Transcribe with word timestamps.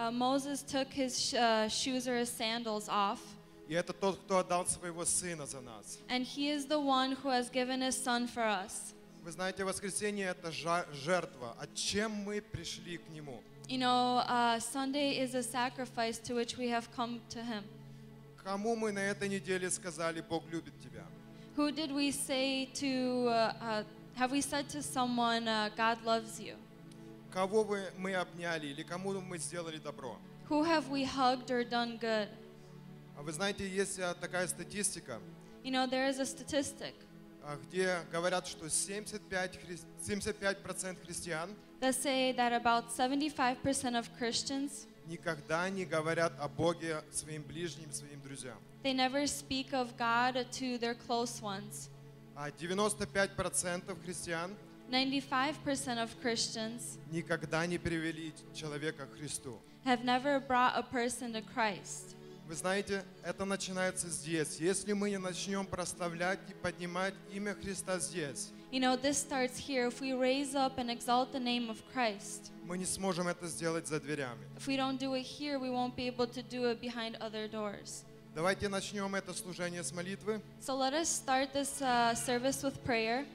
uh, 0.00 0.10
Moses 0.10 0.62
took 0.62 0.88
his 0.92 1.18
sh- 1.18 1.34
uh, 1.34 1.68
shoes 1.68 2.06
or 2.08 2.16
his 2.18 2.30
sandals 2.30 2.88
off, 2.88 3.20
И 3.68 3.74
это 3.74 3.92
тот, 3.92 4.18
кто 4.24 4.38
отдал 4.38 4.66
своего 4.66 5.04
сына 5.04 5.46
за 5.46 5.60
нас. 5.60 5.98
and 6.08 6.24
he 6.24 6.50
is 6.50 6.66
the 6.66 6.78
one 6.78 7.12
who 7.12 7.28
has 7.30 7.48
given 7.50 7.80
his 7.80 7.96
son 7.96 8.26
for 8.28 8.42
us. 8.44 8.92
Вы 9.24 9.32
знаете, 9.32 9.64
воскресенье 9.64 10.26
это 10.28 10.50
жа- 10.50 10.86
жертва. 10.92 11.56
А 11.58 11.66
чем 11.74 12.12
мы 12.12 12.40
пришли 12.40 12.98
к 12.98 13.08
нему? 13.10 13.42
You 13.68 13.78
know, 13.78 14.22
uh, 14.28 14.60
Sunday 14.60 15.18
is 15.18 15.34
a 15.34 15.42
sacrifice 15.42 16.18
to 16.20 16.34
which 16.34 16.56
we 16.56 16.68
have 16.68 16.88
come 16.94 17.20
to 17.30 17.42
him. 17.42 17.64
Кому 18.44 18.76
мы 18.76 18.92
на 18.92 19.00
этой 19.00 19.28
неделе 19.28 19.68
сказали, 19.70 20.20
Бог 20.20 20.44
любит 20.52 20.72
тебя? 20.80 21.02
Who 21.56 21.72
did 21.72 21.90
we 21.90 22.12
say 22.12 22.66
to, 22.74 23.26
uh, 23.28 23.52
uh, 23.60 23.84
have 24.14 24.30
we 24.30 24.40
said 24.40 24.68
to 24.68 24.80
someone, 24.82 25.48
uh, 25.48 25.70
God 25.76 25.98
loves 26.04 26.38
you? 26.38 26.54
Кого 27.31 27.63
вы, 27.63 27.83
мы 27.97 28.13
обняли 28.13 28.67
или 28.67 28.83
кому 28.83 29.19
мы 29.21 29.37
сделали 29.37 29.77
добро? 29.77 30.17
Who 30.49 30.63
have 30.65 30.89
we 30.89 31.05
hugged 31.05 31.49
or 31.49 31.63
done 31.63 31.97
good? 31.99 32.27
А 33.17 33.21
вы 33.21 33.31
знаете, 33.31 33.67
есть 33.67 33.99
а, 33.99 34.13
такая 34.15 34.47
статистика, 34.47 35.19
You 35.63 35.71
know, 35.71 35.87
there 35.87 36.09
is 36.09 36.19
a 36.19 36.25
statistic 36.25 36.93
а, 37.43 37.57
где 37.57 37.99
говорят, 38.11 38.47
что 38.47 38.69
75, 38.69 39.55
хри- 39.57 39.79
75% 40.01 41.05
христиан 41.05 41.55
that 41.79 41.95
say 41.95 42.33
that 42.35 42.51
about 42.53 42.89
75% 42.91 43.95
of 43.97 44.09
Christians, 44.19 44.87
никогда 45.07 45.69
не 45.69 45.85
говорят 45.85 46.33
о 46.39 46.47
Боге 46.49 47.01
своим 47.11 47.43
ближним, 47.43 47.91
своим 47.91 48.21
друзьям. 48.21 48.57
they 48.83 48.93
never 48.93 49.25
speak 49.25 49.71
of 49.73 49.95
God 49.97 50.45
to 50.51 50.77
their 50.79 50.95
close 51.07 51.41
ones. 51.41 51.89
А 52.35 52.49
95% 52.49 54.03
христиан 54.03 54.55
95% 54.91 55.97
of 56.03 56.09
Christians 56.21 56.97
никогда 57.11 57.65
не 57.65 57.77
привели 57.77 58.33
человека 58.53 59.05
к 59.07 59.17
Христу. 59.17 59.59
have 59.85 60.03
never 60.03 60.39
brought 60.39 60.73
a 60.75 60.83
person 60.83 61.31
to 61.33 61.41
Christ. 61.55 62.15
Вы 62.47 62.55
знаете, 62.55 63.05
это 63.23 63.45
начинается 63.45 64.09
здесь. 64.09 64.57
Если 64.59 64.91
мы 64.93 65.09
не 65.09 65.17
начнем 65.17 65.65
прославлять 65.65 66.39
и 66.49 66.53
поднимать 66.53 67.13
имя 67.33 67.55
Христа 67.55 67.97
здесь, 67.99 68.49
You 68.71 68.79
know, 68.79 68.95
this 68.95 69.17
starts 69.17 69.57
here. 69.57 69.87
If 69.87 69.99
we 69.99 70.13
raise 70.13 70.55
up 70.55 70.77
and 70.77 70.89
exalt 70.89 71.33
the 71.33 71.39
name 71.39 71.69
of 71.69 71.77
Christ, 71.93 72.51
мы 72.65 72.77
не 72.77 72.85
сможем 72.85 73.27
это 73.27 73.47
сделать 73.47 73.87
за 73.87 73.99
дверями. 73.99 74.39
if 74.57 74.67
we 74.67 74.75
don't 74.77 74.97
do 74.99 75.13
it 75.15 75.23
here, 75.25 75.59
we 75.59 75.69
won't 75.69 75.95
be 75.95 76.07
able 76.07 76.27
to 76.27 76.41
do 76.43 76.69
it 76.69 76.79
behind 76.81 77.15
other 77.21 77.47
doors. 77.49 78.03
Давайте 78.35 78.69
начнем 78.69 79.13
это 79.15 79.33
служение 79.33 79.83
с 79.83 79.91
молитвы. 79.93 80.41
So 80.61 80.75
let 80.77 80.93
us 80.93 81.09
start 81.09 81.51
this 81.53 81.81
uh, 81.81 82.13
service 82.15 82.63
with 82.63 82.81
prayer. 82.85 83.25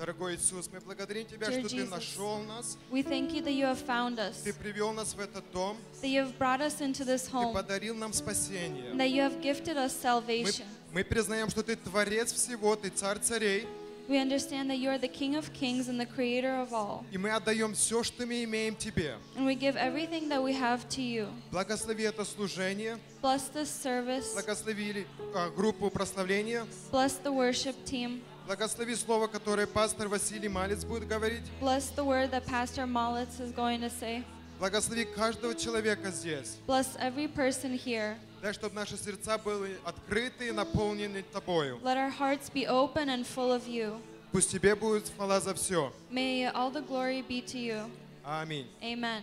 Дорогой 0.00 0.36
Иисус, 0.36 0.66
мы 0.72 0.80
благодарим 0.80 1.26
Тебя, 1.26 1.48
Dear 1.48 1.60
что 1.60 1.68
Ты 1.68 1.76
Jesus. 1.76 1.90
нашел 1.90 2.38
нас, 2.44 2.78
We 2.90 3.02
thank 3.02 3.34
you 3.34 3.42
that 3.42 3.52
you 3.52 3.66
have 3.66 3.84
found 3.86 4.18
us, 4.18 4.36
Ты 4.42 4.54
привел 4.54 4.94
нас 4.94 5.12
в 5.12 5.20
этот 5.20 5.44
дом, 5.52 5.76
that 6.00 6.08
you 6.08 6.24
have 6.24 6.38
brought 6.38 6.62
us 6.62 6.80
into 6.80 7.04
this 7.04 7.24
Ты 7.26 7.32
home, 7.32 7.52
подарил 7.52 7.94
нам 7.94 8.14
спасение. 8.14 8.94
that 8.94 9.10
you 9.10 9.20
have 9.20 9.42
gifted 9.42 9.76
us 9.76 9.92
Мы, 9.92 10.08
salvation. 10.08 10.64
мы 10.94 11.04
признаем, 11.04 11.50
что 11.50 11.62
Ты 11.62 11.76
Творец 11.76 12.32
всего, 12.32 12.76
Ты 12.76 12.88
Царь 12.88 13.18
царей, 13.18 13.66
We 14.08 14.16
understand 14.18 14.70
that 14.70 14.78
you 14.78 14.88
are 14.88 14.98
the 14.98 15.06
King 15.06 15.36
of 15.36 15.52
kings 15.52 15.86
and 15.88 16.00
the 16.00 16.06
creator 16.06 16.54
of 16.62 16.72
all. 16.72 17.04
и 17.12 17.18
мы 17.18 17.28
отдаем 17.30 17.74
все, 17.74 18.02
что 18.02 18.24
мы 18.24 18.42
имеем 18.44 18.76
Тебе. 18.76 19.16
And 19.36 19.44
we 19.44 19.54
give 19.54 19.76
everything 19.76 20.30
that 20.30 20.42
we 20.42 20.54
have 20.54 20.88
to 20.96 21.02
you. 21.02 21.28
Благослови 21.52 22.04
это 22.04 22.24
служение, 22.24 22.98
Bless 23.22 23.50
this 23.52 23.68
service. 23.68 24.32
благослови 24.32 25.04
а, 25.34 25.50
группу 25.50 25.90
прославления, 25.90 26.66
Bless 26.90 27.18
the 27.22 27.30
worship 27.30 27.76
team. 27.84 28.22
Благослови 28.50 28.96
слово, 28.96 29.28
которое 29.28 29.68
пастор 29.68 30.08
Василий 30.08 30.48
Малец 30.48 30.84
будет 30.84 31.06
говорить, 31.06 31.44
Bless 31.60 31.94
the 31.94 32.04
word 32.04 32.32
that 32.32 32.44
Pastor 32.46 32.84
Malitz 32.84 33.38
is 33.38 33.52
going 33.52 33.80
to 33.80 33.88
say. 33.88 34.24
благослови 34.58 35.04
каждого 35.04 35.54
человека 35.54 36.10
здесь. 36.10 36.56
Bless 36.66 36.96
every 36.96 37.28
person 37.28 37.78
here. 37.78 38.16
Дай, 38.42 38.52
чтобы 38.52 38.74
наши 38.74 38.96
сердца 38.96 39.38
были 39.38 39.78
открыты 39.84 40.48
и 40.48 40.50
наполнены 40.50 41.22
Тобою. 41.32 41.78
Let 41.84 41.96
our 41.96 42.10
hearts 42.10 42.50
be 42.50 42.66
open 42.66 43.08
and 43.08 43.24
full 43.24 43.52
of 43.52 43.68
you. 43.68 44.02
Пусть 44.32 44.50
Тебе 44.50 44.74
будет 44.74 45.08
хвала 45.14 45.38
за 45.40 45.54
все. 45.54 45.92
May 46.10 46.50
all 46.52 46.72
the 46.72 46.82
glory 46.82 47.22
be 47.22 47.40
to 47.42 47.56
you. 47.56 47.88
Аминь. 48.24 48.66
Amen. 48.82 49.22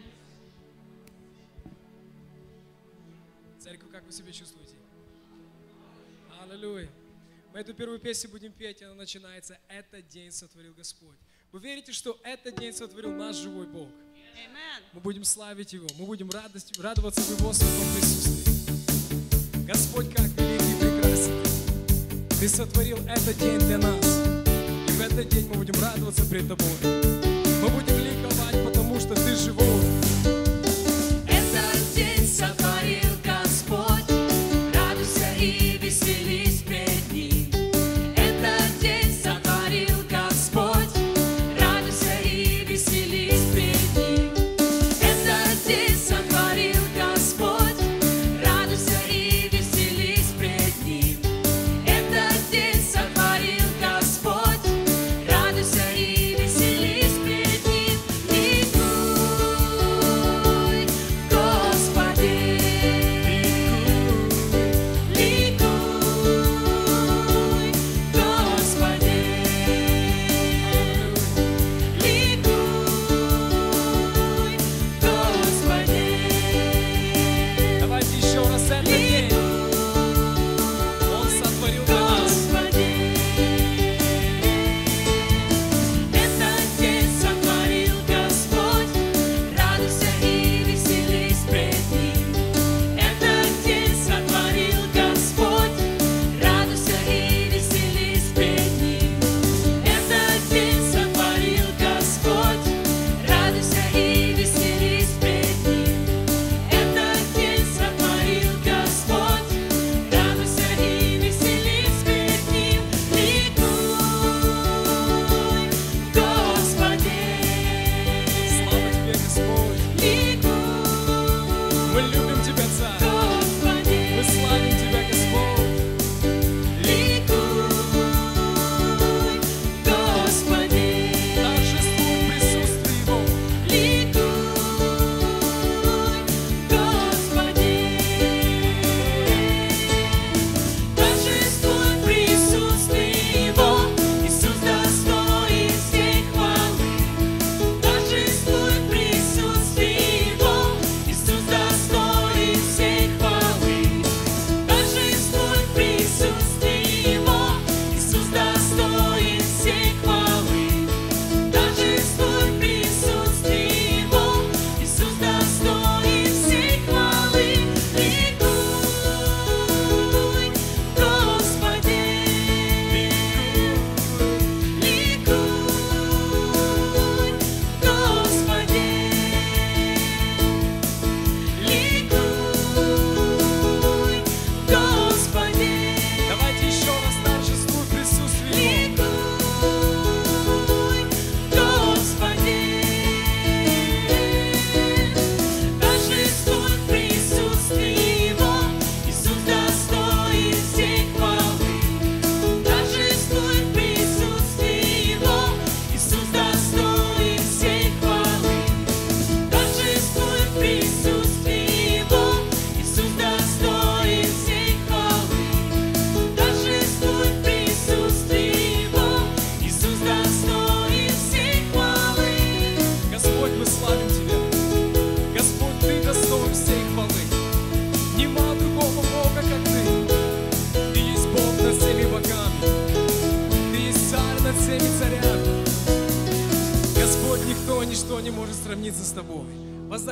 Церковь, 3.59 3.91
как 3.91 4.05
вы 4.05 4.13
себя 4.13 4.31
чувствуете? 4.31 4.75
Аллилуйя. 6.41 6.88
Мы 7.57 7.62
эту 7.62 7.73
первую 7.73 7.97
песню 7.97 8.29
будем 8.29 8.51
петь, 8.51 8.84
и 8.84 8.85
она 8.85 8.94
начинается 8.94 9.57
«Этот 9.68 10.07
день 10.09 10.31
сотворил 10.31 10.75
Господь». 10.75 11.18
Вы 11.51 11.59
верите, 11.59 11.91
что 11.91 12.16
этот 12.23 12.56
день 12.59 12.72
сотворил 12.72 13.12
наш 13.12 13.38
живой 13.38 13.66
Бог? 13.66 13.90
Мы 14.94 15.00
будем 15.01 15.23
славить 15.23 15.73
Его, 15.73 15.88
мы 15.97 16.06
будем 16.06 16.29
радость, 16.29 16.78
радоваться 16.78 17.19
в 17.19 17.40
Его 17.40 17.51
святом 17.51 17.95
присутствии. 17.95 19.66
Господь, 19.66 20.13
как 20.13 20.28
великий 20.38 20.72
и 20.72 20.79
прекрасен 20.79 22.29
Ты. 22.29 22.35
Ты 22.41 22.47
сотворил 22.47 23.00
этот 23.07 23.35
день 23.40 23.57
для 23.57 23.79
нас. 23.79 24.06
И 24.06 24.91
в 24.91 25.01
этот 25.01 25.28
день 25.28 25.47
мы 25.47 25.56
будем 25.56 25.81
радоваться 25.81 26.25
пред 26.25 26.47
Тобой. 26.47 26.68
Мы 26.84 27.69
будем 27.69 27.97
ликовать, 27.97 28.63
потому 28.68 29.00
что 29.00 29.16
Ты 29.16 29.35
живой. 29.35 30.06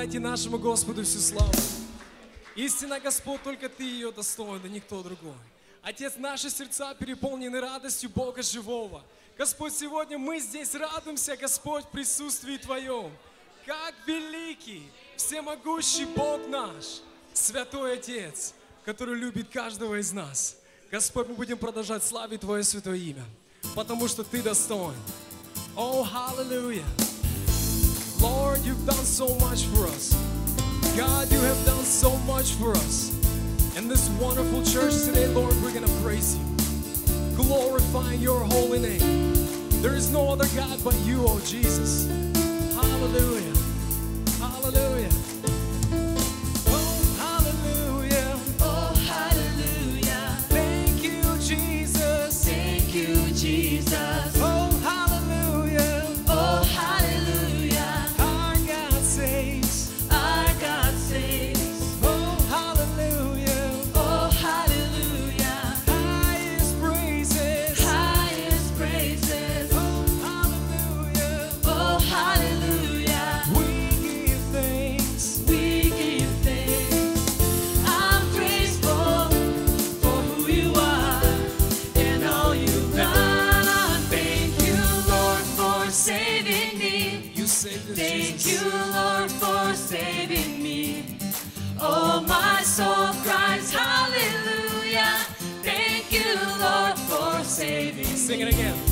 Воздайте 0.05 0.19
нашему 0.19 0.59
Господу 0.59 1.03
всю 1.03 1.19
славу. 1.19 1.51
Истина, 2.55 2.99
Господь, 2.99 3.41
только 3.41 3.67
Ты 3.67 3.81
ее 3.85 4.11
достоин, 4.11 4.61
да 4.61 4.69
никто 4.69 5.01
другой. 5.01 5.33
Отец, 5.81 6.13
наши 6.17 6.51
сердца 6.51 6.93
переполнены 6.93 7.59
радостью 7.59 8.11
Бога 8.11 8.43
живого. 8.43 9.03
Господь, 9.35 9.73
сегодня 9.73 10.19
мы 10.19 10.39
здесь 10.39 10.75
радуемся, 10.75 11.35
Господь, 11.35 11.85
в 11.85 11.87
присутствии 11.87 12.57
Твоем. 12.57 13.11
Как 13.65 13.95
великий, 14.05 14.83
всемогущий 15.15 16.05
Бог 16.05 16.47
наш, 16.49 17.01
Святой 17.33 17.93
Отец, 17.93 18.53
который 18.85 19.15
любит 19.15 19.49
каждого 19.49 19.99
из 19.99 20.11
нас. 20.11 20.55
Господь, 20.91 21.29
мы 21.29 21.33
будем 21.33 21.57
продолжать 21.57 22.03
славить 22.03 22.41
Твое 22.41 22.63
святое 22.63 22.97
имя, 22.97 23.25
потому 23.73 24.07
что 24.07 24.23
Ты 24.23 24.43
достоин. 24.43 24.93
О, 25.75 26.05
oh, 26.05 26.39
аллилуйя! 26.39 27.04
Lord, 28.25 28.65
you've 28.65 28.85
done 28.87 29.05
so 29.05 29.27
much 29.35 29.65
for 29.65 29.85
us. 29.85 30.11
God, 30.97 31.31
you 31.31 31.39
have 31.41 31.63
done 31.63 31.83
so 31.83 32.17
much 32.25 32.53
for 32.53 32.71
us. 32.71 33.13
In 33.77 33.87
this 33.87 34.09
wonderful 34.21 34.63
church 34.63 35.03
today, 35.03 35.27
Lord, 35.27 35.53
we're 35.61 35.71
going 35.71 35.85
to 35.85 35.95
praise 36.01 36.35
you, 36.35 36.43
glorify 37.35 38.13
your 38.13 38.39
holy 38.39 38.79
name. 38.79 39.33
There 39.83 39.93
is 39.93 40.09
no 40.11 40.31
other 40.31 40.47
God 40.55 40.83
but 40.83 40.95
you, 41.01 41.23
oh 41.27 41.39
Jesus. 41.45 42.07
Hallelujah. 42.73 43.54
sing 98.35 98.47
it 98.47 98.53
again. 98.53 98.84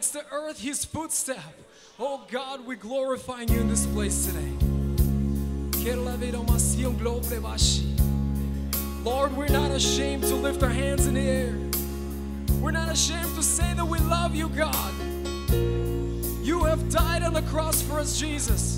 makes 0.00 0.12
the 0.12 0.24
earth 0.32 0.58
his 0.58 0.82
footstep. 0.82 1.36
Oh 1.98 2.24
God, 2.30 2.66
we're 2.66 2.74
glorifying 2.74 3.50
you 3.50 3.60
in 3.60 3.68
this 3.68 3.84
place 3.84 4.24
today. 4.24 4.50
Lord, 9.04 9.36
we're 9.36 9.48
not 9.48 9.70
ashamed 9.72 10.22
to 10.22 10.36
lift 10.36 10.62
our 10.62 10.70
hands 10.70 11.06
in 11.06 11.12
the 11.12 11.20
air. 11.20 11.54
We're 12.62 12.70
not 12.70 12.90
ashamed 12.90 13.34
to 13.34 13.42
say 13.42 13.74
that 13.74 13.84
we 13.84 13.98
love 13.98 14.34
you, 14.34 14.48
God. 14.48 14.94
You 16.42 16.64
have 16.64 16.88
died 16.88 17.22
on 17.22 17.34
the 17.34 17.42
cross 17.42 17.82
for 17.82 18.00
us, 18.00 18.18
Jesus. 18.18 18.69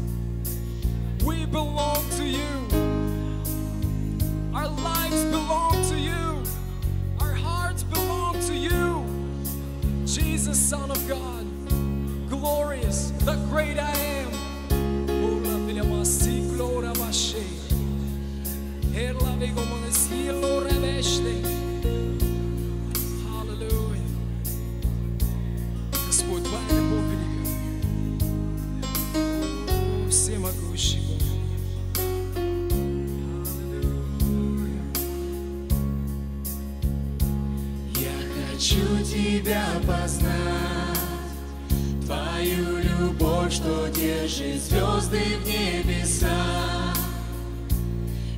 выше 44.32 44.58
звезды 44.58 45.20
в 45.42 45.46
небеса. 45.46 46.28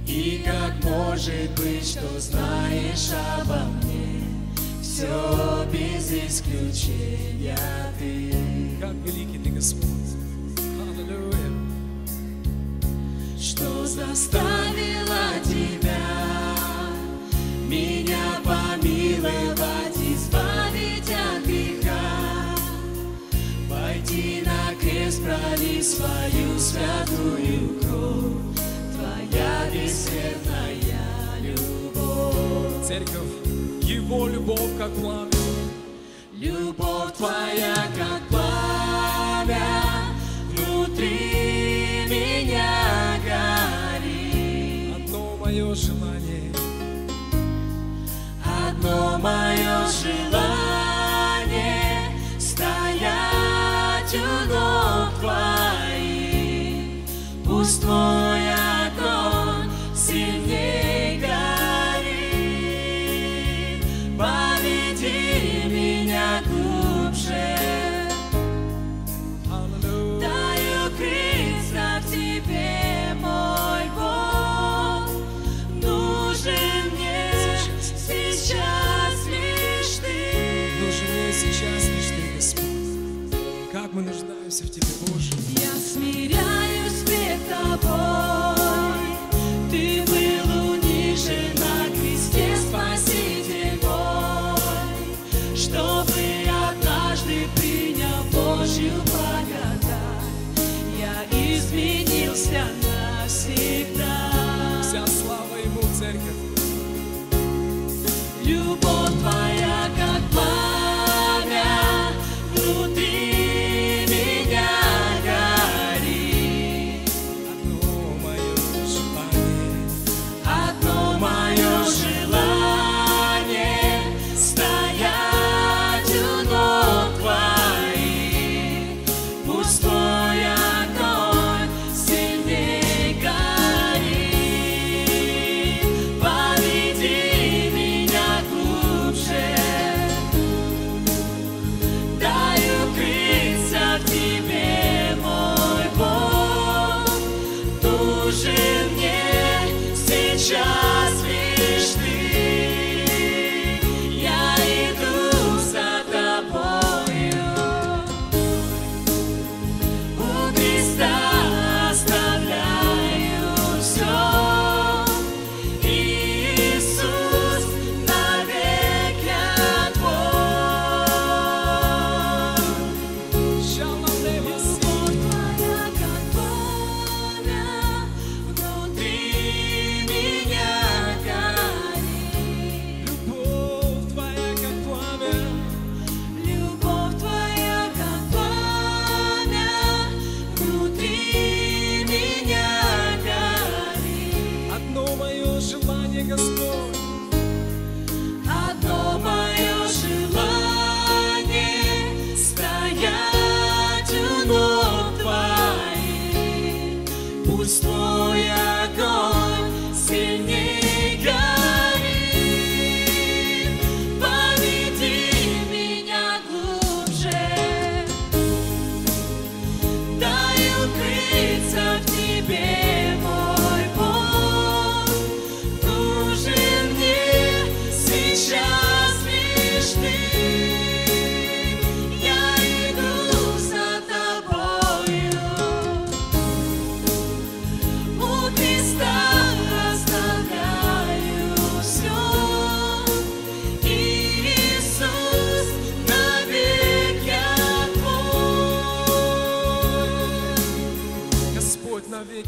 И 0.06 0.44
как 0.44 0.82
может 0.84 1.50
быть, 1.56 1.86
что 1.88 2.20
знаешь 2.20 3.10
обо 3.40 3.64
мне, 3.82 4.22
все 4.82 5.64
без 5.72 6.10
исключения 6.10 7.58
ты. 7.98 8.32
Как 8.80 8.94
великий 9.04 9.38
ты 9.38 9.50
Господь. 9.50 9.90
Аллилуйя. 10.58 11.34
Что 13.38 13.86
заставило 13.86 15.40
тебя 15.44 15.98
меня 17.68 18.40
помиловать? 18.44 19.83
проли 25.24 25.82
свою 25.82 26.58
святую 26.58 27.80
кровь, 27.80 28.58
Твоя 28.94 29.70
бессмертная 29.72 31.40
любовь. 31.40 32.86
Церковь, 32.86 33.32
Его 33.82 34.28
любовь 34.28 34.76
как 34.78 34.92
пламя. 34.94 35.30
Любовь 36.34 37.14
Твоя 37.16 37.74
как 37.96 38.28
пламя 38.28 39.58
внутри 40.50 42.06
меня 42.10 43.16
горит. 43.24 44.94
Одно 45.06 45.36
мое 45.40 45.74
желание. 45.74 46.52
Одно 48.44 49.18
мое 49.18 49.86
желание. 49.88 50.43
smile. 57.84 58.23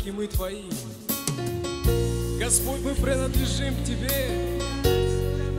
Навеки 0.06 0.10
мы 0.10 0.26
Твои. 0.26 0.62
Господь, 2.38 2.80
мы 2.82 2.94
принадлежим 2.94 3.75
Тебе. 3.84 4.60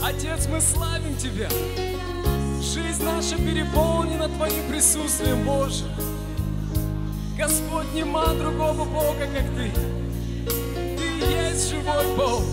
Отец, 0.02 0.48
мы 0.48 0.62
славим 0.62 1.16
Тебя. 1.18 1.50
Жизнь 2.62 3.04
наша 3.04 3.36
переполнена 3.38 4.30
Твоим 4.30 4.70
присутствием, 4.70 5.44
Боже. 5.44 5.86
Господь, 7.38 7.94
нема 7.94 8.34
другого 8.34 8.86
Бога, 8.86 9.28
как 9.34 9.46
Ты. 9.56 9.72
Ты 10.98 11.26
есть 11.26 11.70
живой 11.70 12.06
Бог. 12.16 12.44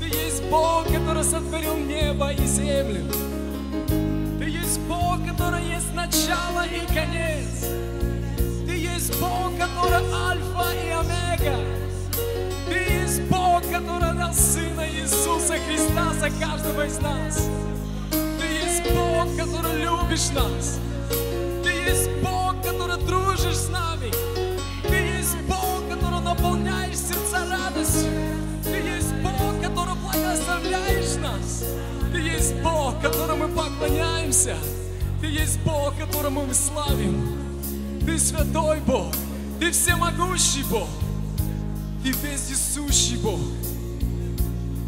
Ты 0.00 0.06
есть 0.06 0.42
Бог, 0.44 0.86
который 0.86 1.24
сотворил 1.24 1.76
небо 1.76 2.32
и 2.32 2.46
землю. 2.46 3.04
Ты 4.38 4.44
есть 4.44 4.80
Бог, 4.80 5.18
который 5.26 5.64
есть 5.64 5.92
начало 5.94 6.64
и 6.66 6.86
конец. 6.94 7.40
Бог, 9.20 9.52
который 9.58 10.02
альфа 10.12 10.72
и 10.82 10.90
омега. 10.90 11.56
Ты 12.66 12.74
есть 12.74 13.22
Бог, 13.24 13.62
который 13.70 14.16
дал 14.16 14.32
Сына 14.32 14.88
Иисуса 14.88 15.56
Христа 15.66 16.12
за 16.14 16.30
каждого 16.30 16.86
из 16.86 16.98
нас. 17.00 17.48
Ты 18.10 18.46
есть 18.46 18.82
Бог, 18.94 19.28
который 19.36 19.82
любишь 19.82 20.30
нас. 20.30 20.78
Ты 21.62 21.70
есть 21.70 22.10
Бог, 22.22 22.54
который 22.62 22.96
дружишь 23.04 23.56
с 23.56 23.68
нами. 23.68 24.10
Ты 24.88 24.96
есть 24.96 25.36
Бог, 25.46 25.86
который 25.90 26.20
наполняешь 26.20 26.96
сердца 26.96 27.44
радостью. 27.50 28.10
Ты 28.64 28.76
есть 28.96 29.12
Бог, 29.22 29.60
который 29.60 29.94
благословляешь 29.94 31.16
нас. 31.20 31.64
Ты 32.12 32.18
есть 32.20 32.54
Бог, 32.62 33.00
которому 33.02 33.48
мы 33.48 33.54
поклоняемся. 33.54 34.56
Ты 35.20 35.26
есть 35.26 35.60
Бог, 35.60 35.94
которому 35.98 36.46
мы 36.46 36.54
славим. 36.54 37.39
Ты 38.04 38.18
святой 38.18 38.80
Бог. 38.80 39.14
Ты 39.58 39.70
всемогущий 39.70 40.64
Бог. 40.70 40.88
Ты 42.02 42.10
вездесущий 42.10 43.18
Бог. 43.18 43.40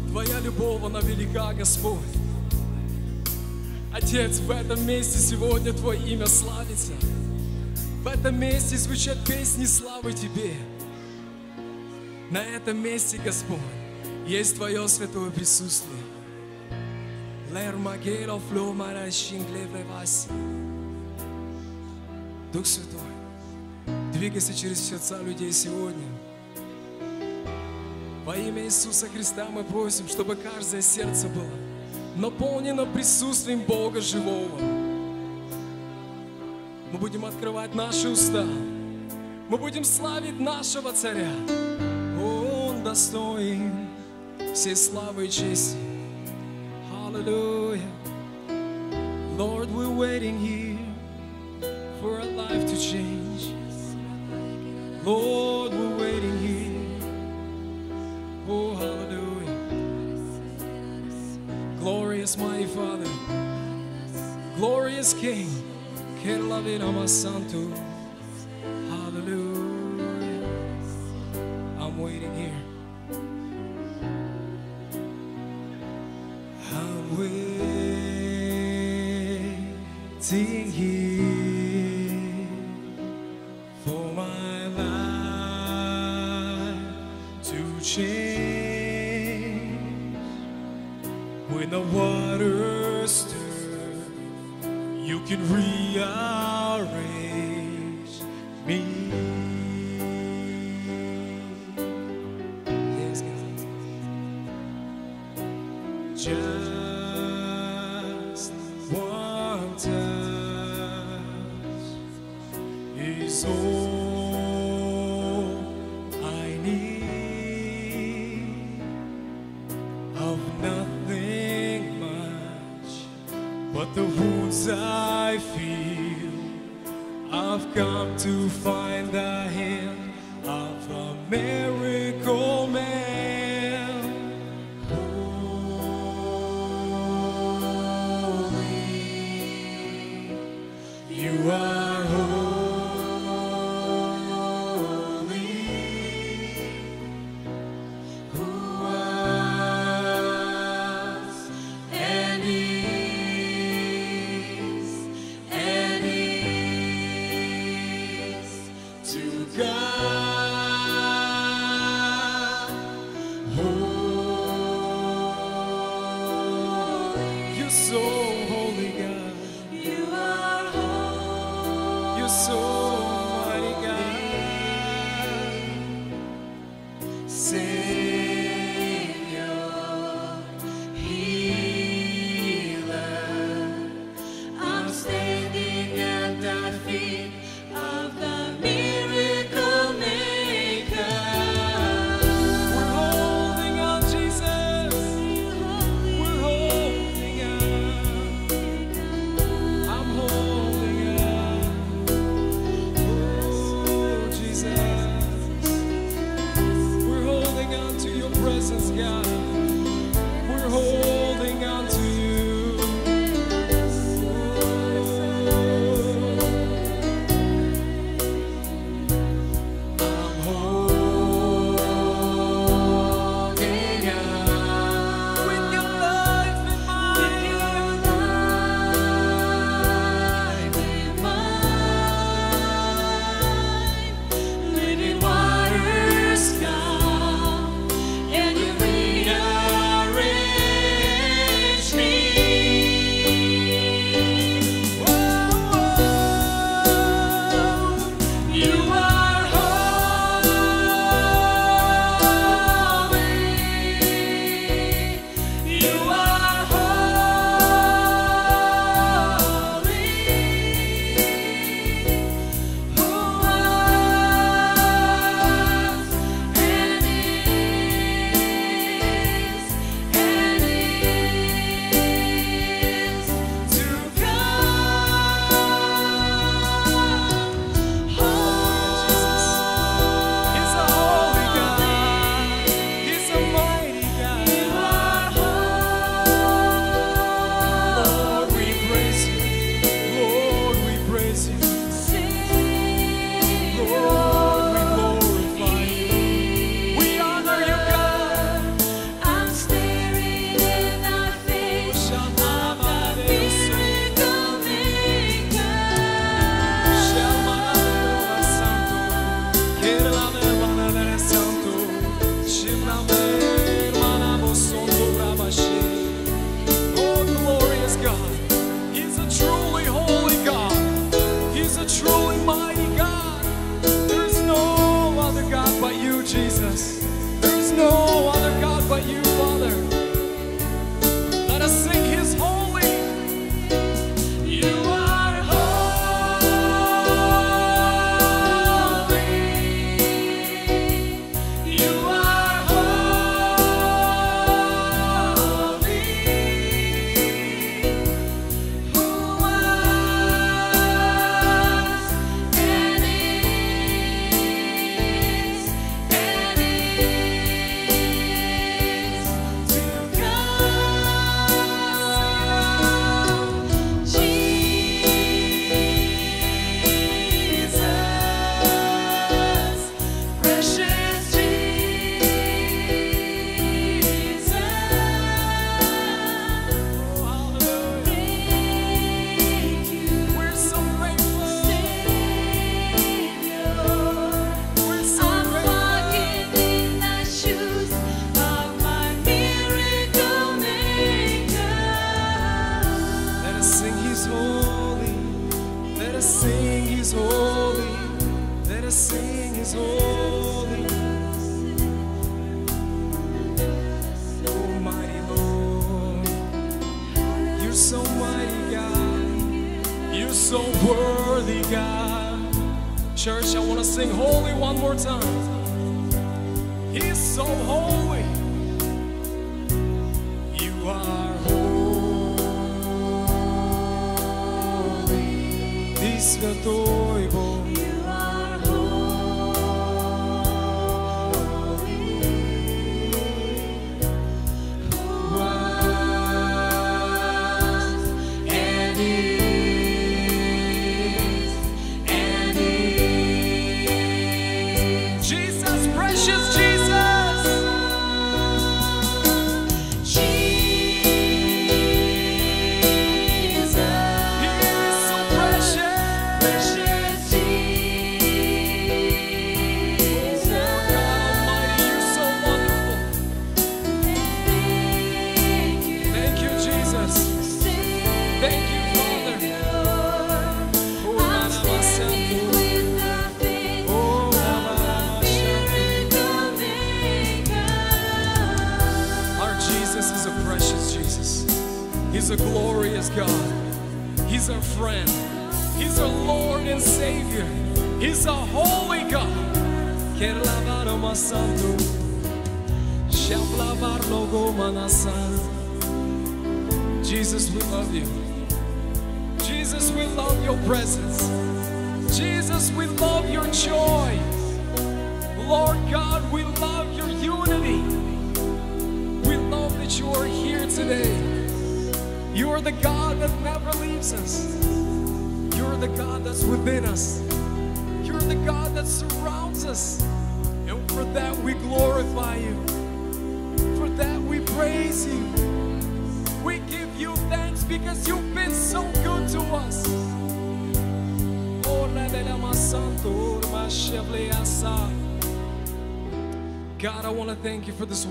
Твоя 0.09 0.39
любовь, 0.39 0.83
она 0.83 0.99
велика, 1.01 1.53
Господь. 1.53 1.99
Отец, 3.93 4.39
в 4.39 4.49
этом 4.49 4.85
месте 4.87 5.19
сегодня 5.19 5.73
Твое 5.73 6.01
имя 6.13 6.25
славится. 6.25 6.93
В 8.03 8.07
этом 8.07 8.39
месте 8.39 8.77
звучат 8.77 9.17
песни 9.25 9.65
славы 9.65 10.13
Тебе. 10.13 10.55
На 12.31 12.43
этом 12.43 12.77
месте, 12.77 13.19
Господь, 13.23 13.59
есть 14.27 14.55
Твое 14.55 14.87
святое 14.87 15.29
присутствие. 15.29 16.01
Дух 22.51 22.67
Святой, 22.67 22.92
двигайся 24.23 24.53
через 24.53 24.79
сердца 24.79 25.21
людей 25.21 25.51
сегодня. 25.51 26.07
Во 28.23 28.37
имя 28.37 28.63
Иисуса 28.63 29.09
Христа 29.09 29.49
мы 29.51 29.65
просим, 29.65 30.07
чтобы 30.07 30.37
каждое 30.37 30.81
сердце 30.81 31.27
было 31.27 31.51
наполнено 32.15 32.85
присутствием 32.85 33.59
Бога 33.63 33.99
живого. 33.99 34.57
Мы 36.93 36.97
будем 36.99 37.25
открывать 37.25 37.75
наши 37.75 38.07
уста. 38.07 38.45
Мы 39.49 39.57
будем 39.57 39.83
славить 39.83 40.39
нашего 40.39 40.93
Царя. 40.93 41.33
Он 42.17 42.81
достоин 42.81 43.89
всей 44.53 44.77
славы 44.77 45.25
и 45.25 45.29
чести. 45.29 45.75
Hallelujah. 46.93 47.81
Lord, 49.37 49.69
we're 49.75 49.89
waiting 49.89 50.39
here 50.39 50.79
for 51.99 52.19
a 52.19 52.25
life 52.25 52.65
to 52.69 52.77
change. 52.79 53.22
Lord, 55.03 55.73
we're 55.73 55.97
waiting 55.97 56.37
here. 56.39 56.71
Oh, 58.47 58.73
hallelujah. 58.75 59.57
Glorious 61.79 62.37
mighty 62.37 62.65
Father, 62.65 63.09
glorious 64.55 65.13
King. 65.13 65.49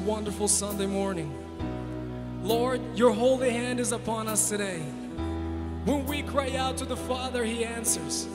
Wonderful 0.05 0.49
Sunday 0.49 0.87
morning. 0.87 1.33
Lord, 2.43 2.81
your 2.97 3.13
holy 3.13 3.51
hand 3.51 3.79
is 3.79 3.93
upon 3.93 4.27
us 4.27 4.49
today. 4.49 4.81
When 5.85 6.07
we 6.07 6.23
cry 6.23 6.57
out 6.57 6.77
to 6.79 6.85
the 6.85 6.97
Father, 6.97 7.45
He 7.45 7.65
answers. 7.65 8.27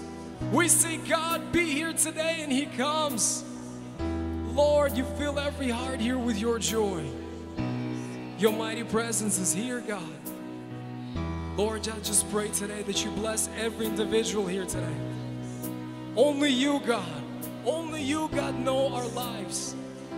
We 0.52 0.70
say, 0.70 0.98
God, 0.98 1.52
be 1.52 1.70
here 1.70 1.92
today, 1.92 2.40
and 2.40 2.52
He 2.52 2.68
comes. 2.68 3.44
Lord, 4.54 4.96
you 4.96 5.04
fill 5.18 5.40
every 5.40 5.70
heart 5.70 6.00
here 6.00 6.18
with 6.18 6.38
your 6.38 6.58
joy. 6.58 7.04
Your 8.40 8.54
mighty 8.54 8.84
presence 8.84 9.38
is 9.38 9.54
here, 9.54 9.82
God. 9.82 10.04
Lord, 11.58 11.88
I 11.90 12.00
just 12.00 12.30
pray 12.32 12.48
today 12.50 12.84
that 12.84 13.04
you 13.04 13.12
bless 13.12 13.50
every 13.58 13.88
individual 13.88 14.48
here 14.48 14.66
today. 14.66 14.96
Only 16.16 16.50
you, 16.50 16.80
God, 16.86 17.24
only 17.66 18.02
you, 18.02 18.30
God, 18.30 18.58
know 18.60 18.94
our 18.94 19.08
lives. 19.08 19.76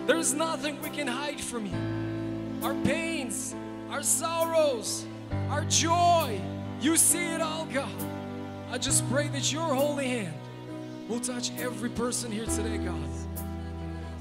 There's 0.10 0.34
nothing 0.34 0.82
we 0.82 0.90
can 0.90 1.06
hide 1.06 1.40
from 1.40 1.68
you. 1.68 2.66
Our 2.68 2.74
pains, 2.84 3.54
our 3.92 4.02
sorrows, 4.02 5.06
our 5.52 5.64
joy, 5.66 6.42
you 6.82 6.98
see 6.98 7.24
it 7.24 7.42
all, 7.42 7.66
God. 7.66 7.94
I 8.72 8.80
just 8.80 9.08
pray 9.12 9.28
that 9.28 9.54
your 9.54 9.72
holy 9.76 10.08
hand 10.08 10.34
will 11.08 11.20
touch 11.20 11.52
every 11.60 11.92
person 11.92 12.32
here 12.32 12.48
today, 12.48 12.80
God. 12.80 13.08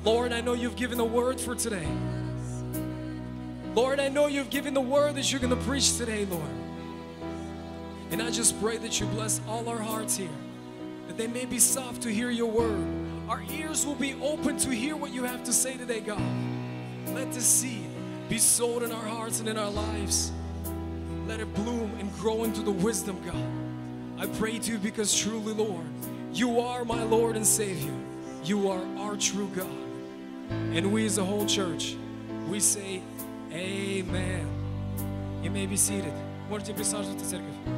Lord, 0.05 0.31
I 0.35 0.43
know 0.43 0.53
you've 0.53 0.77
given 0.77 1.01
a 1.01 1.05
word 1.07 1.41
for 1.41 1.55
today. 1.55 1.89
Lord, 3.75 3.99
I 3.99 4.11
know 4.11 4.27
you've 4.27 4.51
given 4.51 4.75
the 4.75 4.83
word 4.83 5.15
that 5.15 5.33
you're 5.33 5.41
going 5.41 5.57
to 5.57 5.65
preach 5.65 5.97
today, 5.97 6.27
Lord. 6.27 6.51
And 8.11 8.21
I 8.21 8.31
just 8.31 8.61
pray 8.61 8.77
that 8.77 9.01
you 9.01 9.07
bless 9.07 9.41
all 9.49 9.67
our 9.71 9.81
hearts 9.81 10.19
here, 10.19 10.29
that 11.07 11.17
they 11.17 11.29
may 11.29 11.47
be 11.47 11.59
soft 11.59 12.03
to 12.03 12.11
hear 12.11 12.29
your 12.29 12.51
word. 12.51 12.98
Our 13.30 13.44
ears 13.52 13.86
will 13.86 13.96
be 13.96 14.16
open 14.22 14.58
to 14.58 14.70
hear 14.70 14.96
what 14.96 15.14
you 15.14 15.24
have 15.24 15.44
to 15.46 15.54
say 15.54 15.78
today, 15.78 16.02
God. 16.02 16.22
Let 17.08 17.32
the 17.32 17.42
seed 17.42 17.88
be 18.30 18.38
sowed 18.38 18.84
in 18.84 18.92
our 18.92 19.06
hearts 19.06 19.40
and 19.40 19.50
in 19.50 19.58
our 19.58 19.70
lives. 19.70 20.32
Let 21.28 21.40
it 21.40 21.54
bloom 21.54 21.96
and 22.00 22.14
grow 22.20 22.44
into 22.44 22.62
the 22.62 22.72
wisdom, 22.72 23.22
God. 23.26 24.22
I 24.22 24.28
pray 24.38 24.60
to 24.60 24.72
you 24.74 24.78
because 24.78 25.18
truly, 25.18 25.54
Lord, 25.54 25.86
you 26.34 26.60
are 26.60 26.86
my 26.86 27.04
Lord 27.04 27.36
and 27.36 27.46
Savior. 27.46 27.94
You 28.44 28.70
are 28.70 28.82
our 28.98 29.16
true 29.16 29.50
God. 29.56 29.68
And 30.50 30.92
we 30.92 31.06
as 31.06 31.18
a 31.18 31.24
whole 31.24 31.46
church, 31.46 31.96
we 32.50 32.60
say, 32.60 33.02
Amen. 33.52 34.48
You 35.44 35.52
may 35.52 35.66
be 35.66 35.78
seated. 35.78 36.14
Можете 36.50 36.74
присаживаться, 36.74 37.26
церковь. 37.26 37.77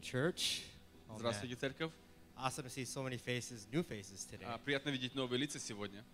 Church. 0.00 0.62
Oh, 1.08 1.12
man. 1.12 1.18
Здравствуйте, 1.18 1.56
церковь. 1.56 1.92
Awesome 2.36 2.64
to 2.64 2.70
see 2.70 2.84
so 2.84 3.02
many 3.02 3.18
faces, 3.18 3.66
new 3.70 3.82
faces 3.82 4.24
today. 4.24 4.46
А, 4.46 4.58
Приятно 4.58 4.90
видеть 4.90 5.14
новые 5.14 5.38
лица 5.38 5.58
сегодня. 5.58 6.04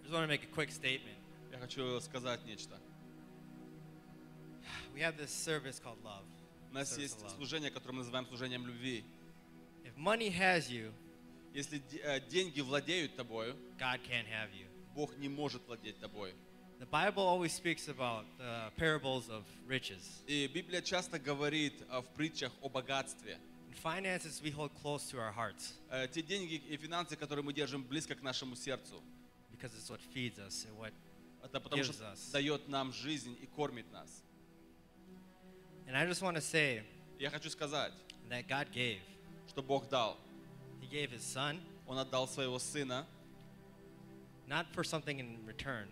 I 0.00 0.04
just 0.04 0.12
want 0.12 0.24
to 0.24 0.28
make 0.28 0.44
a 0.44 0.54
quick 0.54 0.70
statement. 0.70 1.16
Я 1.50 1.58
хочу 1.58 2.00
сказать 2.00 2.44
нечто. 2.44 2.78
We 4.94 5.00
have 5.00 5.16
this 5.16 5.30
service 5.30 5.80
called 5.80 6.02
love. 6.04 6.24
У 6.70 6.74
нас 6.74 6.92
Service 6.92 7.00
есть 7.00 7.30
служение, 7.36 7.70
которое 7.70 7.94
мы 7.94 7.98
называем 8.00 8.26
служением 8.26 8.66
любви. 8.66 9.04
If 9.84 9.96
money 9.96 10.30
has 10.30 10.68
you, 10.68 10.92
Если 11.54 11.82
э, 12.02 12.20
деньги 12.28 12.60
владеют 12.60 13.16
тобою, 13.16 13.56
God 13.78 14.00
can't 14.06 14.26
have 14.28 14.52
you. 14.52 14.66
Бог 14.94 15.16
не 15.16 15.28
может 15.28 15.66
владеть 15.66 15.98
тобой. 15.98 16.34
The 16.79 16.85
Bible 16.87 17.23
always 17.23 17.53
speaks 17.53 17.87
about 17.87 18.25
the 18.37 18.69
parables 18.77 19.29
of 19.29 19.45
riches. 19.67 20.21
И 20.27 20.47
Библия 20.47 20.81
часто 20.81 21.17
говорит 21.19 21.73
а, 21.89 22.01
в 22.01 22.07
притчах 22.13 22.51
о 22.61 22.69
богатстве. 22.69 23.37
And 23.69 23.75
finances 23.75 24.41
we 24.41 24.51
hold 24.51 24.71
close 24.81 25.09
to 25.09 25.17
our 25.19 25.31
hearts 25.31 25.73
Э, 25.89 26.07
Те 26.07 26.21
деньги 26.21 26.55
и 26.55 26.77
финансы, 26.77 27.15
которые 27.15 27.43
мы 27.43 27.53
держим 27.53 27.83
близко 27.83 28.15
к 28.15 28.21
нашему 28.21 28.55
сердцу. 28.55 29.01
because 29.51 29.73
it's 29.75 29.89
what 29.89 30.01
feeds 30.13 30.37
us 30.39 30.65
and 30.65 30.77
what. 30.77 30.91
Это 31.43 31.59
потому 31.61 31.81
Gives 31.81 31.93
что 31.95 32.03
us. 32.11 32.31
дает 32.31 32.67
нам 32.67 32.91
жизнь 32.91 33.37
и 33.41 33.45
кормит 33.47 33.89
нас. 33.91 34.21
And 35.87 35.95
I 35.97 36.05
just 36.05 36.21
want 36.21 36.35
to 36.35 36.41
say 36.41 36.83
Я 37.19 37.29
хочу 37.29 37.49
сказать, 37.49 37.93
that 38.29 38.47
God 38.47 38.71
gave. 38.73 38.99
что 39.47 39.61
Бог 39.61 39.87
дал. 39.89 40.17
He 40.81 40.87
gave 40.89 41.11
His 41.11 41.21
Son 41.23 41.59
Он 41.87 41.97
отдал 41.97 42.27
своего 42.27 42.59
Сына 42.59 43.05
not 44.47 44.65
for 44.73 44.83
something 44.83 45.19
in 45.19 45.37
return. 45.45 45.87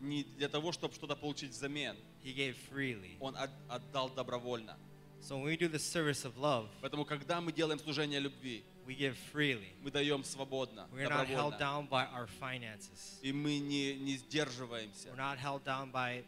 не 0.00 0.24
для 0.24 0.48
того, 0.48 0.72
чтобы 0.72 0.94
что-то 0.94 1.16
получить 1.16 1.50
взамен. 1.50 1.96
He 2.24 2.34
gave 2.34 2.56
freely. 2.70 3.16
Он 3.20 3.36
от- 3.36 3.50
отдал 3.68 4.10
добровольно. 4.10 4.76
So 5.20 5.36
when 5.36 5.44
we 5.44 5.56
do 5.56 5.68
the 5.68 5.78
service 5.80 6.24
of 6.24 6.36
love, 6.38 6.68
Поэтому, 6.80 7.04
когда 7.04 7.40
мы 7.40 7.52
делаем 7.52 7.78
служение 7.80 8.20
любви, 8.20 8.62
we 8.86 8.96
give 8.96 9.16
freely. 9.32 9.72
мы 9.82 9.90
даем 9.90 10.22
свободно, 10.24 10.88
We're 10.92 11.08
not 11.08 11.26
held 11.28 11.58
down 11.58 11.88
by 11.88 12.06
our 12.14 12.28
finances. 12.40 13.18
И 13.22 13.32
мы 13.32 13.58
не, 13.58 13.94
не 13.96 14.16
сдерживаемся. 14.16 15.08
We're 15.08 15.16
not 15.16 15.38
held 15.38 15.64
down 15.64 15.90
by 15.90 16.24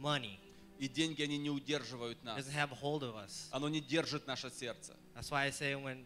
money. 0.00 0.38
И 0.78 0.88
деньги, 0.88 1.22
они 1.22 1.38
не 1.38 1.50
удерживают 1.50 2.18
It 2.18 2.24
нас. 2.24 2.38
doesn't 2.38 2.54
have 2.54 2.70
hold 2.70 3.02
of 3.02 3.16
us. 3.16 3.48
Оно 3.50 3.68
не 3.68 3.80
держит 3.80 4.26
наше 4.26 4.50
сердце. 4.50 4.94
That's 5.14 5.30
why 5.30 5.44
I 5.46 5.50
say 5.50 5.74
when 5.74 6.04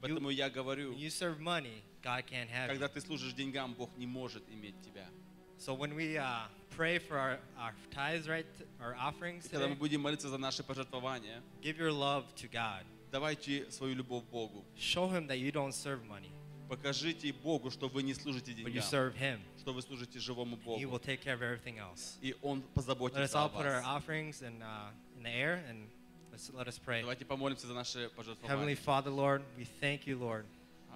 Поэтому 0.00 0.28
я 0.30 0.50
говорю, 0.50 0.92
when 0.92 0.98
you 0.98 1.08
serve 1.10 1.38
money, 1.40 1.82
God 2.02 2.26
can't 2.26 2.50
have 2.50 2.66
когда 2.68 2.86
you. 2.86 2.92
ты 2.92 3.00
служишь 3.00 3.32
деньгам, 3.32 3.72
Бог 3.74 3.90
не 3.96 4.06
может 4.06 4.42
иметь 4.50 4.74
тебя. 4.82 5.08
So 5.57 5.73
when 5.73 5.93
we 5.95 6.17
uh, 6.17 6.43
pray 6.75 6.99
for 6.99 7.17
our, 7.17 7.37
our 7.59 7.73
tithes, 7.91 8.27
right, 8.29 8.45
our 8.81 8.95
offerings 8.95 9.45
И 9.45 9.49
когда 9.49 9.67
мы 9.67 9.75
today, 9.75 9.79
будем 9.79 10.01
молиться 10.01 10.29
за 10.29 10.37
наши 10.37 10.63
пожертвования, 10.63 11.41
give 11.61 11.77
your 11.77 11.91
love 11.91 12.23
to 12.35 12.47
God. 12.49 12.83
давайте 13.11 13.69
свою 13.71 13.95
любовь 13.95 14.23
Богу. 14.31 14.63
Show 14.77 15.09
Him 15.09 15.27
that 15.27 15.37
you 15.39 15.51
don't 15.51 15.73
serve 15.73 15.99
money, 16.07 16.29
Покажите 16.69 17.33
Богу, 17.33 17.71
что 17.71 17.87
вы 17.89 18.03
не 18.03 18.13
служите 18.13 18.51
but 18.51 18.69
you 18.71 18.79
деньгам, 18.79 18.83
serve 18.83 19.15
Him. 19.17 19.39
что 19.59 19.73
вы 19.73 19.81
служите 19.81 20.19
живому 20.19 20.55
He 20.77 20.85
will 20.85 20.91
Богу. 20.91 20.99
take 20.99 21.21
care 21.21 21.33
of 21.33 21.41
everything 21.41 21.77
else. 21.79 22.17
И 22.21 22.35
Он 22.41 22.59
Let 22.59 22.63
us 22.63 22.73
позаботится 22.75 23.37
all 23.39 23.45
о 23.47 23.49
put 23.49 23.65
our 23.65 23.81
вас. 23.81 23.85
offerings 23.85 24.41
in, 24.43 24.61
uh, 24.61 24.91
in 25.17 25.23
the 25.23 25.29
air 25.31 25.61
and 25.67 25.87
let's, 26.31 26.49
let 26.53 26.67
us 26.67 26.77
pray. 26.79 27.01
Давайте 27.01 27.25
помолимся 27.25 27.67
за 27.67 27.73
наши 27.73 27.97
Heavenly 28.05 28.15
пожертвования. 28.15 28.75
Father, 28.77 29.09
Lord, 29.09 29.41
we 29.57 29.65
thank 29.81 30.05
you, 30.07 30.17
Lord, 30.17 30.45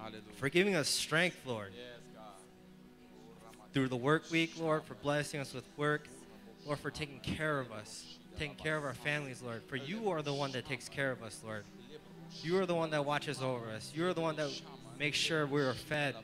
Аллилуйя. 0.00 0.22
for 0.38 0.48
giving 0.48 0.74
us 0.76 0.88
strength, 0.88 1.36
Lord, 1.44 1.72
Yes, 1.74 1.82
God. 1.96 1.97
through 3.73 3.89
the 3.89 3.97
work 3.97 4.29
week, 4.31 4.53
Lord, 4.59 4.83
for 4.83 4.95
blessing 4.95 5.39
us 5.39 5.53
with 5.53 5.65
work, 5.77 6.07
Lord, 6.65 6.79
for 6.79 6.91
taking 6.91 7.19
care 7.19 7.59
of 7.59 7.71
us, 7.71 8.17
taking 8.37 8.55
care 8.55 8.77
of 8.77 8.83
our 8.83 8.93
families, 8.93 9.41
Lord. 9.41 9.61
For 9.67 9.75
you 9.75 10.09
are 10.09 10.21
the 10.21 10.33
one 10.33 10.51
that 10.51 10.67
takes 10.67 10.89
care 10.89 11.11
of 11.11 11.23
us, 11.23 11.41
Lord. 11.45 11.63
You 12.41 12.59
are 12.59 12.65
the 12.65 12.75
one 12.75 12.89
that 12.91 13.05
watches 13.05 13.41
over 13.41 13.69
us. 13.69 13.91
You 13.95 14.07
are 14.07 14.13
the 14.13 14.21
one 14.21 14.35
that 14.37 14.49
makes 14.97 15.17
sure 15.17 15.45
we 15.45 15.61
are 15.61 15.73
fed, 15.73 16.15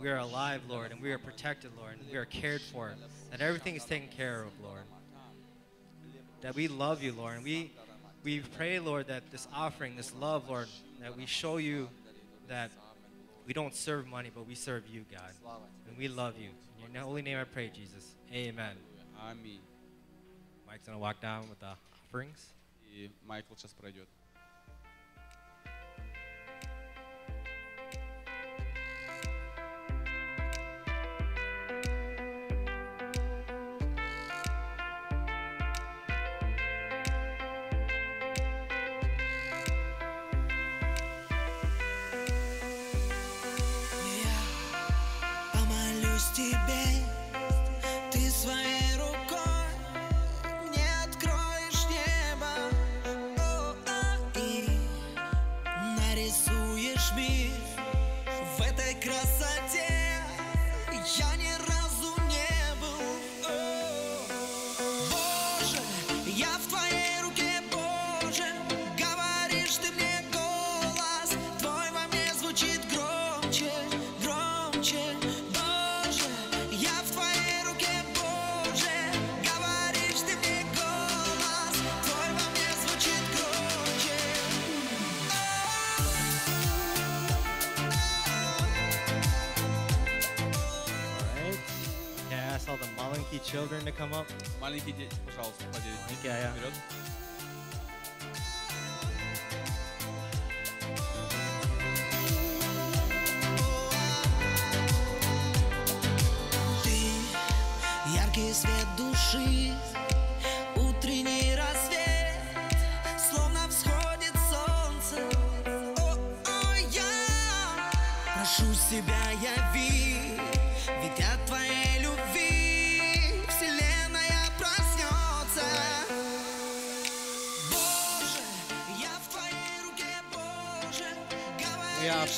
we 0.00 0.08
are 0.08 0.18
alive, 0.18 0.62
Lord, 0.68 0.92
and 0.92 1.00
we 1.00 1.12
are 1.12 1.18
protected, 1.18 1.70
Lord, 1.78 1.94
and 1.98 2.10
we 2.10 2.16
are 2.16 2.24
cared 2.24 2.60
for, 2.60 2.92
that 3.30 3.40
everything 3.40 3.76
is 3.76 3.84
taken 3.84 4.08
care 4.08 4.42
of, 4.42 4.50
Lord. 4.62 4.82
That 6.40 6.56
we 6.56 6.66
love 6.66 7.02
you, 7.02 7.12
Lord, 7.12 7.36
and 7.36 7.44
we 7.44 7.70
we 8.24 8.40
pray, 8.40 8.78
Lord, 8.78 9.08
that 9.08 9.30
this 9.32 9.48
offering, 9.52 9.96
this 9.96 10.12
love, 10.14 10.48
Lord, 10.48 10.68
that 11.00 11.16
we 11.16 11.26
show 11.26 11.56
you 11.56 11.88
that 12.48 12.70
we 13.45 13.53
don't 13.53 13.73
serve 13.73 14.07
money, 14.07 14.29
but 14.33 14.45
we 14.45 14.55
serve 14.55 14.83
you, 14.87 15.05
God. 15.11 15.31
And 15.87 15.97
we 15.97 16.07
love 16.07 16.35
you. 16.39 16.49
In 16.85 16.93
your 16.93 17.03
holy 17.03 17.21
name 17.21 17.37
I 17.37 17.45
pray, 17.45 17.69
Jesus. 17.73 18.15
Amen. 18.33 18.75
Аминь. 19.29 19.59
Mike's 20.67 20.85
going 20.85 20.97
to 20.97 21.01
walk 21.01 21.21
down 21.21 21.49
with 21.49 21.59
the 21.59 21.75
offerings. 22.11 22.53
И 22.93 23.09
Майкл 23.27 23.55
сейчас 23.55 23.73
пройдет. 23.73 24.07
Children 93.52 93.84
to 93.84 93.92
come 93.92 94.12
up? 94.14 94.26
Маленький 94.60 94.92
дети, 94.92 95.14
пожалуйста, 95.26 95.64
подойдите 95.66 96.02
Маленький, 96.08 96.28
а 96.28 96.38
я. 96.40 96.50
вперед. 96.52 96.72
Ты 96.88 97.01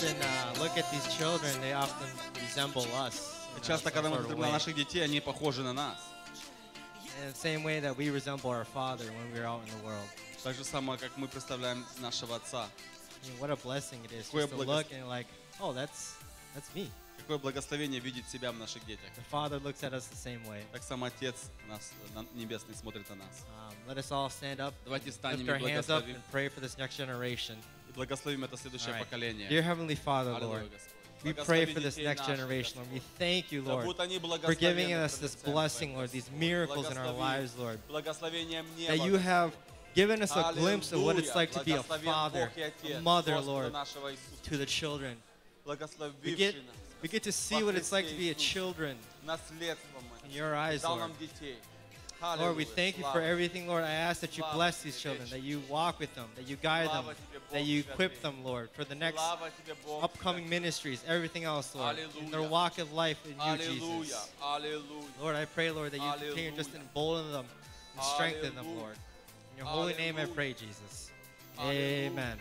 often 0.03 0.15
uh, 0.21 0.59
look 0.61 0.77
at 0.77 0.89
these 0.91 1.07
children, 1.17 1.51
they 1.61 1.73
often 1.73 2.07
resemble 2.41 2.85
us. 2.95 3.35
in 3.55 3.63
Часто, 3.63 3.89
some 3.89 3.93
когда 3.93 4.09
мы 4.09 4.15
sort 4.17 4.25
of 4.25 4.25
смотрим 4.31 4.39
на 4.41 4.47
way. 4.47 4.51
наших 4.51 4.75
детей, 4.75 5.03
они 5.03 5.19
похожи 5.19 5.61
на 5.63 5.73
нас. 5.73 5.97
In 7.21 7.31
the 7.31 7.35
same 7.35 7.63
way 7.63 7.79
that 7.81 7.95
we 7.97 8.09
resemble 8.09 8.49
our 8.49 8.63
Father 8.65 9.05
when 9.05 9.31
we're 9.33 9.45
out 9.45 9.61
in 9.65 9.69
the 9.79 9.85
world. 9.85 10.07
Так 10.43 10.55
же 10.55 10.63
самое, 10.63 10.97
как 10.99 11.11
мы 11.17 11.27
представляем 11.27 11.85
нашего 11.99 12.35
Отца. 12.37 12.67
I 13.23 13.27
mean, 13.27 13.39
what 13.39 13.49
a 13.49 13.55
blessing 13.57 13.99
it 14.05 14.11
is 14.13 14.25
Какое 14.27 14.45
just 14.47 14.51
to 14.51 14.55
благос- 14.57 14.67
look 14.67 14.91
and 14.93 15.07
like, 15.09 15.27
oh, 15.59 15.73
that's 15.73 16.13
that's 16.55 16.73
me. 16.73 16.89
Какое 17.17 17.37
благословение 17.37 17.99
видеть 17.99 18.27
себя 18.29 18.51
в 18.53 18.57
наших 18.57 18.85
детях. 18.85 19.03
The 19.17 19.23
Father 19.29 19.59
looks 19.59 19.83
at 19.83 19.93
us 19.93 20.07
the 20.07 20.15
same 20.15 20.45
way. 20.47 20.63
Так 20.71 20.81
сам 20.83 21.03
Отец 21.03 21.35
нас, 21.67 21.91
на- 22.15 22.25
Небесный 22.33 22.73
смотрит 22.75 23.09
на 23.09 23.15
нас. 23.17 23.43
Um, 23.67 23.75
let 23.93 23.97
us 23.97 24.09
all 24.11 24.29
stand 24.29 24.59
up, 24.61 24.73
Давайте 24.85 25.11
встанем 25.11 25.45
lift 25.45 25.47
и 25.47 25.49
our 25.51 25.59
hands 25.59 25.89
up, 25.89 26.03
благословим. 26.05 26.15
and 26.15 26.31
pray 26.31 26.47
for 26.47 26.61
this 26.61 26.77
next 26.77 26.95
generation. 26.95 27.57
И 27.93 27.93
благословим 27.93 28.43
это 28.43 28.55
следующее 28.57 28.93
All 28.93 28.99
right. 29.01 29.05
поколение. 29.05 29.49
Dear 29.49 29.63
Heavenly 29.63 29.95
Father, 29.95 30.35
Аллилуйя, 30.35 30.61
Lord, 30.61 30.71
Господь. 30.71 30.95
we 31.23 31.33
Благослови 31.33 31.45
pray 31.45 31.65
for 31.73 31.79
this 31.81 31.95
детей 31.95 32.03
next 32.05 32.19
наших, 32.21 32.35
generation, 32.37 32.77
Lord. 32.77 32.87
Господь. 32.89 32.93
We 32.93 33.01
thank 33.19 33.51
you, 33.51 33.61
Да 33.63 33.71
Lord, 33.73 33.85
будут 33.85 33.99
они 33.99 34.19
for 34.19 34.55
giving 34.55 34.87
благословенны 34.89 35.03
us 35.05 35.17
this 35.17 35.35
пред 35.35 35.43
Лицем 35.47 35.53
blessing, 35.53 35.89
Твоим, 35.89 35.95
Lord, 35.97 36.11
these 36.11 36.23
Господь. 36.25 36.39
miracles 36.39 36.91
in 36.91 36.97
our 36.97 37.05
Благослови 37.07 37.19
lives, 37.19 37.57
Lord. 37.57 37.79
Благословением 37.89 38.65
неба, 38.77 38.87
That 38.95 39.05
you 39.05 39.17
have 39.17 39.51
given 39.95 40.21
us 40.21 40.31
a 40.35 40.53
glimpse 40.53 40.91
of 40.93 41.01
what 41.03 41.17
it's 41.17 41.29
Аллилуйя. 41.31 41.35
like 41.35 41.51
to 41.51 41.63
be 41.63 41.71
a 41.73 41.77
Благословен 41.83 42.03
father, 42.05 42.45
Бог 42.55 42.57
и 42.57 42.61
Отец, 42.61 42.97
a 42.97 43.01
mother, 43.01 43.33
Господа 43.33 43.51
Lord, 43.51 43.71
нашего 43.73 44.11
Иисуса, 44.11 44.43
to 44.43 44.57
the 44.57 44.65
children. 44.65 45.17
We 45.65 45.75
благословивший 45.75 46.35
get, 46.37 46.55
нас, 46.55 46.75
we 47.01 47.09
get 47.09 47.23
to 47.23 47.31
see 47.31 47.63
what 47.63 47.75
it's 47.75 47.91
like 47.91 48.07
to 48.07 48.15
be 48.15 48.29
a 48.29 48.33
children 48.35 48.97
наследством 49.25 50.03
in 50.23 50.29
это. 50.29 50.35
your 50.35 50.55
eyes, 50.55 50.81
Дал 50.83 50.95
Lord. 50.97 51.11
Lord, 52.38 52.56
we 52.56 52.64
thank 52.64 52.98
you 52.98 53.04
for 53.12 53.20
everything, 53.20 53.66
Lord. 53.68 53.84
I 53.84 53.90
ask 53.90 54.20
that 54.20 54.36
you 54.38 54.44
bless 54.52 54.82
these 54.82 54.98
children, 55.00 55.28
that 55.30 55.42
you 55.42 55.62
walk 55.68 55.98
with 56.00 56.14
them, 56.14 56.26
that 56.36 56.48
you 56.48 56.56
guide 56.56 56.88
them, 56.88 57.04
that 57.52 57.64
you 57.64 57.80
equip 57.80 58.20
them, 58.22 58.42
Lord, 58.44 58.70
for 58.72 58.84
the 58.84 58.94
next 58.94 59.20
upcoming 60.02 60.48
ministries, 60.48 61.04
everything 61.06 61.44
else, 61.44 61.74
Lord, 61.74 61.96
in 62.20 62.30
their 62.30 62.42
walk 62.42 62.78
of 62.78 62.92
life 62.92 63.18
in 63.26 63.32
you, 63.32 63.56
Jesus. 64.02 64.30
Lord, 65.20 65.36
I 65.36 65.44
pray, 65.44 65.70
Lord, 65.70 65.92
that 65.92 65.98
you 66.00 66.26
continue 66.28 66.50
just 66.56 66.72
to 66.72 66.78
embolden 66.78 67.30
them 67.32 67.46
and 67.94 68.02
strengthen 68.04 68.54
them, 68.54 68.66
Lord. 68.76 68.96
In 69.52 69.58
your 69.58 69.66
holy 69.66 69.94
name 69.94 70.16
I 70.18 70.24
pray, 70.26 70.52
Jesus. 70.52 71.10
Amen. 71.60 72.38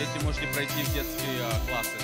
Дети, 0.00 0.24
можете 0.24 0.46
пройти 0.54 0.82
в 0.82 0.94
детские 0.94 1.42
а, 1.42 1.66
классы. 1.68 1.98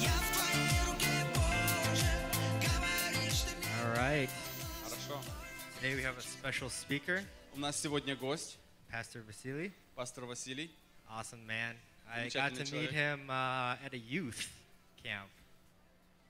Я 0.00 0.10
в 0.10 0.36
твоей 0.36 0.84
руке, 0.86 1.26
Боже, 1.32 2.06
говоришь 2.60 3.40
ты 3.40 3.56
мне. 3.56 3.68
All 3.80 3.96
right. 3.96 4.30
Хорошо. 4.84 5.18
Today 5.80 5.94
we 5.94 6.02
have 6.02 6.18
a 6.18 6.22
special 6.22 6.68
speaker, 6.68 7.24
У 7.54 7.58
нас 7.58 7.80
сегодня 7.80 8.14
гость, 8.16 8.58
Pastor 8.92 9.24
Vasily. 9.26 9.72
пастор 9.94 10.26
Василий. 10.26 10.70
Awesome 11.08 11.46
man. 11.46 11.74
I 12.06 12.28
got 12.28 12.50
to 12.50 12.56
Замечательный 12.56 12.82
meet 12.82 12.90
человек. 12.90 12.92
him 12.92 13.30
uh, 13.30 13.76
at 13.86 13.94
a 13.94 13.98
youth 13.98 14.50
camp. 15.02 15.30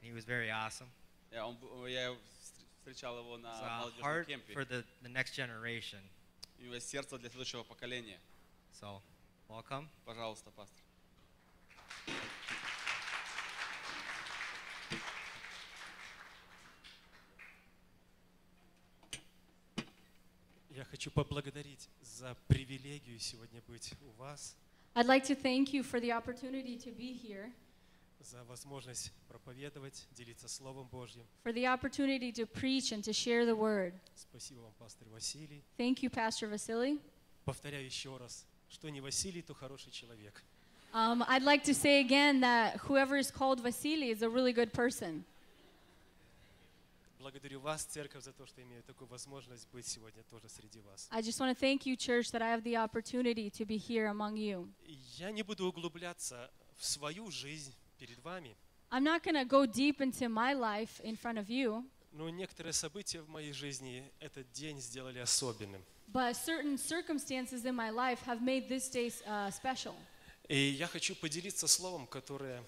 He 0.03 0.13
was 0.13 0.25
very 0.25 0.51
awesome. 0.53 0.87
Я, 1.33 1.47
он 1.49 1.57
б- 1.57 1.91
я 1.91 2.11
встр- 2.11 2.65
встречал 2.79 3.19
его 3.19 3.39
на 3.39 3.49
It's 3.49 3.61
a 3.61 3.79
молодежном 3.81 4.05
heart 4.07 4.27
кемпе. 4.29 4.53
for 4.55 4.65
the, 4.65 4.85
the 5.03 5.09
next 5.09 5.33
generation. 5.35 5.99
У 6.63 6.65
него 6.65 6.77
есть 6.77 6.89
сердце 6.89 7.19
для 7.19 7.29
следующего 7.29 7.65
поколения. 7.65 8.21
So, 8.81 9.03
welcome. 9.49 9.89
Пожалуйста, 10.05 10.53
пастор. 10.53 10.81
Я 20.71 20.85
хочу 20.85 21.11
поблагодарить 21.11 21.89
за 22.01 22.37
привилегию 22.47 23.19
сегодня 23.19 23.61
быть 23.67 23.93
у 24.01 24.11
вас, 24.13 24.57
I'd 24.95 25.07
like 25.07 25.25
to 25.25 25.35
thank 25.35 25.73
you 25.73 25.83
for 25.83 25.99
the 25.99 26.13
opportunity 26.13 26.79
to 26.79 26.93
be 26.93 27.13
here, 27.13 27.51
за 28.25 28.45
возможность 28.45 29.13
проповедовать, 29.29 30.07
делиться 30.13 30.49
Словом 30.49 30.87
Божьим. 30.89 31.27
for 31.45 31.53
the 31.53 31.67
opportunity 31.67 32.33
to 32.33 32.47
preach 32.47 32.93
and 32.93 33.03
to 33.03 33.13
share 33.13 33.45
the 33.45 33.55
word. 33.57 33.93
Спасибо 34.15 34.61
вам, 34.61 34.73
пастор 34.79 35.09
Василий. 35.09 35.63
Thank 35.79 36.03
you, 36.03 36.11
Pastor 36.11 36.49
Vasily. 36.51 37.01
Повторяю 37.45 37.85
еще 37.85 38.17
раз, 38.17 38.47
что 38.69 38.89
не 38.89 39.01
Василий, 39.01 39.43
то 39.43 39.55
хороший 39.55 39.91
человек. 39.91 40.43
Um, 40.95 41.25
I'd 41.27 41.43
like 41.43 41.65
to 41.65 41.75
say 41.75 42.01
again 42.01 42.41
that 42.41 42.77
whoever 42.83 43.17
is 43.17 43.31
called 43.31 43.61
Vasily 43.61 44.11
is 44.11 44.23
a 44.23 44.29
really 44.29 44.53
good 44.53 44.73
person. 44.73 45.25
Благодарю 47.19 47.61
вас, 47.61 47.85
церковь, 47.85 48.25
за 48.25 48.33
то, 48.33 48.47
что 48.47 48.63
имею 48.63 48.83
такую 48.83 49.07
возможность 49.09 49.69
быть 49.73 49.87
сегодня 49.87 50.25
тоже 50.25 50.49
среди 50.49 50.81
вас. 50.81 51.09
I 51.11 51.23
just 51.23 51.39
want 51.39 51.51
to 51.51 51.59
thank 51.59 51.87
you, 51.87 51.97
church, 51.97 52.33
that 52.33 52.43
I 52.43 52.49
have 52.51 52.65
the 52.65 52.77
opportunity 52.77 53.49
to 53.51 53.65
be 53.65 53.77
here 53.79 54.09
among 54.09 54.37
you. 54.37 54.69
Я 55.17 55.31
не 55.31 55.43
буду 55.43 55.67
углубляться 55.69 56.51
в 56.77 56.85
свою 56.85 57.31
жизнь 57.31 57.73
перед 58.03 58.19
вами, 58.25 58.57
I'm 58.91 59.05
not 59.05 59.23
going 59.23 59.37
to 59.37 59.45
go 59.45 59.65
deep 59.65 60.01
into 60.01 60.29
my 60.29 60.53
life 60.53 61.01
in 61.05 61.17
front 61.17 61.39
of 61.39 61.49
you, 61.49 61.85
но 62.13 62.29
некоторые 62.29 62.73
события 62.73 63.23
в 63.23 63.29
моей 63.29 63.53
жизни 63.53 64.11
этот 64.19 64.51
день 64.53 64.81
сделали 64.81 65.21
особенным. 65.21 65.81
but 66.13 66.35
certain 66.35 66.77
circumstances 66.77 67.65
in 67.65 67.77
my 67.77 67.91
life 67.91 68.21
have 68.27 68.43
made 68.43 68.69
this 68.69 68.91
day 68.91 69.11
uh, 69.27 69.51
special. 69.51 69.95
И 70.49 70.57
я 70.57 70.89
хочу 70.89 71.15
поделиться 71.15 71.69
словом, 71.69 72.09
которое, 72.09 72.63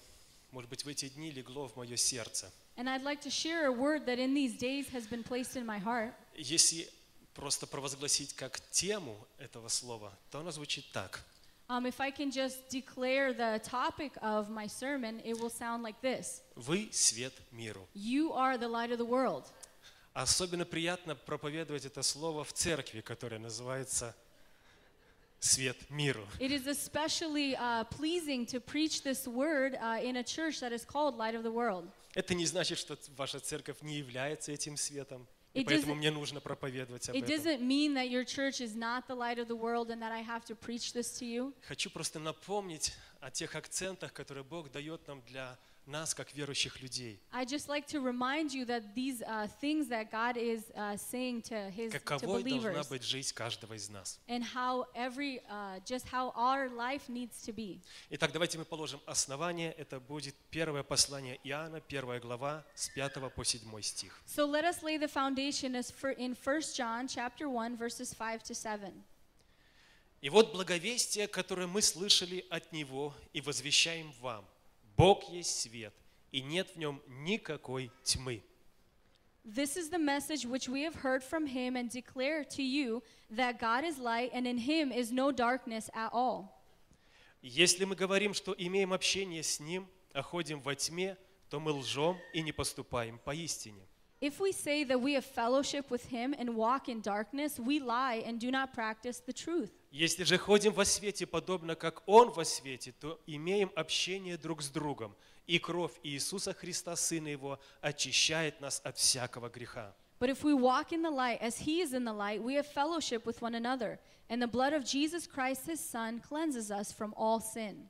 может 0.51 0.69
быть, 0.69 0.85
в 0.85 0.87
эти 0.87 1.09
дни 1.09 1.31
легло 1.31 1.67
в 1.67 1.75
мое 1.75 1.97
сердце. 1.97 2.49
And 2.77 2.87
I'd 2.87 3.03
like 3.03 3.21
to 3.21 3.29
share 3.29 3.65
a 3.65 3.71
word 3.71 4.05
that 4.05 4.17
in 4.17 4.33
these 4.33 4.57
days 4.57 4.87
has 4.93 5.05
been 5.05 5.23
placed 5.23 5.57
in 5.57 5.65
my 5.65 5.79
heart. 5.79 6.13
Если 6.37 6.89
просто 7.33 7.67
провозгласить 7.67 8.33
как 8.33 8.61
тему 8.71 9.17
этого 9.37 9.67
слова, 9.67 10.17
то 10.31 10.39
оно 10.39 10.51
звучит 10.51 10.85
так. 10.93 11.25
Um, 11.68 11.86
if 11.86 12.00
I 12.00 12.10
can 12.10 12.32
just 12.32 12.68
declare 12.68 13.32
the 13.32 13.60
topic 13.62 14.12
of 14.22 14.50
my 14.50 14.66
sermon, 14.66 15.20
it 15.24 15.38
will 15.38 15.50
sound 15.50 15.84
like 15.84 16.00
this 16.00 16.42
Вы 16.56 16.88
свет 16.90 17.32
миру. 17.52 17.86
You 17.94 18.32
are 18.32 18.58
the 18.58 18.66
light 18.68 18.90
of 18.90 18.98
the 18.98 19.04
world. 19.04 19.44
Особенно 20.12 20.64
приятно 20.64 21.14
проповедовать 21.14 21.84
это 21.84 22.02
слово 22.02 22.42
в 22.42 22.52
церкви, 22.52 23.00
которая 23.00 23.38
называется 23.38 24.16
«Свет 25.38 25.76
миру». 25.90 26.26
It 26.40 26.50
is 26.50 26.66
especially 26.66 27.54
uh, 27.54 27.84
pleasing 27.84 28.44
to 28.46 28.58
preach 28.58 29.02
this 29.04 29.28
word 29.28 29.76
uh, 29.80 30.00
in 30.02 30.16
a 30.16 30.24
church 30.24 30.58
that 30.60 30.72
is 30.72 30.84
called 30.84 31.16
Light 31.16 31.36
of 31.36 31.44
the 31.44 31.52
World. 31.52 31.88
Это 32.14 32.34
не 32.34 32.46
значит, 32.46 32.78
что 32.78 32.98
ваша 33.16 33.38
церковь 33.38 33.80
не 33.82 33.98
является 33.98 34.50
этим 34.50 34.76
светом. 34.76 35.28
И 35.55 35.61
It 35.61 35.65
поэтому 35.67 35.93
doesn't- 35.93 35.97
мне 35.99 36.11
нужно 36.11 36.41
проповедовать 36.41 37.07
об 37.07 37.15
It 37.15 37.23
этом. 37.23 37.29
doesn't 37.33 37.61
mean 37.61 37.93
that 37.93 38.09
your 38.09 38.25
church 38.25 38.59
is 38.59 38.75
not 38.75 39.07
the 39.07 39.15
light 39.15 39.39
of 39.39 39.47
the 39.47 39.55
world 39.55 39.89
and 39.89 40.01
that 40.01 40.11
I 40.11 40.21
have 40.21 40.43
to 40.47 40.55
preach 40.55 40.91
this 40.91 41.17
to 41.19 41.25
you. 41.25 41.53
Хочу 41.65 41.89
просто 41.89 42.19
напомнить 42.19 42.93
о 43.21 43.31
тех 43.31 43.55
акцентах, 43.55 44.11
которые 44.11 44.43
Бог 44.43 44.69
дает 44.69 45.07
нам 45.07 45.21
для 45.27 45.57
нас, 45.87 46.13
как 46.13 46.33
верующих 46.33 46.81
людей. 46.81 47.19
I 47.31 47.45
just 47.45 47.67
like 47.67 47.85
to 47.87 48.01
remind 48.01 48.51
you 48.53 48.65
that 48.65 48.95
these 48.95 49.21
uh, 49.21 49.47
things 49.61 49.87
that 49.89 50.11
God 50.11 50.37
is 50.37 50.63
uh, 50.75 50.97
saying 50.97 51.41
to 51.43 51.69
His 51.71 51.91
to 51.91 51.99
Каковой 51.99 52.43
должна 52.43 52.81
believers 52.81 52.89
быть 52.89 53.03
жизнь 53.03 53.33
каждого 53.33 53.73
из 53.73 53.89
нас. 53.89 54.19
and 54.27 54.43
how 54.43 54.85
every 54.95 55.41
uh, 55.49 55.79
just 55.85 56.07
how 56.07 56.31
our 56.35 56.69
life 56.69 57.07
needs 57.09 57.41
to 57.43 57.53
be. 57.53 57.79
Итак, 58.09 58.31
давайте 58.31 58.57
мы 58.57 58.65
положим 58.65 58.99
основание. 59.05 59.71
Это 59.73 59.99
будет 59.99 60.35
первое 60.49 60.83
послание 60.83 61.39
Иоанна, 61.43 61.81
первая 61.81 62.19
глава, 62.19 62.65
с 62.73 62.89
5 62.89 63.33
по 63.33 63.43
7 63.43 63.81
стих. 63.81 64.21
So 64.25 64.45
let 64.45 64.63
us 64.65 64.81
lay 64.83 64.97
the 64.97 65.07
foundation 65.07 65.75
as 65.75 65.91
for 65.91 66.11
in 66.11 66.35
1 66.35 66.61
John 66.75 67.07
chapter 67.07 67.47
1 67.49 67.77
verses 67.77 68.13
5 68.13 68.43
to 68.43 68.53
7. 68.53 68.91
И 70.21 70.29
вот 70.29 70.51
благовестие, 70.53 71.27
которое 71.27 71.67
мы 71.67 71.83
слышали 71.83 72.45
от 72.49 72.71
Него 72.71 73.13
и 73.33 73.41
возвещаем 73.41 74.11
вам. 74.21 74.43
Бог 74.97 75.29
есть 75.29 75.59
свет, 75.59 75.93
и 76.31 76.41
нет 76.41 76.69
в 76.69 76.77
нем 76.77 77.01
никакой 77.07 77.91
тьмы. 78.03 78.43
This 79.45 79.77
is 79.77 79.89
the 79.89 79.99
message 79.99 80.45
which 80.45 80.67
we 80.67 80.81
have 80.81 80.95
heard 80.95 81.23
from 81.23 81.45
him 81.45 81.75
and 81.75 81.87
declare 81.87 82.43
to 82.45 82.63
you 82.63 83.03
that 83.29 83.59
God 83.59 83.83
is 83.83 83.99
light 83.99 84.31
and 84.33 84.47
in 84.47 84.57
him 84.57 84.91
is 84.91 85.11
no 85.11 85.31
darkness 85.31 85.89
at 85.93 86.11
all. 86.11 86.51
Если 87.43 87.85
мы 87.85 87.95
говорим, 87.95 88.33
что 88.33 88.55
имеем 88.57 88.91
общение 88.91 89.43
с 89.43 89.59
Ним, 89.59 89.87
а 90.13 90.23
ходим 90.23 90.59
во 90.61 90.73
тьме, 90.73 91.15
то 91.51 91.59
мы 91.59 91.73
лжем 91.73 92.17
и 92.33 92.41
не 92.41 92.51
поступаем 92.51 93.19
поистине. 93.19 93.85
If 94.25 94.39
we 94.39 94.51
say 94.53 94.83
that 94.85 94.99
we 94.99 95.13
have 95.13 95.23
fellowship 95.23 95.91
with 95.91 96.05
him 96.07 96.33
and 96.39 96.55
walk 96.55 96.89
in 96.89 96.99
darkness, 97.01 97.59
we 97.59 97.79
lie 97.79 98.23
and 98.25 98.39
do 98.39 98.49
not 98.49 98.73
practice 98.73 99.19
the 99.19 99.33
truth. 99.33 99.69
Если 99.91 100.23
же 100.23 100.39
ходим 100.39 100.73
во 100.73 100.83
свете, 100.83 101.27
подобно 101.27 101.75
как 101.75 102.01
Он 102.07 102.31
во 102.31 102.43
свете, 102.43 102.91
то 102.99 103.21
имеем 103.27 103.71
общение 103.75 104.35
друг 104.35 104.63
с 104.63 104.69
другом, 104.69 105.15
и 105.45 105.59
кровь 105.59 105.91
Иисуса 106.01 106.55
Христа, 106.55 106.95
Сына 106.95 107.27
Его, 107.27 107.59
очищает 107.81 108.59
нас 108.61 108.81
от 108.83 108.97
всякого 108.97 109.47
греха. 109.49 109.93
But 110.19 110.31
if 110.31 110.43
we 110.43 110.55
walk 110.55 110.91
in 110.91 111.03
the 111.03 111.11
light 111.11 111.39
as 111.39 111.59
he 111.59 111.81
is 111.81 111.93
in 111.93 112.03
the 112.03 112.11
light, 112.11 112.41
we 112.41 112.55
have 112.55 112.65
fellowship 112.65 113.27
with 113.27 113.43
one 113.43 113.53
another, 113.53 113.99
and 114.27 114.41
the 114.41 114.47
blood 114.47 114.73
of 114.73 114.83
Jesus 114.83 115.27
Christ 115.27 115.67
his 115.67 115.79
son 115.79 116.19
cleanses 116.19 116.71
us 116.71 116.91
from 116.91 117.13
all 117.15 117.39
sin. 117.39 117.89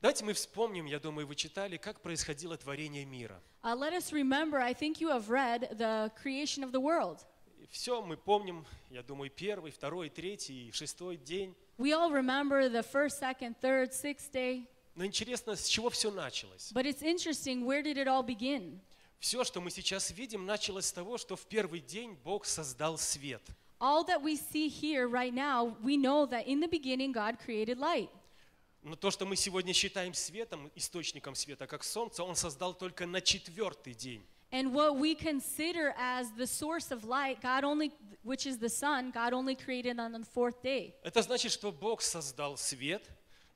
Давайте 0.00 0.24
мы 0.24 0.32
вспомним, 0.32 0.86
я 0.86 0.98
думаю, 0.98 1.26
вы 1.26 1.34
читали, 1.34 1.76
как 1.76 2.00
происходило 2.00 2.56
творение 2.56 3.04
мира. 3.04 3.42
Uh, 3.67 3.75
let 3.75 3.93
us 3.93 4.11
remember, 4.11 4.59
I 4.59 4.73
think 4.73 4.99
you 4.99 5.09
have 5.09 5.29
read 5.29 5.69
the 5.77 6.11
creation 6.21 6.63
of 6.63 6.71
the 6.71 6.81
world. 6.81 7.25
Все 7.71 8.01
мы 8.01 8.17
помним, 8.17 8.65
я 8.91 9.01
думаю, 9.01 9.31
первый, 9.31 9.71
второй, 9.71 10.09
третий 10.09 10.67
и 10.67 10.71
шестой 10.71 11.17
день. 11.17 11.55
We 11.77 11.91
all 11.91 12.11
remember 12.11 12.69
the 12.69 12.83
first, 12.83 13.19
second, 13.19 13.55
third, 13.61 13.93
sixth 13.93 14.31
day. 14.31 14.67
Но 14.95 15.05
интересно, 15.05 15.55
с 15.55 15.67
чего 15.67 15.89
все 15.89 16.11
началось? 16.11 16.71
But 16.71 16.85
it's 16.85 17.01
interesting, 17.01 17.65
where 17.65 17.81
did 17.81 17.97
it 17.97 18.07
all 18.07 18.23
begin? 18.23 18.79
Все, 19.19 19.43
что 19.43 19.61
мы 19.61 19.71
сейчас 19.71 20.11
видим, 20.11 20.45
началось 20.45 20.85
с 20.85 20.91
того, 20.91 21.17
что 21.17 21.35
в 21.35 21.45
первый 21.45 21.79
день 21.79 22.17
Бог 22.23 22.45
создал 22.45 22.97
свет. 22.97 23.41
All 23.79 24.05
that 24.05 24.21
we 24.21 24.35
see 24.35 24.67
here 24.67 25.07
right 25.07 25.33
now, 25.33 25.75
we 25.81 25.97
know 25.97 26.25
that 26.25 26.45
in 26.45 26.59
the 26.59 26.67
beginning 26.67 27.11
God 27.11 27.37
created 27.43 27.79
light. 27.79 28.09
Но 28.82 28.96
то, 28.96 29.10
что 29.10 29.26
мы 29.26 29.36
сегодня 29.36 29.72
считаем 29.72 30.14
светом, 30.14 30.70
источником 30.74 31.34
света, 31.34 31.66
как 31.66 31.84
солнце, 31.84 32.22
Он 32.22 32.36
создал 32.36 32.74
только 32.74 33.06
на 33.06 33.20
четвертый 33.20 33.94
день. 33.94 34.24
And 34.50 34.72
what 34.72 34.96
we 34.96 35.14
consider 35.14 35.94
as 35.98 36.30
the 36.38 36.46
source 36.46 36.90
of 36.90 37.04
light, 37.04 37.42
God 37.42 37.64
only, 37.64 37.92
which 38.24 38.46
is 38.46 38.56
the 38.58 38.70
sun, 38.70 39.10
God 39.10 39.34
only 39.34 39.54
created 39.54 39.98
on 39.98 40.12
the 40.12 40.24
fourth 40.24 40.62
day. 40.62 40.94
Это 41.02 41.20
значит, 41.20 41.52
что 41.52 41.70
Бог 41.70 42.00
создал 42.00 42.56
свет 42.56 43.02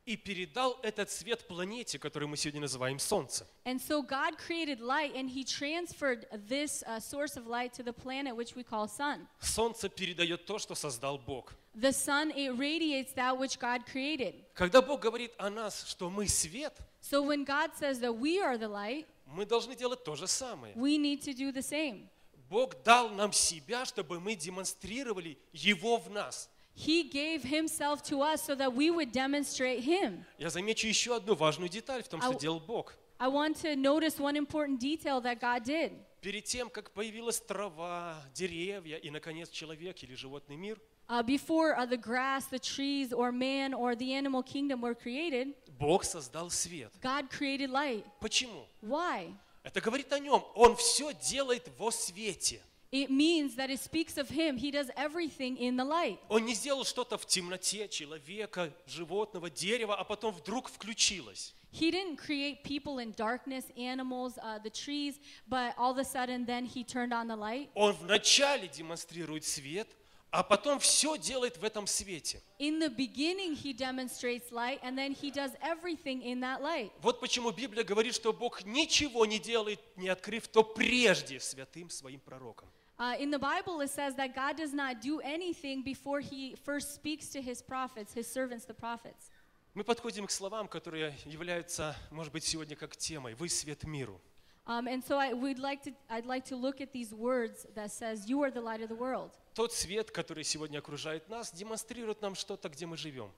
и 0.05 0.17
передал 0.17 0.79
этот 0.83 1.11
свет 1.11 1.47
планете, 1.47 1.99
которую 1.99 2.29
мы 2.29 2.37
сегодня 2.37 2.61
называем 2.63 2.99
Солнце. 2.99 3.47
And 3.65 3.81
so 3.81 4.03
God 4.03 4.37
created 4.37 4.81
light 4.81 5.15
and 5.15 5.31
he 5.31 5.45
transferred 5.45 6.27
this 6.49 6.83
uh, 6.87 6.99
source 6.99 7.37
of 7.37 7.47
light 7.47 7.73
to 7.75 7.83
the 7.83 7.93
planet 7.93 8.35
which 8.35 8.57
we 8.57 8.65
call 8.65 8.89
sun. 8.89 9.29
Солнце 9.41 9.89
передает 9.89 10.45
то, 10.47 10.59
что 10.59 10.75
создал 10.75 11.19
Бог. 11.19 11.55
The 11.75 11.93
sun 11.93 12.33
it 12.33 12.51
radiates 12.59 13.13
that 13.15 13.39
which 13.39 13.59
God 13.59 13.87
created. 13.87 14.35
Когда 14.55 14.83
Бог 14.83 15.01
говорит 15.01 15.33
о 15.39 15.51
нас, 15.51 15.85
что 15.87 16.11
мы 16.11 16.27
свет, 16.27 16.75
So 17.01 17.23
when 17.23 17.45
God 17.45 17.71
says 17.79 18.01
that 18.01 18.13
we 18.13 18.41
are 18.41 18.59
the 18.59 18.69
light, 18.69 19.07
мы 19.27 19.47
должны 19.47 19.75
делать 19.77 20.03
то 20.05 20.17
же 20.17 20.27
самое. 20.27 20.75
we 20.77 20.99
need 20.99 21.23
to 21.23 21.33
do 21.33 21.53
the 21.53 21.63
same. 21.63 22.09
Бог 22.51 22.83
дал 22.83 23.09
нам 23.09 23.33
себя, 23.33 23.87
чтобы 23.87 24.21
мы 24.21 24.35
демонстрировали 24.35 25.39
Его 25.53 25.97
в 25.97 26.11
нас. 26.11 26.51
He 26.76 27.04
gave 27.04 27.43
himself 27.43 28.04
to 28.04 28.22
us 28.22 28.43
so 28.43 28.54
that 28.56 28.72
we 28.74 28.91
would 28.91 29.12
demonstrate 29.12 29.84
him. 29.84 30.24
Я 30.38 30.50
замечу 30.50 30.88
еще 30.88 31.16
одну 31.16 31.34
важную 31.34 31.70
деталь 31.70 32.04
в 32.04 32.08
том, 32.08 32.22
что 32.22 32.32
Ау. 32.32 32.39
делал 32.39 32.60
Бог. 32.60 32.93
I 33.20 33.28
want 33.28 33.58
to 33.64 33.76
notice 33.76 34.20
one 34.20 34.36
important 34.36 34.80
detail 34.80 35.20
that 35.22 35.39
God 35.39 35.64
did. 35.64 35.93
Перед 36.22 36.45
тем, 36.45 36.70
как 36.70 36.91
появилась 36.91 37.39
трава, 37.39 38.22
деревья 38.34 38.98
и, 38.98 39.10
наконец, 39.10 39.50
человек 39.50 40.04
или 40.04 40.14
животный 40.14 40.56
мир, 40.56 40.80
Uh, 41.10 41.24
before 41.24 41.74
uh, 41.78 41.86
the 41.86 41.95
grass, 41.95 42.48
the 42.48 42.60
trees, 42.60 43.14
or 43.14 43.32
man, 43.32 43.74
or 43.74 43.95
the 43.95 44.14
animal 44.14 44.43
kingdom 44.43 44.82
were 44.82 44.93
created, 44.93 45.56
Бог 45.80 46.04
создал 46.04 46.50
свет. 46.52 46.91
God 47.02 47.30
created 47.30 47.70
light. 47.70 48.04
Почему? 48.20 48.68
Why? 48.82 49.34
Это 49.64 49.80
говорит 49.80 50.12
о 50.12 50.20
нем. 50.20 50.43
Он 50.54 50.76
все 50.76 51.14
делает 51.14 51.70
во 51.78 51.91
свете. 51.91 52.62
It 52.93 53.11
means 53.11 53.57
that 53.57 53.70
it 53.70 53.80
speaks 53.80 54.18
of 54.18 54.28
him. 54.28 54.59
He 54.59 54.70
does 54.70 54.90
everything 54.99 55.57
in 55.57 55.76
the 55.76 55.84
light. 55.84 56.18
Он 56.28 56.45
не 56.45 56.53
сделал 56.53 56.84
что-то 56.84 57.16
в 57.16 57.24
темноте 57.24 57.88
человека, 57.88 58.70
животного, 58.86 59.49
дерева, 59.49 59.97
а 59.97 60.05
потом 60.05 60.34
вдруг 60.34 60.68
включилось. 60.68 61.55
He 61.72 61.90
didn't 61.90 62.18
create 62.18 62.62
people 62.64 62.99
in 62.99 63.12
darkness, 63.12 63.64
animals, 63.78 64.36
uh, 64.36 64.59
the 64.59 64.68
trees, 64.68 65.18
but 65.49 65.74
all 65.78 65.93
of 65.93 65.97
a 65.97 66.05
sudden 66.05 66.45
then 66.45 66.66
he 66.66 66.84
turned 66.84 67.14
on 67.14 67.28
the 67.28 67.36
light. 67.36 67.70
Он 67.74 67.93
вначале 67.93 68.68
демонстрирует 68.68 69.47
свет, 69.47 69.88
а 70.30 70.43
потом 70.43 70.78
все 70.78 71.16
делает 71.16 71.57
в 71.57 71.64
этом 71.64 71.86
свете. 71.86 72.43
In 72.59 72.78
the 72.78 72.90
beginning, 72.95 73.55
he 73.55 73.72
demonstrates 73.72 74.53
light, 74.53 74.80
and 74.82 74.99
then 74.99 75.12
he 75.12 75.30
does 75.30 75.53
everything 75.62 76.20
in 76.20 76.40
that 76.40 76.61
light. 76.61 76.90
Вот 77.01 77.20
почему 77.20 77.53
Библия 77.53 77.84
говорит, 77.84 78.14
что 78.14 78.34
Бог 78.34 78.66
ничего 78.66 79.24
не 79.24 79.38
делает, 79.38 79.80
не 79.97 80.11
открыв 80.11 80.47
то 80.49 80.62
прежде 80.62 81.40
святым 81.40 81.88
своим 81.88 82.20
пророкам. 82.20 82.68
Uh, 83.02 83.16
in 83.20 83.30
the 83.30 83.38
Bible, 83.38 83.80
it 83.82 83.91
says 83.91 84.16
that 84.16 84.34
God 84.34 84.58
does 84.58 84.74
not 84.74 85.02
do 85.02 85.20
anything 85.20 85.84
before 85.84 86.20
he 86.20 86.56
first 86.56 86.95
speaks 86.95 87.30
to 87.30 87.41
his 87.41 87.62
prophets, 87.62 88.14
his 88.14 88.28
servants, 88.28 88.66
the 88.66 88.74
prophets. 88.74 89.30
Мы 89.76 89.84
подходим 89.84 90.26
к 90.26 90.32
словам, 90.32 90.68
которые 90.68 91.14
являются, 91.26 91.95
может 92.10 92.34
быть, 92.34 92.43
сегодня 92.43 92.76
как 92.76 92.98
темой. 92.98 93.36
Вы 93.36 93.50
свет 93.50 93.84
миру. 93.84 94.20
Um, 94.66 94.88
and 94.88 95.04
so 95.04 95.18
I 95.18 95.34
would 95.34 95.60
like 95.60 95.84
to, 95.84 95.93
I'd 96.10 96.26
like 96.26 96.43
to 96.45 96.56
look 96.56 96.82
at 96.82 96.91
these 96.91 97.14
words 97.14 97.68
that 97.76 97.91
says, 97.91 98.28
"You 98.28 98.41
are 98.41 98.52
the 98.52 98.60
light 98.60 98.82
of 98.82 98.89
the 98.89 98.95
world." 98.95 99.32
Тот 99.54 99.72
свет, 99.74 100.10
который 100.10 100.43
сегодня 100.43 100.80
окружает 100.80 101.30
нас, 101.30 101.52
демонстрирует 101.54 102.22
нам 102.22 102.36
что-то, 102.36 102.68
где 102.70 102.86
мы 102.86 102.98
живем. 102.98 103.32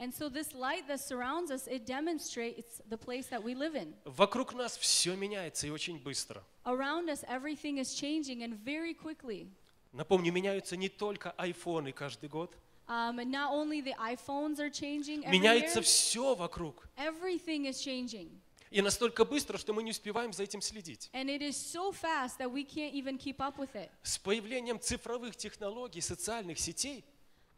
And 0.00 0.14
so 0.14 0.30
this 0.30 0.54
light 0.54 0.88
that 0.88 0.98
surrounds 0.98 1.50
us, 1.50 1.66
it 1.66 1.84
demonstrates 1.84 2.80
the 2.88 2.96
place 2.96 3.26
that 3.26 3.42
we 3.42 3.54
live 3.54 3.74
in. 3.74 3.94
Вокруг 4.06 4.54
нас 4.54 4.78
все 4.78 5.14
меняется 5.14 5.66
и 5.66 5.70
очень 5.70 5.98
быстро. 5.98 6.42
Around 6.64 7.10
us, 7.10 7.22
everything 7.28 7.76
is 7.76 7.94
changing 7.94 8.42
and 8.42 8.54
very 8.64 8.94
quickly. 8.94 9.46
Напомню, 9.92 10.32
меняются 10.32 10.76
не 10.78 10.88
только 10.88 11.32
айфоны 11.36 11.92
каждый 11.92 12.30
год. 12.30 12.56
Um, 12.88 13.18
and 13.18 13.30
not 13.30 13.52
only 13.52 13.82
the 13.82 13.94
iPhones 14.00 14.58
are 14.58 14.70
changing 14.70 15.22
every 15.24 15.38
Меняется 15.38 15.80
year, 15.80 15.84
все 15.84 16.34
вокруг. 16.34 16.88
everything 16.96 17.66
is 17.66 17.78
changing. 17.82 18.30
И 18.70 18.80
настолько 18.82 19.24
быстро, 19.24 19.58
что 19.58 19.74
мы 19.74 19.82
не 19.82 19.90
успеваем 19.90 20.32
за 20.32 20.44
этим 20.44 20.62
следить. 20.62 21.10
And 21.12 21.28
it 21.28 21.42
is 21.42 21.56
so 21.56 21.92
fast 21.92 22.38
that 22.38 22.50
we 22.50 22.64
can't 22.64 22.94
even 22.94 23.18
keep 23.18 23.38
up 23.40 23.58
with 23.58 23.74
it. 23.74 23.90
С 24.02 24.16
появлением 24.18 24.80
цифровых 24.80 25.36
технологий, 25.36 26.00
социальных 26.00 26.58
сетей, 26.58 27.04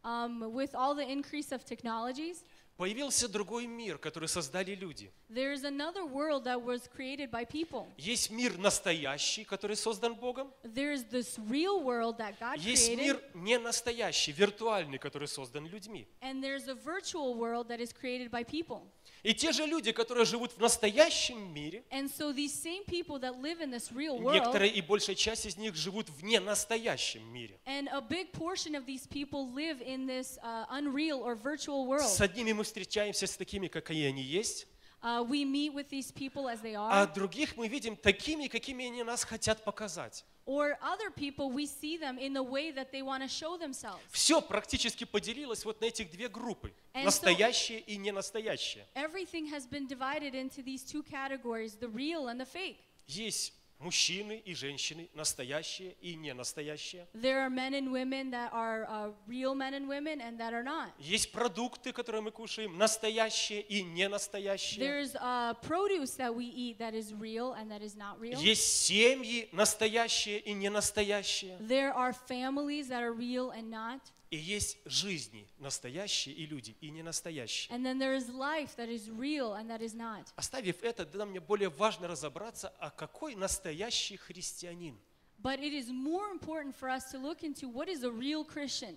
Um, 0.03 0.53
with 0.53 0.74
all 0.74 0.95
the 0.95 1.05
increase 1.05 1.51
of 1.51 1.66
technologies, 1.66 2.43
появился 2.78 3.28
другой 3.28 3.66
мир, 3.66 3.97
который 3.97 4.28
создали 4.30 4.76
люди. 4.76 5.12
there's 5.30 5.64
another 5.64 6.05
world 6.05 6.43
that 6.45 6.62
was 6.64 6.88
created 6.88 7.30
by 7.32 7.43
people. 7.43 7.88
Есть 7.97 8.30
мир 8.30 8.58
настоящий, 8.58 9.43
который 9.43 9.76
создан 9.76 10.14
Богом. 10.16 10.53
There's 10.64 11.03
this 11.10 11.38
real 11.49 11.82
world 11.84 12.18
that 12.20 12.39
God 12.39 12.60
Есть 12.60 12.88
created, 12.88 12.97
мир 13.01 13.22
не 13.34 13.58
настоящий, 13.58 14.32
виртуальный, 14.32 14.99
который 14.99 15.28
создан 15.28 15.66
людьми. 15.68 16.08
and 16.22 16.41
there's 16.43 16.68
a 16.70 16.76
virtual 16.76 17.34
world 17.36 17.68
that 17.68 17.82
is 17.82 17.91
created 17.91 18.30
by 18.30 18.43
people. 18.43 18.84
И 19.23 19.35
те 19.35 19.53
же 19.53 19.66
люди, 19.66 19.93
которые 19.93 20.25
живут 20.25 20.53
в 20.53 20.59
настоящем 20.59 21.55
мире, 21.55 21.85
And 21.91 22.11
so 22.11 22.33
these 22.33 22.53
same 22.53 22.85
people 22.87 23.20
that 23.20 23.41
live 23.41 23.61
in 23.61 23.70
this 23.70 23.93
real 23.93 24.18
world, 24.18 24.35
некоторые 24.35 24.73
и 24.73 24.81
большая 24.81 25.14
часть 25.14 25.47
из 25.47 25.57
них 25.57 25.77
живут 25.77 26.09
в 26.11 26.25
ненастоящем 26.25 27.23
мире. 27.33 27.61
and 27.66 27.89
a 27.93 28.01
big 28.01 28.33
portion 28.33 28.75
of 28.75 28.85
these 28.85 29.07
people 29.07 29.49
live 29.55 29.81
in 29.81 30.07
this 30.07 30.39
uh, 30.43 30.64
unreal 30.70 31.20
or 31.23 31.37
virtual 31.37 31.87
world. 31.87 32.09
С 32.09 32.20
одними 32.20 32.53
мы 32.53 32.64
встречаемся 32.64 33.27
с 33.29 33.37
такими, 33.37 33.68
какие 33.68 34.09
они 34.09 34.23
есть, 34.23 34.66
Uh, 35.05 35.20
we 35.20 35.45
meet 35.45 35.75
with 35.75 35.89
these 35.89 36.12
people 36.12 36.47
as 36.49 36.61
they 36.62 36.75
а 36.77 37.05
are, 37.05 37.12
других 37.12 37.57
мы 37.57 37.66
видим 37.66 37.97
такими, 37.97 38.47
какими 38.47 38.87
они 38.87 39.03
нас 39.03 39.25
хотят 39.25 39.64
показать. 39.64 40.25
or 40.45 40.78
other 40.82 41.12
people 41.12 41.51
we 41.51 41.66
see 41.66 41.97
them 41.97 42.18
in 42.18 42.34
the 42.34 42.41
way 42.41 42.72
that 42.72 42.91
they 42.91 43.01
want 43.01 43.22
to 43.22 43.28
show 43.28 43.58
themselves. 43.58 43.99
Все 44.12 44.41
практически 44.41 45.03
поделилось 45.03 45.66
вот 45.66 45.82
на 45.82 45.86
этих 45.86 46.10
две 46.10 46.30
группы. 46.30 46.74
And 46.93 47.01
so- 47.01 47.05
Настоящее 47.05 47.80
и 47.82 47.97
ненастоящее. 47.97 48.86
Everything 48.95 49.45
has 49.51 49.68
been 49.68 49.88
divided 49.88 50.34
into 50.34 50.64
these 50.64 50.84
two 50.84 51.03
categories 51.03 51.76
the 51.80 51.89
real 51.89 52.28
and 52.30 52.39
the 52.39 52.45
fake. 52.45 52.80
Есть 53.08 53.53
мужчины 53.83 54.41
и 54.45 54.55
женщины, 54.55 55.09
настоящие 55.14 55.97
и 56.01 56.14
ненастоящие. 56.14 57.07
There 57.14 57.41
are 57.41 57.51
men 57.51 57.74
and 57.74 57.93
women 57.93 58.30
that 58.30 58.51
are 58.53 58.87
uh, 58.89 59.12
real 59.26 59.55
men 59.55 59.74
and 59.74 59.89
women 59.89 60.20
and 60.20 60.39
that 60.39 60.53
are 60.53 60.62
not. 60.62 60.93
Есть 60.99 61.33
продукты, 61.33 61.93
которые 61.93 62.22
мы 62.22 62.30
кушаем, 62.30 62.78
настоящие 62.78 63.61
и 63.62 63.83
ненастоящие. 63.83 64.78
There's 64.78 65.14
uh, 65.16 65.55
produce 65.62 66.14
that 66.16 66.35
we 66.35 66.47
eat 66.47 66.78
that 66.78 66.95
is 66.95 67.12
real 67.12 67.53
and 67.53 67.70
that 67.70 67.83
is 67.83 67.97
not 67.97 68.18
real. 68.20 68.39
Есть 68.41 68.87
семьи, 68.87 69.49
настоящие 69.53 70.39
и 70.39 70.53
ненастоящие. 70.55 71.59
There 71.61 71.93
are 71.93 72.12
families 72.12 72.89
that 72.89 73.03
are 73.03 73.12
real 73.12 73.51
and 73.51 73.70
not. 73.70 74.01
И 74.33 74.37
есть 74.39 74.78
жизни, 74.87 75.47
настоящие 75.59 76.35
и 76.35 76.47
люди, 76.47 76.74
и 76.80 76.89
ненастоящие. 76.89 77.70
And 77.70 77.85
then 77.85 77.99
there 77.99 78.16
is 78.16 78.30
life 78.30 78.74
that 78.76 78.89
is 78.89 79.11
real 79.11 79.53
and 79.53 79.68
that 79.68 79.83
is 79.83 79.93
not. 79.95 80.33
Оставив 80.37 80.83
это, 80.83 81.05
тогда 81.05 81.26
мне 81.26 81.39
более 81.39 81.68
важно 81.68 82.09
разобраться, 82.09 82.72
а 82.78 82.89
какой 82.89 83.35
настоящий 83.35 84.16
христианин. 84.16 84.99
But 85.39 85.61
it 85.61 85.74
is 85.74 85.91
more 85.91 86.30
important 86.30 86.74
for 86.74 86.89
us 86.89 87.11
to 87.12 87.18
look 87.18 87.43
into 87.43 87.68
what 87.68 87.91
is 87.91 88.05
a 88.05 88.11
real 88.11 88.43
Christian. 88.43 88.97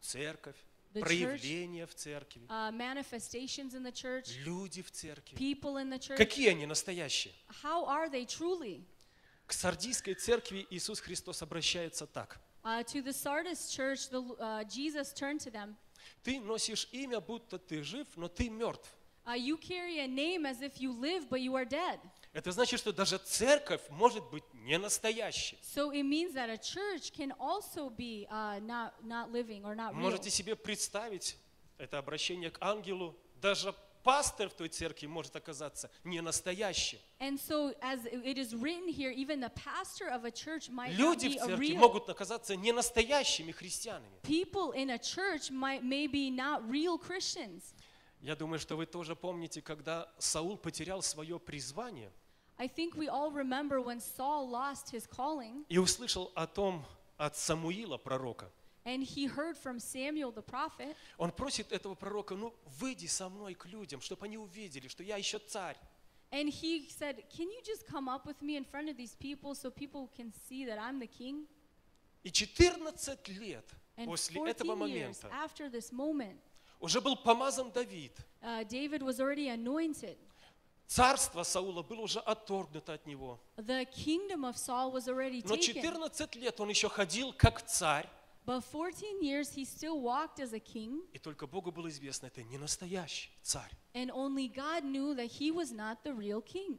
Церковь, 0.00 0.56
The 0.94 1.00
church, 1.00 1.04
проявления 1.04 1.86
в 1.86 1.94
церкви, 1.94 2.46
uh, 2.48 2.72
manifestations 2.72 3.74
in 3.74 3.82
the 3.82 3.92
church, 3.92 4.38
люди 4.46 4.80
в 4.80 4.90
церкви. 4.90 5.36
people 5.36 5.76
in 5.76 5.90
the 5.90 5.98
church. 5.98 6.16
Какие 6.16 6.48
они 6.48 6.64
настоящие? 6.64 7.34
How 7.62 7.84
are 7.86 8.08
they 8.10 8.24
truly? 8.24 8.82
К 9.46 9.52
сардийской 9.52 10.14
церкви 10.14 10.66
Иисус 10.70 10.98
Христос 10.98 11.42
обращается 11.42 12.06
так. 12.06 12.40
Uh, 12.63 12.83
to 12.83 13.01
the 13.01 13.13
Sardis 13.13 13.69
church, 13.69 14.09
the, 14.09 14.21
uh, 14.39 14.63
Jesus 14.65 15.13
turned 15.13 15.39
to 15.41 15.49
them. 15.49 15.75
Ты 16.23 16.39
носишь 16.39 16.87
имя, 16.91 17.19
будто 17.19 17.57
ты 17.57 17.81
жив, 17.83 18.07
но 18.15 18.27
ты 18.27 18.49
мертв. 18.49 18.89
Uh, 19.25 19.35
you 19.35 19.57
carry 19.57 19.99
a 19.99 20.07
name 20.07 20.45
as 20.45 20.61
if 20.61 20.79
you 20.79 20.91
live, 20.91 21.29
but 21.29 21.41
you 21.41 21.53
are 21.55 21.65
dead. 21.65 21.99
Это 22.33 22.51
значит, 22.51 22.79
что 22.79 22.93
даже 22.93 23.17
церковь 23.17 23.81
может 23.89 24.23
быть 24.29 24.43
не 24.53 24.77
настоящей. 24.77 25.57
So 25.63 25.91
it 25.91 26.03
means 26.03 26.33
that 26.33 26.49
a 26.49 26.57
church 26.57 27.11
can 27.11 27.33
also 27.39 27.89
be 27.89 28.27
uh, 28.29 28.59
not, 28.59 28.93
not 29.03 29.31
living 29.31 29.63
or 29.63 29.75
not 29.75 29.93
real. 29.93 30.01
Можете 30.01 30.29
себе 30.29 30.55
представить 30.55 31.37
это 31.77 31.97
обращение 31.97 32.51
к 32.51 32.57
ангелу. 32.61 33.15
Даже 33.41 33.73
пастор 34.02 34.48
в 34.48 34.54
той 34.54 34.68
церкви 34.68 35.06
может 35.06 35.34
оказаться 35.36 35.90
не 36.04 36.20
настоящим. 36.20 36.98
And 37.20 37.38
so, 37.38 37.74
as 37.80 38.04
it 38.06 38.36
is 38.36 38.54
written 38.54 38.88
here, 38.88 39.10
even 39.10 39.40
the 39.40 39.50
pastor 39.50 40.08
of 40.08 40.24
a 40.24 40.30
church 40.30 40.68
might 40.70 40.90
not 40.92 40.98
Люди 40.98 41.28
be 41.28 41.38
в 41.38 41.42
a 41.42 41.46
церкви 41.46 41.68
real. 41.72 41.78
могут 41.78 42.08
оказаться 42.08 42.56
не 42.56 42.72
настоящими 42.72 43.52
христианами. 43.52 44.20
People 44.22 44.72
in 44.72 44.90
a 44.90 44.98
church 44.98 45.50
might 45.50 45.82
maybe 45.84 46.30
not 46.30 46.62
real 46.68 46.98
Christians. 46.98 47.74
Я 48.20 48.36
думаю, 48.36 48.58
что 48.60 48.76
вы 48.76 48.86
тоже 48.86 49.16
помните, 49.16 49.60
когда 49.62 50.08
Саул 50.18 50.56
потерял 50.56 51.02
свое 51.02 51.38
призвание 51.40 52.10
I 52.58 52.68
think 52.68 52.94
we 52.94 53.08
all 53.08 53.32
remember 53.32 53.80
when 53.80 53.98
Saul 53.98 54.48
lost 54.48 54.90
his 54.92 55.06
calling 55.08 55.64
и 55.68 55.78
услышал 55.78 56.30
о 56.36 56.46
том 56.46 56.84
от 57.16 57.36
Самуила, 57.36 57.98
пророка. 57.98 58.50
And 58.84 59.02
he 59.02 59.26
heard 59.26 59.56
from 59.56 59.78
Samuel 59.78 60.32
the 60.32 60.42
prophet. 60.42 60.96
Он 61.18 61.30
просит 61.30 61.70
этого 61.72 61.94
пророка, 61.94 62.34
ну, 62.34 62.54
выйди 62.78 63.06
со 63.06 63.28
мной 63.28 63.54
к 63.54 63.66
людям, 63.66 64.00
чтобы 64.00 64.26
они 64.26 64.38
увидели, 64.38 64.88
что 64.88 65.02
я 65.02 65.16
еще 65.16 65.38
царь. 65.38 65.76
And 66.30 66.48
he 66.48 66.88
said, 66.88 67.22
Can 67.28 67.50
you 67.50 67.60
just 67.62 67.86
come 67.86 68.08
up 68.08 68.26
with 68.26 68.40
me 68.40 68.56
in 68.56 68.64
front 68.64 68.88
of 68.88 68.96
these 68.96 69.14
people 69.14 69.54
so 69.54 69.70
people 69.70 70.08
can 70.16 70.32
see 70.48 70.64
that 70.64 70.78
I'm 70.78 70.98
the 70.98 71.06
king? 71.06 71.46
И 72.24 72.30
14 72.30 73.28
лет 73.38 73.64
And 73.96 74.06
после 74.06 74.36
14 74.36 74.50
этого 74.50 74.74
момента 74.74 75.28
after 75.28 75.68
this 75.70 75.92
moment, 75.92 76.38
уже 76.80 77.00
был 77.00 77.16
помазан 77.16 77.70
Давид. 77.70 78.12
uh, 78.42 78.64
David 78.64 79.02
was 79.02 79.20
already 79.20 79.48
anointed. 79.48 80.16
Царство 80.86 81.42
Саула 81.42 81.82
было 81.82 82.00
уже 82.02 82.18
отторгнуто 82.20 82.94
от 82.94 83.06
него. 83.06 83.38
The 83.56 83.86
kingdom 83.86 84.44
of 84.44 84.56
Saul 84.56 84.92
was 84.92 85.08
already 85.08 85.42
Но 85.44 85.54
taken. 85.56 85.82
14 85.82 86.34
лет 86.36 86.60
он 86.60 86.68
еще 86.70 86.88
ходил 86.88 87.32
как 87.32 87.62
царь, 87.66 88.08
But 88.44 88.62
14 88.64 89.22
years 89.22 89.54
he 89.54 89.64
still 89.64 90.00
walked 90.00 90.40
as 90.40 90.52
a 90.52 90.58
king, 90.58 91.02
и 91.12 91.18
только 91.18 91.46
Богу 91.46 91.70
было 91.70 91.88
известно, 91.88 92.26
это 92.26 92.42
не 92.42 92.58
настоящий 92.58 93.30
царь. 93.42 93.70
and 93.94 94.10
only 94.10 94.48
God 94.48 94.82
knew 94.84 95.14
that 95.14 95.30
he 95.38 95.52
was 95.52 95.70
not 95.72 96.02
the 96.02 96.12
real 96.12 96.42
king. 96.42 96.78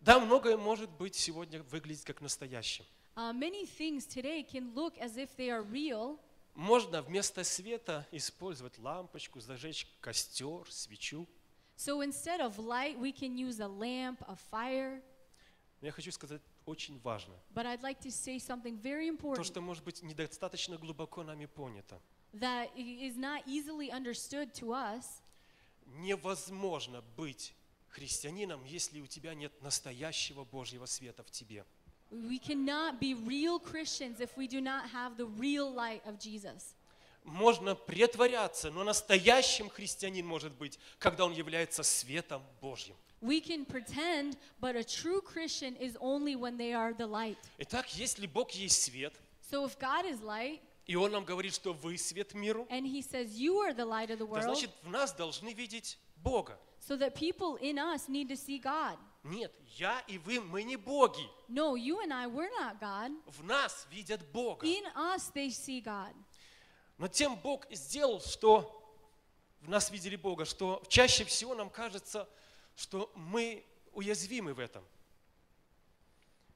Да, 0.00 0.18
многое 0.18 0.56
может 0.56 0.90
быть 0.90 1.14
сегодня 1.14 1.62
выглядеть 1.64 2.04
как 2.04 2.20
настоящим. 2.20 2.84
Uh, 3.16 3.32
many 3.32 3.64
things 3.64 4.06
today 4.06 4.42
can 4.42 4.74
look 4.74 4.98
as 4.98 5.16
if 5.16 5.28
they 5.36 5.48
are 5.50 5.62
real. 5.62 6.18
Можно 6.54 7.00
вместо 7.02 7.44
света 7.44 8.06
использовать 8.10 8.78
лампочку, 8.78 9.40
зажечь 9.40 9.86
костер, 10.00 10.66
свечу. 10.70 11.26
So 11.76 12.00
instead 12.02 12.40
of 12.40 12.58
light, 12.58 12.98
we 12.98 13.12
can 13.12 13.36
use 13.36 13.60
a 13.60 13.68
lamp, 13.68 14.18
a 14.26 14.34
fire. 14.50 15.00
Я 15.82 15.92
хочу 15.92 16.10
сказать 16.10 16.40
очень 16.66 16.98
важно. 17.00 17.34
Like 17.54 19.36
То, 19.36 19.44
что 19.44 19.60
может 19.60 19.84
быть 19.84 20.02
недостаточно 20.02 20.76
глубоко 20.76 21.22
нами 21.22 21.46
понято. 21.46 22.00
that 22.34 22.68
is 22.76 23.16
not 23.16 23.42
easily 23.46 23.90
understood 23.90 24.52
to 24.52 24.72
us. 24.72 25.22
Невозможно 25.86 27.02
быть 27.16 27.54
христианином, 27.88 28.64
если 28.64 29.00
у 29.00 29.06
тебя 29.06 29.34
нет 29.34 29.52
настоящего 29.62 30.44
Божьего 30.44 30.86
света 30.86 31.22
в 31.22 31.30
тебе. 31.30 31.64
We 32.10 32.38
cannot 32.38 33.00
be 33.00 33.14
real 33.14 33.58
Christians 33.58 34.20
if 34.20 34.36
we 34.36 34.46
do 34.46 34.60
not 34.60 34.90
have 34.92 35.16
the 35.16 35.26
real 35.26 35.72
light 35.72 36.04
of 36.04 36.18
Jesus. 36.18 36.74
Можно 37.24 37.74
притворяться, 37.74 38.70
но 38.70 38.84
настоящим 38.84 39.68
христианин 39.68 40.24
может 40.26 40.52
быть, 40.52 40.78
когда 40.98 41.24
он 41.24 41.32
является 41.32 41.82
светом 41.82 42.42
Божьим. 42.60 42.96
We 43.22 43.40
can 43.40 43.64
pretend, 43.64 44.36
but 44.60 44.76
a 44.76 44.84
true 44.84 45.20
Christian 45.20 45.74
is 45.76 45.96
only 46.00 46.36
when 46.36 46.58
they 46.58 46.74
are 46.74 46.92
the 46.92 47.06
light. 47.06 47.38
Итак, 47.58 47.96
если 47.96 48.26
Бог 48.26 48.50
есть 48.52 48.82
свет, 48.82 49.14
So 49.50 49.64
if 49.64 49.78
God 49.78 50.04
is 50.04 50.20
light 50.20 50.60
и 50.86 50.96
Он 50.96 51.12
нам 51.12 51.24
говорит, 51.24 51.54
что 51.54 51.72
вы 51.72 51.96
свет 51.96 52.34
миру, 52.34 52.66
and 52.68 52.86
He 52.86 53.02
says 53.02 53.38
you 53.38 53.56
are 53.58 53.72
the 53.72 53.84
light 53.84 54.10
of 54.10 54.18
the 54.18 54.26
то 54.26 54.32
world, 54.32 54.42
значит 54.42 54.70
в 54.82 54.90
нас 54.90 55.12
должны 55.12 55.54
видеть 55.54 55.98
Бога. 56.16 56.58
so 56.78 56.96
that 56.96 57.14
people 57.14 57.56
in 57.56 57.78
us 57.78 58.08
need 58.08 58.28
to 58.28 58.36
see 58.36 58.58
God. 58.58 58.96
Нет, 59.24 59.52
я 59.76 60.00
и 60.06 60.18
вы, 60.18 60.40
мы 60.40 60.62
не 60.62 60.76
боги. 60.76 61.28
No, 61.48 61.74
you 61.74 62.00
and 62.00 62.12
I, 62.12 62.26
we're 62.26 62.50
not 62.60 62.78
God. 62.80 63.12
В 63.26 63.42
нас 63.44 63.86
видят 63.90 64.20
Бога. 64.30 64.64
In 64.66 64.84
us, 64.94 65.30
they 65.34 65.48
see 65.50 65.80
God. 65.80 66.14
Но 66.98 67.08
тем 67.08 67.36
Бог 67.36 67.66
сделал, 67.70 68.20
что 68.20 68.72
в 69.62 69.68
нас 69.68 69.90
видели 69.90 70.16
Бога, 70.16 70.44
что 70.44 70.82
чаще 70.88 71.24
всего 71.24 71.54
нам 71.54 71.70
кажется, 71.70 72.20
что 72.20 72.28
мы 73.14 73.64
уязвимы 73.92 74.54
в 74.54 74.60
этом. 74.60 74.84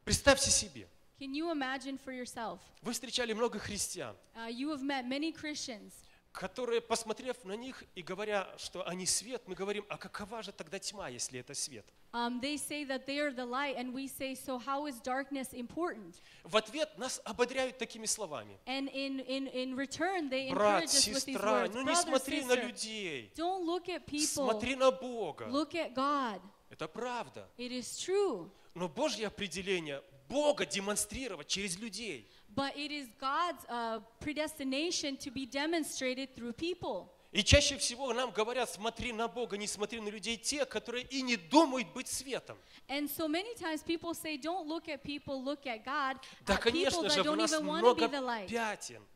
Представьте 0.04 0.50
себе, 0.50 0.88
Can 1.18 1.34
you 1.34 1.50
imagine 1.52 1.98
for 2.02 2.12
yourself? 2.12 2.58
вы 2.82 2.92
встречали 2.92 3.32
много 3.32 3.58
христиан, 3.58 4.16
Uh, 4.36 4.48
you 4.48 4.70
have 4.70 4.82
met 4.82 5.06
many 5.06 5.32
Christians 5.32 5.92
которые, 6.32 6.80
посмотрев 6.80 7.44
на 7.44 7.54
них 7.56 7.82
и 7.94 8.02
говоря, 8.02 8.48
что 8.56 8.86
они 8.86 9.06
свет, 9.06 9.42
мы 9.46 9.54
говорим, 9.54 9.84
а 9.88 9.96
какова 9.96 10.42
же 10.42 10.52
тогда 10.52 10.78
тьма, 10.78 11.08
если 11.08 11.40
это 11.40 11.54
свет? 11.54 11.84
Um, 12.12 12.40
they 12.40 12.56
say 12.56 12.84
that 12.84 13.06
they 13.06 13.18
are 13.18 13.32
the 13.32 13.44
light, 13.44 13.76
and 13.76 13.92
we 13.92 14.08
say, 14.08 14.34
so 14.34 14.58
how 14.58 14.86
is 14.86 15.00
darkness 15.00 15.52
important? 15.52 16.20
В 16.42 16.56
ответ 16.56 16.96
нас 16.98 17.20
ободряют 17.24 17.78
такими 17.78 18.06
словами. 18.06 18.58
And 18.66 18.88
in, 18.92 19.20
in, 19.20 19.46
in 19.48 19.76
return, 19.76 20.28
they 20.28 20.50
Брат, 20.50 20.82
encourage 20.82 20.94
us 20.94 21.06
with 21.08 21.24
these 21.24 21.36
сестра, 21.36 21.62
words. 21.62 21.74
ну 21.74 21.82
не 21.82 21.92
Brother, 21.92 22.02
смотри 22.02 22.44
на 22.44 22.52
sister, 22.54 22.66
людей, 22.66 23.32
don't 23.36 23.64
look 23.64 23.88
at 23.88 24.06
people. 24.06 24.26
смотри 24.26 24.74
на 24.76 24.90
Бога. 24.90 25.46
Look 25.46 25.74
at 25.74 25.94
God. 25.94 26.40
Это 26.68 26.88
правда. 26.88 27.48
It 27.58 27.70
is 27.70 27.98
true. 27.98 28.50
Но 28.74 28.88
Божье 28.88 29.26
определение 29.26 30.02
Бога 30.28 30.64
демонстрировать 30.64 31.48
через 31.48 31.76
людей. 31.78 32.30
But 32.54 32.76
it 32.76 32.90
is 32.90 33.08
God's 33.20 33.64
uh, 33.68 34.00
predestination 34.20 35.16
to 35.18 35.30
be 35.30 35.46
demonstrated 35.46 36.34
through 36.34 36.52
people. 36.52 37.08
И 37.32 37.44
чаще 37.44 37.78
всего 37.78 38.12
нам 38.12 38.32
говорят, 38.32 38.68
смотри 38.70 39.12
на 39.12 39.28
Бога, 39.28 39.56
не 39.56 39.68
смотри 39.68 40.00
на 40.00 40.08
людей, 40.08 40.36
те, 40.36 40.66
которые 40.66 41.04
и 41.04 41.22
не 41.22 41.36
думают 41.36 41.92
быть 41.92 42.08
светом. 42.08 42.58
And 42.88 43.08
so 43.08 43.28
many 43.28 43.54
times 43.54 43.84
people 43.84 44.14
say, 44.14 44.36
don't 44.36 44.66
look 44.66 44.88
at 44.88 45.04
people, 45.04 45.40
look 45.40 45.64
at 45.64 45.84
God. 45.84 46.16
Да, 46.44 46.54
at 46.54 46.60
конечно 46.60 47.08
же, 47.08 47.22
в 47.22 47.36
нас 47.36 47.60
много 47.60 48.08
пятен. 48.48 49.06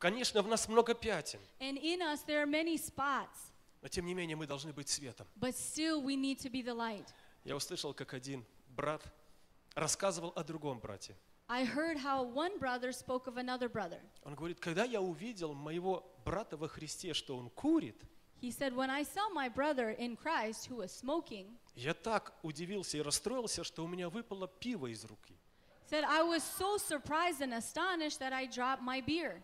Конечно, 0.00 0.42
в 0.42 0.48
нас 0.48 0.68
много 0.68 0.92
пятен. 0.94 1.38
And 1.60 1.78
in 1.80 2.02
us, 2.02 2.24
there 2.26 2.42
are 2.42 2.50
many 2.50 2.76
spots. 2.76 3.52
Но 3.80 3.88
тем 3.88 4.06
не 4.06 4.14
менее 4.14 4.34
мы 4.34 4.48
должны 4.48 4.72
быть 4.72 4.88
светом. 4.88 5.28
But 5.36 5.54
still, 5.54 6.02
we 6.02 6.16
need 6.16 6.40
to 6.40 6.50
be 6.50 6.62
the 6.64 6.74
light. 6.74 7.06
Я 7.44 7.54
услышал, 7.54 7.94
как 7.94 8.12
один 8.12 8.44
брат 8.70 9.02
рассказывал 9.76 10.32
о 10.34 10.42
другом 10.42 10.80
брате. 10.80 11.14
I 11.47 11.65
heard 11.65 11.97
how 11.97 12.23
one 12.23 12.59
brother 12.59 12.91
spoke 12.91 13.27
of 13.27 13.37
another 13.37 13.69
brother. 13.69 13.99
Он 14.23 14.35
говорит, 14.35 14.59
когда 14.59 14.83
я 14.85 15.01
увидел 15.01 15.53
моего 15.53 16.05
брата 16.23 16.57
во 16.57 16.67
Христе, 16.67 17.13
что 17.13 17.37
он 17.37 17.49
курит, 17.49 17.95
He 18.41 18.51
said, 18.51 18.73
When 18.73 18.89
I 18.89 19.03
saw 19.03 19.29
my 19.33 19.49
brother 19.49 19.89
in 19.89 20.15
Christ 20.15 20.67
who 20.67 20.77
was 20.77 20.91
smoking, 20.91 21.57
я 21.75 21.93
так 21.93 22.33
удивился 22.43 22.97
и 22.97 23.01
расстроился, 23.01 23.63
что 23.63 23.83
у 23.83 23.87
меня 23.87 24.09
выпало 24.09 24.47
пиво 24.47 24.87
из 24.87 25.03
руки. 25.05 25.35
said, 25.89 26.03
I 26.03 26.21
was 26.21 26.43
so 26.43 26.77
surprised 26.77 27.41
and 27.41 27.53
astonished 27.53 28.19
that 28.19 28.31
I 28.31 28.45
dropped 28.45 28.83
my 28.83 29.01
beer. 29.01 29.41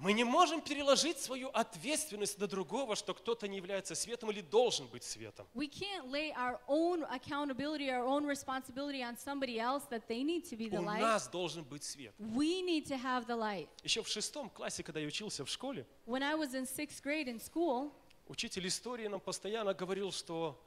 Мы 0.00 0.14
не 0.14 0.24
можем 0.24 0.62
переложить 0.62 1.18
свою 1.18 1.50
ответственность 1.50 2.38
на 2.38 2.46
другого, 2.46 2.96
что 2.96 3.12
кто-то 3.12 3.46
не 3.46 3.58
является 3.58 3.94
светом 3.94 4.30
или 4.30 4.40
должен 4.40 4.86
быть 4.86 5.04
светом. 5.04 5.46
We 5.54 5.68
can't 5.68 6.10
lay 6.10 6.32
our 6.32 6.58
own 6.68 7.04
accountability, 7.10 7.90
our 7.90 8.06
own 8.06 8.24
responsibility 8.24 9.02
on 9.02 9.18
somebody 9.18 9.60
else 9.60 9.84
that 9.90 10.08
they 10.08 10.22
need 10.22 10.48
to 10.48 10.56
be 10.56 10.70
the 10.70 10.78
У 10.78 10.82
нас 10.82 11.28
должен 11.28 11.64
быть 11.64 11.84
свет. 11.84 12.14
We 12.18 12.62
need 12.62 12.86
to 12.86 12.96
have 12.96 13.26
the 13.26 13.36
light. 13.36 13.68
Еще 13.82 14.02
в 14.02 14.08
шестом 14.08 14.48
классе, 14.48 14.82
когда 14.82 15.00
я 15.00 15.06
учился 15.06 15.44
в 15.44 15.50
школе, 15.50 15.86
When 16.06 16.22
I 16.22 16.34
was 16.34 16.54
in 16.54 16.64
sixth 16.66 17.02
grade 17.04 17.26
in 17.26 17.38
school, 17.38 17.92
учитель 18.26 18.66
истории 18.68 19.06
нам 19.06 19.20
постоянно 19.20 19.74
говорил, 19.74 20.12
что 20.12 20.58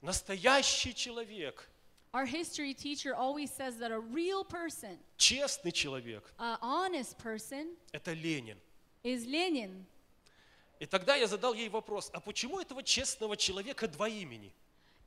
настоящий 0.00 0.94
человек, 0.94 1.68
our 2.13 2.25
history 2.25 2.73
teacher 2.73 3.13
always 3.15 3.51
says 3.51 3.77
that 3.77 3.91
a 3.91 3.99
real 3.99 4.43
person, 4.43 4.97
честный 5.17 5.71
человек, 5.71 6.23
an 6.39 6.57
honest 6.61 7.17
person, 7.19 7.67
это 7.93 8.13
Ленин. 8.13 8.57
is 9.03 9.25
Lenin. 9.25 9.85
И 10.79 10.85
тогда 10.85 11.15
я 11.15 11.27
задал 11.27 11.53
ей 11.53 11.67
вопрос, 11.69 12.09
а 12.13 12.19
почему 12.21 12.59
этого 12.59 12.81
честного 12.83 13.35
человека 13.35 13.87
два 13.87 14.07
имени? 14.07 14.51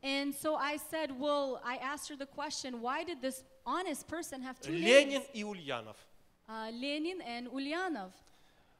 And 0.03 0.35
so 0.35 0.57
I 0.57 0.77
said, 0.91 1.13
Well, 1.19 1.61
I 1.65 1.77
asked 1.77 2.09
her 2.09 2.17
the 2.17 2.27
question, 2.27 2.81
why 2.83 3.05
did 3.05 3.23
this 3.23 3.43
honest 3.65 4.07
person 4.09 4.43
have 4.43 4.61
two 4.61 4.73
Ленин 4.73 5.09
names? 5.09 5.25
и 5.33 5.43
Ульянов. 5.45 5.97
Uh, 6.49 6.71
Lenin 6.73 7.21
and 7.23 7.49
Ulyanov. 7.49 8.11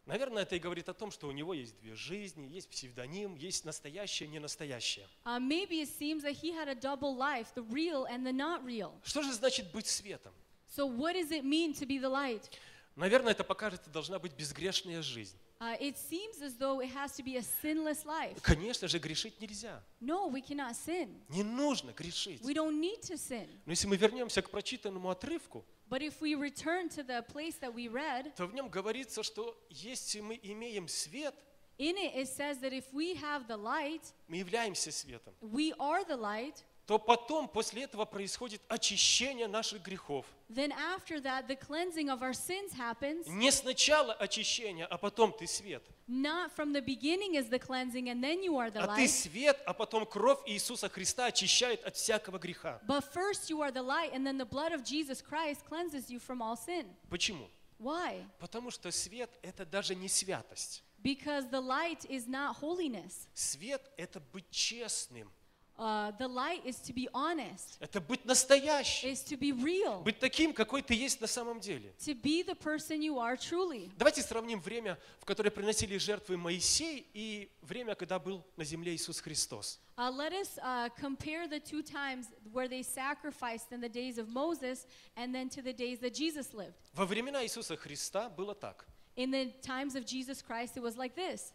Наверное, 0.08 0.44
это 0.44 0.56
и 0.56 0.60
говорит 0.60 0.88
о 0.88 0.94
том, 0.94 1.12
что 1.12 1.28
у 1.28 1.32
него 1.34 1.54
есть 1.54 1.78
две 1.82 1.94
жизни, 1.94 2.48
есть 2.48 2.70
псевдоним, 2.70 3.36
есть 3.36 3.66
настоящее, 3.66 4.30
не 4.30 4.40
настоящее. 4.40 5.06
Uh, 5.26 5.38
maybe 5.38 5.82
it 5.82 5.90
seems 5.90 6.24
that 6.24 6.32
he 6.42 6.54
had 6.54 6.70
a 6.70 6.76
double 6.76 7.14
life, 7.14 7.48
the 7.56 7.64
real 7.70 8.06
and 8.06 8.26
the 8.26 8.32
not 8.32 8.64
real. 8.66 8.94
Что 9.04 9.22
же 9.22 9.34
значит 9.34 9.70
быть 9.74 9.86
светом? 9.86 10.34
So, 10.74 10.88
what 10.88 11.14
does 11.14 11.32
it 11.32 11.44
mean 11.44 11.74
to 11.74 11.86
be 11.86 12.00
the 12.00 12.10
light? 12.10 12.50
Наверное, 12.96 13.34
это 13.34 13.44
покажет, 13.44 13.82
что 13.82 13.92
должна 13.92 14.18
быть 14.18 14.34
безгрешная 14.34 15.02
жизнь. 15.02 15.38
Uh, 15.60 15.78
it 15.82 15.98
seems 15.98 16.42
as 16.42 16.56
though 16.58 16.80
it 16.80 16.90
has 16.94 17.16
to 17.18 17.24
be 17.24 17.36
a 17.36 17.44
sinless 17.62 18.06
life. 18.06 18.40
Конечно 18.42 18.88
же, 18.88 19.00
грешить 19.00 19.42
нельзя. 19.42 19.84
No, 20.00 20.32
we 20.32 20.42
cannot 20.42 20.74
sin. 20.74 21.22
Не 21.28 21.44
нужно 21.44 21.92
грешить. 21.92 22.42
We 22.44 22.54
don't 22.54 22.80
need 22.80 23.02
to 23.02 23.18
sin. 23.18 23.50
Но 23.66 23.74
если 23.74 23.88
мы 23.88 23.98
вернемся 23.98 24.42
к 24.42 24.50
прочитанному 24.50 25.10
отрывку, 25.10 25.66
But 25.89 26.03
if 26.03 26.21
we 26.21 26.35
return 26.35 26.89
to 26.91 27.03
the 27.03 27.23
place 27.23 27.57
that 27.61 27.75
we 27.75 27.89
read, 27.89 28.35
то 28.35 28.47
в 28.47 28.55
нем 28.55 28.69
говорится, 28.71 29.23
что 29.23 29.57
если 29.69 30.21
мы 30.21 30.39
имеем 30.43 30.89
свет, 30.89 31.35
in 31.79 31.97
it 31.97 32.15
it 32.15 32.29
says 32.29 32.59
that 32.61 32.73
if 32.73 32.85
we 32.93 33.15
have 33.15 33.47
the 33.47 33.57
light, 33.57 34.03
мы 34.29 34.37
являемся 34.37 34.91
светом, 34.91 35.35
we 35.41 35.73
are 35.79 36.05
the 36.05 36.17
light, 36.17 36.65
То 36.88 36.98
потом, 36.98 37.50
после 37.50 37.84
этого 37.84 38.06
происходит 38.06 38.62
очищение 38.70 39.48
наших 39.48 39.84
грехов. 39.84 40.26
then 40.50 40.72
after 40.72 41.20
that, 41.20 41.46
the 41.46 41.56
cleansing 41.58 42.10
of 42.10 42.24
our 42.24 42.32
sins 42.34 42.72
happens. 42.74 43.28
Не 43.28 43.52
сначала 43.52 44.14
очищение, 44.14 44.86
а 44.86 44.98
потом 44.98 45.34
ты 45.34 45.46
свет. 45.48 45.84
Not 46.08 46.56
from 46.56 46.72
the 46.72 46.82
beginning 46.82 47.36
is 47.36 47.50
the 47.50 47.60
cleansing, 47.60 48.08
and 48.08 48.24
then 48.24 48.42
you 48.42 48.56
are 48.58 48.72
the 48.72 48.80
А 48.80 48.96
ты 48.96 49.04
light. 49.04 49.10
свет, 49.10 49.62
а 49.66 49.74
потом 49.74 50.06
кровь 50.06 50.40
Иисуса 50.46 50.88
Христа 50.88 51.26
очищает 51.26 51.84
от 51.84 51.98
всякого 51.98 52.40
греха. 52.40 52.80
But 52.88 53.04
first 53.14 53.50
you 53.50 53.60
are 53.62 53.72
the 53.72 53.84
light, 53.84 54.14
and 54.14 54.26
then 54.26 54.38
the 54.38 54.46
blood 54.46 54.72
of 54.72 54.86
Jesus 54.86 55.22
Christ 55.22 55.66
cleanses 55.68 56.10
you 56.10 56.20
from 56.20 56.42
all 56.42 56.56
sin. 56.56 56.86
Почему? 57.10 57.50
Why? 57.78 58.24
Потому 58.40 58.72
что 58.72 58.90
свет– 58.92 59.30
это 59.42 59.66
даже 59.66 59.94
не 59.94 60.08
святость. 60.08 60.84
Because 61.04 61.50
the 61.52 61.60
light 61.62 62.06
is 62.10 62.28
not 62.28 62.56
holiness. 62.62 63.28
Свет– 63.34 63.82
это 63.98 64.22
быть 64.32 64.50
честным, 64.50 65.30
Uh, 65.78 66.12
the 66.18 66.28
light 66.28 66.66
is 66.66 66.80
to 66.80 66.92
be 66.92 67.08
honest, 67.14 67.78
это 67.80 68.02
быть 68.02 68.26
настоящим, 68.26 69.10
is 69.10 69.24
to 69.24 69.38
be 69.38 69.52
real, 69.52 70.02
быть 70.02 70.18
таким, 70.18 70.52
какой 70.52 70.82
ты 70.82 70.96
есть 70.96 71.22
на 71.22 71.28
самом 71.28 71.60
деле. 71.60 71.94
to 72.00 72.16
be 72.16 72.42
the 72.42 72.56
person 72.56 73.00
you 73.00 73.20
are 73.20 73.38
truly. 73.38 73.92
Давайте 73.96 74.24
сравним 74.24 74.60
время, 74.60 74.98
в 75.20 75.26
которое 75.26 75.52
приносили 75.52 75.98
жертвы 75.98 76.36
Моисей, 76.36 77.08
и 77.14 77.52
время, 77.62 77.94
когда 77.94 78.18
был 78.18 78.44
на 78.56 78.64
земле 78.64 78.96
Иисус 78.96 79.20
Христос. 79.20 79.80
Uh, 80.00 80.10
let 80.10 80.34
us 80.34 80.58
uh, 80.64 80.90
compare 81.00 81.48
the 81.48 81.60
two 81.60 81.84
times 81.84 82.28
where 82.52 82.68
they 82.68 82.82
sacrificed 82.82 83.72
in 83.72 83.80
the 83.80 83.90
days 83.90 84.18
of 84.18 84.30
Moses 84.30 84.88
and 85.16 85.34
then 85.34 85.48
to 85.50 85.62
the 85.62 85.74
days 85.74 86.00
that 86.00 86.16
Jesus 86.16 86.54
lived. 86.56 86.74
Во 86.94 87.06
времена 87.06 87.44
Иисуса 87.44 87.78
Христа 87.78 88.30
было 88.30 88.56
так. 88.56 88.88
In 89.16 89.30
the 89.30 89.52
times 89.62 89.96
of 89.96 90.06
Jesus 90.06 90.42
Christ, 90.42 90.76
it 90.76 90.82
was 90.82 90.98
like 90.98 91.14
this 91.16 91.54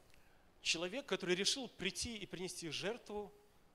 Человек, 0.62 1.06
который 1.06 1.34
решил 1.34 1.68
прийти 1.68 2.16
и 2.16 2.24
принести 2.24 2.68
жертву, 2.70 3.32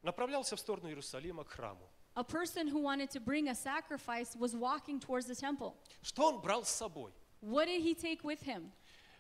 направлялся 0.07 0.55
в 0.55 0.59
сторону 0.59 0.87
Иерусалима 0.89 1.43
к 1.43 1.49
храму. 1.49 1.89
a 2.15 2.23
person 2.23 2.67
who 2.67 2.79
wanted 2.79 3.11
to 3.11 3.19
bring 3.19 3.47
a 3.49 3.53
sacrifice 3.53 4.35
was 4.35 4.55
walking 4.55 4.99
towards 4.99 5.27
the 5.27 5.35
temple. 5.35 5.75
Что 6.01 6.29
он 6.29 6.41
брал 6.41 6.63
с 6.65 6.69
собой? 6.69 7.11
What 7.41 7.67
did 7.67 7.81
he 7.83 7.93
take 7.93 8.23
with 8.23 8.41
him? 8.41 8.71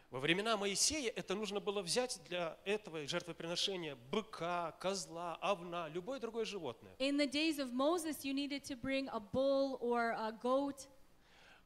Во 0.09 0.19
времена 0.19 0.55
Моисея 0.57 1.11
это 1.15 1.35
нужно 1.35 1.59
было 1.59 1.81
взять 1.81 2.19
для 2.29 2.57
этого 2.65 3.05
жертвоприношения 3.05 3.95
быка, 4.09 4.71
козла, 4.79 5.37
овна, 5.41 5.89
любое 5.89 6.19
другое 6.19 6.45
животное. 6.45 6.95
In 6.97 7.17
the 7.17 7.27
days 7.29 7.59
of 7.59 7.73
Moses, 7.73 8.23
you 8.23 8.33
needed 8.33 8.63
to 8.63 8.75
bring 8.75 9.09
a 9.09 9.19
bull 9.19 9.77
or 9.81 10.11
a 10.17 10.31
goat, 10.41 10.87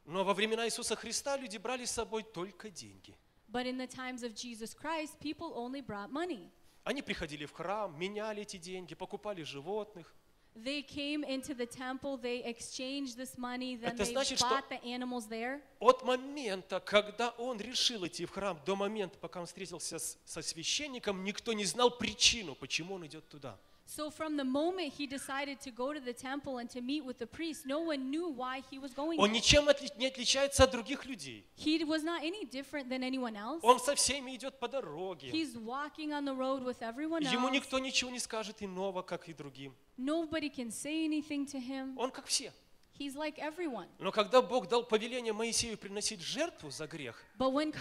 Но 0.05 0.23
во 0.23 0.33
времена 0.33 0.65
Иисуса 0.65 0.95
Христа 0.95 1.37
люди 1.37 1.57
брали 1.57 1.85
с 1.85 1.91
собой 1.91 2.23
только 2.23 2.69
деньги. 2.71 3.15
but 3.47 3.65
in 3.67 3.77
the 3.77 3.87
times 3.87 4.23
of 4.23 4.33
Jesus 4.33 4.73
Christ, 4.73 5.19
people 5.19 5.53
only 5.55 5.81
brought 5.81 6.11
money. 6.11 6.49
Они 6.83 7.01
приходили 7.01 7.45
в 7.45 7.51
храм, 7.51 7.97
меняли 7.99 8.41
эти 8.41 8.57
деньги, 8.57 8.95
покупали 8.95 9.43
животных. 9.43 10.13
They 10.53 10.81
came 10.85 11.23
into 11.23 11.55
the 11.55 11.65
temple, 11.65 12.17
they 12.19 12.43
exchanged 12.43 13.15
this 13.15 13.37
money, 13.37 13.77
then 13.79 13.93
Это 13.93 14.03
they 14.03 14.11
значит, 14.11 14.41
bought 14.41 14.67
the 14.69 14.81
animals 14.83 15.29
there. 15.29 15.61
От 15.79 16.03
момента, 16.03 16.81
когда 16.81 17.29
он 17.37 17.57
решил 17.61 18.05
идти 18.05 18.25
в 18.25 18.31
храм, 18.31 18.59
до 18.65 18.75
момента, 18.75 19.17
пока 19.17 19.39
он 19.39 19.45
встретился 19.45 19.97
с- 19.97 20.17
со 20.25 20.41
священником, 20.41 21.23
никто 21.23 21.53
не 21.53 21.63
знал 21.63 21.89
причину, 21.89 22.55
почему 22.55 22.95
он 22.95 23.05
идет 23.05 23.29
туда. 23.29 23.57
So 23.90 24.10
from 24.10 24.36
the 24.36 24.42
moment 24.42 24.94
he 24.98 25.06
decided 25.06 25.60
to 25.60 25.70
go 25.70 25.92
to 25.94 26.00
the 26.00 26.12
temple 26.12 26.58
and 26.58 26.68
to 26.70 26.80
meet 26.80 27.04
with 27.04 27.18
the 27.18 27.26
priest, 27.26 27.66
no 27.66 27.78
one 27.82 28.10
knew 28.10 28.28
why 28.28 28.60
he 28.68 28.80
was 28.80 28.92
going 28.92 29.16
Он 29.20 29.30
there. 29.30 29.36
ничем 29.40 29.68
отли- 29.68 29.96
не 29.96 30.06
отличается 30.08 30.64
от 30.64 30.72
других 30.72 31.06
людей. 31.06 31.44
He 31.56 31.84
was 31.84 32.02
not 32.02 32.24
any 32.24 32.44
different 32.44 32.88
than 32.88 33.04
anyone 33.04 33.36
else. 33.36 33.60
Он 33.62 33.78
со 33.78 33.94
всеми 33.94 34.34
идет 34.34 34.58
по 34.58 34.66
дороге. 34.66 35.30
He's 35.30 35.54
walking 35.56 36.12
on 36.12 36.24
the 36.24 36.34
road 36.34 36.64
with 36.64 36.82
everyone 36.82 37.22
Ему 37.22 37.46
else. 37.46 37.52
никто 37.52 37.78
ничего 37.78 38.10
не 38.10 38.18
скажет 38.18 38.56
иного, 38.60 39.02
как 39.02 39.28
и 39.28 39.32
другим. 39.32 39.72
Nobody 39.96 40.50
can 40.50 40.72
say 40.72 41.06
anything 41.06 41.46
to 41.46 41.60
him. 41.60 41.96
Он 41.96 42.10
как 42.10 42.26
все. 42.26 42.52
He's 43.01 43.15
like 43.15 43.39
everyone. 43.39 43.87
Но 43.97 44.11
когда 44.11 44.43
Бог 44.43 44.67
дал 44.69 44.83
повеление 44.83 45.33
Моисею 45.33 45.75
приносить 45.75 46.21
жертву 46.21 46.69
за 46.69 46.85
грех, 46.85 47.15
But 47.39 47.51
when, 47.51 47.73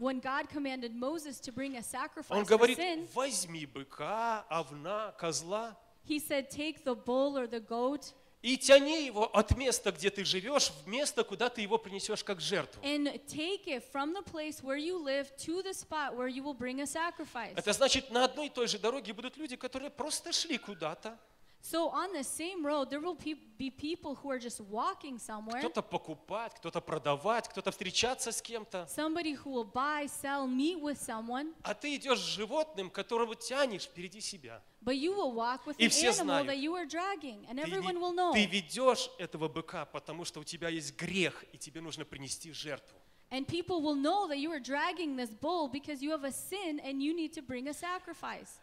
when 0.00 0.20
God 0.20 0.48
commanded 0.48 0.94
Moses 0.94 1.38
to 1.40 1.52
bring 1.52 1.74
a 1.74 1.78
он 1.78 1.82
sacrifice 1.82 2.28
for 2.28 2.44
говорит, 2.48 2.78
sin, 2.78 3.06
возьми 3.12 3.66
быка, 3.66 4.46
овна, 4.48 5.14
козла 5.18 5.76
he 6.08 6.18
said, 6.18 6.50
Take 6.50 6.82
the 6.82 6.94
bull 6.94 7.36
or 7.36 7.46
the 7.46 7.60
goat 7.60 8.14
и 8.40 8.58
тяни 8.58 9.06
его 9.06 9.24
от 9.34 9.56
места, 9.56 9.90
где 9.90 10.10
ты 10.10 10.22
живешь, 10.24 10.70
в 10.70 10.86
место, 10.86 11.24
куда 11.24 11.48
ты 11.48 11.62
его 11.62 11.78
принесешь 11.78 12.22
как 12.24 12.40
жертву. 12.40 12.82
and 12.82 13.06
take 13.26 13.66
it 13.66 13.82
from 13.92 14.14
the 14.14 14.22
place 14.22 14.62
where 14.62 14.78
you 14.78 14.98
live 14.98 15.30
to 15.36 15.62
the 15.62 15.74
spot 15.74 16.14
where 16.14 16.28
you 16.28 16.42
will 16.42 16.56
bring 16.56 16.80
a 16.80 16.86
sacrifice. 16.86 17.52
Это 17.54 17.74
значит, 17.74 18.10
на 18.10 18.24
одной 18.24 18.46
и 18.46 18.50
той 18.50 18.66
же 18.66 18.78
дороге 18.78 19.12
будут 19.12 19.36
люди, 19.36 19.56
которые 19.56 19.90
просто 19.90 20.32
шли 20.32 20.56
куда-то. 20.56 21.18
So 21.66 21.88
on 21.88 22.12
the 22.12 22.22
same 22.22 22.62
road, 22.62 22.90
there 22.90 23.00
will 23.00 23.16
be 23.56 23.70
people 23.70 24.14
who 24.16 24.30
are 24.30 24.38
just 24.38 24.60
walking 24.70 25.18
somewhere. 25.18 25.60
Кто-то 25.60 25.80
покупать, 25.80 26.52
кто-то 26.56 26.82
продавать, 26.82 27.48
кто-то 27.48 27.70
встречаться 27.70 28.32
с 28.32 28.42
кем-то. 28.42 28.86
Somebody 28.94 29.32
who 29.34 29.50
will 29.50 29.64
buy, 29.72 30.04
sell, 30.06 30.46
meet 30.46 30.78
with 30.78 30.98
someone, 31.00 31.54
А 31.62 31.72
ты 31.72 31.96
идешь 31.96 32.18
с 32.20 32.36
животным, 32.36 32.90
которого 32.90 33.34
тянешь 33.34 33.84
впереди 33.84 34.20
себя. 34.20 34.60
but 34.82 34.94
you 34.94 35.14
will 35.14 35.32
walk 35.32 35.64
with 35.64 35.76
И 35.78 35.84
an 35.86 35.90
все 35.90 36.10
animal 36.10 36.44
that 36.44 36.58
you 36.58 36.74
are 36.74 36.84
dragging, 36.84 37.46
and 37.48 37.58
everyone 37.58 37.98
will 37.98 38.12
know. 38.12 38.34
ты 38.34 38.44
ведешь 38.44 39.08
этого 39.18 39.48
быка, 39.48 39.86
потому 39.86 40.26
что 40.26 40.40
у 40.40 40.44
тебя 40.44 40.68
есть 40.68 40.94
грех, 40.98 41.46
и 41.54 41.56
тебе 41.56 41.80
нужно 41.80 42.04
принести 42.04 42.52
жертву. 42.52 42.98
And 43.30 43.46
people 43.46 43.80
will 43.80 43.96
know 43.96 44.28
that 44.28 44.36
you 44.36 44.50
are 44.52 44.60
dragging 44.60 45.16
this 45.16 45.30
bull 45.32 45.68
because 45.68 46.02
you 46.02 46.10
have 46.10 46.24
a 46.24 46.30
sin 46.30 46.78
and 46.84 47.02
you 47.02 47.14
need 47.16 47.32
to 47.32 47.40
bring 47.42 47.68
a 47.68 47.72
sacrifice. 47.72 48.60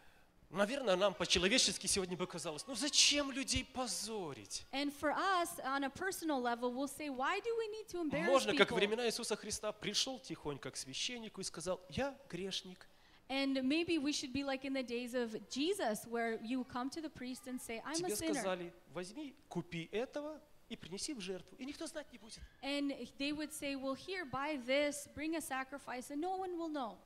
Наверное, 0.52 0.96
нам 0.96 1.14
по-человечески 1.14 1.86
сегодня 1.86 2.14
бы 2.14 2.26
казалось, 2.26 2.66
ну 2.66 2.74
зачем 2.74 3.32
людей 3.32 3.64
позорить? 3.64 4.66
And 4.70 4.92
for 4.92 5.10
us, 5.10 5.58
on 5.64 5.82
a 5.84 5.88
personal 5.88 6.42
level, 6.42 6.70
we'll 6.74 6.86
say, 6.86 7.08
why 7.08 7.40
do 7.40 7.48
we 7.58 7.68
need 7.68 7.88
to 7.88 8.02
embarrass 8.02 8.28
Можно, 8.28 8.54
как 8.54 8.70
времена 8.70 9.06
Иисуса 9.06 9.34
Христа, 9.34 9.72
пришел 9.72 10.18
тихонько 10.18 10.70
к 10.70 10.76
священнику 10.76 11.40
и 11.40 11.44
сказал, 11.44 11.80
я 11.88 12.14
грешник. 12.28 12.86
And 13.30 13.62
maybe 13.62 13.96
we 13.96 14.12
should 14.12 14.34
be 14.34 14.44
like 14.44 14.66
in 14.66 14.74
the 14.74 14.82
days 14.82 15.14
of 15.14 15.34
Jesus, 15.48 16.04
where 16.06 16.38
you 16.42 16.64
come 16.64 16.90
to 16.90 17.00
the 17.00 17.08
priest 17.08 17.46
and 17.46 17.58
say, 17.58 17.80
I'm 17.86 18.04
a 18.04 18.08
Тебе 18.08 18.16
sinner. 18.16 18.34
сказали, 18.34 18.72
возьми, 18.92 19.34
купи 19.48 19.88
этого 19.90 20.38
и 20.68 20.76
принеси 20.76 21.14
в 21.14 21.20
жертву. 21.20 21.56
И 21.56 21.64
никто 21.64 21.86
знать 21.86 22.12
не 22.12 22.18
будет. 22.18 22.40
And 22.62 22.94
they 23.16 23.32
would 23.32 23.54
say, 23.54 23.74
well, 23.74 23.94
here, 23.94 24.26
buy 24.26 24.60
this, 24.66 25.08
bring 25.14 25.34
a 25.34 25.40
sacrifice, 25.40 26.10
and 26.10 26.20
no 26.20 26.36
one 26.36 26.58
will 26.58 26.68
know. 26.68 26.98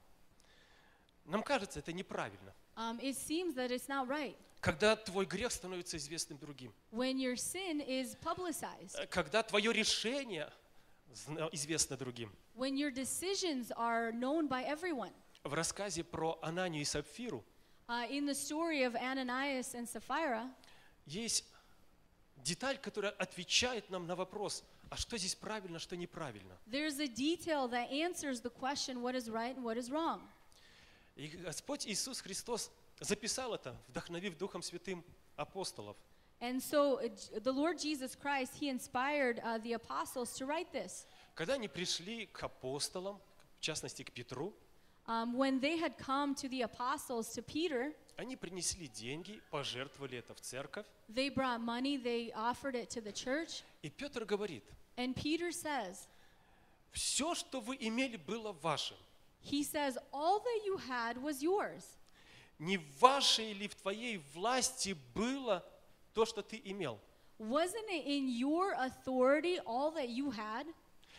Нам 1.26 1.44
кажется, 1.44 1.78
это 1.78 1.92
неправильно. 1.92 2.52
Um, 2.77 2.99
it 3.01 3.15
seems 3.17 3.53
that 3.55 3.69
it's 3.71 3.87
not 3.89 4.07
right 4.07 4.35
Когда 4.61 4.95
твой 4.95 5.25
грех 5.25 5.51
становится 5.51 5.97
известным 5.97 6.37
другим. 6.37 6.71
when 6.91 7.17
your 7.17 7.35
sin 7.35 7.81
is 7.81 8.15
publicized, 8.21 8.95
Э, 8.97 9.07
Когда 9.07 9.43
твое 9.43 9.73
решение 9.73 10.51
зна- 11.13 11.49
известно 11.51 11.97
другим. 11.97 12.31
when 12.55 12.77
your 12.77 12.91
decisions 12.91 13.71
are 13.75 14.11
known 14.13 14.47
by 14.47 14.63
everyone. 14.63 15.11
В 15.43 15.53
рассказе 15.53 16.03
про 16.03 16.37
Ананию 16.41 16.81
и 16.81 16.85
Сапфиру 16.85 17.43
Uh, 17.89 18.07
in 18.09 18.25
the 18.25 18.33
story 18.35 18.83
of 18.83 18.95
Ananias 18.95 19.73
and 19.73 19.85
Sapphira, 19.89 20.49
есть 21.05 21.43
деталь, 22.37 22.77
которая 22.77 23.11
отвечает 23.11 23.89
нам 23.89 24.07
на 24.07 24.15
вопрос, 24.15 24.63
а 24.89 24.95
что 24.95 25.17
здесь 25.17 25.35
правильно, 25.35 25.77
что 25.79 25.97
неправильно. 25.97 26.55
there's 26.67 26.99
a 26.99 27.07
detail 27.07 27.67
that 27.67 27.89
answers 27.91 28.39
the 28.41 28.49
question 28.49 29.01
what 29.01 29.13
is 29.15 29.29
right 29.29 29.57
and 29.57 29.63
what 29.63 29.75
is 29.77 29.89
wrong. 29.91 30.21
И 31.16 31.28
Господь 31.28 31.86
Иисус 31.86 32.20
Христос 32.20 32.70
записал 33.00 33.54
это, 33.54 33.76
вдохновив 33.88 34.36
Духом 34.36 34.62
Святым 34.62 35.04
апостолов. 35.36 35.96
And 36.40 36.60
so 36.60 37.00
J- 37.00 37.40
the 37.40 37.52
Lord 37.52 37.78
Jesus 37.78 38.14
Christ, 38.14 38.54
He 38.60 38.68
inspired 38.68 39.40
uh, 39.42 39.58
the 39.58 39.72
apostles 39.72 40.36
to 40.38 40.44
write 40.46 40.70
this. 40.72 41.06
Когда 41.34 41.54
они 41.54 41.68
пришли 41.68 42.26
к 42.26 42.42
апостолам, 42.42 43.18
в 43.58 43.60
частности 43.62 44.02
к 44.02 44.12
Петру, 44.12 44.52
Um, 45.08 45.34
when 45.36 45.60
they 45.60 45.78
had 45.78 45.96
come 45.98 46.34
to 46.34 46.48
the 46.48 46.62
apostles, 46.62 47.28
to 47.34 47.40
Peter, 47.40 47.94
они 48.16 48.34
принесли 48.36 48.88
деньги, 48.88 49.40
пожертвовали 49.50 50.18
это 50.18 50.34
в 50.34 50.40
церковь. 50.40 50.84
they 51.08 51.30
brought 51.30 51.60
money, 51.60 51.96
they 51.96 52.32
offered 52.34 52.74
it 52.74 52.90
to 52.90 53.00
the 53.00 53.12
church. 53.12 53.62
И 53.82 53.88
Петр 53.88 54.24
говорит, 54.24 54.64
And 54.96 55.14
Peter 55.14 55.52
says, 55.52 56.08
все, 56.92 57.34
что 57.34 57.60
вы 57.60 57.76
имели, 57.78 58.16
было 58.16 58.52
вашим. 58.52 58.96
He 59.39 59.63
says, 59.63 59.97
all 60.13 60.39
that 60.39 60.65
you 60.65 60.77
had 60.77 61.17
was 61.21 61.41
yours. 61.41 61.97
Не 62.59 62.77
в 62.77 62.83
вашей 62.99 63.51
или 63.51 63.67
в 63.67 63.75
твоей 63.75 64.21
власти 64.35 64.95
было 65.15 65.63
то, 66.13 66.25
что 66.25 66.41
ты 66.43 66.61
имел. 66.63 66.99
Wasn't 67.39 67.89
it 67.89 68.05
in 68.05 68.27
your 68.29 68.73
authority 68.77 69.59
all 69.65 69.91
that 69.95 70.09
you 70.09 70.29
had? 70.31 70.67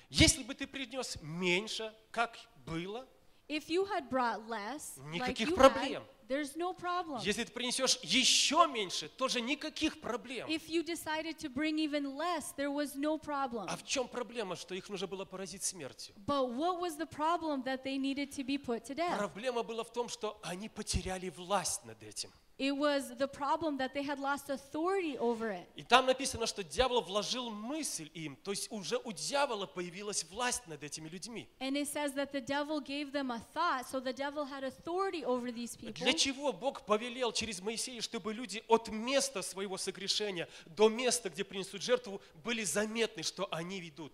Если 0.09 0.45
бы 0.45 0.55
ты 0.55 0.67
принес 0.69 1.19
меньше, 1.21 1.93
как 2.13 2.39
было, 2.65 3.09
If 3.49 3.69
you 3.69 3.85
had 3.87 4.09
brought 4.09 4.47
less, 4.49 4.99
like 4.99 5.37
Никаких 5.37 5.49
you 5.49 5.57
проблем. 5.57 6.03
had, 6.03 6.16
there's 6.28 6.56
no 6.56 6.74
problem. 6.74 7.22
если 7.24 7.44
ты 7.44 7.52
принесешь 7.52 8.00
еще 8.04 8.68
меньше, 8.68 9.10
тоже 9.10 9.42
никаких 9.42 10.00
проблем. 10.02 10.48
If 10.48 10.68
you 10.68 10.84
decided 10.84 11.38
to 11.40 11.50
bring 11.50 11.78
even 11.80 12.16
less, 12.16 12.54
there 12.56 12.72
was 12.72 12.96
no 12.96 13.18
problem. 13.18 13.66
А 13.70 13.78
в 13.78 13.86
чем 13.86 14.08
проблема, 14.08 14.56
что 14.56 14.76
их 14.76 14.90
нужно 14.90 15.08
было 15.08 15.26
поразить 15.26 15.64
смертью? 15.64 16.16
But 16.26 16.50
what 16.56 16.80
was 16.80 16.98
the 16.98 17.08
problem 17.08 17.64
that 17.64 17.84
they 17.84 17.98
needed 17.98 18.32
to 18.32 18.44
be 18.44 18.58
put 18.58 18.86
to 18.86 18.96
death? 18.96 19.18
Проблема 19.18 19.64
была 19.64 19.84
в 19.84 19.92
том, 19.92 20.10
что 20.10 20.40
они 20.44 20.70
потеряли 20.70 21.30
власть 21.30 21.84
над 21.86 22.02
этим. 22.04 22.32
It 22.60 22.76
was 22.76 23.16
the 23.20 23.28
problem 23.28 23.78
that 23.78 23.94
they 23.94 24.02
had 24.02 24.18
lost 24.20 24.50
authority 24.50 25.16
over 25.20 25.52
it. 25.52 25.68
И 25.76 25.84
там 25.84 26.08
написано, 26.08 26.48
что 26.48 26.64
дьявол 26.64 27.02
вложил 27.02 27.52
мысль 27.52 28.10
им, 28.16 28.36
то 28.38 28.50
есть 28.50 28.72
уже 28.72 28.98
у 28.98 29.12
дьявола 29.12 29.68
появилась 29.68 30.24
власть 30.24 30.66
над 30.66 30.82
этими 30.82 31.08
людьми. 31.08 31.48
And 31.60 31.78
it 31.78 31.88
says 31.88 32.16
that 32.16 32.32
the 32.32 32.42
devil 32.42 32.82
gave 32.82 33.12
them 33.12 33.30
a 33.30 33.40
thought, 33.54 33.88
so 33.88 34.00
the 34.00 34.12
devil 34.12 34.46
had 34.46 34.64
authority 34.64 35.24
over 35.24 35.52
these 35.52 35.76
people. 35.76 36.04
Для 36.04 36.14
чего 36.14 36.52
Бог 36.52 36.84
повелел 36.86 37.32
через 37.32 37.62
Моисея, 37.62 38.02
чтобы 38.02 38.34
люди 38.34 38.64
от 38.68 38.88
места 38.90 39.44
своего 39.44 39.78
согрешения 39.78 40.50
до 40.66 40.90
места, 40.90 41.30
где 41.30 41.44
принесут 41.44 41.84
жертву, 41.84 42.22
были 42.44 42.64
заметны, 42.64 43.22
что 43.22 43.48
они 43.52 43.80
ведут? 43.80 44.14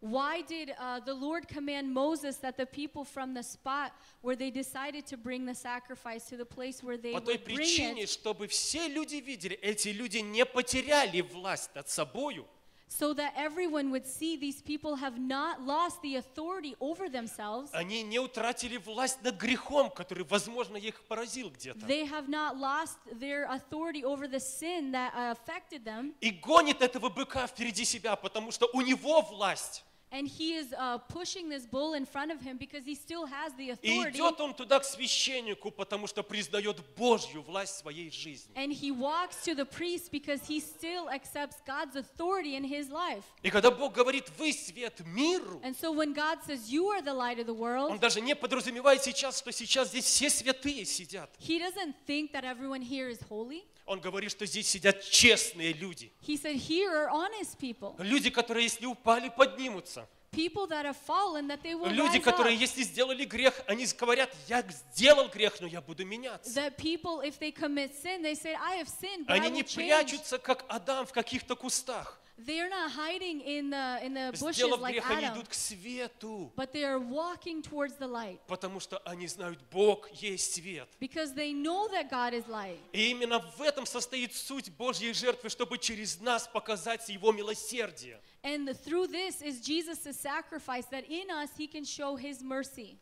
Why 0.00 0.42
did 0.42 0.72
uh, 0.78 1.00
the 1.00 1.14
Lord 1.14 1.48
command 1.48 1.92
Moses 1.92 2.36
that 2.36 2.56
the 2.56 2.66
people 2.66 3.02
from 3.04 3.32
the 3.32 3.42
spot 3.42 3.92
where 4.20 4.36
they 4.36 4.50
decided 4.50 5.06
to 5.06 5.16
bring 5.16 5.46
the 5.46 5.54
sacrifice 5.54 6.28
to 6.28 6.36
the 6.36 6.44
place 6.44 6.82
where 6.82 6.98
they 6.98 7.12
По 7.12 7.20
той 7.20 7.36
would 7.38 7.44
bring 7.44 7.56
причине, 7.56 8.02
it, 8.04 8.08
чтобы 8.08 8.46
все 8.46 8.88
люди 8.88 9.16
видели, 9.16 9.56
эти 9.56 9.88
люди 9.88 10.18
не 10.18 10.44
потеряли 10.44 11.22
власть 11.22 11.74
над 11.74 11.88
собою, 11.88 12.46
so 12.88 13.12
that 13.14 13.32
everyone 13.36 13.90
would 13.90 14.06
see 14.06 14.36
these 14.36 14.62
people 14.62 14.96
have 14.96 15.18
not 15.18 15.60
lost 15.62 16.00
the 16.02 16.16
authority 16.16 16.76
over 16.78 17.08
themselves? 17.08 17.70
они 17.72 18.02
не 18.02 18.18
утратили 18.18 18.76
власть 18.76 19.20
над 19.22 19.36
грехом, 19.36 19.90
который, 19.90 20.24
возможно, 20.24 20.76
их 20.76 21.02
поразил 21.04 21.50
где-то. 21.50 21.84
They 21.86 22.04
have 22.04 22.28
not 22.28 22.58
lost 22.58 22.98
their 23.18 23.46
authority 23.50 24.04
over 24.04 24.28
the 24.28 24.38
sin 24.38 24.92
that 24.92 25.12
uh, 25.14 25.32
affected 25.32 25.84
them, 25.84 26.14
И 26.20 26.30
гонит 26.30 26.82
этого 26.82 27.08
быка 27.08 27.46
впереди 27.46 27.84
себя, 27.84 28.14
потому 28.14 28.52
что 28.52 28.68
у 28.72 28.82
него 28.82 29.22
власть. 29.22 29.84
and 30.12 30.28
he 30.28 30.54
is 30.54 30.72
uh, 30.72 30.98
pushing 31.08 31.48
this 31.48 31.66
bull 31.66 31.94
in 31.94 32.06
front 32.06 32.30
of 32.30 32.40
him 32.40 32.56
because 32.56 32.84
he 32.86 32.94
still 32.94 33.26
has 33.26 33.52
the 33.54 33.70
И 33.70 33.70
authority. 33.72 34.16
идет 34.16 34.40
он 34.40 34.54
туда 34.54 34.78
к 34.78 34.84
священнику, 34.84 35.72
потому 35.72 36.06
что 36.06 36.22
признает 36.22 36.78
Божью 36.96 37.42
власть 37.42 37.74
в 37.74 37.78
своей 37.80 38.10
жизни. 38.10 38.54
And 38.54 38.72
he 38.72 38.92
walks 38.92 39.42
to 39.44 39.54
the 39.56 39.64
priest 39.66 40.12
because 40.12 40.46
he 40.46 40.60
still 40.60 41.08
accepts 41.10 41.60
God's 41.66 41.96
authority 41.96 42.54
in 42.54 42.62
his 42.64 42.88
life. 42.88 43.24
И 43.42 43.50
когда 43.50 43.70
Бог 43.72 43.92
говорит, 43.94 44.30
вы 44.38 44.52
свет 44.52 45.00
миру, 45.04 45.60
And 45.64 45.74
so 45.76 45.90
when 45.92 46.14
God 46.14 46.38
says, 46.46 46.70
You 46.70 46.86
are 46.92 47.02
the 47.02 47.12
light 47.12 47.40
of 47.40 47.46
the 47.46 47.52
Он 47.52 47.58
world, 47.58 48.00
даже 48.00 48.20
не 48.20 48.36
подразумевает 48.36 49.02
сейчас, 49.02 49.38
что 49.38 49.50
сейчас 49.50 49.88
здесь 49.88 50.04
все 50.04 50.30
святые 50.30 50.84
сидят. 50.84 51.30
he 51.40 51.58
doesn't 51.58 51.94
think 52.06 52.30
that 52.32 52.44
everyone 52.44 52.80
here 52.80 53.08
is 53.08 53.20
holy. 53.28 53.64
Он 53.85 53.99
говорит, 53.99 54.31
что 54.31 54.45
здесь 54.45 54.67
сидят 54.69 55.03
честные 55.03 55.73
люди. 55.73 56.13
He 56.21 56.37
said, 56.41 56.55
Here 56.55 56.91
are 56.91 57.09
honest 57.09 57.57
people, 57.59 57.95
Люди, 57.99 58.29
которые, 58.29 58.63
если 58.63 58.85
упали, 58.85 59.29
поднимутся. 59.29 60.07
People 60.31 60.65
that 60.67 60.85
have 60.85 60.95
fallen, 60.95 61.47
that 61.49 61.61
they 61.61 61.75
will 61.75 61.89
Люди, 61.89 62.17
rise 62.17 62.23
которые, 62.23 62.55
up. 62.55 62.61
если 62.61 62.83
сделали 62.83 63.25
грех, 63.25 63.53
они 63.67 63.85
говорят, 63.99 64.33
я 64.47 64.63
сделал 64.93 65.27
грех, 65.27 65.59
но 65.59 65.67
я 65.67 65.81
буду 65.81 66.05
меняться. 66.05 66.49
That 66.57 66.77
people, 66.77 67.21
if 67.21 67.37
they 67.39 67.51
commit 67.51 67.91
sin, 68.01 68.21
they 68.21 68.33
say, 68.35 68.53
I 68.55 68.77
have 68.77 68.87
sinned, 68.87 69.25
but 69.27 69.33
I 69.33 69.39
Они 69.39 69.49
will 69.49 69.53
не 69.55 69.61
change. 69.63 69.75
прячутся, 69.75 70.37
как 70.37 70.63
Адам, 70.69 71.05
в 71.05 71.11
каких-то 71.11 71.55
кустах. 71.57 72.20
They're 72.37 72.69
not 72.69 72.91
hiding 72.91 73.41
in 73.41 73.69
the, 73.69 73.99
in 74.03 74.13
the 74.13 74.31
bushes 74.31 74.57
Сделав 74.57 74.79
like 74.79 74.95
грех, 74.95 75.09
они 75.11 75.25
Adam, 75.25 75.35
идут 75.35 75.47
к 75.47 75.53
свету, 75.53 76.51
but 76.55 76.71
they 76.71 76.83
are 76.83 76.99
walking 76.99 77.61
towards 77.61 77.97
the 77.97 78.07
light 78.07 78.39
потому 78.47 78.79
что 78.79 78.97
они 79.05 79.27
знают, 79.27 79.59
Бог 79.71 80.09
есть 80.11 80.53
свет. 80.55 80.87
because 80.99 81.33
they 81.33 81.53
know 81.53 81.87
that 81.89 82.09
God 82.09 82.33
is 82.33 82.47
light. 82.47 82.79
И 82.93 83.11
именно 83.11 83.39
в 83.39 83.61
этом 83.61 83.85
состоит 83.85 84.33
суть 84.33 84.71
Божьей 84.71 85.13
жертвы, 85.13 85.49
чтобы 85.49 85.77
через 85.77 86.19
нас 86.19 86.47
показать 86.47 87.07
Его 87.09 87.31
милосердие. 87.31 88.19
And 88.43 88.67
through 88.83 89.07
this 89.07 89.41
is 89.41 89.61
Jesus' 89.61 90.17
sacrifice 90.19 90.85
that 90.87 91.05
in 91.09 91.29
us 91.29 91.49
he 91.57 91.67
can 91.67 91.83
show 91.83 92.15
his 92.15 92.41
mercy. 92.41 92.97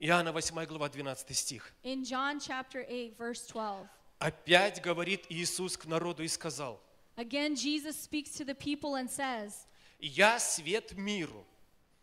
Иоанна 0.00 0.32
8 0.32 0.64
глава 0.66 0.88
12 0.88 1.36
стих. 1.36 1.72
In 1.82 2.04
John 2.04 2.38
chapter 2.38 2.86
8, 2.88 3.16
verse 3.18 3.46
12. 3.48 3.88
Опять 4.20 4.80
говорит 4.80 5.26
Иисус 5.28 5.76
к 5.76 5.86
народу 5.86 6.22
и 6.22 6.28
сказал, 6.28 6.80
Again, 7.18 7.56
Jesus 7.56 7.96
speaks 7.98 8.30
to 8.34 8.44
the 8.44 8.54
people 8.54 8.94
and 8.94 9.10
says, 9.10 9.66
«Я 9.98 10.38
свет 10.38 10.96
миру, 10.96 11.44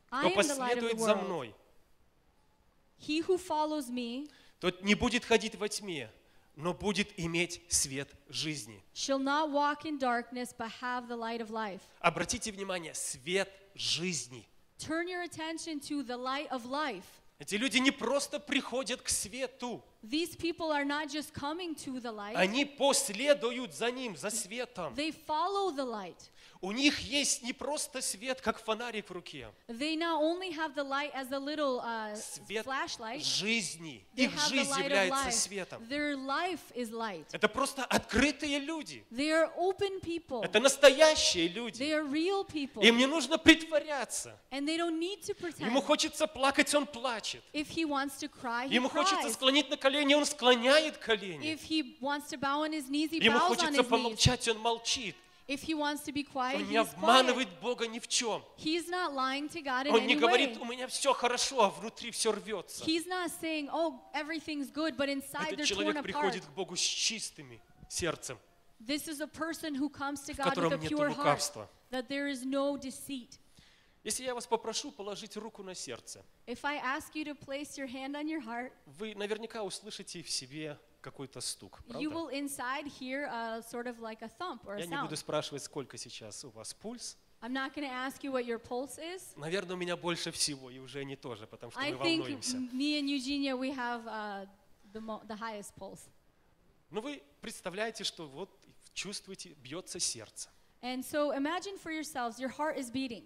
кто 0.10 0.30
последует 0.32 1.00
за 1.00 1.16
мной, 1.16 1.56
He 3.00 3.22
who 3.22 3.38
follows 3.38 3.90
me 3.90 4.30
тот 4.60 4.84
не 4.84 4.94
будет 4.94 5.24
ходить 5.24 5.56
во 5.56 5.70
тьме, 5.70 6.12
но 6.58 6.74
будет 6.74 7.18
иметь 7.18 7.62
свет 7.70 8.10
жизни». 8.28 8.84
shall 8.94 9.18
not 9.18 9.52
walk 9.52 9.86
in 9.86 9.98
darkness, 9.98 10.52
but 10.52 10.70
have 10.82 11.08
the 11.08 11.16
light 11.16 11.40
of 11.40 11.50
life. 11.50 11.82
Обратите 12.02 12.52
внимание, 12.52 12.94
свет 12.94 13.50
жизни. 13.74 14.46
Turn 14.78 15.08
your 15.08 15.24
attention 15.24 15.80
to 15.80 16.04
the 16.04 16.18
light 16.18 16.50
of 16.50 16.66
life. 16.66 17.06
Эти 17.40 17.56
люди 17.56 17.78
не 17.78 17.92
просто 17.92 18.42
приходят 18.42 19.02
к 19.02 19.08
свету, 19.08 19.82
These 20.05 20.35
people 20.37 20.73
are 20.73 20.85
not 20.85 21.11
just 21.11 21.35
coming 21.35 21.75
to 21.85 22.01
the 22.01 22.11
light, 22.11 22.35
они 22.35 22.65
последуют 22.65 23.75
за 23.75 23.91
ним, 23.91 24.17
за 24.17 24.31
светом. 24.31 24.95
they 24.95 25.13
follow 25.13 25.71
the 25.71 25.85
light. 25.85 26.31
У 26.62 26.72
них 26.72 27.00
есть 27.00 27.44
не 27.44 27.54
просто 27.54 28.02
свет, 28.02 28.42
как 28.42 28.64
фонарик 28.64 29.10
в 29.10 29.12
руке, 29.12 29.50
They 29.68 29.96
not 29.96 30.22
only 30.22 30.52
have 30.52 30.74
the 30.74 30.84
light 30.84 31.12
as 31.14 31.32
a 31.32 31.40
little 31.40 31.80
uh, 31.82 32.16
свет 32.16 32.66
flashlight, 32.66 33.22
жизни. 33.22 34.06
they 34.16 34.26
Их 34.26 34.32
жизнь 34.48 34.72
является 34.80 35.32
светом. 35.32 35.84
Their 35.84 36.16
life 36.16 36.62
is 36.74 36.92
light. 36.92 37.26
Это 37.32 37.48
просто 37.48 37.84
открытые 37.84 38.60
люди. 38.60 39.04
They 39.12 39.30
are 39.30 39.52
open 39.58 40.02
people. 40.02 40.44
Это 40.44 40.60
настоящие 40.60 41.48
люди. 41.50 41.82
They 41.82 41.92
are 41.92 42.04
real 42.10 42.46
people. 42.48 42.84
Им 42.84 42.98
не 42.98 43.06
нужно 43.06 43.38
притворяться. 43.38 44.40
And 44.52 44.68
they 44.68 44.78
don't 44.78 45.00
need 45.00 45.22
to 45.24 45.36
pretend. 45.36 45.66
Ему 45.66 45.82
хочется 45.82 46.28
плакать, 46.28 46.74
он 46.74 46.86
плачет. 46.86 47.44
If 47.54 47.68
he 47.70 47.86
wants 47.86 48.18
to 48.20 48.30
cry, 48.30 48.68
he 48.68 48.76
Ему 48.76 48.90
хочется 48.90 49.30
склонить 49.32 49.70
на 49.70 49.78
колени, 49.78 50.14
он 50.14 50.26
склоняет 50.26 50.98
колени. 50.98 51.54
If 51.54 51.62
he 51.70 51.98
wants 52.00 52.30
to 52.30 52.38
bow 52.38 52.62
on 52.62 52.72
his 52.72 52.90
knees, 52.90 53.12
he 53.12 53.22
Ему 53.24 53.38
bows 53.38 53.42
on 53.42 53.48
хочется 53.48 53.82
knees. 53.82 53.90
помолчать, 53.90 54.48
он 54.48 54.60
молчит. 54.60 55.16
If 55.48 55.62
he 55.62 55.76
wants 55.76 56.04
to 56.06 56.12
be 56.12 56.24
quiet, 56.24 56.56
Он 56.56 56.68
не 56.68 56.76
he's 56.76 56.86
quiet. 56.86 56.98
обманывает 56.98 57.48
Бога 57.62 57.86
ни 57.88 58.00
в 58.00 58.08
чем. 58.08 58.44
He's 58.58 58.88
not 58.90 59.14
lying 59.14 59.48
to 59.50 59.62
God 59.62 59.86
in 59.86 59.94
Он 59.94 60.06
не 60.08 60.16
any 60.16 60.20
говорит, 60.20 60.58
у 60.58 60.66
меня 60.66 60.88
все 60.88 61.14
хорошо, 61.14 61.64
а 61.64 61.70
внутри 61.70 62.10
все 62.12 62.32
рвется. 62.32 62.84
He's 62.84 63.06
not 63.06 63.30
saying, 63.42 63.70
oh, 63.72 64.00
everything's 64.16 64.72
good, 64.72 64.98
but 64.98 65.08
inside 65.08 65.54
Этот 65.54 65.58
they're 65.60 65.68
torn 65.68 65.68
человек 65.68 65.96
apart. 65.98 66.04
приходит 66.04 66.46
к 66.46 66.50
Богу 66.50 66.76
с 66.76 66.80
чистыми 66.82 67.62
сердцем, 67.90 68.40
This 68.80 69.08
is 69.08 69.22
a 69.22 69.28
person 69.28 69.76
who 69.76 69.90
comes 69.90 70.22
to 70.26 70.34
в 70.34 70.38
God 70.38 70.46
with 70.48 70.56
котором 70.56 70.74
a 70.74 70.78
нет 70.78 70.90
pure 70.92 71.10
heart, 71.10 71.18
лукавства. 71.18 71.70
that 71.92 72.08
there 72.10 72.28
is 72.28 72.44
no 72.44 72.76
deceit. 72.78 73.38
Если 74.04 74.24
я 74.24 74.36
вас 74.36 74.46
попрошу 74.46 74.92
положить 74.92 75.36
руку 75.38 75.62
на 75.64 75.76
сердце, 75.76 76.24
If 76.48 76.60
I 76.64 76.78
ask 76.78 77.14
you 77.16 77.24
to 77.26 77.36
place 77.36 77.78
your 77.78 77.88
hand 77.88 78.16
on 78.16 78.28
your 78.28 78.42
heart, 78.44 78.72
вы 78.86 79.14
наверняка 79.16 79.64
услышите 79.64 80.22
в 80.24 80.30
себе 80.30 80.78
какой-то 81.06 81.40
стук, 81.40 81.82
you 81.90 82.10
will 82.10 82.30
inside 82.30 82.88
hear 82.88 83.26
a 83.26 83.62
sort 83.62 83.86
of 83.86 84.00
like 84.00 84.22
a 84.24 84.30
thump 84.40 84.66
or 84.66 84.76
a 84.76 84.80
Я 84.80 84.88
не 84.88 84.96
буду 85.04 85.14
sound. 85.16 85.18
спрашивать, 85.18 85.62
сколько 85.64 85.98
сейчас 85.98 86.44
у 86.44 86.50
вас 86.50 86.74
пульс. 86.74 87.16
I'm 87.42 87.54
not 87.54 87.76
going 87.76 87.84
to 87.88 87.94
ask 87.94 88.24
you 88.24 88.32
what 88.32 88.46
your 88.46 88.58
pulse 88.60 88.98
is. 88.98 89.22
Наверное, 89.38 89.76
у 89.76 89.78
меня 89.78 89.96
больше 89.96 90.32
всего, 90.32 90.72
и 90.72 90.80
уже 90.80 91.04
не 91.06 91.16
тоже, 91.16 91.46
потому 91.46 91.72
что 91.72 91.80
I 91.80 91.92
мы 91.92 91.98
think 92.04 92.20
волнуемся. 92.20 92.58
me 92.58 93.00
and 93.00 93.08
Eugenia, 93.08 93.56
we 93.56 93.72
have 93.76 94.06
uh, 94.08 94.48
the, 94.94 95.00
mo- 95.00 95.22
the 95.28 95.38
highest 95.38 95.76
pulse. 95.78 96.10
Но 96.90 97.02
вы 97.02 97.22
представляете, 97.42 98.04
что 98.04 98.28
вот 98.28 98.50
чувствуете, 98.94 99.50
бьется 99.62 100.00
сердце. 100.00 100.50
And 100.82 101.04
so 101.04 101.32
imagine 101.36 101.78
for 101.78 101.92
yourselves, 101.92 102.40
your 102.40 102.50
heart 102.50 102.78
is 102.78 102.90
beating. 102.92 103.26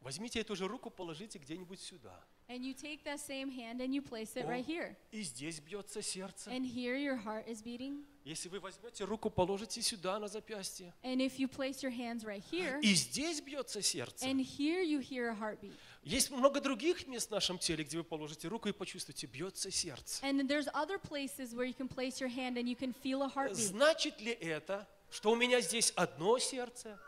Возьмите 0.00 0.40
эту 0.40 0.56
же 0.56 0.66
руку, 0.66 0.88
положите 0.90 1.38
где-нибудь 1.38 1.80
сюда. 1.80 2.24
And 2.50 2.64
you 2.64 2.72
take 2.72 3.04
that 3.04 3.20
same 3.20 3.50
hand 3.50 3.82
and 3.82 3.94
you 3.94 4.00
place 4.00 4.34
it 4.34 4.46
right 4.46 4.64
here. 4.64 4.96
И 5.12 5.20
здесь 5.22 5.60
бьется 5.60 6.00
сердце. 6.00 6.50
And 6.50 6.64
here 6.64 6.96
your 6.96 7.16
heart 7.22 7.46
is 7.46 7.62
beating. 7.62 8.04
Если 8.24 8.48
вы 8.48 8.58
возьмете 8.58 9.04
руку, 9.04 9.28
положите 9.28 9.82
сюда 9.82 10.18
на 10.18 10.28
запястье. 10.28 10.94
And 11.02 11.16
if 11.20 11.38
you 11.38 11.46
place 11.46 11.82
your 11.82 11.90
hands 11.94 12.24
right 12.24 12.42
here, 12.50 12.80
И 12.80 12.94
здесь 12.94 13.42
бьется 13.42 13.82
сердце. 13.82 14.24
and 14.26 14.40
here 14.40 14.82
you 14.82 15.00
hear 15.00 15.28
a 15.28 15.34
heartbeat. 15.34 15.74
Есть 16.04 16.30
много 16.30 16.62
других 16.62 17.06
мест 17.06 17.28
в 17.28 17.32
нашем 17.32 17.58
теле, 17.58 17.84
где 17.84 17.98
вы 17.98 18.04
положите 18.04 18.48
руку 18.48 18.70
и 18.70 18.72
почувствуете, 18.72 19.26
бьется 19.26 19.70
сердце. 19.70 20.24
And 20.24 20.48
there's 20.48 20.68
other 20.72 20.98
places 20.98 21.54
where 21.54 21.66
you 21.66 21.74
can 21.74 21.86
place 21.88 22.18
your 22.18 22.30
hand 22.30 22.56
and 22.56 22.66
you 22.66 22.76
can 22.76 22.94
feel 22.94 23.22
a 23.22 23.28
heartbeat. 23.28 23.56
Значит 23.56 24.22
ли 24.22 24.32
это, 24.32 24.88
что 25.10 25.32
у 25.32 25.36
меня 25.36 25.60
здесь 25.60 25.92
одно 25.96 26.38
сердце, 26.38 26.98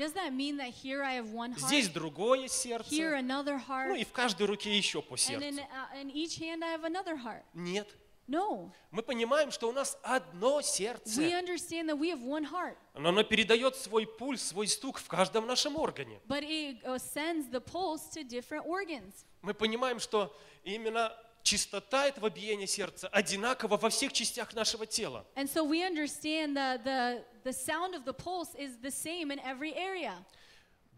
Does 0.00 0.14
that 0.14 0.32
mean 0.32 0.56
that 0.56 0.70
here 0.70 1.02
I 1.02 1.20
have 1.20 1.30
one 1.30 1.54
здесь 1.58 1.88
heart, 1.88 1.92
другое 1.92 2.40
here 2.40 2.48
сердце, 2.48 3.18
another 3.18 3.58
ну 3.58 3.68
heart, 3.68 4.00
и 4.00 4.04
в 4.04 4.12
каждой 4.12 4.46
руке 4.46 4.74
еще 4.74 5.02
по 5.02 5.12
and 5.12 5.42
in, 5.42 5.56
сердцу? 5.56 5.60
uh, 5.60 6.00
in 6.00 6.10
each 6.10 6.38
hand 6.38 6.64
I 6.64 6.72
have 6.72 6.84
another 6.84 7.16
heart? 7.16 7.42
Нет. 7.52 7.86
No. 8.26 8.72
Мы 8.92 9.02
понимаем, 9.02 9.50
что 9.50 9.68
у 9.68 9.72
нас 9.72 9.98
одно 10.02 10.60
We 10.60 10.62
сердце, 10.62 11.20
understand 11.20 11.90
that 11.90 11.98
we 11.98 12.08
have 12.08 12.22
one 12.22 12.44
heart, 12.50 12.76
но 12.94 13.10
оно 13.10 13.24
передает 13.24 13.76
свой 13.76 14.06
пульс, 14.06 14.40
свой 14.42 14.68
стук 14.68 14.98
в 15.00 15.06
каждом 15.06 15.46
нашем 15.46 15.76
органе. 15.76 16.18
but 16.26 16.44
it 16.44 16.82
uh, 16.84 16.96
sends 16.96 17.50
the 17.50 17.60
pulse 17.60 18.08
to 18.14 18.24
different 18.24 18.64
organs. 18.64 19.26
Мы 19.42 19.52
понимаем, 19.52 19.98
что 19.98 20.34
именно 20.64 21.12
частота 21.42 22.06
этого 22.06 22.30
биения 22.30 22.66
сердца 22.66 23.08
одинакова 23.08 23.76
во 23.76 23.90
всех 23.90 24.12
частях 24.12 24.54
нашего 24.54 24.86
тела. 24.86 25.26
And 25.36 25.48
so 25.48 25.64
we 25.64 25.82
understand 25.82 26.56
that 26.56 26.84
the, 26.84 27.24
the 27.44 27.52
sound 27.52 27.94
of 27.94 28.04
the 28.04 28.12
pulse 28.12 28.54
is 28.56 28.78
the 28.82 28.90
same 28.90 29.30
in 29.30 29.40
every 29.40 29.74
area. 29.74 30.14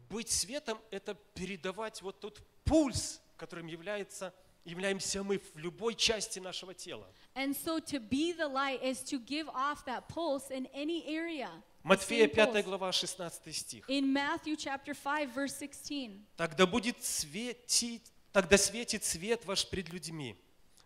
Быть 0.09 0.31
светом– 0.31 0.79
это 0.91 1.15
передавать 1.35 2.03
вот 2.03 2.21
тот 2.21 2.43
пульс, 2.65 3.21
которым 3.37 3.67
является, 3.67 4.35
являемся 4.65 5.23
мы 5.23 5.39
в 5.39 5.57
любой 5.57 5.95
части 5.95 6.39
нашего 6.39 6.75
тела. 6.75 7.07
And 7.35 7.55
so 7.57 7.81
to 7.81 7.99
be 7.99 8.33
the 8.33 8.47
light 8.47 8.83
is 8.83 9.03
to 9.05 9.19
give 9.19 9.49
off 9.49 9.85
that 9.87 10.09
pulse 10.09 10.51
in 10.51 10.67
any 10.75 11.05
area. 11.07 11.49
the 11.83 11.89
Матфея 11.89 12.27
same 12.29 12.35
5 12.35 12.53
pulse. 12.53 12.63
глава 12.65 12.93
16 12.93 13.55
стих. 13.55 13.89
In 13.89 14.13
Matthew 14.13 14.57
chapter 14.57 14.95
5 14.95 15.31
verse 15.35 15.59
16. 15.59 16.21
Тогда 16.37 16.67
будет 16.67 17.03
светить, 17.03 18.13
тогда 18.33 18.57
светит 18.59 19.05
свет 19.05 19.45
ваш 19.45 19.69
пред 19.69 19.89
людьми, 19.91 20.37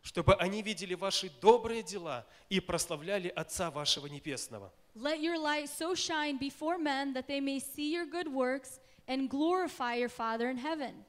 чтобы 0.02 0.34
они 0.34 0.62
видели 0.62 0.94
ваши 0.94 1.30
добрые 1.40 1.82
дела 1.82 2.26
и 2.48 2.60
прославляли 2.60 3.28
Отца 3.28 3.70
вашего 3.70 4.06
Небесного. 4.06 4.72
Let 4.94 5.20
your 5.20 5.36
light 5.38 5.68
so 5.68 5.94
shine 5.94 6.38
before 6.38 6.78
men 6.78 7.12
that 7.14 7.26
they 7.26 7.40
may 7.40 7.58
see 7.60 7.90
your 7.92 8.06
good 8.06 8.28
works 8.28 8.78
and 9.06 9.28
glorify 9.28 9.94
your 9.96 10.08
Father 10.08 10.48
in 10.50 10.56
heaven. 10.58 11.04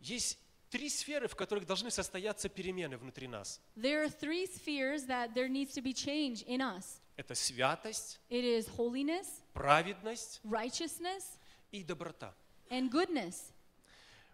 Есть 0.00 0.38
три 0.70 0.88
сферы, 0.88 1.26
в 1.28 1.34
которых 1.34 1.66
должны 1.66 1.90
состояться 1.90 2.48
перемены 2.48 2.96
внутри 2.96 3.26
нас. 3.28 3.60
There 3.76 4.04
are 4.04 4.08
three 4.10 4.46
spheres 4.46 5.06
that 5.06 5.34
there 5.34 5.48
needs 5.48 5.72
to 5.74 5.82
be 5.82 5.92
change 5.94 6.44
in 6.46 6.60
us. 6.60 7.00
Это 7.16 7.34
святость, 7.34 8.20
It 8.28 8.44
is 8.44 8.68
holiness, 8.76 9.26
праведность 9.54 10.40
righteousness, 10.44 11.24
и 11.72 11.82
доброта. 11.82 12.34
and 12.70 12.90
goodness. 12.90 13.52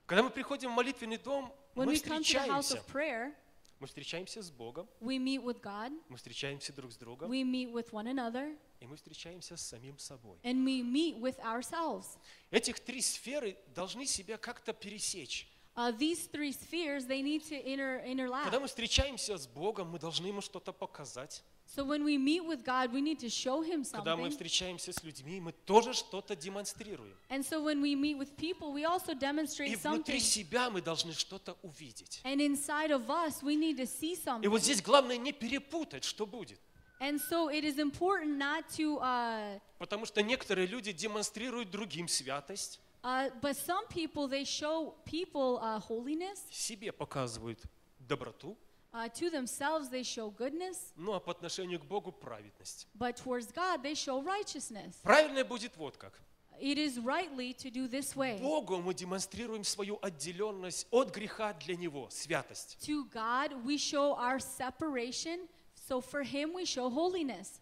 Когда 0.07 0.23
мы 0.23 0.31
приходим 0.31 0.71
в 0.73 0.75
молитвенный 0.75 1.19
дом, 1.19 1.53
When 1.75 1.87
мы 1.87 1.95
we 1.95 2.03
come 2.03 2.21
to 2.21 2.35
the 2.35 2.49
house 2.49 2.63
встречаемся. 2.67 2.77
of 2.77 2.87
prayer, 2.93 3.35
Мы 3.81 3.87
встречаемся 3.89 4.43
с 4.43 4.51
Богом, 4.51 4.89
we 5.01 5.19
meet 5.19 5.43
with 5.43 5.61
God, 5.61 5.91
мы 6.09 6.17
встречаемся 6.17 6.73
друг 6.73 6.93
с 6.93 6.97
другом, 6.97 7.31
we 7.31 7.43
meet 7.43 7.73
with 7.73 7.91
one 7.91 8.07
another, 8.07 8.57
и 8.81 8.87
мы 8.87 8.97
встречаемся 8.97 9.57
с 9.57 9.63
самим 9.63 9.99
собой. 9.99 10.39
and 10.45 10.65
we 10.65 10.83
meet 10.83 11.19
with 11.19 11.39
ourselves. 11.41 12.19
Этих 12.51 12.79
три 12.81 13.01
сферы 13.01 13.57
должны 13.75 14.07
себя 14.07 14.37
как-то 14.39 14.73
пересечь. 14.73 15.49
Uh, 15.75 15.91
these 15.99 16.27
three 16.31 16.53
spheres, 16.53 17.07
they 17.07 17.23
need 17.23 17.43
to 17.49 17.57
inter, 17.65 17.99
Когда 18.03 18.59
interlap. 18.59 18.61
мы 18.61 18.67
встречаемся 18.69 19.39
с 19.39 19.47
Богом, 19.47 19.89
мы 19.91 19.99
должны 19.99 20.27
ему 20.27 20.43
что-то 20.43 20.73
показать. 20.73 21.43
So 21.75 21.85
when 21.85 22.05
we 22.05 22.19
meet 22.19 22.45
with 22.45 22.65
God, 22.67 22.93
we 22.93 23.01
need 23.01 23.19
to 23.21 23.31
show 23.31 23.63
Him 23.63 23.83
Когда 23.83 24.15
мы 24.15 24.29
встречаемся 24.29 24.93
с 24.93 25.03
людьми, 25.03 25.41
мы 25.41 25.53
тоже 25.53 25.95
что-то 25.95 26.37
демонстрируем. 26.37 27.17
And 27.31 27.43
so 27.43 27.63
when 27.63 27.81
we 27.81 27.95
meet 27.95 28.19
with 28.19 28.37
people, 28.37 28.75
we 28.75 28.85
also 28.85 29.15
И 29.15 29.77
внутри 29.77 30.21
себя 30.21 30.69
мы 30.69 30.83
должны 30.83 31.15
что-то 31.15 31.57
увидеть. 31.63 32.21
And 32.25 32.43
inside 32.43 32.91
of 32.91 33.09
us, 33.09 33.43
we 33.43 33.57
need 33.57 33.79
to 33.79 33.87
see 33.87 34.19
И 34.43 34.49
вот 34.49 34.63
здесь 34.63 34.83
главное 34.83 35.17
не 35.17 35.33
перепутать, 35.33 36.05
что 36.05 36.27
будет. 36.27 36.61
And 37.01 37.19
so 37.19 37.49
it 37.49 37.65
is 37.65 37.79
important 37.79 38.37
not 38.37 38.69
to, 38.77 38.99
uh, 39.01 39.59
Потому 39.79 40.05
что 40.05 40.23
некоторые 40.23 40.67
люди 40.67 40.93
демонстрируют 40.93 41.71
другим 41.71 42.07
святость, 42.07 42.81
Uh, 43.05 43.31
but 43.41 43.57
some 43.57 43.85
people, 43.89 44.29
they 44.29 44.45
show 44.45 44.95
people 45.05 45.59
uh, 45.61 45.81
holiness. 45.81 46.39
себе 46.53 46.93
показывают 46.93 47.59
доброту, 47.99 48.57
Uh, 48.95 49.09
to 49.09 49.31
themselves, 49.31 49.89
they 49.89 50.03
show 50.03 50.31
goodness. 50.31 50.93
ну 50.97 51.15
а 51.15 51.21
по 51.21 51.33
отношению 51.33 51.81
к 51.81 51.87
Богу 51.87 52.13
праведность. 52.13 52.87
But 52.95 53.17
towards 53.17 53.51
God, 53.51 53.83
they 53.83 53.95
show 53.95 54.23
righteousness. 54.23 54.97
Правильное 55.03 55.45
будет 55.45 55.77
вот 55.77 55.97
как. 55.97 56.13
It 56.61 56.79
is 56.79 56.99
rightly 56.99 57.55
to 57.55 57.71
do 57.71 57.89
this 57.89 58.15
way. 58.15 58.39
Богу 58.39 58.77
мы 58.83 58.93
демонстрируем 58.93 59.65
свою 59.65 59.99
отделенность 60.03 60.87
от 60.91 61.11
греха 61.11 61.55
для 61.55 61.75
Него, 61.75 62.09
святость. 62.11 62.77
To 62.87 63.09
God, 63.11 63.65
we 63.65 63.79
show 63.79 64.15
our 64.15 64.39
separation. 64.39 65.49
So 65.89 66.01
for 66.01 66.23
Him, 66.23 66.53
we 66.53 66.65
show 66.65 66.91
holiness. 66.91 67.61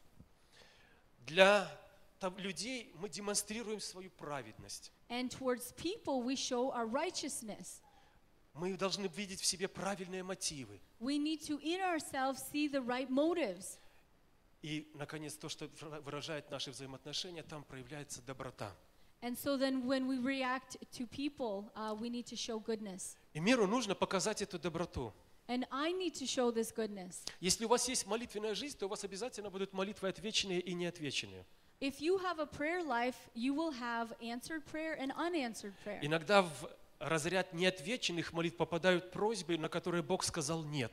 Для 1.27 1.71
людей 2.39 2.93
мы 3.01 3.09
демонстрируем 3.09 3.81
свою 3.81 4.11
праведность. 4.11 4.91
And 5.09 5.31
towards 5.31 5.73
people, 5.77 6.23
we 6.23 6.35
show 6.35 6.73
our 6.73 6.87
righteousness. 6.87 7.81
Мы 8.55 8.77
должны 8.77 9.07
видеть 9.07 9.41
в 9.41 9.47
себе 9.47 9.69
правильные 9.69 10.25
мотивы. 10.25 10.81
We 11.00 11.18
need 11.18 11.46
to 11.48 11.60
in 11.62 11.82
ourselves 11.82 12.44
see 12.52 12.68
the 12.68 12.82
right 12.82 13.10
motives. 13.10 13.80
И, 14.62 14.90
наконец, 14.96 15.36
то, 15.36 15.48
что 15.48 15.70
выражает 16.04 16.50
наши 16.50 16.72
взаимоотношения, 16.72 17.44
там 17.44 17.64
проявляется 17.64 18.22
доброта. 18.24 18.76
And 19.22 19.38
so 19.38 19.58
then 19.58 19.86
when 19.86 20.08
we 20.08 20.18
react 20.20 20.78
to 20.92 21.08
people, 21.08 21.72
uh, 21.76 21.96
we 22.00 22.10
need 22.10 22.26
to 22.28 22.36
show 22.36 22.60
goodness. 22.60 23.16
И 23.34 23.40
миру 23.40 23.68
нужно 23.68 23.96
показать 23.96 24.42
эту 24.42 24.60
доброту. 24.60 25.14
And 25.48 25.68
I 25.70 25.92
need 25.92 26.16
to 26.16 26.26
show 26.26 26.52
this 26.52 26.72
goodness. 26.74 27.24
Если 27.40 27.66
у 27.66 27.68
вас 27.68 27.88
есть 27.88 28.08
молитвенная 28.08 28.56
жизнь, 28.56 28.78
то 28.78 28.88
у 28.88 28.90
вас 28.90 29.04
обязательно 29.04 29.50
будут 29.50 29.74
молитвы 29.74 30.10
отвеченные 30.10 30.60
и 30.60 30.74
неотвеченные. 30.74 31.46
If 31.80 32.00
you 32.00 32.18
have 32.18 32.40
a 32.40 32.46
prayer 32.46 32.82
life, 32.82 33.16
you 33.36 33.54
will 33.54 33.72
have 33.72 34.16
answered 34.22 34.66
prayer 34.66 34.98
and 34.98 35.12
unanswered 35.16 35.74
prayer. 35.84 36.00
Иногда 36.02 36.42
в 36.42 36.70
разряд 37.01 37.53
неотвеченных 37.53 38.33
молитв 38.33 38.57
попадают 38.57 39.11
просьбы, 39.11 39.59
на 39.59 39.69
которые 39.69 40.03
Бог 40.03 40.23
сказал 40.23 40.63
«нет». 40.63 40.93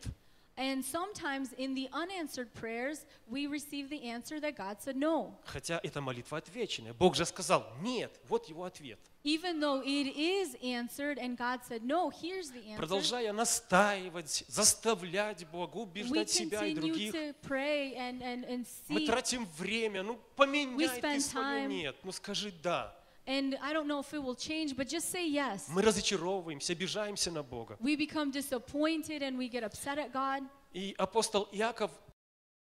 And 0.60 0.84
sometimes 0.84 1.53
in 1.60 1.76
the 1.76 1.88
unanswered 1.93 2.51
prayers, 2.55 3.05
we 3.30 3.45
receive 3.45 3.91
the 3.91 4.10
answer 4.10 4.39
that 4.39 4.58
God 4.58 4.82
said 4.82 4.95
no. 4.95 5.38
Хотя 5.45 5.80
это 5.84 6.01
молитва 6.01 6.39
отвеченная. 6.39 6.95
Бог 6.95 7.16
же 7.16 7.26
сказал 7.28 7.68
«нет». 7.82 8.20
Вот 8.28 8.49
его 8.49 8.64
ответ. 8.64 8.99
Even 9.24 9.60
though 9.60 9.84
it 9.84 10.16
is 10.16 10.55
answered 10.64 11.20
and 11.20 11.38
God 11.38 11.60
said 11.64 11.84
no, 11.84 12.10
here's 12.10 12.49
the 12.49 12.66
answer. 12.66 12.78
Продолжая 12.78 13.34
настаивать, 13.34 14.45
заставлять 14.47 15.45
Бога, 15.47 15.78
убеждать 15.78 16.32
себя 16.32 16.66
и 16.66 16.74
других. 16.74 17.14
to 17.14 17.36
pray 17.43 17.95
and, 17.95 18.24
and, 18.24 18.43
and 18.49 18.66
Мы 18.88 19.01
see. 19.01 19.05
тратим 19.05 19.45
время. 19.60 20.01
Ну, 20.01 20.20
поменяй 20.36 20.89
ты 20.89 21.01
spend 21.01 21.20
свое 21.20 21.66
time. 21.66 21.68
«нет». 21.68 21.95
Ну, 22.03 22.12
скажи 22.12 22.51
«да». 22.64 22.95
And 23.28 23.57
I 23.61 23.73
don't 23.73 23.88
know 23.88 23.99
if 23.99 24.13
it 24.13 24.23
will 24.23 24.36
change, 24.36 24.73
but 24.75 24.88
just 24.88 25.11
say 25.11 25.28
yes. 25.28 25.67
Мы 25.67 25.82
разочаровываемся, 25.82 26.71
обижаемся 26.71 27.30
на 27.30 27.43
Бога. 27.43 27.75
We 27.82 27.97
become 27.97 28.32
disappointed 28.32 29.21
and 29.21 29.38
we 29.38 29.49
get 29.49 29.63
upset 29.63 29.97
at 29.97 30.13
God. 30.13 30.43
И 30.73 30.95
апостол 30.97 31.49
Иаков 31.51 31.91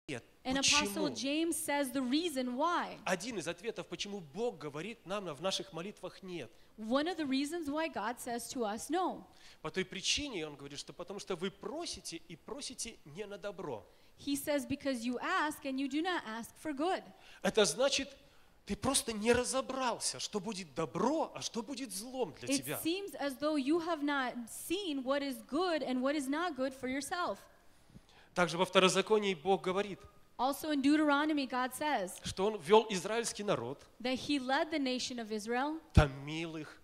нет. 0.08 0.24
And 0.46 0.58
Apostle? 0.58 1.10
James 1.10 1.58
says 1.58 1.92
the 1.92 2.02
reason 2.02 2.56
why. 2.56 2.98
Один 3.04 3.38
из 3.38 3.48
ответов, 3.50 3.88
почему 3.88 4.22
Бог 4.22 4.58
говорит 4.58 5.06
нам 5.06 5.26
в 5.26 5.42
наших 5.42 5.74
молитвах 5.74 6.24
нет. 6.24 6.50
One 6.78 7.10
of 7.10 7.18
the 7.18 7.26
reasons 7.26 7.70
why 7.70 7.90
God 7.90 8.18
says 8.18 8.48
to 8.54 8.64
us 8.64 8.90
no. 8.90 9.26
По 9.62 9.70
той 9.70 9.84
причине, 9.84 10.48
он 10.48 10.56
говорит, 10.56 10.80
что 10.80 10.94
потому 10.94 11.20
что 11.20 11.36
вы 11.36 11.52
просите 11.52 12.18
и 12.18 12.38
просите 12.38 12.98
не 13.04 13.26
на 13.26 13.38
добро. 13.38 13.86
He 14.18 14.36
says, 14.38 14.66
because 14.66 15.04
you 15.04 15.20
ask 15.20 15.66
and 15.66 15.78
you 15.78 15.90
do 15.90 16.02
not 16.02 16.24
ask 16.26 16.56
for 16.58 16.74
good. 16.74 17.04
Это 17.42 17.66
значит, 17.66 18.16
ты 18.68 18.76
просто 18.76 19.14
не 19.14 19.32
разобрался, 19.34 20.20
что 20.20 20.40
будет 20.42 20.76
добро, 20.76 21.32
а 21.34 21.42
что 21.42 21.64
будет 21.64 21.92
злом 21.92 22.36
для 22.42 22.50
It 22.54 22.58
тебя. 22.64 22.80
seems 22.84 23.16
as 23.16 23.40
though 23.40 23.56
you 23.56 23.80
have 23.80 24.04
not 24.04 24.34
seen 24.50 25.04
what 25.04 25.22
is 25.24 25.38
good 25.50 25.82
and 25.82 26.02
what 26.02 26.16
is 26.16 26.28
not 26.28 26.56
good 26.56 26.74
for 26.80 26.88
yourself. 26.90 27.38
Также 28.36 28.58
во 28.58 28.66
Второзаконии 28.66 29.34
Бог 29.34 29.64
говорит, 29.64 30.00
Also 30.38 30.72
in 30.72 30.82
Deuteronomy, 30.84 31.48
God 31.48 31.74
says 31.74 32.12
что 32.24 32.46
Он 32.46 32.58
вел 32.60 32.86
израильский 32.90 33.44
народ, 33.44 33.82
that 34.02 34.20
He 34.28 34.38
led 34.38 34.70
the 34.70 34.78
nation 34.78 35.18
of 35.18 35.32
Israel. 35.32 35.80
томил 35.94 36.58
их, 36.58 36.78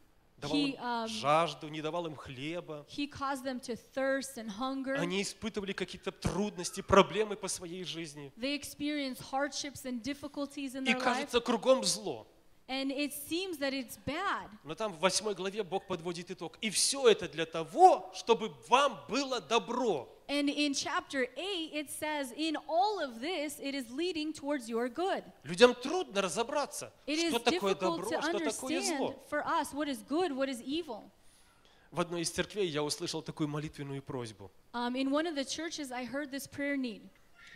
давал 0.44 0.58
He, 0.58 0.74
им 0.74 0.80
um, 0.80 1.08
жажду, 1.08 1.68
не 1.70 1.82
давал 1.82 2.06
им 2.06 2.16
хлеба. 2.16 2.86
He 2.90 3.08
caused 3.10 3.44
them 3.44 3.60
to 3.62 3.78
thirst 3.96 4.38
and 4.38 4.50
hunger. 4.60 4.96
Они 4.96 5.22
испытывали 5.22 5.74
какие-то 5.74 6.12
трудности, 6.12 6.82
проблемы 6.82 7.36
по 7.36 7.48
своей 7.48 7.84
жизни. 7.84 8.32
They 8.38 8.56
experienced 8.56 9.22
hardships 9.32 9.86
and 9.86 10.02
difficulties 10.02 10.76
in 10.76 10.86
И 10.86 10.94
life. 10.94 11.02
кажется, 11.02 11.40
кругом 11.40 11.84
зло. 11.84 12.28
And 12.68 12.92
it 12.92 13.14
seems 13.14 13.58
that 13.60 13.74
it's 13.74 13.98
bad. 14.06 14.50
Но 14.64 14.76
там 14.76 14.94
в 14.94 15.00
восьмой 15.00 15.36
главе 15.36 15.64
Бог 15.64 15.86
подводит 15.88 16.32
итог. 16.32 16.58
И 16.62 16.70
все 16.70 17.10
это 17.10 17.28
для 17.28 17.46
того, 17.46 18.12
чтобы 18.14 18.54
вам 18.70 19.00
было 19.10 19.42
добро. 19.42 20.10
And 20.29 20.51
in 20.51 20.75
chapter 20.75 21.27
8, 21.37 21.71
it 21.73 21.91
says, 21.91 22.33
In 22.37 22.57
all 22.69 23.01
of 23.03 23.21
this, 23.21 23.59
it 23.61 23.75
is 23.75 23.91
leading 23.91 24.33
towards 24.35 24.69
your 24.69 24.89
good. 24.91 25.25
Людям 25.45 25.75
трудно 25.75 26.21
разобраться, 26.21 26.93
It 27.07 27.19
что 27.19 27.39
is 27.39 27.43
такое 27.43 27.75
difficult 27.75 27.81
добро, 27.81 28.11
to 28.11 28.23
что 28.23 28.39
такое 28.39 28.79
understand 28.79 28.99
зло. 28.99 29.15
for 29.31 29.47
us 29.47 29.73
what 29.73 29.89
is 29.89 30.03
good, 30.03 30.33
what 30.37 30.49
is 30.49 30.61
evil. 30.63 31.11
В 31.91 32.01
одной 32.01 32.21
из 32.21 32.31
церквей 32.31 32.69
я 32.69 32.83
услышал 32.83 33.23
такую 33.23 33.49
молитвенную 33.49 34.03
просьбу. 34.03 34.51
Um, 34.75 34.95
in 34.95 35.11
one 35.11 35.27
of 35.27 35.35
the 35.35 35.45
churches, 35.45 35.91
I 35.91 36.05
heard 36.05 36.31
this 36.31 36.47
prayer 36.47 36.77
need. 36.77 37.09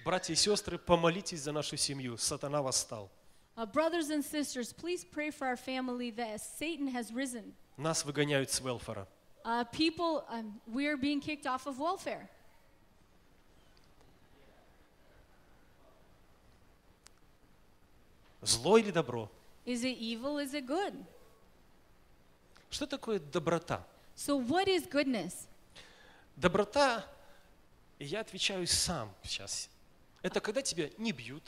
Братья 0.06 0.32
и 0.32 0.36
сестры, 0.36 0.78
помолитесь 0.78 1.42
за 1.42 1.52
нашу 1.52 1.76
семью. 1.76 2.16
Сатана 2.16 2.62
восстал. 2.62 3.10
Uh, 3.54 3.66
brothers 3.66 4.08
and 4.08 4.24
sisters, 4.24 4.72
please 4.72 5.04
pray 5.04 5.30
for 5.30 5.46
our 5.46 5.56
family 5.58 6.10
that 6.10 6.40
Satan 6.40 6.88
has 6.88 7.12
risen. 7.12 7.52
Нас 7.76 8.04
выгоняют 8.06 8.50
с 8.50 8.60
велфора. 8.62 9.06
Uh, 9.44 9.64
people, 9.72 10.24
um, 10.30 10.60
we 10.66 10.86
are 10.86 10.96
being 10.96 11.20
kicked 11.20 11.46
off 11.46 11.66
of 11.66 11.78
welfare. 11.78 12.28
Зло 18.47 18.77
или 18.77 18.91
добро? 18.91 19.29
Is 19.65 19.83
it 19.83 19.97
evil? 19.99 20.37
Is 20.37 20.53
it 20.53 20.65
good? 20.65 20.93
Что 22.69 22.87
такое 22.87 23.19
доброта? 23.19 23.85
So, 24.15 24.37
what 24.37 24.67
is 24.67 24.87
goodness? 24.89 25.47
Доброта, 26.37 27.05
я 27.99 28.21
отвечаю 28.21 28.65
сам 28.67 29.13
сейчас. 29.23 29.69
Это 30.21 30.39
когда 30.39 30.61
тебя 30.61 30.89
не 30.97 31.11
бьют. 31.11 31.43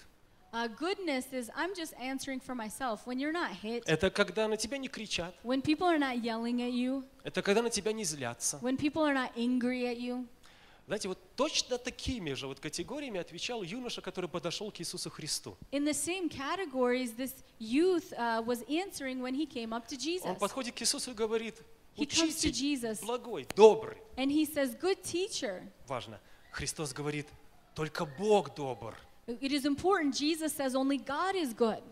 Uh, 0.51 0.67
goodness 0.79 1.31
is, 1.31 1.49
I'm 1.55 1.75
just 1.75 1.93
answering 1.99 2.39
for 2.39 2.55
myself. 2.55 3.05
When 3.05 3.19
you're 3.19 3.31
not 3.31 3.51
hit, 3.51 3.83
Это 3.85 4.09
когда 4.09 4.47
на 4.47 4.57
тебя 4.57 4.77
не 4.77 4.87
кричат. 4.89 5.33
when 5.43 5.61
people 5.61 5.87
are 5.87 5.99
not 5.99 6.17
yelling 6.23 6.59
at 6.61 6.71
you, 6.73 7.03
Это 7.23 7.41
когда 7.41 7.61
на 7.61 7.69
тебя 7.69 7.93
не 7.93 8.03
злятся. 8.03 8.57
when 8.61 8.75
people 8.75 9.03
are 9.03 9.13
not 9.13 9.31
angry 9.37 9.85
at 9.85 9.99
you. 9.99 10.27
Знаете, 10.89 11.07
вот 11.07 11.19
точно 11.35 11.77
такими 11.77 12.33
же 12.33 12.47
вот 12.47 12.59
категориями 12.59 13.19
отвечал 13.19 13.61
юноша, 13.61 14.01
который 14.01 14.27
подошел 14.27 14.71
к 14.71 14.79
Иисусу 14.79 15.11
Христу. 15.11 15.55
In 15.71 15.85
the 15.85 15.93
same 15.93 16.27
categories, 16.27 17.13
this 17.15 17.43
youth 17.59 18.11
uh, 18.13 18.41
was 18.43 18.63
answering 18.67 19.21
when 19.21 19.35
he 19.35 19.45
came 19.45 19.71
up 19.71 19.87
to 19.87 19.95
Jesus. 19.95 20.25
Он 20.25 20.35
подходит 20.35 20.73
к 20.73 20.81
Иисусу 20.81 21.11
и 21.11 21.13
говорит, 21.13 21.53
учитель 21.95 22.97
благой, 23.05 23.47
добрый. 23.55 23.97
and 24.17 24.31
he 24.31 24.47
says, 24.47 24.75
Good 24.81 25.03
teacher. 25.03 25.61
Важно. 25.87 26.19
Христос 26.51 26.91
говорит, 26.91 27.27
только 27.75 28.07
Бог 28.07 28.55
добр. 28.55 28.95
It 29.27 29.51
is 29.51 29.65
important. 29.67 30.15
Jesus 30.15 30.55
says 30.55 30.73
only 30.73 30.97
God 30.97 31.35
is 31.35 31.53
good. 31.53 31.83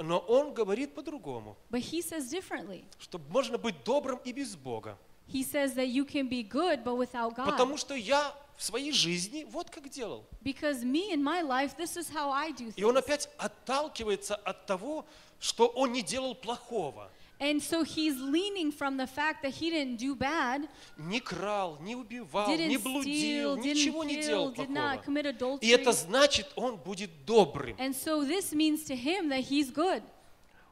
Но 0.00 0.20
Он 0.28 0.54
говорит 0.54 0.94
по-другому, 0.94 1.56
But 1.72 1.80
he 1.80 2.00
says 2.00 2.30
differently. 2.30 2.84
что 3.00 3.18
можно 3.30 3.58
быть 3.58 3.82
добрым 3.82 4.20
и 4.24 4.30
без 4.30 4.54
Бога. 4.54 4.96
He 5.30 5.42
says 5.42 5.74
that 5.74 5.88
you 5.88 6.04
can 6.04 6.28
be 6.28 6.42
good 6.42 6.82
but 6.84 6.96
without 6.96 7.34
God. 7.36 7.46
Потому 7.46 7.76
что 7.76 7.94
я 7.94 8.34
в 8.56 8.62
своей 8.64 8.92
жизни 8.92 9.46
вот 9.50 9.70
как 9.70 9.88
делал. 9.88 10.24
Because 10.42 10.82
me 10.82 11.12
in 11.12 11.22
my 11.22 11.42
life, 11.42 11.76
this 11.76 11.96
is 11.96 12.08
how 12.10 12.30
I 12.30 12.50
do 12.52 12.72
И 12.76 12.82
он 12.82 12.94
things. 12.96 13.04
опять 13.04 13.28
отталкивается 13.38 14.34
от 14.34 14.66
того, 14.66 15.04
что 15.38 15.66
он 15.68 15.92
не 15.92 16.02
делал 16.02 16.34
плохого. 16.34 17.10
And 17.40 17.62
so 17.62 17.84
he's 17.84 18.18
leaning 18.20 18.72
from 18.72 18.96
the 18.96 19.06
fact 19.06 19.42
that 19.42 19.52
he 19.52 19.70
didn't 19.70 19.98
do 19.98 20.16
bad, 20.16 20.68
Не 20.96 21.20
крал, 21.20 21.78
не 21.80 21.94
убивал, 21.94 22.48
не 22.48 22.76
блудил, 22.78 23.56
steal, 23.56 23.62
ничего 23.62 24.02
didn't 24.02 24.06
не 24.08 24.22
делал 24.22 24.50
did 24.52 24.70
not 24.70 25.04
плохого. 25.04 25.04
commit 25.06 25.26
adultery. 25.26 25.58
И 25.60 25.68
это 25.68 25.92
значит, 25.92 26.48
он 26.56 26.78
будет 26.78 27.10
добрым. 27.24 27.76
And 27.78 27.94
so 27.94 28.24
this 28.24 28.52
means 28.52 28.82
to 28.86 28.96
him 28.96 29.28
that 29.28 29.44
he's 29.48 29.70
good. 29.70 30.02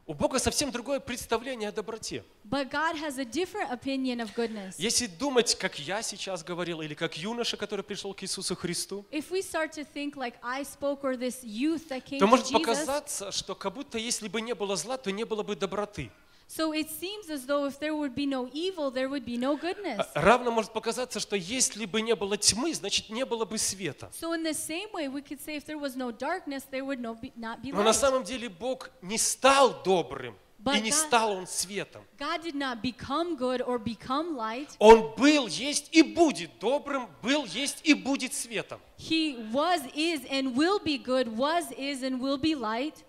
У 0.09 0.13
Бога 0.13 0.39
совсем 0.39 0.71
другое 0.71 1.01
представление 1.01 1.67
о 1.67 1.71
доброте. 1.73 2.23
But 2.45 2.71
God 2.71 2.95
has 2.95 3.19
a 3.19 3.25
different 3.25 3.69
opinion 3.71 4.21
of 4.21 4.33
goodness. 4.33 4.75
Если 4.77 5.07
думать, 5.07 5.55
как 5.55 5.77
я 5.79 6.01
сейчас 6.01 6.45
говорил, 6.45 6.81
или 6.81 6.93
как 6.93 7.17
юноша, 7.17 7.57
который 7.57 7.83
пришел 7.83 8.13
к 8.13 8.23
Иисусу 8.23 8.55
Христу, 8.55 9.05
If 9.11 9.31
we 9.31 9.41
start 9.41 9.73
to 9.73 9.83
think 9.83 10.15
like 10.15 10.35
I 10.41 10.63
spoke 10.63 11.03
or 11.03 11.17
this 11.17 11.43
youth 11.43 11.89
that 11.89 12.05
came 12.05 12.19
то 12.19 12.25
to 12.25 12.29
может 12.29 12.45
Jesus, 12.45 12.53
показаться, 12.53 13.31
что 13.33 13.53
как 13.53 13.73
будто 13.73 13.97
если 13.97 14.29
бы 14.29 14.39
не 14.39 14.55
было 14.55 14.77
зла, 14.77 14.95
то 14.95 15.11
не 15.11 15.25
было 15.25 15.43
бы 15.43 15.57
доброты. 15.57 16.09
so 16.48 16.72
it 16.74 16.90
seems 16.90 17.30
as 17.30 17.46
though 17.46 17.66
if 17.66 17.78
there 17.78 17.94
would 17.94 18.14
be 18.14 18.26
no 18.26 18.46
evil, 18.52 18.90
there 18.90 19.08
would 19.08 19.24
be 19.24 19.38
no 19.38 19.56
goodness. 19.56 20.06
А 20.14 20.20
Равно 20.20 20.50
может 20.50 20.72
показаться, 20.72 21.18
что 21.18 21.34
если 21.34 21.86
бы 21.86 22.02
не 22.02 22.14
было 22.14 22.36
тьмы, 22.36 22.74
значит 22.74 23.08
не 23.08 23.24
было 23.24 23.44
бы 23.46 23.56
света. 23.56 24.10
So 24.12 24.34
in 24.34 24.42
the 24.42 24.52
same 24.52 24.92
way, 24.92 25.08
we 25.08 25.22
could 25.22 25.40
say 25.40 25.56
if 25.56 25.64
there 25.64 25.78
was 25.78 25.96
no 25.96 26.10
darkness, 26.10 26.64
there 26.70 26.84
would 26.84 27.00
no 27.00 27.14
be, 27.14 27.32
not 27.38 27.62
be 27.62 27.72
Но 27.72 27.82
на 27.82 27.90
light. 27.90 27.94
самом 27.94 28.24
деле 28.24 28.48
Бог 28.50 28.90
не 29.00 29.16
стал 29.18 29.82
добрым, 29.82 30.34
But 30.62 30.76
И 30.76 30.80
не 30.82 30.90
God- 30.90 31.06
стал 31.08 31.32
он 31.32 31.46
светом. 31.48 32.04
God 32.18 32.42
did 32.44 32.54
not 32.54 32.80
become 32.82 33.36
good 33.36 33.60
or 33.62 33.78
become 33.78 34.36
light. 34.36 34.68
Он 34.78 35.12
был, 35.16 35.48
есть 35.48 35.88
и 35.90 36.02
будет 36.02 36.56
добрым, 36.60 37.08
был, 37.20 37.44
есть 37.46 37.80
и 37.82 37.94
будет 37.94 38.32
светом. 38.32 38.78
He 38.96 39.50
was, 39.52 39.80
is, 39.96 40.24
and 40.30 40.54
will 40.54 40.78
be 40.78 40.98
good, 40.98 41.34
was, 41.36 41.72
is, 41.76 42.02
and 42.04 42.20
will 42.20 42.38
be 42.38 42.54
light. 42.54 43.02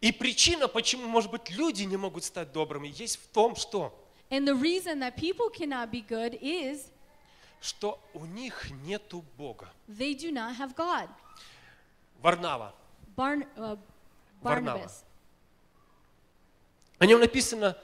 И 0.00 0.12
причина, 0.12 0.66
почему, 0.66 1.06
может 1.06 1.30
быть, 1.30 1.50
люди 1.50 1.82
не 1.82 1.96
могут 1.96 2.24
стать 2.24 2.52
добрыми, 2.52 2.88
есть 2.88 3.16
в 3.16 3.26
том, 3.28 3.54
что, 3.56 3.94
And 4.30 4.46
the 4.46 4.54
reason 4.54 5.00
that 5.00 5.16
people 5.16 5.50
cannot 5.50 5.90
be 5.90 6.06
good 6.06 6.38
is 6.40 6.90
что 7.60 8.00
у 8.14 8.24
них 8.24 8.70
нету 8.84 9.24
Бога. 9.36 9.68
they 9.88 10.14
do 10.14 10.32
not 10.32 10.56
have 10.56 10.74
God. 10.74 11.08
Варнава. 12.22 12.74
Barn, 13.16 13.46
uh, 13.56 13.78
Варнава. 14.40 14.90
О 16.98 17.06
нем 17.06 17.20
написано, 17.20 17.76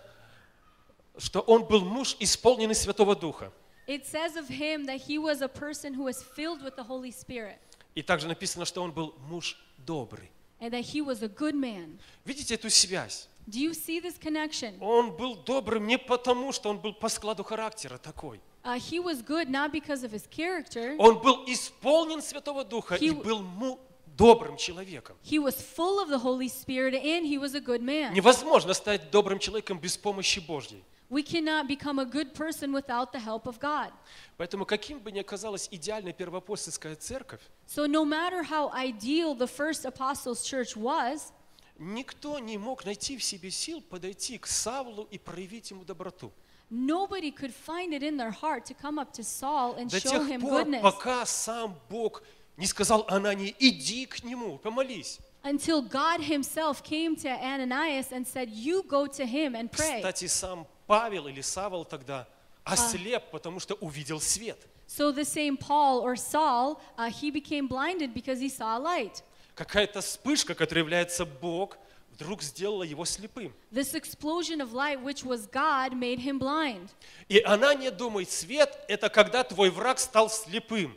что 1.18 1.40
он 1.40 1.64
был 1.64 1.84
муж, 1.84 2.16
исполненный 2.20 2.74
Святого 2.74 3.16
Духа. 3.16 3.52
It 3.86 4.04
says 4.06 4.36
of 4.36 4.48
him 4.48 4.86
that 4.86 5.00
he 5.02 5.18
was 5.18 5.42
a 5.42 5.48
person 5.48 5.94
who 5.94 6.04
was 6.04 6.22
filled 6.22 6.62
with 6.62 6.76
the 6.76 6.84
Holy 6.84 7.12
Spirit 7.12 7.58
И 7.94 8.02
также 8.02 8.26
написано, 8.28 8.64
что 8.64 8.82
он 8.82 8.92
был 8.92 9.14
муж 9.28 9.58
добрый. 9.78 10.30
And 10.60 10.70
that 10.72 10.84
he 10.94 11.00
was 11.02 11.22
a 11.22 11.28
good 11.28 11.54
man. 11.54 11.98
Видите 12.24 12.54
эту 12.54 12.70
связь? 12.70 13.28
Do 13.48 13.60
you 13.60 13.72
see 13.74 14.00
this 14.00 14.18
connection? 14.18 14.76
Он 14.80 15.12
был 15.16 15.36
добрым 15.36 15.86
не 15.86 15.98
потому, 15.98 16.52
что 16.52 16.68
он 16.68 16.78
был 16.78 16.92
по 16.94 17.08
складу 17.08 17.44
характера 17.44 17.98
такой. 17.98 18.40
Uh, 18.64 18.76
he 18.76 18.98
was 18.98 19.22
good 19.24 19.48
not 19.48 19.70
because 19.70 20.02
of 20.02 20.10
his 20.12 20.26
character. 20.28 20.96
Он 20.98 21.20
был 21.20 21.44
исполнен 21.46 22.20
Святого 22.20 22.64
Духа 22.64 22.96
и 22.96 23.10
He- 23.10 23.22
был 23.22 23.42
му- 23.42 23.78
добрым 24.16 24.56
человеком. 24.56 25.16
He 25.22 25.38
was 25.38 25.54
full 25.76 26.00
of 26.02 26.08
the 26.08 26.18
Holy 26.20 26.48
Spirit 26.48 26.94
and 26.94 27.24
he 27.24 27.38
was 27.38 27.54
a 27.54 27.60
good 27.60 27.80
man. 27.82 28.12
Невозможно 28.14 28.74
стать 28.74 29.10
добрым 29.12 29.38
человеком 29.38 29.78
без 29.78 29.96
помощи 29.96 30.40
Божьей. 30.40 30.82
We 31.09 31.23
cannot 31.23 31.67
become 31.67 31.99
a 31.99 32.05
good 32.05 32.33
person 32.33 32.71
without 32.71 33.11
the 33.11 33.19
help 33.19 33.45
of 33.45 33.59
God. 33.59 33.91
Поэтому 34.37 34.65
каким 34.65 34.99
бы 34.99 35.11
ни 35.11 35.19
оказалась 35.19 35.67
идеальная 35.69 36.13
первоапостольская 36.13 36.95
церковь, 36.95 37.41
So, 37.67 37.85
no 37.85 38.05
matter 38.05 38.43
how 38.43 38.69
ideal 38.73 39.35
the 39.35 39.47
first 39.47 39.83
apostles' 39.85 40.43
church 40.45 40.77
was, 40.77 41.33
никто 41.77 42.39
не 42.39 42.57
мог 42.57 42.85
найти 42.85 43.17
в 43.17 43.23
себе 43.23 43.51
сил 43.51 43.81
подойти 43.81 44.37
к 44.37 44.47
Савлу 44.47 45.07
и 45.11 45.17
проявить 45.17 45.71
ему 45.71 45.83
доброту. 45.83 46.31
nobody 46.69 47.31
could 47.31 47.53
find 47.53 47.93
it 47.93 48.01
in 48.01 48.15
their 48.15 48.31
heart 48.31 48.63
to 48.65 48.73
come 48.73 48.97
up 48.97 49.11
to 49.11 49.21
Saul 49.23 49.75
and 49.75 49.89
До 49.91 49.97
show 49.99 50.11
тех 50.11 50.27
him 50.29 50.39
пор, 50.41 50.61
goodness 50.63 50.81
пока 50.81 51.25
сам 51.25 51.75
Бог 51.89 52.23
не 52.55 52.65
сказал 52.67 53.05
Анании, 53.09 53.53
иди 53.59 54.05
к 54.05 54.23
нему, 54.23 54.57
помолись. 54.59 55.19
until 55.43 55.81
God 55.81 56.21
Himself 56.21 56.83
came 56.83 57.15
to 57.17 57.27
Ananias 57.29 58.11
and 58.11 58.25
said, 58.27 58.49
You 58.49 58.83
go 58.87 59.07
to 59.07 59.25
him 59.25 59.55
and 59.55 59.69
pray. 59.71 59.97
Кстати, 59.97 60.27
сам 60.27 60.67
Павел 60.86 61.26
или 61.26 61.40
Савол 61.40 61.84
тогда 61.84 62.28
ослеп, 62.64 63.30
потому 63.30 63.60
что 63.60 63.74
увидел 63.74 64.20
свет. 64.20 64.58
So, 64.88 65.10
the 65.10 65.24
same 65.24 65.56
Paul 65.56 66.00
or 66.00 66.14
Saul, 66.14 66.80
uh, 66.96 67.10
he 67.10 67.30
became 67.30 67.66
blinded 67.66 68.14
because 68.14 68.38
he 68.38 68.48
saw 68.48 68.76
a 68.76 68.80
light. 68.80 69.22
Какая-то 69.56 70.00
вспышка, 70.00 70.54
которая 70.54 70.84
является 70.84 71.24
Бог, 71.24 71.76
вдруг 72.12 72.42
сделала 72.42 72.84
его 72.84 73.04
слепым. 73.04 73.52
This 73.72 73.94
explosion 73.94 74.60
of 74.60 74.72
light, 74.72 75.02
which 75.02 75.24
was 75.24 75.46
God, 75.46 75.92
made 75.94 76.20
him 76.20 76.38
blind. 76.38 76.90
И 77.28 77.40
Анания 77.40 77.90
думает, 77.90 78.30
свет– 78.30 78.78
это 78.88 79.08
когда 79.08 79.42
твой 79.42 79.70
враг 79.70 79.98
стал 79.98 80.30
слепым. 80.30 80.94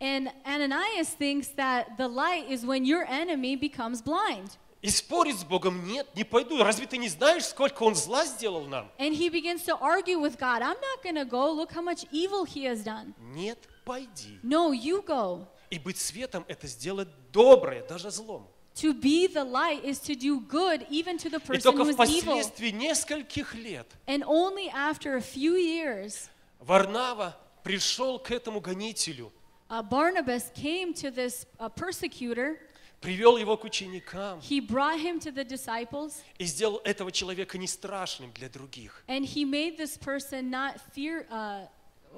And 0.00 0.32
Ananias 0.44 1.10
thinks 1.10 1.48
that 1.56 1.96
the 1.96 2.08
light 2.08 2.48
is 2.48 2.64
when 2.64 2.84
your 2.84 3.04
enemy 3.08 3.56
becomes 3.56 4.02
blind. 4.02 4.56
И 4.82 4.90
спорить 4.90 5.38
с 5.38 5.44
Богом 5.44 5.86
нет, 5.86 6.08
не 6.16 6.24
пойду. 6.24 6.62
Разве 6.62 6.86
ты 6.88 6.98
не 6.98 7.08
знаешь, 7.08 7.44
сколько 7.44 7.84
Он 7.84 7.94
зла 7.94 8.26
сделал 8.26 8.66
нам? 8.66 8.90
And 8.98 9.14
he 9.14 9.30
begins 9.30 9.62
to 9.64 9.78
argue 9.80 10.18
with 10.18 10.38
God. 10.38 10.60
I'm 10.60 10.76
not 10.80 11.02
going 11.04 11.14
to 11.14 11.24
go. 11.24 11.52
Look 11.52 11.70
how 11.72 11.82
much 11.82 12.04
evil 12.10 12.44
he 12.44 12.64
has 12.64 12.82
done. 12.82 13.14
Нет, 13.32 13.58
пойди. 13.84 14.40
No, 14.42 14.72
you 14.72 15.02
go. 15.04 15.46
И 15.70 15.78
быть 15.78 15.98
светом– 15.98 16.44
это 16.48 16.66
сделать 16.66 17.08
доброе, 17.32 17.82
даже 17.86 18.10
злом. 18.10 18.48
To 18.76 18.92
be 18.92 19.28
the 19.28 19.44
light 19.44 19.84
is 19.84 20.00
to 20.00 20.16
do 20.16 20.40
good 20.40 20.84
even 20.90 21.16
to 21.18 21.30
the 21.30 21.36
И 21.38 21.46
person 21.46 21.62
только 21.62 21.82
who 21.84 21.90
is 21.90 22.08
evil. 22.10 22.22
впоследствии 22.34 22.70
нескольких 22.70 23.54
лет 23.54 23.86
And 24.06 24.24
only 24.24 24.68
after 24.70 25.16
a 25.16 25.20
few 25.20 25.54
years, 25.54 26.28
Варнава 26.58 27.36
пришел 27.62 28.18
к 28.18 28.32
этому 28.32 28.60
гонителю, 28.60 29.30
uh, 29.70 29.82
Barnabas 29.82 30.50
came 30.54 30.92
to 30.94 31.10
this 31.12 31.46
uh, 31.60 31.68
persecutor. 31.68 32.58
Привел 33.02 33.36
его 33.36 33.56
к 33.56 33.64
ученикам 33.64 34.38
He 34.40 34.60
brought 34.66 34.98
him 35.00 35.18
to 35.20 35.30
the 35.34 35.44
disciples, 35.44 36.22
и 36.38 36.44
сделал 36.44 36.80
этого 36.84 37.10
человека 37.12 37.58
не 37.58 37.66
страшным 37.66 38.32
для 38.32 38.48
других. 38.48 39.02
and 39.08 39.24
he 39.26 39.44
made 39.44 39.76
this 39.76 39.98
person 39.98 40.48
not 40.50 40.80
fear, 40.94 41.26
uh, 41.30 41.66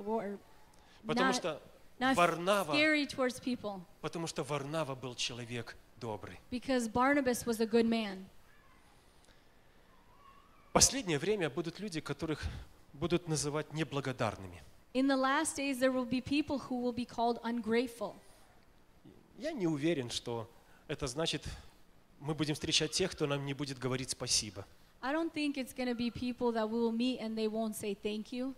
or 0.06 0.38
Потому 1.06 1.30
not, 1.32 1.36
что 1.36 1.60
not 1.98 2.14
Варнава, 2.16 2.72
scary 2.72 3.06
towards 3.06 3.40
people, 3.40 3.80
потому 4.00 4.26
что 4.26 4.42
Варнава 4.44 4.94
был 4.94 5.14
человек 5.14 5.76
добрый. 6.00 6.38
because 6.50 6.86
Barnabas 6.88 7.44
was 7.46 7.60
a 7.60 7.66
good 7.66 7.86
man. 7.86 8.26
Последнее 10.72 11.18
время 11.18 11.48
будут 11.50 11.78
люди, 11.78 12.00
которых 12.00 12.42
будут 12.92 13.28
называть 13.28 13.72
неблагодарными. 13.72 14.62
In 14.92 15.06
the 15.08 15.16
last 15.16 15.56
days, 15.56 15.78
there 15.80 15.92
will 15.92 16.04
be 16.08 16.20
people 16.20 16.58
who 16.68 16.80
will 16.80 16.92
be 16.92 17.04
called 17.04 17.40
ungrateful. 17.42 18.14
Я 19.38 19.52
не 19.52 19.66
уверен, 19.66 20.10
что 20.10 20.48
это 20.88 21.06
значит, 21.06 21.42
мы 22.20 22.34
будем 22.34 22.54
встречать 22.54 22.92
тех, 22.92 23.12
кто 23.12 23.26
нам 23.26 23.44
не 23.44 23.54
будет 23.54 23.78
говорить 23.78 24.10
спасибо. 24.10 24.66
I 25.02 25.12
don't 25.12 25.32
think 25.32 25.56
it's 25.58 25.74
going 25.74 25.88
to 25.88 25.94
be 25.94 26.10
people 26.10 26.50
that 26.52 26.68
we 26.68 26.78
will 26.78 26.92
meet 26.92 27.20
and 27.20 27.36
they 27.36 27.46
won't 27.46 27.74
say 27.74 27.94
thank 27.94 28.32
you. 28.32 28.54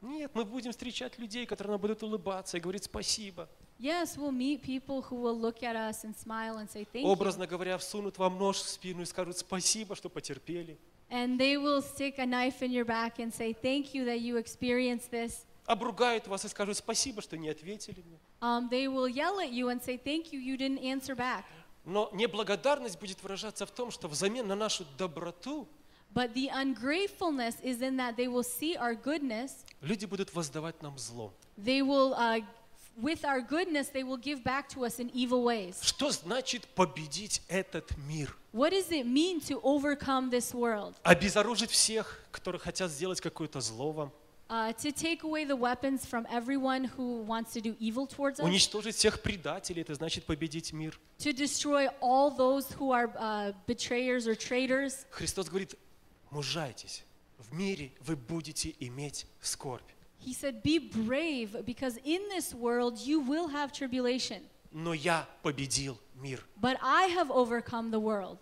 Нет, 0.00 0.30
мы 0.32 0.44
будем 0.44 0.70
встречать 0.70 1.18
людей, 1.18 1.44
которые 1.44 1.72
нам 1.72 1.80
будут 1.80 2.02
улыбаться 2.04 2.56
и 2.56 2.60
говорить 2.60 2.84
спасибо. 2.84 3.48
Yes, 3.80 4.16
we'll 4.16 4.32
meet 4.32 4.62
people 4.62 5.02
who 5.02 5.16
will 5.16 5.36
look 5.36 5.62
at 5.62 5.74
us 5.74 6.04
and 6.04 6.14
smile 6.16 6.58
and 6.58 6.68
say 6.70 6.84
thank 6.84 7.04
you. 7.04 7.10
Образно 7.10 7.46
говоря, 7.46 7.78
всунут 7.78 8.18
вам 8.18 8.38
нож 8.38 8.58
в 8.58 8.68
спину 8.68 9.02
и 9.02 9.04
скажут 9.04 9.38
спасибо, 9.38 9.96
что 9.96 10.08
потерпели. 10.08 10.78
And 11.10 11.38
they 11.38 11.56
will 11.56 11.82
stick 11.82 12.18
a 12.18 12.26
knife 12.26 12.60
in 12.60 12.70
your 12.70 12.84
back 12.84 13.18
and 13.18 13.32
say 13.32 13.52
thank 13.52 13.94
you 13.94 14.04
that 14.04 14.20
you 14.20 14.36
experienced 14.36 15.10
this. 15.10 15.44
Обругают 15.66 16.28
вас 16.28 16.44
и 16.44 16.48
скажут 16.48 16.76
спасибо, 16.76 17.20
что 17.20 17.36
не 17.36 17.48
ответили 17.48 18.02
мне. 18.06 18.18
Um, 18.40 18.68
they 18.70 18.86
will 18.86 19.08
yell 19.08 19.40
at 19.40 19.50
you 19.50 19.68
and 19.68 19.82
say 19.82 19.96
thank 19.96 20.32
you, 20.32 20.38
you 20.38 20.56
didn't 20.56 20.78
answer 20.78 21.16
back. 21.16 21.44
Но 21.88 22.10
неблагодарность 22.12 23.00
будет 23.00 23.22
выражаться 23.22 23.64
в 23.64 23.70
том, 23.70 23.90
что 23.90 24.08
взамен 24.08 24.46
на 24.46 24.54
нашу 24.54 24.84
доброту 24.98 25.66
But 26.14 26.34
the 26.34 26.50
ungratefulness 26.50 27.56
is 27.62 27.80
in 27.80 27.96
that 27.96 28.16
they 28.16 28.28
will 28.28 28.42
see 28.42 28.76
our 28.76 28.94
goodness. 28.94 29.64
люди 29.80 30.04
будут 30.04 30.34
воздавать 30.34 30.82
нам 30.82 30.98
зло. 30.98 31.32
They 31.56 31.80
will, 31.80 32.12
uh, 32.14 32.42
with 33.00 33.24
our 33.24 33.40
goodness, 33.40 33.88
they 33.88 34.02
will 34.04 34.18
give 34.18 34.42
back 34.44 34.68
to 34.70 34.84
us 34.84 34.98
in 34.98 35.10
evil 35.14 35.42
ways. 35.44 35.78
Что 35.82 36.10
значит 36.10 36.66
победить 36.74 37.40
этот 37.48 37.96
мир? 38.06 38.36
What 38.52 38.72
does 38.72 38.90
it 38.90 39.06
mean 39.06 39.40
to 39.48 39.58
overcome 39.62 40.28
this 40.30 40.52
world? 40.52 40.94
Обезоружить 41.04 41.70
всех, 41.70 42.20
которые 42.30 42.60
хотят 42.60 42.90
сделать 42.90 43.20
какое-то 43.22 43.60
зло 43.62 43.92
вам. 43.92 44.12
Uh, 44.49 44.71
to 44.73 44.91
take 44.91 45.23
away 45.23 45.45
the 45.45 45.55
weapons 45.55 46.05
from 46.05 46.27
everyone 46.29 46.83
who 46.83 47.21
wants 47.23 47.53
to 47.53 47.61
do 47.61 47.75
evil 47.79 48.05
towards 48.05 48.39
us. 48.39 48.45
Уничтожить 48.45 48.95
всех 48.95 49.21
предателей, 49.21 49.81
это 49.81 49.95
значит 49.95 50.25
победить 50.25 50.73
мир. 50.73 50.99
To 51.19 51.33
destroy 51.33 51.87
all 52.01 52.29
those 52.29 52.71
who 52.73 52.91
are 52.91 53.09
uh, 53.17 53.53
betrayers 53.65 54.27
or 54.27 54.35
traitors. 54.35 55.05
Христос 55.09 55.47
говорит, 55.47 55.75
мужайтесь, 56.29 57.03
в 57.39 57.53
мире 57.53 57.93
вы 58.01 58.15
будете 58.15 58.75
иметь 58.79 59.25
скорбь. 59.41 59.81
He 60.19 60.33
said, 60.33 60.61
Be 60.61 60.77
brave, 60.77 61.65
because 61.65 61.97
in 62.03 62.21
this 62.29 62.53
world 62.53 62.99
you 62.99 63.19
will 63.21 63.47
have 63.47 63.71
tribulation. 63.71 64.41
Но 64.71 64.93
я 64.93 65.27
победил 65.41 65.97
мир. 66.15 66.43
But 66.61 66.77
I 66.81 67.07
have 67.07 67.31
overcome 67.31 67.91
the 67.91 67.99
world. 67.99 68.37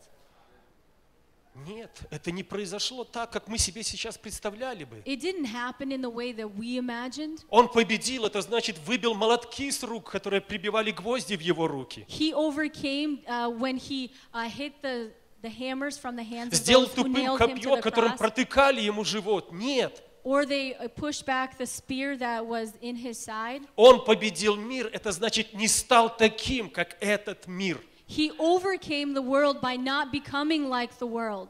Нет, 1.65 1.91
это 2.11 2.31
не 2.31 2.43
произошло 2.43 3.05
так, 3.05 3.31
как 3.33 3.49
мы 3.49 3.57
себе 3.59 3.83
сейчас 3.83 4.19
представляли 4.19 4.85
бы. 4.85 5.03
It 5.07 5.21
didn't 5.21 5.47
happen 5.47 5.91
in 5.91 6.03
the 6.03 6.11
way 6.11 6.33
that 6.33 6.55
we 6.55 6.77
imagined. 6.79 7.41
Он 7.49 7.69
победил, 7.69 8.27
это 8.27 8.43
значит 8.43 8.79
выбил 8.87 9.15
молотки 9.15 9.71
с 9.71 9.83
рук, 9.83 10.11
которые 10.11 10.41
прибивали 10.41 10.91
гвозди 10.91 11.35
в 11.37 11.41
его 11.41 11.67
руки. 11.67 12.05
He 12.09 12.33
overcame 12.35 13.25
uh, 13.27 13.49
when 13.49 13.77
he 13.79 14.11
uh, 14.35 14.49
hit 14.49 14.75
the, 14.83 15.11
the 15.43 15.49
hammers 15.49 15.97
from 15.99 16.17
the 16.17 16.25
hands 16.25 16.53
of 16.53 16.59
Сделал 16.59 16.87
those 16.87 16.95
who 16.95 17.05
тупым 17.05 17.13
nailed 17.15 17.41
him 17.41 17.49
to 17.49 17.55
копье, 17.55 17.77
the 17.77 17.83
которым 17.83 18.11
cross. 18.13 18.19
протыкали 18.19 18.81
ему 18.81 19.05
живот. 19.05 19.51
Нет, 19.53 20.03
Or 20.25 20.45
they 20.45 20.75
uh, 20.75 20.89
pushed 20.89 21.25
back 21.25 21.57
the 21.57 21.67
spear 21.67 22.17
that 22.19 22.45
was 22.45 22.75
in 22.83 22.97
his 22.97 23.17
side. 23.17 23.63
он 23.77 24.05
победил 24.05 24.57
мир, 24.57 24.91
это 24.93 25.13
значит 25.13 25.55
не 25.55 25.69
стал 25.69 26.15
таким, 26.17 26.69
как 26.69 26.97
этот 27.01 27.47
мир. 27.47 27.81
He 28.07 28.31
overcame 28.39 29.15
the 29.15 29.23
world 29.23 29.61
by 29.61 29.77
not 29.77 30.13
becoming 30.13 30.69
like 30.69 30.99
the 30.99 31.07
world. 31.07 31.49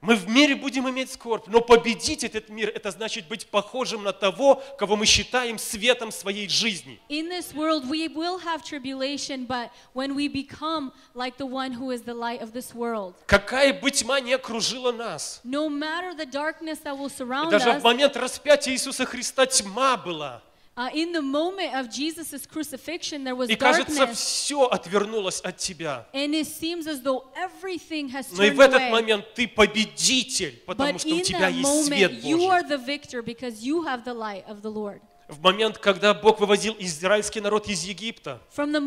Мы 0.00 0.16
в 0.16 0.28
мире 0.28 0.56
будем 0.56 0.90
иметь 0.90 1.12
скорбь, 1.12 1.46
но 1.46 1.60
победить 1.60 2.24
этот 2.24 2.48
мир, 2.48 2.70
это 2.74 2.90
значит 2.90 3.28
быть 3.28 3.46
похожим 3.46 4.02
на 4.02 4.12
того, 4.12 4.60
кого 4.76 4.96
мы 4.96 5.06
считаем 5.06 5.60
светом 5.60 6.10
своей 6.10 6.48
жизни. 6.48 6.98
In 7.08 7.28
this 7.28 7.54
world, 7.54 7.88
we 7.88 8.08
will 8.08 8.38
have 8.40 8.64
tribulation, 8.64 9.46
but 9.46 9.70
when 9.94 10.16
we 10.16 10.26
become 10.26 10.90
like 11.14 11.36
the 11.36 11.46
one 11.46 11.70
who 11.70 11.92
is 11.92 12.02
the 12.02 12.14
light 12.14 12.42
of 12.42 12.52
this 12.52 12.74
world, 12.74 13.14
Какая 13.28 13.72
бы 13.72 13.92
тьма 13.92 14.18
не 14.18 14.32
окружила 14.32 14.90
нас. 14.90 15.40
no 15.44 15.68
matter 15.68 16.12
the 16.16 16.26
darkness 16.26 16.80
that 16.80 16.98
will 16.98 17.08
surround 17.08 17.52
даже 17.52 17.70
в 17.70 17.76
us, 17.76 17.82
момент 17.84 18.16
распятия 18.16 18.72
Иисуса 18.74 19.06
Христа 19.06 19.46
тьма 19.46 19.96
была. 19.96 20.42
Uh, 20.74 20.88
in 20.94 21.12
the 21.12 21.20
moment 21.20 21.74
of 21.74 21.90
Jesus' 21.90 22.46
crucifixion, 22.46 23.24
there 23.24 23.34
was 23.36 23.50
И 23.50 23.56
кажется, 23.56 23.94
darkness, 24.06 24.18
все 24.18 24.66
отвернулось 24.66 25.40
от 25.40 25.58
тебя. 25.58 26.06
and 26.14 26.34
it 26.34 26.46
seems 26.46 26.86
as 26.86 27.02
though 27.02 27.24
everything 27.36 28.08
has 28.08 28.26
Но 28.32 28.44
и 28.44 28.50
в 28.50 28.58
этот 28.60 28.80
away. 28.80 28.90
момент 28.90 29.34
ты 29.34 29.46
победитель, 29.48 30.62
потому 30.66 30.90
But 30.92 31.00
что 31.00 31.14
у 31.14 31.20
тебя 31.20 31.48
есть 31.48 31.86
свет 31.86 32.10
moment, 32.12 32.22
you 32.24 32.48
are 32.48 32.62
Божий. 32.62 32.68
the 32.68 32.78
victor 32.78 33.22
because 33.22 33.62
you 33.62 33.82
have 33.84 34.04
the 34.04 34.14
light 34.14 34.44
of 34.48 34.62
the 34.62 34.70
Lord. 34.70 35.00
В 35.28 35.40
момент, 35.40 35.78
когда 35.78 36.12
Бог 36.14 36.40
вывозил 36.40 36.76
израильский 36.78 37.40
народ 37.40 37.66
из 37.68 37.84
Египта, 37.84 38.40
одна 38.54 38.78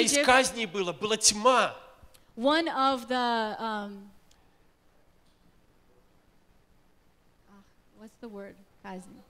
из 0.00 0.24
казней 0.24 0.66
была, 0.66 0.92
была 0.92 1.16
тьма. 1.16 1.74
one 2.36 2.68
of 2.68 3.06
the 3.08 3.56
um, 3.60 4.10
ah, 7.48 7.62
what's 7.98 8.16
the 8.20 8.28
word? 8.28 8.56
Kazni. 8.84 9.23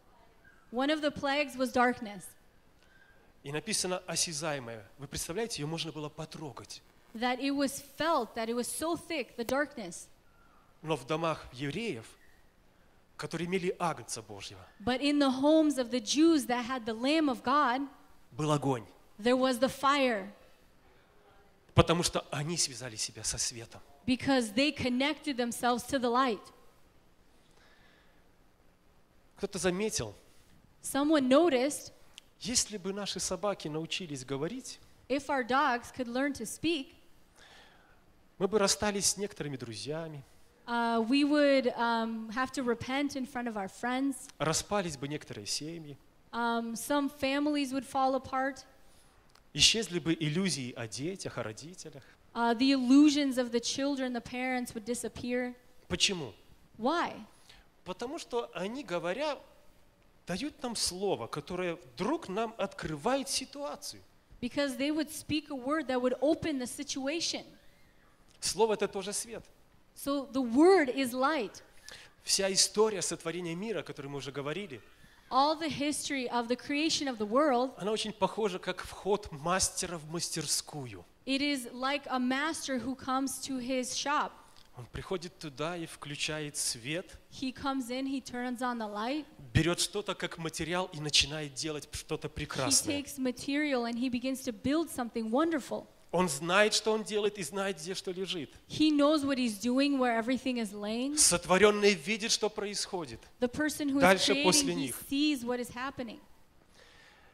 One 0.74 0.90
of 0.92 1.02
the 1.02 1.12
plagues 1.12 1.56
was 1.58 1.72
darkness. 1.72 2.24
И 3.44 3.52
написано 3.52 4.00
осязаемое. 4.06 4.86
Вы 4.98 5.08
представляете, 5.08 5.62
ее 5.62 5.66
можно 5.68 5.92
было 5.92 6.10
потрогать. 6.10 6.82
That 7.16 7.40
it 7.40 7.52
was 7.56 7.82
felt, 7.98 8.36
that 8.36 8.50
it 8.50 8.56
was 8.56 8.68
so 8.68 8.96
thick, 8.96 9.36
the 9.38 9.46
darkness. 9.46 10.08
Но 10.82 10.96
в 10.96 11.06
домах 11.08 11.46
евреев, 11.54 12.06
которые 13.18 13.48
имели 13.48 13.76
Агнца 13.80 14.22
Божьего, 14.22 14.60
But 14.80 15.02
in 15.02 15.20
the 15.20 15.30
homes 15.42 15.78
of 15.78 15.90
the 15.90 16.00
Jews 16.00 16.46
that 16.48 16.66
had 16.66 16.86
the 16.86 16.94
Lamb 16.94 17.30
of 17.30 17.42
God, 17.44 17.88
был 18.32 18.52
огонь. 18.52 18.86
there 19.18 19.36
was 19.38 19.60
the 19.60 19.70
fire 19.70 20.32
Потому 21.74 22.04
что 22.04 22.26
они 22.30 22.58
связали 22.58 22.96
себя 22.98 23.24
со 23.24 23.38
светом. 23.38 23.82
because 24.06 24.54
they 24.54 24.72
connected 24.72 25.38
themselves 25.38 25.84
to 25.88 25.98
the 25.98 26.10
light. 26.10 26.42
Кто-то 29.38 29.58
заметил, 29.58 30.14
Someone 30.85 31.29
noticed 31.29 31.93
если 32.41 32.77
бы 32.77 32.93
наши 32.93 33.19
собаки 33.21 33.69
научились 33.69 34.23
говорить, 34.25 34.79
if 35.09 35.29
our 35.31 35.43
dogs 35.43 35.91
could 35.91 36.09
learn 36.09 36.33
to 36.35 36.45
speak, 36.45 36.89
мы 38.39 38.47
бы 38.49 38.59
расстались 38.59 39.07
с 39.07 39.17
некоторыми 39.17 39.57
друзьями, 39.57 40.23
uh, 40.67 41.01
we 41.09 41.25
would 41.25 41.73
um, 41.77 42.29
have 42.33 42.53
to 42.53 42.63
repent 42.63 43.17
in 43.17 43.25
front 43.25 43.49
of 43.49 43.57
our 43.57 43.69
friends. 43.69 44.29
распались 44.39 44.97
бы 44.99 45.09
некоторые 45.09 45.47
семьи, 45.47 45.97
Um, 46.33 46.75
some 46.75 47.09
families 47.09 47.73
would 47.73 47.87
fall 47.87 48.15
apart. 48.17 48.65
исчезли 49.55 50.01
бы 50.01 50.15
иллюзии 50.15 50.75
о 50.77 50.87
детях, 50.87 51.39
о 51.39 51.43
родителях. 51.45 52.03
Uh, 52.35 52.53
the 52.59 52.73
illusions 52.73 53.39
of 53.39 53.53
the 53.53 53.61
children, 53.61 54.13
the 54.13 54.21
parents 54.21 54.75
would 54.75 54.85
disappear. 54.85 55.55
Почему? 55.89 56.35
Why? 56.77 57.15
Потому 57.85 58.19
что 58.19 58.51
они, 58.53 58.83
говоря, 58.83 59.39
дают 60.27 60.63
нам 60.63 60.77
слово, 60.77 61.27
которое 61.27 61.77
вдруг 61.77 62.29
нам 62.29 62.55
открывает 62.59 63.29
ситуацию. 63.29 64.03
Because 64.41 64.77
they 64.77 64.91
would 64.91 65.11
speak 65.11 65.51
a 65.51 65.55
word 65.55 65.87
that 65.87 66.01
would 66.01 66.15
open 66.21 66.59
the 66.59 66.67
situation. 66.67 67.45
Слово– 68.41 68.75
это 68.75 68.89
тоже 68.89 69.13
свет. 69.13 69.45
So 69.97 70.31
the 70.33 70.43
word 70.43 70.89
is 70.95 71.13
light. 71.13 71.63
Вся 72.23 72.53
история 72.53 73.03
сотворения 73.03 73.55
мира, 73.55 73.81
о 73.81 73.83
которой 73.83 74.07
мы 74.09 74.19
уже 74.19 74.33
говорили, 74.33 74.81
All 75.31 75.59
the 75.59 75.69
history 75.69 76.29
of 76.29 76.49
the 76.49 76.57
creation 76.57 77.09
of 77.09 77.17
the 77.19 77.27
world, 77.27 77.73
она 77.79 77.91
очень 77.93 78.13
похожа 78.13 78.59
как 78.59 78.83
вход 78.83 79.31
мастера 79.33 79.97
в 79.99 80.11
мастерскую. 80.11 81.05
it 81.27 81.41
is 81.41 81.71
like 81.73 82.03
a 82.11 82.19
master 82.19 82.79
who 82.79 82.95
comes 82.95 83.39
to 83.41 83.59
his 83.59 83.97
shop. 83.97 84.33
Он 84.77 84.87
приходит 84.87 85.39
туда 85.39 85.77
и 85.77 85.87
включает 85.87 86.57
свет, 86.57 87.17
He 87.31 87.53
comes 87.55 87.91
in, 87.91 88.07
he 88.07 88.21
turns 88.21 88.61
on 88.61 88.79
the 88.79 88.89
light, 88.93 89.25
берет 89.53 89.79
что-то 89.79 90.15
как 90.17 90.37
материал 90.39 90.91
и 90.93 90.99
начинает 91.01 91.55
делать 91.55 91.89
что-то 91.93 92.27
he 92.27 92.31
прекрасное. 92.31 93.01
takes 93.03 93.17
material 93.19 93.85
and 93.85 93.95
he 93.97 94.09
begins 94.11 94.41
to 94.43 94.53
build 94.53 94.91
something 94.91 95.31
wonderful. 95.31 95.87
Он 96.11 96.29
знает, 96.29 96.75
что 96.75 96.93
он 96.93 97.03
делает, 97.05 97.39
и 97.39 97.43
знает, 97.43 97.77
где 97.79 97.95
что 97.95 98.11
лежит. 98.13 98.51
He 98.69 98.91
knows 98.91 99.25
what 99.25 99.37
he's 99.39 99.59
doing, 99.61 99.99
where 99.99 100.17
everything 100.17 100.59
is 100.59 100.73
laying. 100.73 101.17
Сотворенный 101.17 101.95
видит, 101.95 102.31
что 102.33 102.49
происходит. 102.49 103.21
The 103.41 103.49
person 103.49 103.89
who 103.91 103.99
is 103.99 104.01
Дальше 104.01 104.35
после 104.43 104.75
creating, 104.75 104.79
he 104.79 104.87
них. 104.87 104.97
sees 105.09 105.45
what 105.45 105.61
is 105.61 105.71
happening. 105.75 106.19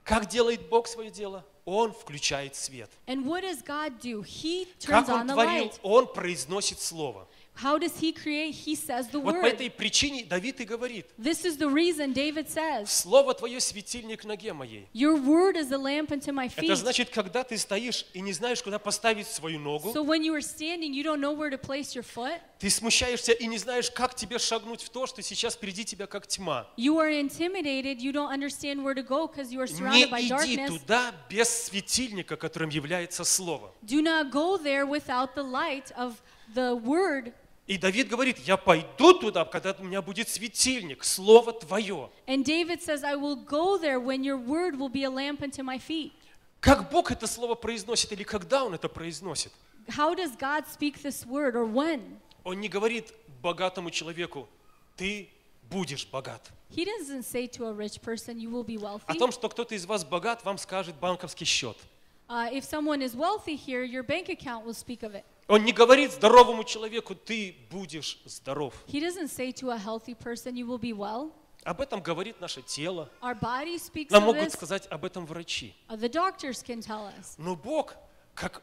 Как 0.05 0.29
делает 0.29 0.69
Бог 0.69 0.89
свое 0.89 1.11
дело? 1.11 1.45
Он 1.67 1.93
включает 1.93 2.55
свет. 2.57 2.91
And 3.07 3.25
what 3.27 3.43
does 3.43 3.63
God 3.63 4.01
do? 4.01 4.23
He 4.23 4.67
Как 4.85 5.07
turns 5.07 5.09
on 5.09 5.21
Он 5.21 5.27
the 5.29 5.35
творил? 5.35 5.65
light. 5.67 5.79
Он 5.83 6.07
произносит 6.13 6.81
слово. 6.81 7.29
How 7.57 7.79
does 7.79 7.99
he 8.01 8.13
create? 8.13 8.55
He 8.55 8.75
says 8.75 9.09
the 9.11 9.21
Вот 9.21 9.35
по 9.35 9.43
word. 9.43 9.53
этой 9.55 9.71
причине 9.71 10.25
Давид 10.25 10.61
и 10.61 10.65
говорит, 10.65 11.07
This 11.19 11.45
is 11.45 11.59
the 11.59 11.69
reason 11.69 12.15
David 12.15 12.49
says, 12.49 12.87
«Слово 12.91 13.35
Твое 13.35 13.61
светильник 13.61 14.25
ноге 14.25 14.55
моей». 14.55 14.89
Your 14.95 15.17
word 15.17 15.57
is 15.57 15.71
a 15.71 15.77
lamp 15.77 16.11
unto 16.11 16.33
my 16.33 16.47
Это 16.47 16.63
feet. 16.63 16.77
значит, 16.77 17.11
когда 17.11 17.45
ты 17.45 17.59
стоишь 17.59 18.07
и 18.15 18.21
не 18.23 18.33
знаешь, 18.33 18.63
куда 18.63 18.79
поставить 18.79 19.27
свою 19.27 19.59
ногу, 19.59 19.93
So 19.93 20.03
when 20.03 20.23
you 20.23 20.33
are 20.35 20.41
standing, 20.41 20.95
you 20.95 21.03
don't 21.03 21.21
know 21.21 21.33
where 21.33 21.51
to 21.51 21.59
place 21.59 21.95
your 21.95 22.03
foot. 22.05 22.41
ты 22.59 22.71
смущаешься 22.71 23.33
и 23.33 23.47
не 23.47 23.59
знаешь, 23.59 23.91
как 23.91 24.15
тебе 24.15 24.39
шагнуть 24.39 24.83
в 24.83 24.89
то, 24.89 25.07
что 25.07 25.21
сейчас 25.21 25.55
впереди 25.55 25.85
тебя 25.85 26.07
как 26.07 26.27
тьма. 26.27 26.67
You 26.79 26.97
are 26.99 27.11
intimidated. 27.11 28.01
You 28.01 28.13
don't 28.13 28.31
understand 28.33 28.83
where 28.83 28.95
to 28.95 29.03
go 29.03 29.27
because 29.27 29.53
you 29.53 29.61
are 29.61 29.67
Не 29.67 30.07
surrounded 30.07 30.11
by 30.11 30.21
иди 30.21 30.57
darkness. 30.57 30.69
туда 30.81 31.15
без 31.29 31.49
светильника, 31.49 32.37
которым 32.37 32.71
является 32.71 33.25
Слово. 33.25 33.73
Do 33.83 34.01
not 34.01 34.31
go 34.31 34.57
there 34.57 34.87
without 34.87 35.35
the 35.35 35.43
light 35.43 35.91
of 35.97 36.15
the 36.55 36.75
word. 36.77 37.33
И 37.67 37.79
Давид 37.79 38.09
говорит, 38.09 38.39
я 38.39 38.57
пойду 38.57 39.15
туда, 39.15 39.45
когда 39.45 39.77
у 39.79 39.85
меня 39.85 40.03
будет 40.03 40.29
светильник, 40.29 41.05
Слово 41.05 41.53
Твое. 41.53 42.11
And 42.27 42.45
David 42.45 42.83
says, 42.83 43.05
I 43.05 43.15
will 43.15 43.37
go 43.37 43.79
there 43.79 44.01
when 44.01 44.25
your 44.25 44.39
word 44.39 44.77
will 44.77 44.89
be 44.89 45.05
a 45.05 45.11
lamp 45.11 45.41
unto 45.43 45.63
my 45.63 45.79
feet. 45.79 46.13
Как 46.61 46.91
Бог 46.91 47.11
это 47.11 47.27
слово 47.27 47.55
произносит 47.55 48.13
или 48.13 48.25
когда 48.25 48.65
Он 48.65 48.75
это 48.75 48.89
произносит? 48.89 49.53
How 49.89 50.15
does 50.15 50.37
God 50.37 50.65
speak 50.67 51.01
this 51.03 51.25
word 51.25 51.55
or 51.55 51.65
when? 51.65 52.19
Он 52.45 52.61
не 52.61 52.69
говорит 52.69 53.13
богатому 53.41 53.91
человеку, 53.91 54.49
ты 54.97 55.29
будешь 55.71 56.07
богат. 56.07 56.51
He 56.71 56.85
doesn't 56.85 57.25
say 57.25 57.47
to 57.49 57.67
a 57.67 57.73
rich 57.73 58.01
person, 58.03 58.39
You 58.41 58.51
will 58.51 58.65
be 58.65 58.77
О 58.77 58.99
wealthy. 58.99 59.19
том, 59.19 59.33
что 59.33 59.49
кто-то 59.49 59.75
из 59.75 59.87
вас 59.87 60.05
богат, 60.05 60.45
вам 60.45 60.59
скажет 60.59 60.97
банковский 60.97 61.45
счет. 61.45 61.77
Uh, 62.29 62.49
if 62.53 62.65
someone 62.65 63.03
is 63.03 63.17
wealthy 63.17 63.57
here, 63.57 63.83
your 63.83 64.03
bank 64.05 64.29
account 64.29 64.65
will 64.65 64.75
speak 64.75 65.03
of 65.03 65.15
it. 65.15 65.25
Он 65.51 65.65
не 65.65 65.73
говорит 65.73 66.13
здоровому 66.13 66.63
человеку, 66.63 67.17
ты 67.17 67.57
будешь 67.71 68.21
здоров. 68.25 68.73
He 68.87 69.01
doesn't 69.01 69.29
say 69.29 69.51
to 69.55 69.71
a 69.73 69.77
healthy 69.77 70.15
person, 70.15 70.55
You 70.55 70.65
will 70.65 70.79
be 70.79 70.93
well. 70.93 71.33
Об 71.65 71.81
этом 71.81 72.01
говорит 72.01 72.41
наше 72.41 72.63
тело. 72.63 73.11
Our 73.21 73.35
body 73.35 73.77
speaks 73.77 74.11
Нам 74.11 74.23
могут 74.23 74.53
сказать 74.53 74.87
об 74.91 75.05
этом 75.05 75.27
врачи. 75.27 75.75
Uh, 75.89 75.97
the 75.97 76.09
doctors 76.09 76.63
can 76.63 76.81
tell 76.81 77.13
us. 77.19 77.35
Но 77.37 77.57
Бог, 77.57 77.97
как 78.37 78.63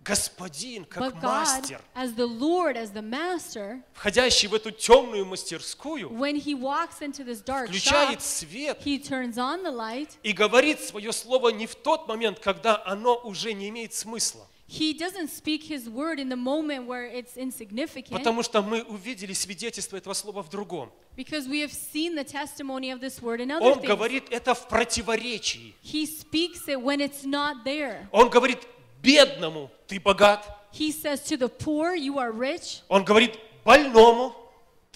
господин, 0.00 0.86
как 0.86 1.04
But 1.04 1.20
God, 1.20 1.22
мастер, 1.22 1.80
as 1.94 2.16
the 2.16 2.26
Lord, 2.26 2.76
as 2.76 2.92
the 2.92 3.00
master, 3.00 3.80
входящий 3.94 4.48
в 4.48 4.54
эту 4.54 4.72
темную 4.72 5.24
мастерскую, 5.24 6.10
when 6.10 6.34
he 6.34 6.54
walks 6.54 7.00
into 7.00 7.22
this 7.22 7.40
dark 7.44 7.70
shop, 7.70 7.78
включает 7.78 8.22
свет 8.22 8.80
he 8.84 8.98
turns 8.98 9.36
on 9.38 9.62
the 9.62 9.72
light. 9.72 10.10
и 10.24 10.32
говорит 10.32 10.80
свое 10.80 11.12
слово 11.12 11.50
не 11.50 11.68
в 11.68 11.76
тот 11.76 12.08
момент, 12.08 12.40
когда 12.40 12.82
оно 12.84 13.14
уже 13.22 13.52
не 13.52 13.68
имеет 13.68 13.94
смысла. 13.94 14.48
He 14.67 14.93
doesn't 14.93 15.27
speak 15.29 15.63
his 15.63 15.89
word 15.89 16.17
in 16.17 16.29
the 16.29 16.37
moment 16.37 16.87
where 16.87 17.05
it's 17.05 17.35
insignificant 17.35 18.11
Потому 18.17 18.41
что 18.41 18.61
мы 18.61 18.83
увидели 18.83 19.33
свидетельство 19.33 19.97
этого 19.97 20.13
слова 20.13 20.41
в 20.41 20.49
другом. 20.49 20.89
because 21.17 21.45
we 21.47 21.59
have 21.59 21.73
seen 21.73 22.15
the 22.15 22.23
testimony 22.23 22.89
of 22.89 23.01
this 23.01 23.21
word 23.21 23.41
in 23.41 23.51
other 23.51 23.65
Он 23.65 23.79
things. 23.81 23.87
говорит 23.87 24.29
это 24.31 24.53
в 24.53 24.67
противоречии. 24.69 25.75
He 25.83 26.05
speaks 26.05 26.67
it 26.69 26.81
when 26.81 27.01
it's 27.01 27.25
not 27.25 27.65
there. 27.65 28.07
Он 28.13 28.29
говорит 28.29 28.59
бедному, 29.03 29.69
ты 29.87 29.99
богат. 29.99 30.45
He 30.71 30.91
says 30.93 31.21
to 31.27 31.35
the 31.35 31.49
poor, 31.49 31.93
You 31.95 32.17
are 32.17 32.31
rich. 32.31 32.81
Он 32.87 33.03
говорит 33.03 33.37
больному, 33.65 34.33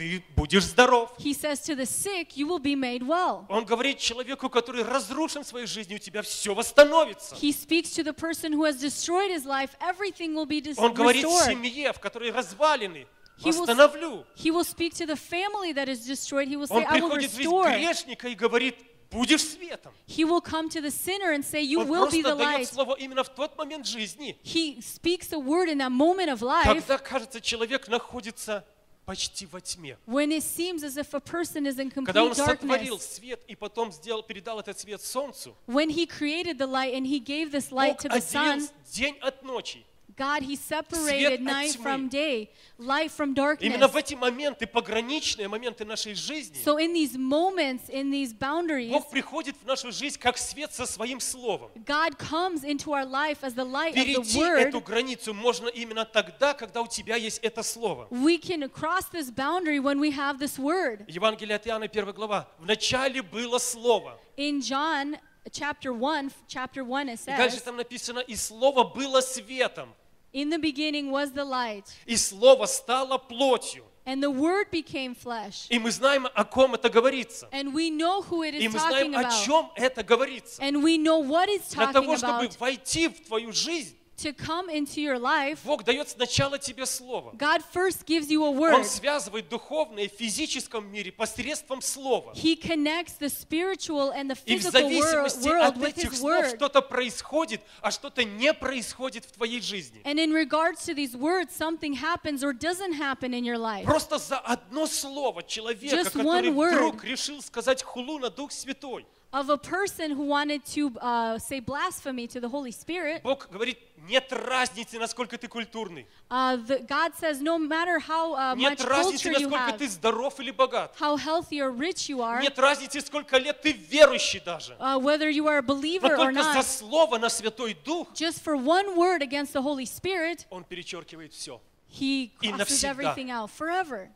ты 0.00 0.22
будешь 0.34 0.64
здоров. 0.64 1.12
He 1.18 1.34
says 1.34 1.60
to 1.66 1.76
the 1.76 1.84
sick, 1.84 2.34
You 2.34 2.46
will 2.46 2.58
be 2.58 2.74
made 2.74 3.02
well. 3.06 3.44
Он 3.50 3.66
говорит 3.66 3.98
человеку, 3.98 4.48
который 4.48 4.82
разрушен 4.82 5.44
своей 5.44 5.66
жизни, 5.66 5.96
у 5.96 5.98
тебя 5.98 6.22
все 6.22 6.54
восстановится. 6.54 7.34
He 7.34 7.52
speaks 7.52 7.92
to 7.96 8.02
the 8.02 8.14
person 8.14 8.52
who 8.54 8.64
has 8.64 8.80
destroyed 8.80 9.30
his 9.30 9.44
life, 9.44 9.76
everything 9.80 10.34
will 10.34 10.46
be 10.46 10.62
dis- 10.62 10.78
Он 10.78 10.94
говорит 10.94 11.24
restored. 11.24 11.48
семье, 11.48 11.92
в 11.92 12.00
которой 12.00 12.30
развалины, 12.30 13.06
He 13.36 13.50
will, 13.52 14.24
he 14.36 14.50
will 14.50 14.64
speak 14.64 14.92
to 14.94 15.06
the 15.06 15.16
family 15.16 15.72
that 15.72 15.88
is 15.88 16.06
destroyed. 16.06 16.46
He 16.46 16.56
will 16.56 16.66
say, 16.66 16.84
I 16.84 17.00
will 17.00 17.16
restore. 17.16 17.70
и 17.70 18.34
говорит, 18.34 18.76
будешь 19.10 19.42
светом. 19.42 19.92
He 20.06 20.24
will 20.24 20.42
come 20.42 20.68
to 20.68 20.80
the 20.80 20.90
sinner 20.90 21.32
and 21.32 21.44
say, 21.44 21.62
You 21.62 21.80
Он 21.80 21.88
will 21.88 22.10
be 22.10 22.22
the 22.22 22.34
light. 22.34 22.68
слово 22.68 22.96
именно 22.98 23.24
в 23.24 23.30
тот 23.30 23.56
момент 23.58 23.86
жизни, 23.86 24.38
He 24.44 24.80
speaks 24.80 25.32
a 25.32 25.38
word 25.38 25.68
in 25.68 25.78
that 25.78 25.90
moment 25.90 26.28
of 26.28 26.42
life 26.42 26.64
когда, 26.64 26.98
кажется, 26.98 27.40
человек 27.40 27.88
находится 27.88 28.64
почти 29.09 29.45
во 29.45 29.61
тьме. 29.61 29.97
when 30.07 30.31
it 30.31 30.43
seems 30.43 30.83
as 30.83 30.97
if 30.97 31.13
a 31.13 31.19
person 31.19 31.65
is 31.65 31.77
in 31.79 31.91
Когда 31.91 32.23
Он 32.23 32.31
complete 32.31 32.45
сотворил 32.45 32.95
darkness. 32.97 33.15
свет 33.15 33.41
и 33.47 33.55
потом 33.55 33.91
сделал, 33.91 34.23
передал 34.23 34.59
этот 34.59 34.79
свет 34.79 35.01
солнцу, 35.01 35.55
When 35.67 35.89
He 35.89 36.05
created 36.07 36.57
the 36.57 36.67
light 36.67 36.93
and 36.93 37.05
He 37.05 37.19
gave 37.19 37.51
this 37.51 37.71
light 37.71 37.97
Бог 37.97 38.01
to 38.01 38.09
the 38.09 38.21
sun, 38.21 38.57
отделил 38.57 38.69
день 38.91 39.17
от 39.21 39.43
ночи. 39.43 39.85
God, 40.16 40.42
He 40.42 40.56
separated 40.56 41.40
night 41.40 41.76
from 41.76 42.08
day, 42.08 42.50
light 42.78 43.10
from 43.10 43.34
Именно 43.34 43.86
darkness. 43.88 43.92
в 43.92 43.96
эти 43.96 44.14
моменты, 44.14 44.66
пограничные 44.66 45.48
моменты 45.48 45.84
нашей 45.84 46.14
жизни, 46.14 46.56
So 46.64 46.78
in 46.78 46.92
these 46.92 47.16
moments, 47.16 47.88
in 47.88 48.10
these 48.10 48.32
boundaries, 48.32 48.90
Бог 48.90 49.10
приходит 49.10 49.56
в 49.62 49.66
нашу 49.66 49.92
жизнь 49.92 50.18
как 50.18 50.36
свет 50.38 50.72
со 50.72 50.86
своим 50.86 51.20
словом. 51.20 51.70
God 51.84 52.18
comes 52.18 52.64
into 52.64 52.92
our 52.92 53.04
life 53.04 53.42
as 53.42 53.54
the 53.54 53.64
light 53.64 53.94
of 53.94 53.94
the 53.94 54.04
Перейти 54.04 54.38
эту 54.40 54.78
Word. 54.78 54.84
границу 54.84 55.34
можно 55.34 55.68
именно 55.68 56.04
тогда, 56.04 56.54
когда 56.54 56.82
у 56.82 56.86
тебя 56.86 57.16
есть 57.16 57.38
это 57.42 57.62
слово. 57.62 58.08
We 58.10 58.38
can 58.38 58.68
cross 58.70 59.08
this 59.12 59.30
boundary 59.30 59.78
when 59.78 60.00
we 60.00 60.10
have 60.12 60.38
this 60.38 60.58
Word. 60.58 61.04
Евангелие 61.08 61.56
от 61.56 61.66
Иоанна, 61.66 61.86
1 61.86 62.12
глава. 62.12 62.48
В 62.58 62.66
начале 62.66 63.22
было 63.22 63.58
слово. 63.58 64.18
In 64.36 64.60
John 64.60 65.18
chapter 65.52 65.92
1, 65.92 66.30
chapter 66.48 66.84
1 66.84 67.08
it 67.08 67.20
И 67.26 67.36
дальше 67.36 67.56
says, 67.56 67.62
там 67.64 67.76
написано, 67.76 68.20
и 68.20 68.36
слово 68.36 68.84
было 68.84 69.20
светом, 69.20 69.94
In 70.33 70.49
the 70.49 70.57
beginning 70.59 71.11
was 71.11 71.31
the 71.31 71.45
light, 71.45 71.85
и 72.05 72.17
слово 72.17 72.65
стало 72.65 73.17
плотью. 73.17 73.83
and 74.05 74.21
the 74.21 74.29
Word 74.29 74.69
became 74.69 75.15
flesh. 75.15 75.65
И 75.69 75.79
мы 75.79 75.91
знаем, 75.91 76.27
о 76.33 76.43
ком 76.45 76.75
это 76.75 76.89
говорится. 76.89 77.47
And 77.51 77.73
we 77.73 77.89
know 77.89 78.21
who 78.21 78.43
it 78.43 78.53
И 78.53 78.67
is 78.67 78.73
мы 78.73 78.79
talking 78.79 79.11
знаем, 79.11 79.15
о 79.15 79.21
about. 79.21 79.45
чем 79.45 79.71
это 79.75 80.03
говорится. 80.03 80.61
And 80.61 80.83
we 80.83 80.97
know 80.97 81.19
what 81.19 81.47
it's 81.49 81.73
Для 81.73 81.85
talking 81.87 81.93
того, 81.93 82.17
чтобы 82.17 82.45
about. 82.45 82.59
войти 82.59 83.07
в 83.07 83.25
твою 83.25 83.51
жизнь, 83.53 83.95
To 84.22 84.34
come 84.34 84.68
into 84.68 85.00
your 85.00 85.18
life, 85.18 85.60
Бог 85.64 85.82
дает 85.82 86.10
сначала 86.10 86.58
тебе 86.58 86.84
слово. 86.84 87.32
God 87.38 87.62
first 87.72 88.04
gives 88.04 88.28
you 88.28 88.44
a 88.44 88.50
Он 88.50 88.58
word. 88.58 88.84
связывает 88.84 89.48
духовное 89.48 90.10
в 90.10 90.12
физическом 90.12 90.92
мире 90.92 91.10
посредством 91.10 91.80
слова. 91.80 92.34
He 92.34 92.54
connects 92.54 93.14
the 93.18 93.30
spiritual 93.30 94.12
and 94.12 94.28
the 94.28 94.38
И 94.44 94.58
в 94.58 94.60
physical 94.60 94.72
зависимости 94.72 95.48
world 95.48 95.62
от 95.62 95.76
with 95.78 95.88
этих 95.88 96.12
His 96.12 96.16
слов 96.16 96.46
что-то 96.48 96.82
происходит, 96.82 97.62
а 97.80 97.90
что-то 97.90 98.22
не 98.24 98.52
происходит 98.52 99.24
в 99.24 99.32
твоей 99.32 99.62
жизни. 99.62 100.02
And 100.04 100.18
in 100.18 100.32
regards 100.32 100.84
to 100.84 100.94
these 100.94 101.16
words, 101.16 101.54
something 101.54 101.94
happens 101.94 102.44
or 102.44 102.52
doesn't 102.52 102.92
happen 102.92 103.32
in 103.32 103.42
your 103.44 103.56
life. 103.56 103.84
Просто 103.84 104.18
за 104.18 104.38
одно 104.38 104.86
слово 104.86 105.42
человека, 105.42 105.96
Just 105.96 106.12
который 106.12 106.50
вдруг 106.50 107.04
решил 107.04 107.40
сказать 107.40 107.82
хулу 107.82 108.18
на 108.18 108.28
Дух 108.28 108.52
Святой, 108.52 109.06
Of 109.33 109.49
a 109.49 109.57
person 109.57 110.11
who 110.11 110.23
wanted 110.27 110.63
to 110.75 110.97
uh, 111.01 111.37
say 111.39 111.59
blasphemy 111.59 112.25
to 112.27 112.39
the 112.39 112.47
Holy 112.47 112.71
Spirit, 112.71 113.21
Бог 113.21 113.49
говорит, 113.51 113.77
нет 114.07 114.31
разницы, 114.31 114.97
насколько 114.97 115.37
ты 115.37 115.49
культурный. 115.49 116.05
uh, 116.31 116.55
the, 116.55 116.79
God 116.87 117.13
says 117.19 117.41
no 117.41 117.57
matter 117.57 117.99
how 117.99 118.33
uh, 118.33 118.55
much 118.55 118.79
Нет 118.79 118.81
разницы, 118.81 119.23
culture 119.27 119.37
you 119.37 119.49
насколько 119.49 119.71
have, 119.71 119.77
ты 119.77 119.87
здоров 119.89 120.39
или 120.39 120.51
богат. 120.51 120.95
how 120.97 121.17
healthy 121.17 121.59
or 121.59 121.69
rich 121.71 122.07
you 122.07 122.21
are, 122.21 122.41
Нет 122.41 122.57
разницы, 122.57 123.01
сколько 123.01 123.37
лет 123.37 123.61
ты 123.61 123.73
верующий 123.73 124.39
даже. 124.39 124.73
uh, 124.79 124.97
whether 124.97 125.29
you 125.29 125.47
are 125.47 125.57
a 125.57 125.61
Но 125.61 125.67
believer 125.75 126.13
or 126.13 126.15
только 126.15 126.41
за 126.41 126.59
not, 126.59 126.63
слово 126.63 127.17
на 127.17 127.27
Святой 127.27 127.75
Дух 127.83 128.07
just 128.13 128.41
for 128.41 128.55
one 128.55 128.95
word 128.95 129.21
against 129.21 129.51
the 129.51 129.61
Holy 129.61 129.85
Spirit, 129.85 130.45
Он 130.49 130.63
перечеркивает 130.63 131.33
все. 131.33 131.59
He 131.89 132.31
И 132.41 132.47
crosses 132.51 132.57
навсегда. 132.57 132.89
everything 132.91 133.31
out 133.31 133.49
forever. 133.49 134.09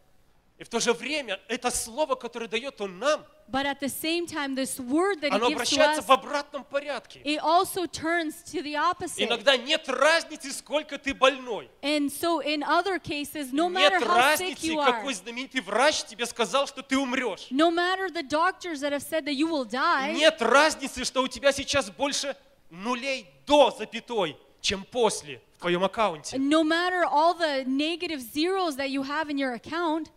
И 0.56 0.62
в 0.62 0.68
то 0.68 0.78
же 0.78 0.92
время 0.92 1.40
это 1.48 1.68
слово, 1.72 2.14
которое 2.14 2.46
дает 2.46 2.80
Он 2.80 2.98
нам, 3.00 3.24
But 3.50 3.66
at 3.66 3.80
the 3.80 3.88
same 3.88 4.24
time, 4.26 4.54
this 4.54 4.78
word 4.78 5.20
that 5.20 5.32
He 5.32 5.36
оно 5.36 5.48
gives 5.48 5.68
to 5.68 5.74
обращается 5.74 6.00
us, 6.00 6.06
в 6.06 6.12
обратном 6.12 6.64
порядке. 6.64 7.20
it 7.24 7.40
also 7.40 7.86
turns 7.86 8.42
to 8.52 8.62
the 8.62 8.76
opposite. 8.76 9.20
Иногда 9.26 9.56
нет 9.56 9.88
разницы, 9.88 10.52
сколько 10.52 10.96
ты 10.96 11.12
больной. 11.12 11.68
And 11.82 12.08
so 12.08 12.38
in 12.40 12.62
other 12.62 13.00
cases, 13.00 13.52
no 13.52 13.68
matter 13.68 13.98
Нет 13.98 14.02
how 14.08 14.36
sick 14.36 14.54
разницы, 14.54 14.66
you 14.66 14.78
are, 14.78 14.92
какой 14.92 15.14
знаменитый 15.14 15.60
врач 15.60 16.04
тебе 16.04 16.24
сказал, 16.24 16.68
что 16.68 16.82
ты 16.82 16.96
умрешь. 16.96 17.48
no 17.50 17.70
matter 17.72 18.08
the 18.08 18.22
doctors 18.22 18.80
that 18.80 18.92
have 18.92 19.02
said 19.02 19.24
that 19.24 19.34
you 19.34 19.48
will 19.48 19.64
die, 19.64 20.12
Нет 20.14 20.40
разницы, 20.40 21.04
что 21.04 21.22
у 21.22 21.26
тебя 21.26 21.50
сейчас 21.50 21.90
больше 21.90 22.36
нулей 22.70 23.26
до 23.44 23.72
запятой, 23.76 24.36
чем 24.60 24.84
после 24.84 25.42
в 25.56 25.58
твоем 25.58 25.82
аккаунте. 25.82 26.36
no 26.38 26.62
matter 26.62 27.02
all 27.04 27.34
the 27.34 27.64
negative 27.66 28.20
zeros 28.20 28.76
that 28.76 28.88
you 28.90 29.02
have 29.02 29.28
in 29.28 29.36
your 29.36 29.52
account, 29.52 30.10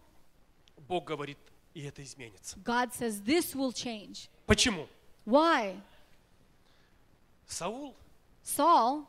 Бог 0.88 1.06
говорит, 1.06 1.38
и 1.74 1.82
это 1.84 2.04
изменится. 2.04 2.58
God 2.60 2.94
says 2.94 3.22
this 3.24 3.54
will 3.56 3.72
change. 3.72 4.30
Почему? 4.46 4.88
Why? 5.26 5.76
Саул 7.48 7.96
Saul, 8.44 9.06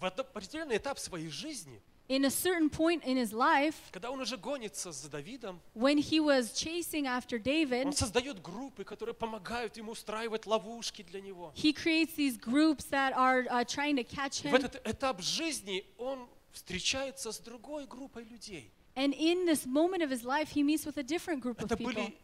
в 0.00 0.04
определенный 0.04 0.76
этап 0.76 0.98
своей 0.98 1.28
жизни, 1.28 1.80
in 2.08 2.24
a 2.26 2.30
certain 2.30 2.68
point 2.68 3.02
in 3.04 3.16
his 3.16 3.32
life, 3.32 3.74
когда 3.92 4.10
он 4.10 4.20
уже 4.20 4.36
гонится 4.36 4.92
за 4.92 5.08
Давидом, 5.08 5.60
when 5.74 5.98
he 5.98 6.20
was 6.20 6.52
chasing 6.52 7.06
after 7.06 7.36
он 7.36 7.42
David, 7.42 7.92
создает 7.96 8.42
группы, 8.42 8.84
которые 8.84 9.14
помогают 9.14 9.76
ему 9.76 9.92
устраивать 9.92 10.46
ловушки 10.46 11.02
для 11.02 11.20
него. 11.20 11.52
he 11.54 11.72
creates 11.72 12.14
these 12.16 12.36
groups 12.38 12.84
that 12.90 13.12
are 13.14 13.46
uh, 13.50 13.64
trying 13.64 13.96
to 13.96 14.04
catch 14.04 14.44
И 14.44 14.48
в 14.48 14.52
him. 14.52 14.56
этот 14.56 14.86
этап 14.86 15.22
жизни 15.22 15.84
он 15.98 16.28
встречается 16.52 17.32
с 17.32 17.38
другой 17.38 17.86
группой 17.86 18.24
людей. 18.24 18.70
And 18.95 19.13
in 19.13 19.45
this 19.45 19.65
moment 19.65 20.03
of 20.03 20.09
his 20.09 20.23
life, 20.23 20.49
he 20.49 20.63
meets 20.63 20.85
with 20.85 20.97
a 20.97 21.03
different 21.03 21.41
group 21.41 21.61
of 21.61 21.71
Это 21.71 21.77
people. 21.77 21.93
были 21.93 22.17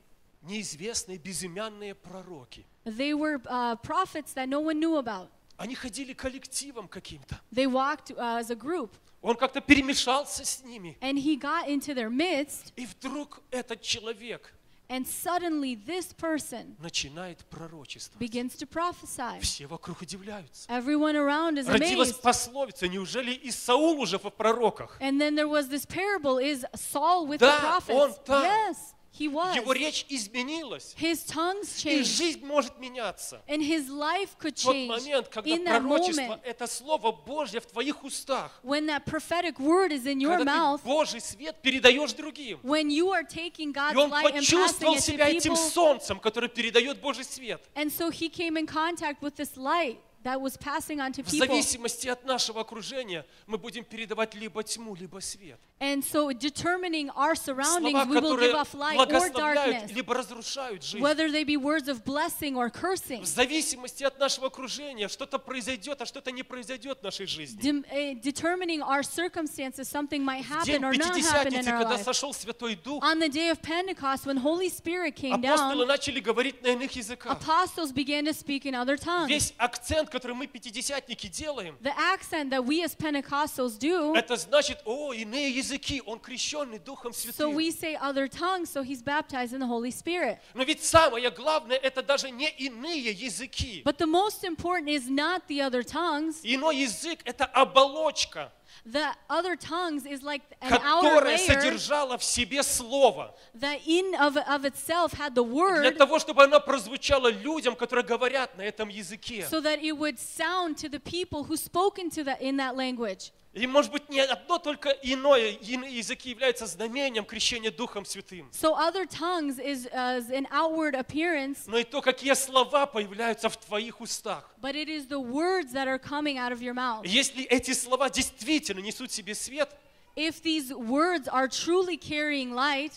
неизвестные, 0.44 1.18
безымянные 1.18 1.96
пророки. 1.96 2.66
They 2.86 3.14
were 3.14 3.42
uh, 3.48 3.76
prophets 3.78 4.34
that 4.34 4.48
no 4.48 4.60
one 4.60 4.80
knew 4.80 4.98
about. 4.98 5.30
Они 5.58 5.74
ходили 5.76 6.14
коллективом 6.14 6.88
каким-то. 6.88 7.40
They 7.52 7.66
walked 7.68 8.12
uh, 8.12 8.40
as 8.40 8.50
a 8.52 8.56
group. 8.56 8.92
Он 9.22 9.36
как-то 9.36 9.62
перемешался 9.62 10.46
с 10.46 10.64
ними. 10.64 10.98
And 11.02 11.18
he 11.18 11.36
got 11.36 11.68
into 11.68 11.94
their 11.96 12.10
midst, 12.10 12.74
И 12.76 12.86
вдруг 12.86 13.42
этот 13.52 13.82
человек 13.82 14.54
and 14.90 15.06
suddenly 15.08 15.76
this 15.76 16.14
person 16.14 16.76
начинает 16.80 17.44
пророчествовать. 17.50 18.20
begins 18.20 18.56
to 18.56 18.68
prophesy. 18.68 19.40
Все 19.42 19.66
вокруг 19.66 20.02
удивляются. 20.02 20.68
Everyone 20.70 21.16
around 21.16 21.58
is 21.58 21.68
Родилась 21.68 22.12
amazed. 22.12 22.22
пословица, 22.22 22.88
неужели 22.88 23.32
и 23.32 23.50
Саул 23.52 24.00
уже 24.00 24.20
в 24.20 24.30
пророках? 24.30 24.98
And 25.02 25.20
then 25.20 25.36
there 25.36 25.48
was 25.48 25.70
this 25.70 25.86
parable 25.88 26.38
is 26.38 26.64
Saul 26.76 27.26
with 27.26 27.40
Да, 27.40 27.58
the 27.58 27.62
prophets. 27.62 27.96
он 27.96 28.14
там. 28.26 28.44
Yes, 28.44 28.78
He 29.13 29.29
was. 29.29 29.55
Его 29.57 29.73
речь 29.73 30.07
изменилась. 30.09 30.95
His 30.99 31.25
tongues 31.27 31.77
И 31.85 32.01
changed. 32.01 32.05
жизнь 32.05 32.45
может 32.47 32.79
меняться. 32.79 33.43
And 33.49 33.61
his 33.61 33.89
life 33.89 34.37
could 34.39 34.57
В 34.59 34.63
тот 34.63 34.75
change 34.75 34.89
момент, 34.89 35.29
когда 35.29 35.51
in 35.51 35.65
пророчество 35.65 36.21
moment– 36.23 36.41
это 36.45 36.67
Слово 36.67 37.13
Божье 37.13 37.61
в 37.61 37.67
твоих 37.67 38.03
устах, 38.05 38.51
when 38.63 38.87
that 38.87 39.05
prophetic 39.05 39.59
word 39.59 39.93
is 39.93 40.07
in 40.07 40.21
your 40.21 40.37
когда 40.39 40.57
mouth, 40.57 40.81
ты 40.83 40.89
Божий 40.89 41.21
свет 41.21 41.57
передаешь 41.63 42.13
другим. 42.13 42.61
when 42.63 42.89
you 42.91 43.11
are 43.11 43.25
taking 43.25 43.71
И 43.71 43.73
God's 43.73 43.97
он 43.97 44.11
light 44.11 44.27
and 44.35 44.41
passing 44.41 44.59
почувствовал 44.59 44.95
it 44.97 45.01
себя 45.03 45.29
to 45.29 45.37
этим 45.37 45.53
people. 45.55 45.71
солнцем, 45.71 46.21
который 46.21 46.49
передает 46.49 47.01
Божий 47.01 47.25
свет. 47.25 47.61
And 47.75 47.91
so 47.93 48.11
he 48.11 48.29
came 48.29 48.57
in 48.57 48.67
contact 48.67 49.21
with 49.23 49.35
this 49.37 49.57
light 49.57 49.99
that 50.23 50.41
was 50.41 50.57
passing 50.57 51.01
on 51.01 51.13
to 51.13 51.23
В 51.23 51.27
people. 51.31 51.47
зависимости 51.47 52.07
от 52.09 52.25
нашего 52.25 52.61
окружения 52.61 53.27
мы 53.47 53.59
будем 53.59 53.85
передавать 53.85 54.35
либо 54.35 54.63
тьму, 54.63 54.95
либо 54.95 55.19
свет. 55.21 55.59
And 55.80 56.02
so 56.02 56.32
determining 56.32 57.10
our 57.18 57.36
surroundings, 57.36 57.92
Слова, 57.92 58.06
we 58.10 58.16
will 58.22 58.38
give 58.38 58.52
которые 58.52 58.56
off 58.56 58.74
light 58.74 58.98
or 58.98 59.06
благословляют, 59.08 59.84
darkness, 59.90 59.92
либо 59.94 60.14
разрушают 60.14 60.84
жизнь. 60.84 61.02
whether 61.02 61.30
they 61.30 61.44
be 61.44 61.58
words 61.58 61.90
of 61.90 62.06
blessing 62.06 62.56
or 62.56 62.70
cursing. 62.70 63.22
В 63.22 63.26
зависимости 63.26 64.02
от 64.06 64.18
нашего 64.18 64.48
окружения 64.48 65.10
что-то 65.10 65.38
произойдет, 65.38 66.02
а 66.02 66.06
что-то 66.06 66.32
не 66.32 66.44
произойдет 66.44 67.00
в 67.02 67.04
нашей 67.04 67.26
жизни. 67.26 67.62
Dem- 67.62 67.84
eh, 67.92 68.14
determining 68.22 68.82
our 68.82 69.04
circumstances, 69.04 69.90
something 69.90 70.24
might 70.24 70.46
В 70.46 70.64
день 70.66 70.82
happen 70.82 70.86
or 70.86 70.94
not 70.94 71.12
happen 71.12 71.54
in 71.54 71.62
Пятидесятницы, 71.66 71.70
our 71.70 71.80
когда 71.84 71.96
life. 71.98 72.04
сошел 72.06 72.34
Святой 72.34 72.76
Дух, 72.82 73.04
On 73.04 73.20
the 73.20 73.28
day 73.30 73.50
of 73.50 73.62
Pentecost, 73.62 74.26
when 74.26 74.38
Holy 74.38 74.70
Spirit 74.70 75.14
came 75.18 75.34
апостолы 75.34 75.84
down, 75.84 75.88
начали 75.88 76.22
говорить 76.22 76.64
на 76.64 76.68
иных 76.68 76.94
языках. 76.96 77.38
apostles 77.38 77.92
began 77.92 78.24
to 78.24 78.34
speak 78.34 78.66
in 78.66 78.74
other 78.76 78.96
tongues. 78.96 79.28
Весь 79.28 79.54
акцент, 79.58 80.10
который 80.10 80.36
мы, 80.38 80.48
пятидесятники, 80.48 81.28
делаем, 81.28 81.76
The 81.82 81.94
accent 81.98 82.50
that 82.52 82.64
we 82.66 82.82
as 82.82 82.96
Pentecostals 82.96 83.78
do, 83.78 84.16
это 84.16 84.38
значит, 84.38 84.80
о, 84.86 85.12
иные 85.14 85.50
языки, 85.52 85.66
он 86.07 86.19
крещенный 86.19 86.79
Духом 86.79 87.13
so 87.13 87.31
Святым. 87.33 87.55
we 87.55 87.71
say 87.71 87.97
other 87.97 88.29
tongues, 88.29 88.69
so 88.71 88.83
he's 88.83 89.03
baptized 89.03 89.53
in 89.53 89.61
the 89.61 89.67
Holy 89.67 89.91
Spirit. 89.91 90.39
Но 90.55 90.65
ведь 90.65 90.83
самое 90.83 91.31
главное, 91.31 91.77
это 91.77 92.03
даже 92.03 92.31
не 92.31 92.49
иные 92.49 93.11
языки. 93.13 93.83
But 93.85 93.99
the 93.99 94.07
most 94.07 94.45
important 94.45 94.89
is 94.89 95.09
not 95.09 95.43
the 95.49 95.61
other 95.61 95.83
tongues. 95.83 96.41
Иной 96.43 96.77
язык– 96.77 97.21
это 97.25 97.45
оболочка, 97.45 98.53
The 98.85 99.15
other 99.29 99.57
tongues 99.57 100.07
is 100.07 100.23
like 100.23 100.43
an 100.63 100.79
outer 100.83 101.25
layer 101.25 101.39
содержала 101.39 102.17
в 102.17 102.25
себе 102.25 102.63
Слово. 102.63 103.35
that 103.55 103.81
in 103.87 104.15
of, 104.15 104.37
of 104.37 104.65
itself 104.65 105.13
had 105.13 105.35
the 105.35 105.45
Для 105.45 105.53
word 105.55 105.99
того, 105.99 106.19
чтобы 106.19 106.45
она 106.45 106.61
прозвучала 106.61 107.31
людям, 107.31 107.77
которые 107.77 108.05
говорят 108.07 108.57
на 108.57 108.63
этом 108.63 108.89
языке. 108.89 109.47
so 109.51 109.61
that 109.61 109.83
it 109.83 109.93
would 109.93 110.19
sound 110.19 110.77
to 110.79 110.89
the 110.89 111.01
people 111.01 111.45
who 111.45 111.57
spoke 111.57 111.99
into 111.99 112.25
that 112.25 112.41
in 112.41 112.57
that 112.57 112.75
language. 112.77 113.33
И 113.53 113.67
может 113.67 113.91
быть 113.91 114.09
не 114.09 114.21
одно 114.21 114.59
только 114.59 114.91
иное, 115.03 115.59
языки 115.61 116.31
являются 116.31 116.67
знамением 116.67 117.25
крещения 117.25 117.73
Духом 117.73 118.05
Святым. 118.05 118.49
So 118.53 118.77
other 118.77 119.07
tongues 119.07 119.59
is 119.59 119.87
as 119.93 120.31
an 120.31 120.47
outward 120.53 120.95
appearance, 120.95 121.67
Но 121.67 121.79
и 121.79 121.83
то, 121.85 122.01
какие 122.01 122.35
слова 122.35 122.87
появляются 122.87 123.49
в 123.49 123.57
твоих 123.57 124.01
устах. 124.01 124.49
but 124.63 124.77
it 124.77 124.89
is 124.89 125.09
the 125.09 125.19
words 125.19 125.73
that 125.73 125.89
are 125.89 125.99
coming 125.99 126.39
out 126.39 126.53
of 126.53 126.63
your 126.63 126.75
mouth. 126.75 127.05
Если 127.05 127.43
эти 127.45 127.73
слова 127.73 128.09
действительно 128.09 128.81
несут 128.81 129.11
в 129.11 129.15
себе 129.15 129.35
свет, 129.35 129.77
If 130.15 130.43
these 130.43 130.71
words 130.73 131.27
are 131.27 131.49
truly 131.49 131.97
carrying 131.97 132.53
light, 132.53 132.93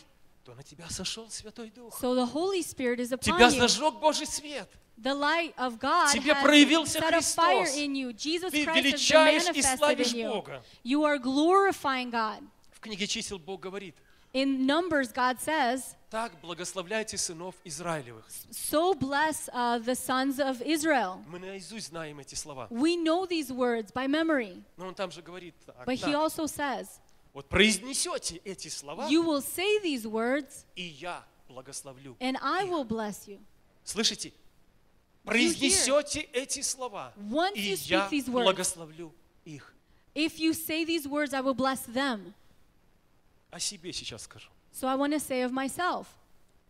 то 0.45 0.53
на 0.53 0.61
тебя 0.61 0.88
сошел 0.89 1.30
Святой 1.31 1.71
Дух. 1.71 1.97
so 1.99 2.13
the 2.13 2.27
Holy 2.27 2.61
Spirit 2.61 2.99
is 2.99 3.09
Тебя 3.19 3.47
upon 3.47 3.53
you. 3.55 3.59
зажег 3.59 3.95
Божий 3.95 4.27
свет. 4.27 4.69
The 5.01 5.14
light 5.14 5.55
of 5.56 5.78
God 5.78 6.12
Тебе 6.12 6.32
has 6.35 6.43
проявился 6.43 6.98
set 6.98 7.14
a 7.14 7.20
fire 7.22 7.64
Христос. 7.64 7.76
in 7.76 7.94
you. 7.94 8.12
Jesus 8.12 8.51
Ты 8.51 8.64
Christ 8.64 8.68
has 8.68 8.74
been 8.74 8.85
величаешь 8.85 9.43
и 9.44 9.47
manifested 9.47 9.78
славишь 9.78 10.12
in 10.12 10.18
you. 10.18 10.28
Бога. 10.32 10.62
You 10.85 11.05
are 11.05 11.18
glorifying 11.18 12.10
God. 12.10 12.43
В 12.72 12.80
книге 12.80 13.06
чисел 13.06 13.39
Бог 13.39 13.60
говорит, 13.60 13.94
In 14.35 14.66
Numbers, 14.66 15.10
God 15.12 15.40
says, 15.40 15.94
так 16.10 16.32
благословляйте 16.43 17.16
сынов 17.16 17.55
Израилевых. 17.64 18.24
So 18.51 18.93
bless 18.94 19.48
uh, 19.52 19.78
the 19.78 19.94
sons 19.94 20.39
of 20.40 20.60
Israel. 20.62 21.22
Мы 21.28 21.39
наизусть 21.39 21.89
знаем 21.89 22.18
эти 22.20 22.35
слова. 22.35 22.66
We 22.70 22.97
know 22.97 23.24
these 23.26 23.51
words 23.52 23.90
by 23.93 24.06
memory, 24.06 24.62
Но 24.76 24.89
он 24.89 24.94
там 24.94 25.10
же 25.10 25.22
говорит, 25.22 25.55
так, 25.64 25.86
but 25.86 25.94
he 25.94 26.12
так, 26.12 26.14
also 26.14 26.47
says, 26.47 26.89
вот 27.32 27.48
произнесете 27.48 28.40
эти 28.44 28.68
слова, 28.68 29.06
You 29.09 29.22
will 29.22 29.40
say 29.43 29.78
these 29.82 30.05
words, 30.06 30.66
и 30.76 30.82
я 30.82 31.24
благословлю. 31.48 32.16
and 32.20 32.36
I 32.43 32.64
will 32.64 32.85
bless 32.85 33.26
you. 33.28 33.39
Слышите? 33.85 34.32
Произнесете 35.23 36.21
эти 36.33 36.61
слова, 36.61 37.13
Once 37.17 37.53
и 37.55 37.71
you 37.71 37.75
speak 37.75 37.89
я 37.89 38.09
these 38.11 38.27
words, 38.27 38.43
благословлю 38.43 39.13
их. 39.45 39.73
if 40.13 40.37
you 40.37 40.53
say 40.53 40.83
these 40.85 41.07
words, 41.07 41.33
I 41.33 41.41
will 41.41 41.53
bless 41.55 41.85
them. 41.85 42.33
О 43.51 43.59
себе 43.59 43.93
сейчас 43.93 44.23
скажу. 44.23 44.49
So 44.73 44.87
I 44.87 44.95
want 44.95 45.13
to 45.13 45.19
say 45.19 45.43
of 45.43 45.51
myself, 45.51 46.07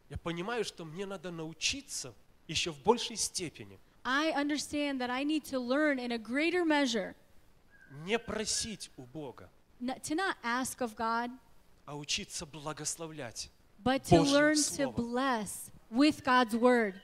Я 0.10 0.18
понимаю, 0.18 0.64
что 0.64 0.86
мне 0.86 1.06
надо 1.06 1.32
научиться 1.32 2.14
еще 2.48 2.72
в 2.72 2.80
большей 2.84 3.16
степени 3.16 3.80
I 4.06 4.32
understand 4.34 5.00
that 5.00 5.10
I 5.10 5.24
need 5.24 5.46
to 5.46 5.60
learn 5.60 5.98
in 5.98 6.12
a 6.12 6.18
greater 6.18 6.64
measure 6.66 7.16
не 8.06 8.20
просить 8.20 8.92
у 8.98 9.04
Бога, 9.04 9.50
not, 9.80 10.04
to 10.04 10.14
not 10.16 10.36
ask 10.44 10.82
of 10.82 10.96
God, 10.96 11.32
а 11.86 11.96
учиться 11.98 12.46
благословлять. 12.46 13.50
but 13.84 14.04
to 14.04 14.18
Божьим 14.20 14.34
learn 14.34 14.56
to 14.56 14.92
Словом. 14.92 14.96
bless 14.96 15.72
with 15.90 16.24
God's 16.24 16.56
word. 16.56 17.02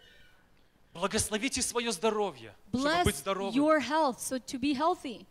Благословите 0.94 1.61
свое 1.61 1.91
здоровье, 1.91 2.56
чтобы 2.74 3.03
быть 3.03 3.16
Bless 3.16 3.20
здоровым. 3.20 3.53
your 3.56 3.80
health, 3.80 4.20
so 4.20 4.40
to 4.40 4.60
be 4.60 4.74
healthy, 4.74 5.26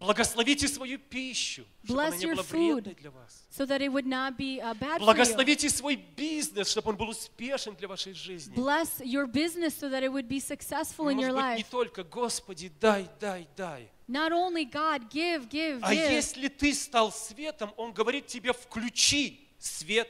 Благословите 0.00 0.68
свою 0.68 0.96
пищу, 0.98 1.64
чтобы 1.82 2.02
она 2.02 2.10
Bless 2.14 2.18
не 2.18 2.24
your 2.26 2.34
была 2.36 2.42
food. 2.44 2.82
вредной 2.84 2.94
для 2.94 3.10
вас. 3.10 3.42
so 3.50 3.66
that 3.66 3.80
it 3.80 3.88
would 3.90 4.06
not 4.06 4.36
be 4.36 4.60
uh, 4.60 4.72
bad 4.74 4.98
for 4.98 5.00
you. 5.00 5.04
Благословите 5.06 5.68
свой 5.70 5.96
бизнес, 5.96 6.68
чтобы 6.70 6.90
он 6.90 6.96
был 6.96 7.08
успешен 7.08 7.74
для 7.74 7.88
вашей 7.88 8.12
жизни. 8.12 8.54
Bless 8.54 9.00
your 9.00 9.26
business 9.26 9.74
so 9.76 9.88
that 9.90 10.04
it 10.04 10.12
would 10.12 10.28
be 10.28 10.38
successful 10.38 11.08
in 11.08 11.16
Может 11.16 11.30
your 11.32 11.34
быть, 11.34 11.56
не 11.56 11.62
life. 11.64 11.70
только 11.70 12.04
«Господи, 12.04 12.70
дай, 12.80 13.08
дай, 13.18 13.48
дай». 13.56 13.90
Not 14.06 14.30
only 14.30 14.64
God, 14.70 15.10
give, 15.10 15.48
give, 15.50 15.80
А 15.82 15.92
give. 15.92 16.12
если 16.12 16.46
ты 16.48 16.72
стал 16.74 17.10
светом, 17.10 17.72
Он 17.76 17.92
говорит 17.92 18.28
тебе, 18.28 18.52
включи 18.52 19.48
свет 19.58 20.08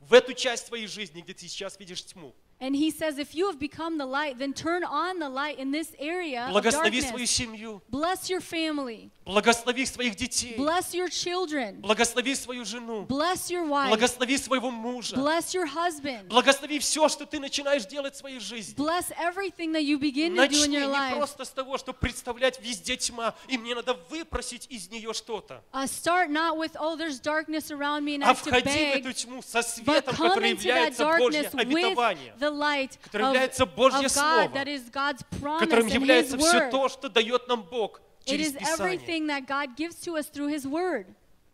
в 0.00 0.12
эту 0.14 0.32
часть 0.34 0.66
твоей 0.66 0.88
жизни, 0.88 1.20
где 1.20 1.32
ты 1.34 1.46
сейчас 1.46 1.78
видишь 1.78 2.04
тьму. 2.04 2.34
And 2.59 2.77
he 2.77 2.91
says, 2.91 3.17
if 3.17 3.35
you 3.35 3.47
have 3.47 3.59
become 3.59 3.97
the 3.97 4.05
light, 4.05 4.39
then 4.39 4.53
turn 4.53 4.85
on 4.85 5.19
the 5.19 5.27
light 5.27 5.59
in 5.59 5.71
this 5.71 5.93
area 5.99 6.45
of 6.47 6.53
Благослови 6.53 7.01
свою 7.01 7.25
darkness. 7.25 7.29
семью, 7.29 7.81
Bless 7.89 8.29
your 8.29 8.39
family. 8.39 9.09
благослови 9.25 9.85
своих 9.85 10.15
детей, 10.15 10.55
Bless 10.55 10.93
your 10.93 11.09
children. 11.09 11.81
благослови 11.81 12.33
свою 12.35 12.63
жену, 12.63 13.05
Bless 13.05 13.49
your 13.51 13.65
wife. 13.67 13.89
благослови 13.89 14.37
своего 14.37 14.71
мужа, 14.71 15.15
Bless 15.17 15.53
your 15.53 15.65
husband. 15.65 16.29
благослови 16.29 16.79
все, 16.79 17.09
что 17.09 17.25
ты 17.25 17.39
начинаешь 17.41 17.85
делать 17.85 18.13
в 18.13 18.17
своей 18.17 18.39
жизни. 18.39 18.75
Bless 18.77 19.11
everything 19.19 19.73
that 19.73 19.83
you 19.83 19.97
begin 19.99 20.33
to 20.35 20.47
do 20.47 20.63
in 20.63 20.69
Начни 20.69 20.75
your 20.77 20.87
не 20.87 20.87
life. 20.87 21.17
просто 21.17 21.43
с 21.43 21.49
того, 21.49 21.77
что 21.77 21.91
представлять 21.91 22.61
везде 22.61 22.95
тьма, 22.95 23.35
и 23.49 23.57
мне 23.57 23.75
надо 23.75 23.95
выпросить 24.09 24.67
из 24.69 24.89
нее 24.89 25.13
что-то, 25.13 25.61
Uh, 25.73 25.85
start 25.85 26.29
not 26.29 26.55
with, 26.57 26.77
oh, 26.79 26.95
there's 26.95 27.19
darkness 27.19 27.71
around 27.71 28.05
me 28.05 28.15
and 28.15 28.23
I 28.23 28.27
а 28.29 28.33
have 28.33 28.41
to 28.43 28.49
входи 28.51 28.69
в 28.69 28.95
эту 28.95 29.09
beg, 29.09 29.13
тьму 29.15 29.41
со 29.41 29.59
but 29.59 29.63
светом, 29.63 30.15
come 30.15 30.29
который 30.29 30.51
into 30.51 30.59
that 30.59 30.67
является 30.67 31.03
Божье 31.05 31.43
darkness 31.43 31.51
with 31.53 31.61
обетование, 31.61 32.33
The 32.48 32.58
light 32.58 32.98
которое 33.02 33.24
of, 33.24 33.28
является 33.34 33.66
Божье 33.66 33.98
of 34.00 34.04
God, 34.04 34.10
Слово, 34.10 34.54
that 34.54 34.68
is 34.68 34.90
God's 34.90 35.22
promise 35.40 35.60
которым 35.60 35.86
and 35.86 35.90
His 35.90 35.94
является 35.94 36.38
все 36.38 36.58
word. 36.58 36.70
то, 36.70 36.88
что 36.88 37.08
дает 37.08 37.48
нам 37.48 37.62
Бог 37.62 38.00
It 38.24 38.30
через 38.30 38.54
is 38.54 38.58
Писание. 38.58 38.76
everything 38.78 39.26
that 39.26 39.46
God 39.46 39.76
gives 39.76 39.96
to 40.02 40.16
us 40.16 40.28
through 40.28 40.48
His 40.48 40.66
word. 40.66 41.06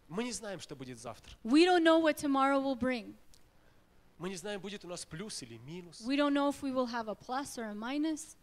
Мы 0.09 0.25
не 0.25 0.33
знаем, 0.33 0.61
что 0.61 0.77
будет 0.77 0.99
завтра. 0.99 1.35
We 1.45 1.65
don't 1.65 1.83
know 1.83 1.99
what 1.99 2.17
tomorrow 2.17 2.61
will 2.61 2.77
bring. 2.79 3.15
Мы 4.19 4.29
не 4.29 4.37
знаем, 4.37 4.61
будет 4.61 4.85
у 4.85 4.89
нас 4.89 5.05
плюс 5.05 5.43
или 5.43 5.59
минус. 5.67 6.01
We 6.07 6.17
don't 6.17 6.33
know 6.33 6.49
if 6.49 6.63
we 6.63 6.71
will 6.73 6.87
have 6.87 7.09
a 7.09 7.15
plus 7.15 7.59
or 7.59 7.65
a 7.71 7.75
minus, 7.75 8.37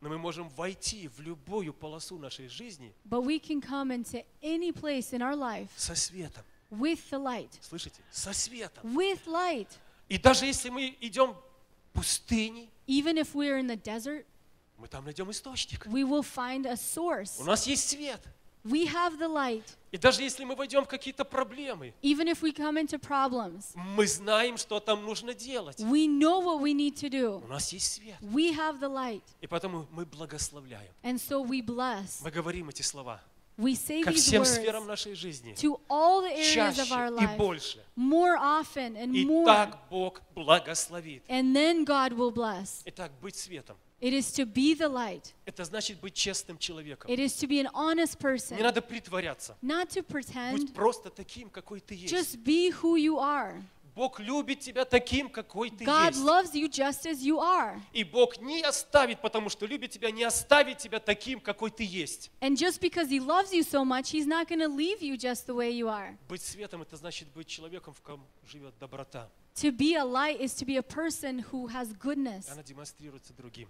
Но 0.00 0.10
мы 0.10 0.18
можем 0.18 0.48
войти 0.50 1.08
в 1.08 1.20
любую 1.20 1.72
полосу 1.72 2.18
нашей 2.18 2.48
жизни 2.48 2.92
but 3.08 3.24
we 3.24 3.38
can 3.38 3.60
come 3.60 3.90
into 3.90 4.22
any 4.42 4.70
place 4.72 5.12
in 5.12 5.22
our 5.22 5.36
life 5.36 5.68
со 5.76 5.94
светом. 5.94 6.42
with 6.70 6.98
the 7.10 7.18
light. 7.18 7.50
Слышите? 7.62 8.02
Со 8.10 8.32
светом. 8.32 8.82
With 8.96 9.20
light. 9.26 9.68
И 10.08 10.18
даже 10.18 10.44
если 10.46 10.68
мы 10.68 10.96
идем 11.00 11.36
пустыней, 11.94 12.70
Even 12.86 13.16
if 13.16 13.34
we're 13.34 13.58
in 13.58 13.66
the 13.66 13.76
desert, 13.82 14.26
мы 14.76 14.88
там 14.88 15.04
найдем 15.04 15.30
источник. 15.30 15.86
we 15.86 16.04
will 16.04 16.22
find 16.22 16.66
a 16.66 16.74
source. 16.76 17.40
У 17.40 17.44
нас 17.44 17.66
есть 17.66 17.88
свет. 17.88 18.20
We 18.64 18.86
have 18.86 19.18
the 19.18 19.28
light. 19.28 19.62
И 19.92 19.98
даже 19.98 20.22
если 20.22 20.42
мы 20.44 20.56
войдем 20.56 20.84
в 20.84 20.88
какие-то 20.88 21.24
проблемы, 21.24 21.92
Even 22.02 22.28
if 22.28 22.42
we 22.42 22.50
come 22.52 22.76
into 22.78 22.98
problems, 22.98 23.72
мы 23.74 24.06
знаем, 24.06 24.56
что 24.56 24.80
там 24.80 25.04
нужно 25.04 25.34
делать. 25.34 25.78
we 25.80 26.06
know 26.06 26.40
what 26.40 26.60
we 26.60 26.72
need 26.74 26.94
to 26.96 27.08
do. 27.08 27.42
У 27.44 27.46
нас 27.46 27.72
есть 27.72 27.92
свет. 27.92 28.16
We 28.20 28.54
have 28.56 28.80
the 28.80 28.88
light. 28.88 29.22
И 29.40 29.46
потому 29.46 29.86
мы 29.92 30.04
благословляем. 30.04 30.90
And 31.02 31.18
so 31.18 31.42
we 31.46 31.60
bless. 31.64 32.22
Мы 32.22 32.30
говорим 32.30 32.68
эти 32.70 32.82
слова 32.82 33.22
We 33.56 33.74
say 33.76 34.02
ко 34.02 34.10
these 34.10 34.14
всем 34.22 34.44
сферам 34.44 34.82
words 34.84 34.88
нашей 34.88 35.14
жизни. 35.14 35.54
to 35.54 35.78
all 35.88 36.22
the 36.22 36.32
areas 36.34 36.78
of 36.78 36.88
Чаще 36.88 36.92
our 36.94 37.08
и 37.08 37.26
life 37.26 37.36
больше. 37.36 37.78
more 37.96 38.36
often 38.36 38.96
and 38.96 39.14
И 39.14 39.24
more. 39.24 39.44
так 39.44 39.78
Бог 39.90 40.22
благословит. 40.34 41.22
And 41.28 41.54
then 41.54 41.84
God 41.84 42.12
will 42.14 42.32
bless. 42.32 42.82
Итак, 42.86 43.12
быть 43.22 43.36
светом. 43.36 43.76
It 44.00 44.12
is 44.12 44.32
to 44.32 44.44
be 44.44 44.74
the 44.74 44.88
light. 44.88 45.32
Это 45.46 45.64
значит 45.64 46.00
быть 46.00 46.14
честным 46.14 46.58
человеком. 46.58 47.08
It 47.10 47.18
is 47.20 47.32
to 47.36 47.46
be 47.46 47.60
an 47.60 47.68
honest 47.74 48.16
Не 48.20 48.28
person. 48.28 48.60
надо 48.60 48.82
притворяться. 48.82 49.56
Not 49.62 49.88
to 49.90 50.02
Будь 50.02 50.10
pretend. 50.26 50.74
просто 50.74 51.10
таким, 51.10 51.48
какой 51.48 51.80
ты 51.80 51.94
есть. 51.94 52.12
Just 52.12 52.42
be 52.44 52.70
who 52.82 52.96
you 52.96 53.18
are. 53.18 53.62
Бог 53.94 54.18
любит 54.18 54.60
тебя 54.60 54.84
таким, 54.84 55.28
какой 55.28 55.70
ты 55.70 55.84
God 55.84 56.08
есть. 56.08 56.20
loves 56.20 56.52
you 56.54 56.68
just 56.68 57.06
as 57.06 57.22
you 57.22 57.38
are. 57.38 57.80
И 57.92 58.02
Бог 58.02 58.38
не 58.38 58.60
оставит, 58.62 59.20
потому 59.20 59.48
что 59.48 59.66
любит 59.66 59.92
тебя, 59.92 60.10
не 60.10 60.24
оставит 60.24 60.78
тебя 60.78 60.98
таким, 60.98 61.40
какой 61.40 61.70
ты 61.70 61.84
есть. 61.84 62.30
And 62.40 62.56
just 62.56 62.80
because 62.80 63.08
He 63.08 63.20
loves 63.20 63.52
you 63.52 63.62
so 63.62 63.84
much, 63.84 64.10
He's 64.10 64.26
not 64.26 64.48
going 64.48 64.58
to 64.58 64.68
leave 64.68 65.00
you 65.00 65.16
just 65.16 65.46
the 65.46 65.54
way 65.54 65.70
you 65.70 65.88
are. 65.88 66.16
Быть 66.28 66.42
светом– 66.42 66.82
это 66.82 66.96
значит 66.96 67.28
быть 67.28 67.46
человеком, 67.46 67.94
в 67.94 68.00
ком 68.00 68.26
живет 68.44 68.74
доброта. 68.80 69.30
To 69.56 69.70
be 69.70 69.94
a 69.94 70.04
light 70.04 70.40
is 70.40 70.54
to 70.56 70.64
be 70.64 70.76
a 70.76 70.82
person 70.82 71.44
who 71.52 71.68
has 71.68 71.92
goodness. 71.96 72.50
Она 72.50 72.64
демонстрируется 72.64 73.32
другим, 73.32 73.68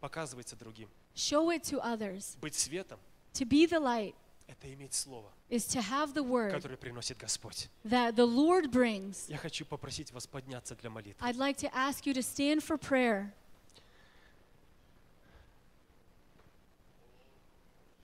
показывается 0.00 0.56
другим. 0.56 0.90
Show 1.14 1.48
it 1.50 1.62
to 1.70 1.80
others. 1.82 2.36
Быть 2.40 2.54
светом 2.54 2.98
To 3.32 3.46
be 3.46 3.66
the 3.66 3.80
light– 3.80 4.14
это 4.46 4.72
иметь 4.72 4.94
слово, 4.94 5.32
is 5.50 5.66
to 5.66 5.80
have 5.80 6.12
the 6.14 6.22
word 6.22 6.50
которое 6.52 6.76
приносит 6.76 7.18
Господь. 7.18 7.68
that 7.84 8.14
the 8.14 8.26
Lord 8.26 8.70
brings. 8.70 9.26
Я 9.28 9.38
хочу 9.38 9.64
попросить 9.64 10.12
вас 10.12 10.26
подняться 10.26 10.74
для 10.76 10.90
молитвы. 10.90 11.26
I'd 11.26 11.36
like 11.36 11.56
to 11.58 11.70
ask 11.74 12.04
you 12.06 12.12
to 12.14 12.22
stand 12.22 12.60
for 12.62 12.76
prayer. 12.78 13.32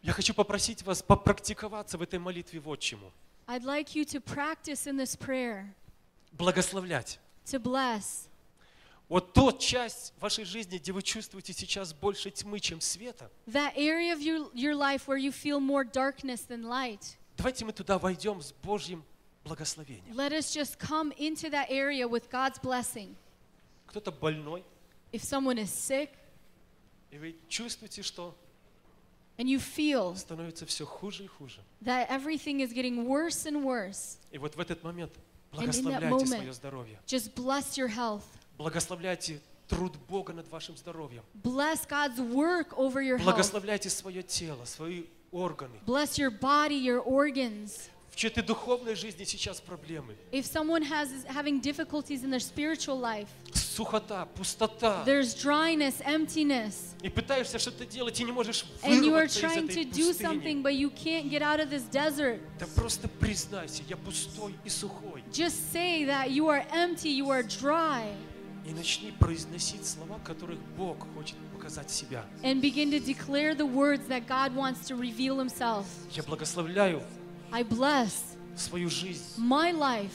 Я 0.02 0.12
хочу 0.12 0.32
попросить 0.32 0.82
вас 0.82 1.02
попрактиковаться 1.02 1.98
в 1.98 2.02
этой 2.02 2.18
молитве 2.18 2.58
вот 2.58 2.80
чему. 2.80 3.12
I'd 3.46 3.64
like 3.64 3.94
you 3.94 4.04
to 4.06 4.20
practice 4.20 4.86
in 4.86 4.96
this 4.96 5.14
prayer 5.16 5.74
Благословлять. 6.32 7.18
to 7.46 7.58
bless. 7.58 8.29
Вот 9.10 9.32
тот 9.34 9.58
часть 9.58 10.14
вашей 10.20 10.44
жизни, 10.44 10.78
где 10.78 10.92
вы 10.92 11.02
чувствуете 11.02 11.52
сейчас 11.52 11.92
больше 11.92 12.30
тьмы, 12.30 12.60
чем 12.60 12.80
света, 12.80 13.28
That 13.48 13.74
area 13.76 14.12
of 14.14 14.20
your, 14.22 14.48
your 14.54 14.74
life 14.76 15.08
where 15.08 15.18
you 15.18 15.32
feel 15.32 15.58
more 15.58 15.84
darkness 15.84 16.46
than 16.46 16.62
light. 16.62 17.16
давайте 17.36 17.64
мы 17.64 17.72
туда 17.72 17.98
войдем 17.98 18.40
с 18.40 18.52
Божьим 18.62 19.02
благословением. 19.44 20.14
Let 20.14 20.32
us 20.32 20.54
just 20.54 20.78
come 20.78 21.12
into 21.18 21.50
that 21.50 21.68
area 21.70 22.06
with 22.06 22.30
God's 22.30 22.60
blessing. 22.62 23.16
Кто-то 23.88 24.12
больной, 24.12 24.62
If 25.10 25.24
someone 25.24 25.58
is 25.58 25.70
sick 25.72 26.10
и 27.10 27.18
вы 27.18 27.34
чувствуете, 27.48 28.02
что 28.02 28.36
and 29.38 29.48
you 29.48 29.58
feel 29.58 30.14
становится 30.14 30.66
все 30.66 30.86
хуже 30.86 31.24
и 31.24 31.26
хуже. 31.26 31.60
that 31.82 32.08
everything 32.10 32.60
is 32.60 32.72
getting 32.72 33.04
worse 33.08 33.44
and 33.44 33.64
worse, 33.64 34.18
И 34.30 34.38
вот 34.38 34.54
в 34.54 34.60
этот 34.60 34.84
момент 34.84 35.10
благословляйте 35.50 36.06
moment, 36.14 36.26
свое 36.28 36.52
здоровье. 36.52 37.00
just 37.08 37.34
bless 37.34 37.76
your 37.76 37.88
health. 37.88 38.22
Благословляйте 38.59 39.41
труд 39.67 39.95
Бога 40.07 40.33
над 40.33 40.47
вашим 40.49 40.77
здоровьем. 40.77 41.23
Bless 41.43 41.85
God's 41.87 42.19
work 42.19 42.73
over 42.77 43.01
your 43.01 43.17
health. 43.17 43.23
Благословляйте 43.25 43.89
свое 43.89 44.23
тело, 44.23 44.63
свою 44.65 45.05
органы. 45.31 45.79
Bless 45.85 46.17
your 46.17 46.31
body, 46.31 46.77
your 46.77 47.01
organs. 47.01 47.89
В 48.11 48.17
чьей-то 48.17 48.41
духовной 48.43 48.95
жизни 48.95 49.25
сейчас 49.25 49.59
проблемы. 49.59 50.15
If 50.31 50.45
someone 50.45 50.83
has 50.83 51.11
is 51.11 51.25
having 51.25 51.59
difficulties 51.59 52.23
in 52.23 52.29
their 52.31 52.39
spiritual 52.39 52.97
life, 52.97 53.27
Сухота, 53.53 54.25
пустота. 54.37 55.03
there's 55.05 55.33
dryness, 55.35 55.99
emptiness, 56.05 56.93
И 57.01 57.09
пытаешься 57.09 57.59
что-то 57.59 57.85
делать, 57.85 58.17
и 58.21 58.23
не 58.23 58.31
можешь 58.31 58.63
and 58.83 59.01
you 59.03 59.11
are 59.15 59.27
вырваться 59.27 59.39
из 59.39 59.43
trying 59.43 59.67
to 59.67 59.81
этой 59.81 59.83
do 59.91 60.07
пустыни. 60.07 60.21
something, 60.29 60.63
but 60.63 60.75
you 60.75 60.89
can't 60.91 61.29
get 61.29 61.41
out 61.41 61.59
of 61.59 61.69
this 61.69 61.83
desert, 61.91 62.39
Да 62.57 62.67
просто 62.73 63.09
признайся, 63.09 63.83
я 63.89 63.97
пустой 63.97 64.55
и 64.63 64.69
сухой. 64.69 65.21
just 65.33 65.73
say 65.73 66.05
that 66.05 66.29
you 66.31 66.47
are 66.47 66.65
empty, 66.71 67.09
you 67.09 67.29
are 67.31 67.43
dry, 67.43 68.15
И 68.70 68.72
начни 68.72 69.10
произносить 69.10 69.84
слова, 69.84 70.20
которых 70.24 70.58
Бог 70.76 70.96
хочет 71.16 71.34
показать 71.52 71.90
себя. 71.90 72.24
and 72.44 72.60
begin 72.60 72.90
to 72.92 73.00
declare 73.00 73.52
the 73.54 73.66
words 73.66 74.06
that 74.08 74.28
God 74.28 74.54
wants 74.54 74.86
to 74.86 74.94
reveal 74.94 75.38
Himself. 75.40 75.84
Я 76.14 76.22
благословляю 76.22 77.02
I 77.52 77.64
bless 77.64 78.36
свою 78.56 78.88
жизнь, 78.88 79.24
my 79.38 79.72
life, 79.72 80.14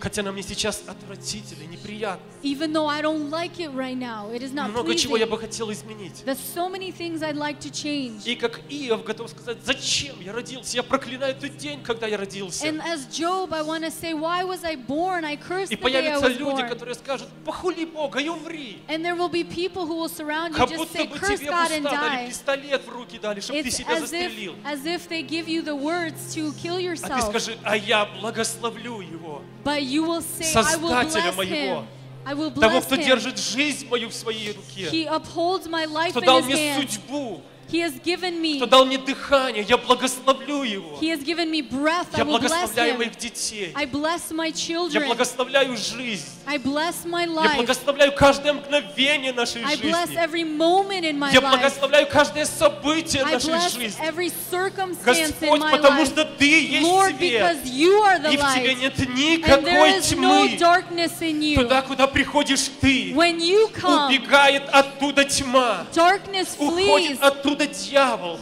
хотя 0.00 0.22
она 0.22 0.32
мне 0.32 0.42
сейчас 0.42 0.82
отвратительна, 0.86 1.64
неприятна. 1.64 2.22
even 2.42 2.72
though 2.72 2.86
I 2.86 3.02
don't 3.02 3.30
like 3.30 3.58
it 3.58 3.70
right 3.74 3.96
now. 3.98 4.30
It 4.32 4.42
is 4.42 4.52
not 4.52 4.70
Много 4.70 4.94
чего 4.94 5.16
я 5.16 5.26
pleasing. 5.26 5.30
бы 5.30 5.38
хотел 5.38 5.72
изменить. 5.72 6.22
There's 6.24 6.38
so 6.38 6.68
many 6.68 6.90
things 6.92 7.22
I'd 7.22 7.36
like 7.36 7.58
to 7.60 7.70
change. 7.70 8.24
И 8.26 8.34
как 8.36 8.60
Иов 8.68 9.04
готов 9.04 9.30
сказать, 9.30 9.58
зачем 9.64 10.20
я 10.20 10.32
родился? 10.32 10.76
Я 10.76 10.82
проклинаю 10.82 11.34
тот 11.34 11.56
день, 11.56 11.82
когда 11.82 12.06
я 12.06 12.16
родился. 12.16 12.66
And 12.66 12.80
as 12.82 13.06
Job, 13.10 13.52
I 13.52 13.62
want 13.62 13.84
to 13.84 13.90
say, 13.90 14.14
why 14.14 14.44
was 14.44 14.64
I 14.64 14.76
born? 14.76 15.24
I 15.24 15.36
cursed 15.36 15.72
И 15.72 15.76
the 15.76 15.80
day 15.90 16.12
I 16.12 16.20
появятся 16.20 16.28
люди, 16.28 16.62
которые 16.68 16.94
скажут, 16.94 17.28
похули 17.44 17.84
Бога 17.84 18.20
и 18.20 18.28
умри. 18.28 18.78
And 18.88 19.04
there 19.04 19.16
will 19.16 19.28
be 19.30 19.42
people 19.44 19.86
who 19.86 19.96
will 19.96 20.08
surround 20.08 20.56
you, 20.56 20.66
just 20.66 20.92
say, 20.92 21.06
curse 21.06 21.40
God 21.40 21.70
and 21.72 21.84
die. 21.84 22.28
пистолет 22.28 22.84
в 22.84 22.88
руки 22.88 23.18
дали, 23.18 23.40
чтобы 23.40 23.62
ты 23.62 23.70
себя 23.70 23.98
застрелил. 23.98 24.54
as 24.64 24.84
if 24.86 25.08
they 25.08 25.22
give 25.22 25.48
you 25.48 25.62
the 25.62 25.74
words 25.74 26.34
to 26.34 26.52
kill 26.54 26.76
А 26.76 26.78
ты 26.78 26.84
yourself. 26.84 27.30
скажи, 27.30 27.58
а 27.64 27.76
я 27.76 28.04
благословлю 28.20 29.00
его. 29.00 29.42
But 29.64 29.82
you 29.88 30.04
will 30.04 30.20
say, 30.22 30.52
I 30.54 30.76
will 30.76 30.88
Создателя 30.90 31.32
bless 31.32 31.36
моего. 31.36 31.80
him. 31.80 31.86
I 32.26 32.34
will 32.34 32.50
Того, 32.50 32.80
кто 32.82 32.94
him. 32.96 33.04
держит 33.04 33.38
жизнь 33.38 33.88
мою 33.88 34.08
в 34.10 34.14
своей 34.14 34.52
руке. 34.52 34.88
He 34.90 35.06
upholds 35.06 35.66
my 35.66 35.86
life 35.86 36.10
Кто 36.10 36.20
in 36.20 36.24
дал 36.26 36.40
his 36.40 36.44
мне 36.46 36.76
судьбу. 36.80 37.42
He 37.70 37.80
has 37.80 37.92
given 38.02 38.40
me. 38.40 38.56
Кто 38.56 38.66
дал 38.66 38.86
мне 38.86 38.96
дыхание. 38.96 39.62
Я 39.62 39.76
благословлю 39.76 40.62
его. 40.62 40.96
He 41.02 41.08
has 41.10 41.22
given 41.22 41.50
me 41.50 41.60
breath. 41.60 42.06
I 42.14 42.18
Я 42.18 42.24
bless 42.24 42.40
благословляю 42.40 42.94
him. 42.94 42.98
моих 42.98 43.16
детей. 43.18 43.72
I 43.76 43.84
bless 43.84 44.30
my 44.30 44.46
Я 44.46 44.52
children. 44.52 45.06
благословляю 45.06 45.76
жизнь. 45.76 46.24
I 46.46 46.56
bless 46.56 47.04
my 47.04 47.26
Я 47.26 47.26
life. 47.26 47.56
благословляю 47.56 48.12
каждое 48.14 48.54
мгновение 48.54 49.32
нашей 49.34 49.62
I 49.62 49.76
bless 49.76 50.08
жизни. 50.08 50.16
every 50.16 50.44
moment 50.44 51.04
in 51.04 51.18
my 51.18 51.30
Я 51.32 51.42
благословляю 51.42 52.06
каждое 52.06 52.46
событие 52.46 53.22
I 53.22 53.32
нашей 53.34 53.50
bless 53.50 53.74
жизни. 53.74 54.02
every 54.02 54.32
circumstance 54.50 55.18
in 55.18 55.28
Господь, 55.40 55.60
my 55.60 55.70
потому 55.70 56.02
life. 56.02 56.06
что 56.06 56.24
Ты 56.24 56.46
есть 56.46 56.86
Lord, 56.88 57.16
свет. 57.18 57.42
because 57.42 57.64
you 57.66 58.02
are 58.02 58.18
the 58.18 58.32
И 58.32 58.36
в 58.38 58.54
Тебе 58.54 58.74
нет 58.76 58.98
никакой 59.08 59.92
no 59.92 60.00
тьмы. 60.00 60.56
darkness 60.58 61.20
in 61.20 61.42
you. 61.42 61.56
Туда, 61.56 61.82
куда 61.82 62.06
приходишь 62.06 62.70
Ты, 62.80 63.12
When 63.14 63.40
you 63.40 63.68
come, 63.74 64.06
убегает 64.08 64.68
оттуда 64.70 65.24
тьма. 65.26 65.86
darkness 65.94 66.56
Уходит 66.58 67.18
flees. 67.18 67.28
Оттуда 67.58 67.66
дьявол. 67.66 68.38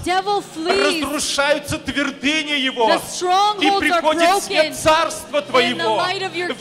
Flees. 0.55 1.03
Разрушаются 1.03 1.79
твердыни 1.79 2.53
Его. 2.53 2.91
И 3.61 3.71
приходит 3.81 4.43
свет. 4.43 4.77
Царства 4.77 5.43
Твоего. 5.43 6.03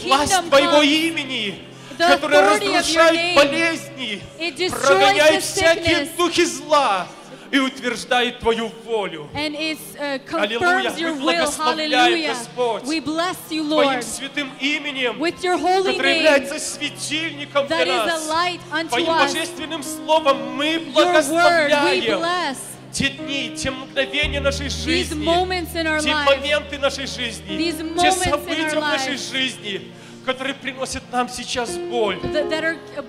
Власть 0.03 0.49
Твоего 0.49 0.81
имени. 0.81 1.59
Разрушает 1.97 3.15
name. 3.17 3.35
болезни, 3.35 4.21
the 4.37 5.39
всякие 5.39 6.09
духи 6.17 6.43
зла 6.43 7.07
и 7.51 7.59
утверждает 7.59 8.39
Твою 8.39 8.71
волю. 8.85 9.29
And 9.33 9.55
it 9.55 9.77
uh, 9.99 10.19
Аллилуйя. 10.37 10.89
confirms 10.89 10.99
your 10.99 11.13
Мы 11.13 11.17
will. 11.17 11.21
благословляем, 11.23 11.91
Hallelujah. 11.91 12.33
Господь, 12.33 12.83
We 12.83 12.99
bless 12.99 13.37
you, 13.49 13.63
Твоим 13.63 13.69
Lord, 13.69 14.03
святым 14.03 14.51
именем, 14.59 15.19
with 15.19 15.43
your 15.43 15.57
holy 15.57 15.93
который 15.95 16.13
name 16.13 16.17
является 16.17 16.59
светильником 16.59 17.67
that 17.67 17.83
для 17.85 17.93
is 17.95 18.03
a 18.03 18.05
нас. 18.07 18.27
light 18.29 18.59
unto 18.71 18.89
Твоим 18.89 19.09
us. 19.09 19.33
божественным 19.33 19.83
словом 19.83 20.55
мы 20.55 20.65
Your 20.65 20.79
word 20.79 20.85
we 20.85 20.91
благословляем 20.93 22.19
bless. 22.19 22.57
те 22.91 23.09
дни, 23.09 23.53
те 23.55 23.71
мгновения 23.71 24.39
нашей 24.39 24.67
These 24.67 24.85
жизни, 24.85 25.25
moments 25.25 25.75
in 25.75 25.85
our 25.85 25.99
те 25.99 26.09
lives, 26.11 26.25
моменты 26.25 26.77
нашей 26.79 27.05
жизни, 27.07 27.57
These 27.57 27.77
те 27.77 27.83
moments 27.83 28.25
in 28.25 28.29
события 28.31 28.67
our 28.67 28.75
в 28.77 28.79
нашей 28.81 29.13
lives. 29.15 29.31
жизни, 29.31 29.91
которые 30.25 30.55
приносят 30.55 31.03
нам 31.11 31.29
сейчас 31.29 31.69
боль. 31.71 32.19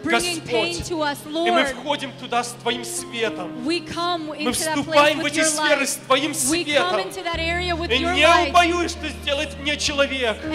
Господь, 0.05 0.91
us, 0.91 1.19
И 1.25 1.51
мы 1.51 1.61
Lord. 1.61 1.75
входим 1.75 2.13
туда 2.21 2.45
с 2.45 2.53
Твоим 2.63 2.85
светом. 2.85 3.51
Мы 3.65 4.53
вступаем 4.53 5.21
в 5.21 5.25
эти 5.25 5.43
сферы 5.43 5.87
с 5.87 5.97
Твоим 5.97 6.35
светом. 6.35 7.01
И 7.01 7.99
не 7.99 8.49
убоюсь, 8.49 8.91
что 8.93 9.09
сделает 9.09 9.59
мне 9.61 9.77
человек. 9.77 10.37
И 10.45 10.49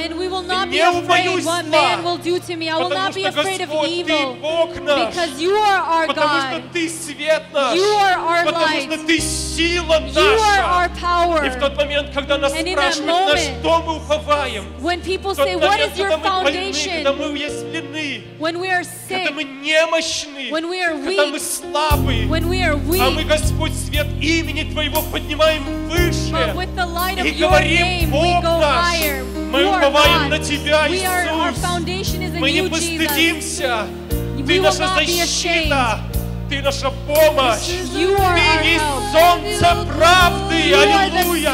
не 0.67 0.89
убоюсь 0.89 1.43
зла, 1.43 1.61
Потому 2.77 3.11
что, 3.11 3.31
Господь, 3.31 4.05
Ты. 4.05 4.25
Бог 4.41 4.75
наш. 4.81 5.13
Потому 6.07 6.39
что. 6.41 6.61
Ты 6.73 6.89
свет 6.89 7.43
наш. 7.53 7.79
Потому 8.45 8.81
что 8.81 8.97
Ты 9.05 9.19
сила 9.19 9.99
наша. 9.99 10.91
И 11.45 11.49
в 11.49 11.59
тот 11.59 11.75
момент, 11.77 12.11
когда 12.13 12.37
нас 12.37 12.51
спрашивают, 12.51 13.05
на 13.07 13.37
что 13.37 13.81
мы 13.81 13.95
уповаем, 13.97 14.65
в 14.79 15.35
тот 15.35 15.37
момент, 15.47 15.93
когда 15.97 16.41
мы 16.43 16.50
больны, 16.51 16.73
когда 16.73 17.11
foundation? 17.11 17.17
мы 17.17 17.31
уязвлены, 17.31 18.23
When 18.39 18.59
we 18.59 18.67
are 18.69 18.83
когда 19.07 19.29
sick, 19.29 19.33
мы 19.33 19.43
немощны, 19.43 20.49
when 20.51 20.69
we 20.69 20.81
are 20.81 20.93
когда 21.03 21.25
мы 21.27 21.37
weak, 21.37 21.41
слабы, 21.41 22.25
when 22.27 22.47
we 22.49 22.61
are 22.61 22.73
а 22.73 23.09
мы, 23.11 23.21
weak, 23.23 23.27
Господь, 23.27 23.73
свет 23.73 24.07
имени 24.19 24.63
Твоего 24.71 25.01
поднимаем 25.03 25.63
выше. 25.89 26.31
but 26.31 26.55
with 26.55 26.75
the 26.75 26.85
light 26.85 27.17
of 27.19 27.25
И 27.25 27.29
your 27.31 27.49
говорим, 27.49 27.81
name, 27.81 28.11
we 28.11 28.11
Бог 28.11 28.43
go 28.43 28.59
наш, 28.59 28.93
higher. 28.95 29.23
мы 29.51 29.59
You 29.61 29.69
are 29.71 29.77
уповаем 29.79 30.29
на 30.29 30.37
God. 30.37 30.43
Тебя, 30.43 30.87
We 30.89 31.03
are, 31.05 31.27
our 31.29 31.51
Иисус. 31.51 31.61
foundation 31.63 32.21
is 32.21 32.33
in 32.35 32.39
Мы 32.39 32.51
не 32.51 32.59
you, 32.59 32.69
Jesus. 32.69 33.07
постыдимся. 33.07 33.87
We 34.37 34.43
Ты 34.43 34.53
will 34.59 34.63
наша 34.63 34.83
not 34.83 34.99
be 34.99 35.05
защита. 35.21 35.99
Ты 36.51 36.61
наша 36.61 36.91
помощь. 37.07 37.79
Ты 37.93 38.67
есть 38.67 38.83
солнце 39.13 39.87
правды. 39.87 40.73
Аллилуйя. 40.73 41.53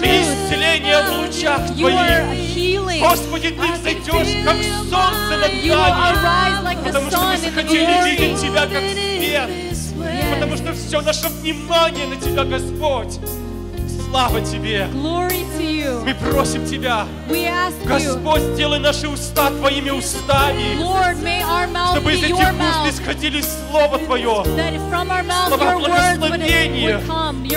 Ты 0.00 0.22
исцеление 0.22 1.02
в 1.02 1.18
лучах 1.18 1.66
Твоих. 1.76 3.02
Господи, 3.02 3.50
Ты 3.50 3.72
взойдешь, 3.72 4.42
как 4.42 4.56
солнце 4.88 5.36
над 5.36 5.52
нами. 5.66 6.82
Потому 6.82 7.10
что 7.10 7.20
мы 7.20 7.36
захотели 7.36 8.08
видеть 8.08 8.40
Тебя 8.40 8.62
как 8.62 8.82
свет. 8.90 9.50
Потому 10.32 10.56
что 10.56 10.72
все 10.72 11.02
наше 11.02 11.28
внимание 11.28 12.06
на 12.06 12.16
Тебя, 12.16 12.44
Господь. 12.44 13.18
Слава 14.12 14.42
Тебе. 14.42 14.88
Glory 14.92 15.46
to 15.56 15.62
you. 15.62 16.04
Мы 16.04 16.14
просим 16.14 16.66
Тебя, 16.66 17.06
We 17.30 17.46
ask 17.46 17.72
you, 17.82 17.88
Господь, 17.88 18.42
сделай 18.52 18.78
наши 18.78 19.08
уста 19.08 19.48
Твоими 19.48 19.88
устами, 19.88 20.76
Lord, 20.78 21.16
may 21.22 21.42
our 21.42 21.66
mouth 21.66 21.92
чтобы 21.96 22.12
из 22.12 22.22
этих 22.22 22.36
your 22.36 22.52
уст 22.52 23.00
исходили 23.00 23.40
Слово 23.40 23.98
Твое, 24.00 24.44
That 24.54 24.74
from 24.90 25.10
our 25.10 25.22
mouth 25.22 25.48
слова 25.48 25.78
благословения, 25.78 27.00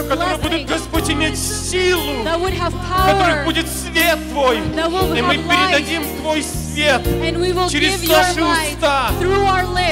которые 0.07 0.38
будут, 0.38 0.65
Господь, 0.65 1.10
иметь 1.10 1.38
силу, 1.38 2.23
that 2.23 2.40
would 2.40 2.57
have 2.57 2.73
которых 3.06 3.44
будет 3.44 3.68
свет 3.68 4.18
Твой, 4.32 4.60
that 4.77 4.90
will 4.90 5.14
и 5.14 5.22
мы 5.22 5.34
передадим 5.34 6.03
Твой 6.22 6.41
свет 6.41 6.65
will 6.76 7.69
через 7.69 8.07
наши 8.07 8.43
уста 8.43 9.11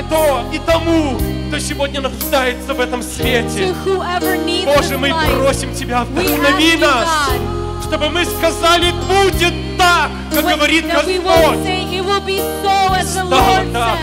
то 0.09 0.43
и 0.51 0.59
тому, 0.59 1.17
кто 1.47 1.59
сегодня 1.59 2.01
нуждается 2.01 2.73
в 2.73 2.79
этом 2.79 3.01
свете. 3.01 3.73
Боже, 4.65 4.97
мы 4.97 5.13
просим 5.37 5.73
Тебя, 5.73 6.03
вдохнови 6.03 6.77
нас, 6.77 7.29
чтобы 7.87 8.09
мы 8.09 8.25
сказали, 8.25 8.91
будет 8.91 9.53
так, 9.77 10.09
как 10.33 10.45
говорит 10.45 10.85
Господь. 10.85 11.23
Стало 13.05 13.65
так. 13.71 13.97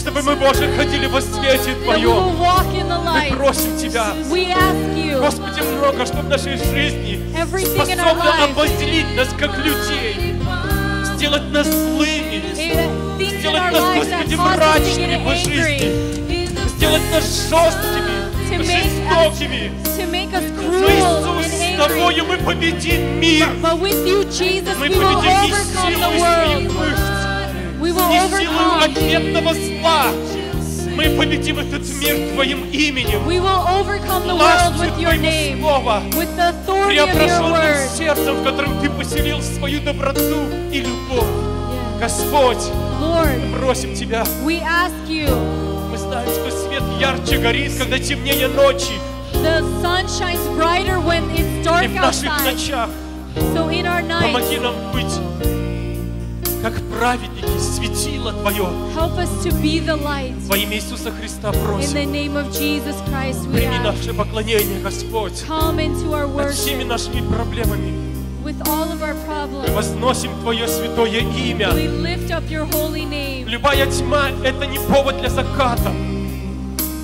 Чтобы 0.00 0.22
мы, 0.22 0.36
Боже, 0.36 0.70
ходили 0.76 1.06
во 1.06 1.20
свете 1.20 1.74
Твоем. 1.82 2.36
Мы 2.36 3.36
просим 3.36 3.78
Тебя, 3.78 4.14
Господи, 5.20 5.60
много, 5.78 6.06
что 6.06 6.16
в 6.18 6.28
нашей 6.28 6.56
жизни 6.56 7.20
способно 7.64 8.44
обозлить 8.44 9.16
нас, 9.16 9.28
как 9.38 9.56
людей, 9.58 10.33
сделать 11.24 11.50
нас 11.52 11.66
злыми, 11.66 12.42
eh, 12.58 13.18
things 13.18 13.32
in 13.32 13.38
сделать 13.40 13.62
our 13.62 13.70
нас, 13.72 13.80
lives 13.80 14.08
that 14.08 14.28
Господи, 14.28 14.34
cause 14.34 14.44
us 14.44 14.54
to 14.54 14.56
мрачными 14.58 15.14
get 15.14 15.24
по 15.24 15.34
жизни, 15.34 15.88
angry, 16.28 16.68
сделать 16.76 17.02
нас 17.12 17.48
жесткими, 17.48 18.14
To 18.50 18.58
make 18.58 18.84
жестокими. 18.84 19.72
to 19.96 20.06
make 20.10 20.34
us 20.34 20.44
Но, 20.50 20.62
cruel 20.62 20.90
Иисус, 20.90 21.46
с 21.46 21.60
and 21.60 21.80
angry. 21.80 21.88
Тобою 21.88 22.24
мы 22.26 22.36
победим 22.36 23.20
мир. 23.20 23.46
But 23.62 23.80
with 23.80 24.06
you, 24.06 24.24
Jesus, 24.24 24.76
Мы 24.78 24.88
we 24.88 24.96
will 24.98 25.14
победим 25.14 25.44
не 25.46 25.52
overcome 25.52 25.64
the 25.64 25.96
силой 25.96 26.18
своих 26.18 26.70
world. 26.70 26.78
мышц, 26.78 27.00
We 27.80 27.90
will 27.92 28.08
не 28.10 28.20
силой 28.28 28.44
overcome. 28.44 28.84
ответного 28.84 29.54
зла. 29.54 30.04
Мы 30.96 31.10
победим 31.16 31.58
этот 31.58 31.82
мир 32.00 32.16
Твоим 32.34 32.64
именем. 32.70 33.26
We 33.26 33.40
will 33.40 33.66
overcome 33.68 34.26
the 34.26 34.36
world 34.36 34.78
with 34.78 34.98
your 34.98 35.16
name, 35.16 35.60
Слова. 35.60 36.02
with 36.16 36.34
the 36.36 36.50
authority 36.50 36.98
of 36.98 37.08
your 37.14 37.50
word. 37.52 37.88
сердцем, 37.96 38.36
в 38.36 38.44
котором 38.44 38.80
Ты 38.80 38.90
поселил 38.90 39.42
свою 39.42 39.80
доброту 39.80 40.46
и 40.72 40.80
любовь. 40.80 41.26
Господь, 42.00 42.70
Lord, 43.00 43.58
просим 43.58 43.94
Тебя, 43.94 44.24
we 44.44 44.60
ask 44.62 44.92
you, 45.08 45.28
мы 45.90 45.96
знаем, 45.98 46.28
что 46.28 46.50
свет 46.50 46.82
ярче 47.00 47.38
горит, 47.38 47.72
когда 47.78 47.98
темнее 47.98 48.48
ночи. 48.48 48.92
the 49.42 49.60
sun 49.82 50.06
shines 50.06 50.46
brighter 50.56 50.98
И 51.36 51.42
в 51.42 51.64
dark 51.66 51.88
наших 51.92 52.30
outside. 52.30 52.44
ночах 52.54 52.88
So 53.54 53.68
in 53.68 53.84
our 53.86 54.02
помоги 54.02 54.56
nights, 54.56 54.60
нам 54.60 54.74
быть 54.92 55.53
как 56.64 56.80
праведники, 56.98 57.58
светило 57.60 58.32
Твое. 58.32 58.64
help 58.96 59.18
us 59.18 59.28
to 59.44 59.50
be 59.60 59.80
the 59.80 59.94
light. 60.02 60.32
Во 60.48 60.56
имя 60.56 60.76
Иисуса 60.76 61.10
Христа 61.12 61.48
In 61.48 61.52
the 61.52 61.62
просим. 61.66 62.10
name 62.12 62.36
of 62.38 62.50
Jesus 62.52 62.96
Christ, 63.06 63.46
we 63.48 63.56
Прими 63.58 63.78
наше 63.84 64.14
поклонение, 64.14 64.80
Господь. 64.82 65.44
Come 65.46 65.78
into 65.78 66.14
our 66.14 66.26
Над 66.26 66.52
всеми 66.54 66.82
worship 66.84 66.86
нашими 66.88 67.20
проблемами 67.20 67.92
with 68.42 68.56
all 68.66 68.90
of 68.90 69.02
our 69.02 69.12
мы 69.14 69.26
problems. 69.26 69.70
возносим 69.74 70.30
Твое 70.40 70.66
святое 70.66 71.20
имя. 71.20 71.68
We 71.74 71.86
lift 72.02 72.30
up 72.30 72.48
your 72.50 72.64
holy 72.72 73.04
name. 73.04 73.44
Любая 73.46 73.86
тьма– 73.86 74.30
это 74.44 74.64
не 74.66 74.78
повод 74.78 75.18
для 75.20 75.28
заката. 75.28 75.92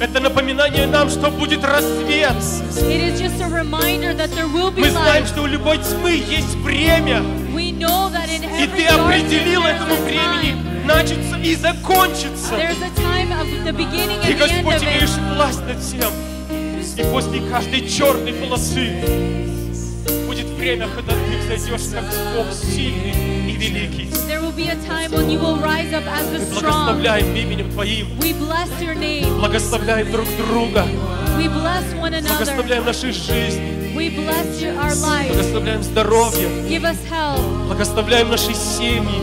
Это 0.00 0.18
напоминание 0.20 0.86
нам, 0.86 1.10
что 1.10 1.30
будет 1.30 1.62
рассвет. 1.62 2.32
It 2.88 3.12
is 3.12 3.20
just 3.20 3.38
a 3.42 3.48
reminder 3.50 4.14
that 4.14 4.30
there 4.34 4.48
will 4.48 4.70
be 4.70 4.80
Мы 4.80 4.90
знаем, 4.90 5.24
light. 5.24 5.28
что 5.28 5.42
у 5.42 5.46
любой 5.46 5.76
тьмы 5.76 6.12
есть 6.12 6.54
время. 6.64 7.22
И 7.81 8.66
Ты 8.66 8.86
определил 8.86 9.62
этому 9.62 9.94
времени 10.05 10.55
начаться 10.85 11.39
и 11.39 11.55
закончиться. 11.55 12.55
End 12.55 14.39
Господь, 14.39 14.82
имеешь 14.82 15.16
власть 15.35 15.61
над 15.66 15.81
всем. 15.81 16.12
И 16.97 17.02
после 17.11 17.40
каждой 17.51 17.89
черной 17.89 18.32
полосы 18.35 18.90
будет 20.27 20.47
время, 20.59 20.89
когда 20.94 21.12
Ты 21.12 21.39
взойдешь 21.39 21.89
как 21.93 22.05
Бог 22.35 22.52
сильный 22.52 23.51
и 23.51 23.57
великий. 23.57 24.11
Мы 25.09 25.39
благословляем 25.39 27.35
именем 27.35 27.70
Твоим. 27.70 28.07
We 28.19 28.35
bless 28.35 28.69
your 28.81 28.94
name. 28.94 29.39
Благословляем 29.39 30.11
друг 30.12 30.27
друга. 30.36 30.86
We 31.39 31.48
bless 31.48 31.94
one 31.94 32.12
another. 32.12 32.28
Благословляем 32.28 32.85
наши 32.85 33.12
жизни. 33.12 33.80
Благословляем 33.92 35.82
здоровье. 35.82 36.48
Благословляем 37.66 38.30
наши 38.30 38.54
семьи. 38.54 39.20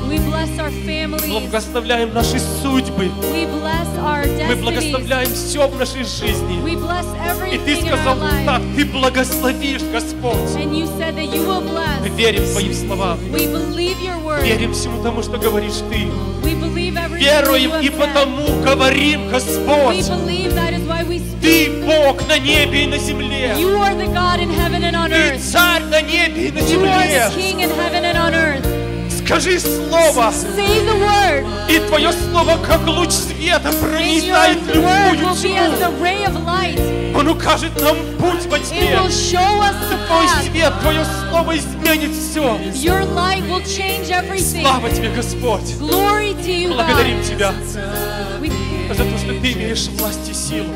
Благословляем 1.27 2.13
наши 2.13 2.39
судьбы. 2.61 3.11
Мы 4.47 4.55
благословляем 4.55 5.33
все 5.33 5.67
в 5.67 5.77
нашей 5.77 6.03
жизни. 6.03 6.57
И 7.53 7.57
Ты 7.57 7.75
сказал 7.81 8.17
так. 8.45 8.61
Ты 8.75 8.85
благословишь, 8.85 9.83
Господь. 9.91 10.53
Мы 10.55 12.09
верим 12.09 12.43
Твоим 12.51 12.73
словам. 12.73 13.19
Верим 14.43 14.73
всему 14.73 15.01
тому, 15.03 15.23
что 15.23 15.37
говоришь 15.37 15.81
Ты. 15.89 16.07
We 16.46 16.54
believe 16.54 16.96
everything 16.96 17.26
that 17.26 17.44
you 17.44 17.52
Веруем 17.52 17.70
have 17.72 17.84
и 17.84 17.88
said. 17.88 17.98
потому 17.98 18.62
говорим, 18.64 19.26
We 19.26 19.30
Господь. 19.32 20.08
believe 20.08 20.54
that 20.54 20.72
is 20.72 20.82
why 20.86 21.02
we 21.04 21.18
speak. 21.18 21.40
Ты 21.42 21.84
Бог 21.86 22.26
на 22.28 22.38
небе 22.38 22.84
и 22.84 22.86
на 22.86 22.98
земле. 22.98 23.54
You 23.58 23.76
are 23.80 23.94
the 23.94 24.06
God 24.12 24.38
in 24.40 24.50
heaven 24.50 24.82
and 24.84 24.94
on 24.96 25.10
Ты 25.10 25.34
earth. 25.34 25.40
царь 25.52 25.82
на 25.90 26.00
небе 26.02 26.48
и 26.48 26.52
на 26.52 26.58
You 26.58 26.84
are 26.84 27.30
земле. 27.32 28.75
Скажи 29.27 29.59
слово, 29.59 30.31
Say 30.31 30.85
the 30.85 30.95
word, 31.01 31.45
и 31.69 31.79
Твое 31.79 32.13
слово, 32.13 32.57
как 32.65 32.87
луч 32.87 33.09
света, 33.09 33.73
word 33.73 34.55
любую 34.73 35.35
тьму. 35.35 35.67
Он 37.13 37.27
укажет 37.27 37.71
нам 37.81 37.97
путь 38.17 38.45
во 38.45 38.57
тьме. 38.57 38.95
Твой 38.95 39.11
свет, 40.45 40.73
Твое 40.79 41.03
слово 41.03 41.57
изменит 41.57 42.11
все. 42.15 42.57
Your 42.73 43.03
light 43.13 43.43
will 43.49 43.61
change 43.65 44.09
everything. 44.11 44.61
Слава 44.61 44.89
Тебе, 44.89 45.09
Господь. 45.09 45.73
Glory 45.77 46.33
to 46.35 46.49
you, 46.49 46.73
Благодарим 46.73 47.17
God. 47.17 47.27
Тебя 47.27 47.53
We, 48.39 48.49
за 48.95 49.03
то, 49.03 49.17
что 49.17 49.33
Ты 49.41 49.51
имеешь 49.51 49.89
власть 49.89 50.29
и 50.29 50.33
силу. 50.33 50.69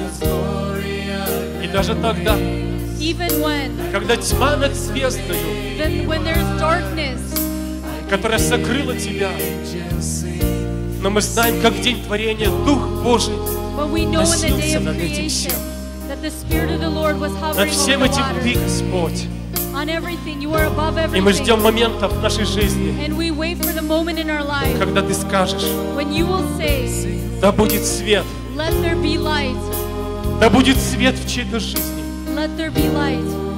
И 1.63 1.67
даже 1.67 1.95
тогда, 1.95 2.35
even 2.99 3.41
when, 3.41 3.71
когда 3.93 4.17
тьма 4.17 4.57
над 4.57 4.75
звездою, 4.75 5.37
when 6.05 6.25
there's 6.25 6.59
darkness, 6.59 7.21
которая 8.11 8.39
сокрыла 8.39 8.93
Тебя, 8.93 9.29
но 11.01 11.09
мы 11.09 11.21
знаем, 11.21 11.61
как 11.61 11.71
в 11.71 11.81
день 11.81 12.03
творения 12.03 12.49
Дух 12.65 12.85
Божий 13.01 13.33
Носился 14.11 14.79
над 14.81 14.97
этим 14.97 15.29
всем. 15.29 15.53
над 17.55 17.69
всем 17.69 18.03
этим 18.03 18.23
Ты. 18.43 18.53
Господь. 18.59 19.27
И 21.15 21.21
мы 21.21 21.31
ждем 21.31 21.61
моментов 21.61 22.11
в 22.11 22.21
нашей 22.21 22.43
жизни, 22.43 22.93
когда 24.77 25.01
Ты 25.01 25.13
скажешь, 25.13 25.63
да 27.39 27.51
будет 27.53 27.85
свет, 27.85 28.25
да 30.41 30.49
будет 30.49 30.77
свет 30.77 31.15
в 31.15 31.33
чьей-то 31.33 31.61
жизни, 31.61 32.03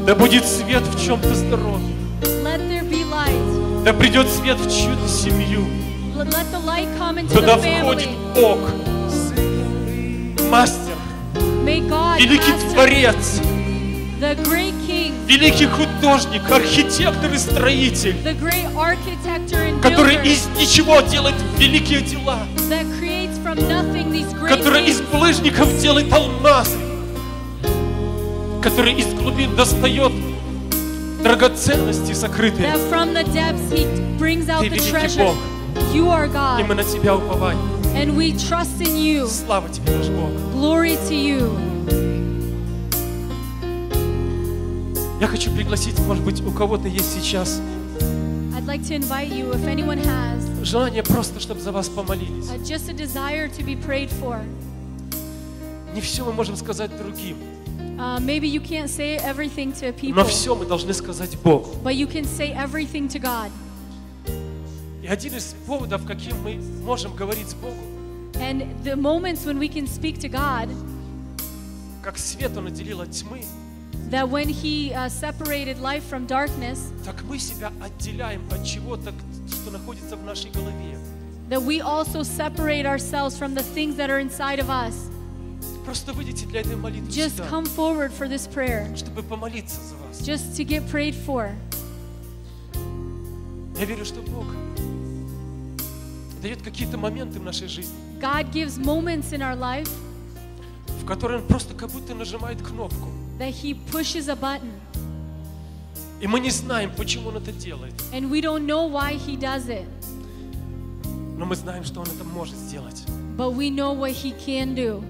да 0.05 0.13
будет 0.13 0.45
свет 0.45 0.83
в 0.83 1.03
чем-то 1.03 1.33
здоровье, 1.33 1.92
да 3.83 3.91
придет 3.91 4.29
свет 4.29 4.57
в 4.57 4.69
чью-то 4.69 5.07
семью, 5.09 5.65
туда 7.33 7.57
входит. 7.57 8.07
Бог, 8.33 8.59
мастер, 10.49 10.95
великий 12.17 12.53
Творец, 12.71 13.41
великий 15.27 15.65
художник, 15.65 16.49
архитектор 16.49 17.33
и 17.33 17.37
строитель, 17.37 18.15
который 19.81 20.15
из 20.25 20.47
ничего 20.57 21.01
делает 21.01 21.35
великие 21.57 22.01
дела, 22.01 22.39
который 24.47 24.85
из 24.85 25.01
булыжников 25.01 25.77
делает 25.79 26.11
алмазы, 26.13 26.77
который 28.61 28.93
из 28.93 29.07
глубин 29.07 29.57
достает 29.57 30.13
драгоценности 31.23 32.13
сокрытые. 32.13 32.67
that 32.73 32.79
from 32.89 33.13
the 33.13 33.23
depths 33.33 33.71
He 33.71 33.85
brings 34.17 34.49
out 34.49 34.61
Ты 34.61 34.69
the 34.69 34.79
treasure. 34.89 35.23
Бог. 35.23 35.35
You 35.93 36.07
are 36.09 36.25
И 36.25 36.63
мы 36.63 36.73
God, 36.73 36.75
на 36.75 36.83
Тебя 36.83 37.15
уповаем. 37.15 37.57
and 37.95 38.15
we 38.15 38.33
trust 38.33 38.79
in 38.81 38.97
you. 38.97 39.27
Слава 39.27 39.69
Тебе, 39.69 39.95
наш 39.95 40.07
Бог. 40.07 40.29
Glory 40.53 40.97
to 41.09 41.13
you. 41.15 41.49
Я 45.19 45.27
хочу 45.27 45.51
пригласить, 45.51 45.97
может 45.99 46.23
быть, 46.23 46.41
у 46.41 46.51
кого-то 46.51 46.87
есть 46.87 47.13
сейчас 47.13 47.61
I'd 48.55 48.65
like 48.65 48.83
to 48.87 48.95
invite 48.95 49.29
you, 49.31 49.51
if 49.53 49.65
anyone 49.67 49.99
has, 50.03 50.63
желание 50.63 51.03
просто, 51.03 51.39
чтобы 51.39 51.61
за 51.61 51.71
вас 51.71 51.87
помолились. 51.89 52.49
uh, 52.49 52.57
just 52.63 52.89
a 52.89 52.93
desire 52.93 53.47
to 53.49 53.63
be 53.63 53.75
prayed 53.75 54.09
for. 54.21 54.39
Не 55.93 56.01
все 56.01 56.23
мы 56.25 56.33
можем 56.33 56.55
сказать 56.55 56.91
другим, 56.97 57.37
Uh, 58.02 58.20
maybe 58.20 58.46
you 58.46 58.60
can't 58.60 58.88
say 58.88 59.16
everything 59.18 59.72
to 59.72 59.92
people, 59.92 60.14
но 60.14 60.24
все 60.24 60.54
мы 60.54 60.66
должны 60.66 60.92
сказать 60.94 61.36
Богу. 61.42 61.74
but 61.82 61.94
you 61.96 62.06
can 62.06 62.24
say 62.24 62.52
everything 62.52 63.08
to 63.08 63.18
God. 63.18 63.50
И 65.02 65.06
один 65.06 65.34
из 65.36 65.54
поводов, 65.66 66.04
каким 66.06 66.40
мы 66.42 66.60
можем 66.84 67.14
говорить 67.14 67.48
с 67.48 67.54
Богом, 67.54 67.76
And 68.40 68.62
the 68.84 68.94
moments 68.94 69.44
when 69.44 69.58
we 69.58 69.68
can 69.68 69.86
speak 69.86 70.18
to 70.20 70.28
God, 70.28 70.68
как 72.02 72.18
свет 72.18 72.56
Он 72.56 72.66
отделил 72.68 73.00
от 73.00 73.10
тьмы, 73.10 73.44
that 74.10 74.28
when 74.28 74.48
He 74.48 74.92
uh, 74.94 75.08
separated 75.08 75.80
life 75.80 76.04
from 76.04 76.26
darkness, 76.26 76.78
так 77.04 77.22
мы 77.24 77.38
себя 77.38 77.72
отделяем 77.82 78.42
от 78.52 78.64
чего-то, 78.64 79.12
что 79.50 79.70
находится 79.72 80.16
в 80.16 80.24
нашей 80.24 80.50
голове. 80.50 80.96
that 81.48 81.62
we 81.62 81.80
also 81.80 82.22
separate 82.22 82.84
ourselves 82.84 83.36
from 83.38 83.54
the 83.54 83.62
things 83.62 83.96
that 83.96 84.10
are 84.10 84.18
inside 84.20 84.58
of 84.60 84.68
us. 84.70 84.94
Просто 85.85 86.13
выйдите 86.13 86.45
для 86.45 86.61
этой 86.61 86.75
молитвы 86.75 87.09
Just 87.09 87.31
сюда, 87.37 87.47
come 87.49 87.65
forward 87.65 88.11
for 88.17 88.27
this 88.29 88.47
prayer, 88.47 88.95
чтобы 88.95 89.21
помолиться 89.23 89.79
за 89.81 89.95
вас. 89.97 90.21
just 90.21 90.55
to 90.55 90.63
get 90.63 90.89
prayed 90.89 91.13
for. 91.25 91.51
Я 93.77 93.85
верю, 93.85 94.05
что 94.05 94.21
Бог 94.21 94.45
дает 96.41 96.61
какие-то 96.61 96.97
моменты 96.97 97.39
в 97.39 97.43
нашей 97.43 97.67
жизни, 97.67 97.93
God 98.21 98.51
gives 98.51 98.77
moments 98.77 99.31
in 99.33 99.41
our 99.41 99.55
life 99.57 99.89
в 101.01 101.05
которые 101.05 101.41
Он 101.41 101.47
просто 101.47 101.73
как 101.73 101.89
будто 101.89 102.13
нажимает 102.15 102.61
кнопку. 102.61 103.09
that 103.39 103.51
He 103.53 103.75
pushes 103.91 104.29
a 104.29 104.35
button, 104.35 104.71
И 106.21 106.27
мы 106.27 106.39
не 106.39 106.49
знаем, 106.51 106.91
почему 106.95 107.29
Он 107.29 107.37
это 107.37 107.51
делает. 107.51 107.93
and 108.13 108.29
we 108.29 108.41
don't 108.41 108.65
know 108.65 108.85
why 108.89 109.13
He 109.15 109.37
does 109.37 109.67
it, 109.67 109.85
Но 111.37 111.45
мы 111.45 111.55
знаем, 111.55 111.83
что 111.83 111.99
Он 112.01 112.07
это 112.07 112.23
может 112.23 112.55
сделать. 112.55 113.03
but 113.37 113.53
we 113.53 113.69
know 113.69 113.91
what 113.93 114.11
He 114.11 114.31
can 114.45 114.75
do. 114.75 115.03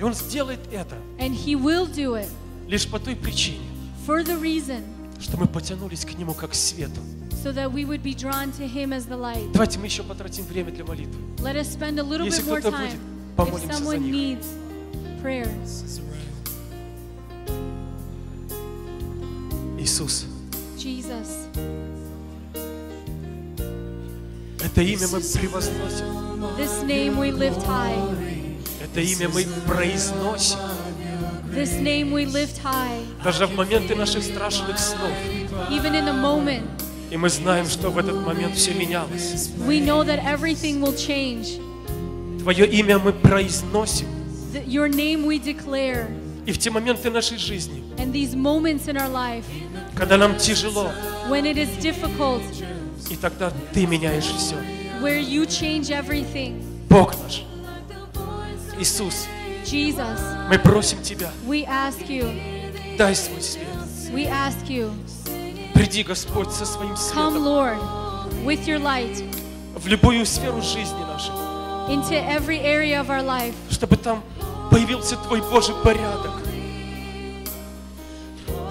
И 0.00 0.02
Он 0.02 0.14
сделает 0.14 0.60
это 0.72 0.96
And 1.18 1.34
He 1.36 1.54
will 1.54 1.86
do 1.86 2.14
it 2.14 2.26
лишь 2.66 2.88
по 2.88 2.98
той 2.98 3.14
причине, 3.14 3.60
for 4.06 4.24
the 4.24 4.40
reason 4.40 4.82
что 5.20 5.36
мы 5.36 5.46
потянулись 5.46 6.06
к 6.06 6.16
Нему 6.16 6.32
как 6.32 6.52
к 6.52 6.54
свету. 6.54 7.00
so 7.44 7.52
that 7.52 7.70
we 7.70 7.84
would 7.84 8.02
be 8.02 8.14
drawn 8.14 8.50
to 8.52 8.66
Him 8.66 8.94
as 8.94 9.06
the 9.06 9.16
light. 9.16 9.52
Давайте 9.52 9.78
мы 9.78 9.84
еще 9.86 10.02
потратим 10.02 10.44
время 10.44 10.72
для 10.72 10.84
молитвы. 10.86 11.20
Let 11.38 11.56
us 11.56 11.68
spend 11.68 11.98
a 11.98 12.02
little 12.02 12.24
Если 12.24 12.42
bit 12.42 12.48
more 12.48 12.60
кто-то 12.60 12.76
time 12.78 12.88
будет, 12.88 12.94
if 12.94 13.36
помолимся 13.36 13.84
за 13.84 13.98
них. 13.98 14.14
needs 14.14 14.46
prayer. 15.22 15.48
Иисус, 19.78 20.24
Jesus, 20.78 21.28
это 24.62 24.80
имя 24.80 25.08
мы 25.08 25.20
превозносим. 25.20 26.56
this 26.56 26.82
name 26.84 27.18
we 27.18 27.30
lift 27.32 27.62
high. 27.66 28.39
Это 28.92 29.00
имя 29.00 29.28
мы 29.28 29.44
произносим. 29.66 30.58
This 31.54 31.80
name 31.80 32.12
we 32.12 32.26
lift 32.26 32.62
high, 32.62 33.02
даже 33.24 33.46
в 33.46 33.54
моменты 33.56 33.94
наших 33.96 34.22
страшных 34.22 34.78
снов. 34.78 35.10
even 35.70 35.94
in 35.94 36.08
a 36.08 36.12
moment. 36.12 36.62
И 37.10 37.16
мы 37.16 37.28
знаем, 37.28 37.66
что 37.66 37.90
в 37.90 37.98
этот 37.98 38.24
момент 38.24 38.54
все 38.54 38.72
менялось. 38.72 39.50
We 39.66 39.80
know 39.84 40.04
that 40.04 40.24
everything 40.24 40.80
will 40.80 40.94
change. 40.94 41.60
Твое 42.40 42.66
имя 42.66 42.98
мы 42.98 43.12
произносим. 43.12 44.06
Your 44.66 44.88
name 44.88 45.24
we 45.24 45.38
declare. 45.42 46.06
И 46.46 46.52
в 46.52 46.58
те 46.58 46.70
моменты 46.70 47.10
нашей 47.10 47.36
жизни, 47.38 47.82
And 47.98 48.12
these 48.12 48.34
moments 48.34 48.86
in 48.88 48.96
our 48.96 49.10
life, 49.10 49.44
когда 49.96 50.16
нам 50.16 50.36
тяжело, 50.36 50.90
when 51.28 51.44
it 51.44 51.56
is 51.58 51.68
difficult, 51.82 52.42
и 53.10 53.16
тогда 53.16 53.52
Ты 53.74 53.86
меняешь 53.86 54.24
все. 54.24 54.54
where 55.02 55.18
you 55.20 55.46
change 55.46 55.90
everything, 55.90 56.62
Бог 56.88 57.14
наш, 57.24 57.42
Иисус, 58.80 59.26
Jesus, 59.62 60.18
мы 60.48 60.58
просим 60.58 61.02
Тебя, 61.02 61.30
we 61.46 61.66
ask 61.66 62.08
you, 62.08 62.24
дай 62.96 63.14
свой 63.14 63.42
свет. 63.42 63.68
we 64.10 64.26
ask 64.26 64.68
you, 64.70 64.90
Приди, 65.74 66.02
Господь, 66.02 66.50
со 66.50 66.64
своим 66.64 66.92
come, 66.92 66.96
светом 66.96 67.44
Lord, 67.44 67.78
with 68.42 68.66
your 68.66 68.78
light 68.78 69.22
в 69.76 69.86
любую 69.86 70.24
сферу 70.24 70.62
жизни 70.62 70.98
нашей, 71.04 71.34
into 71.94 72.14
every 72.14 72.58
area 72.60 73.00
of 73.02 73.10
our 73.10 73.22
life, 73.22 73.52
чтобы 73.70 73.98
там 73.98 74.22
появился 74.70 75.16
Твой 75.16 75.42
Божий 75.42 75.74
порядок, 75.84 76.32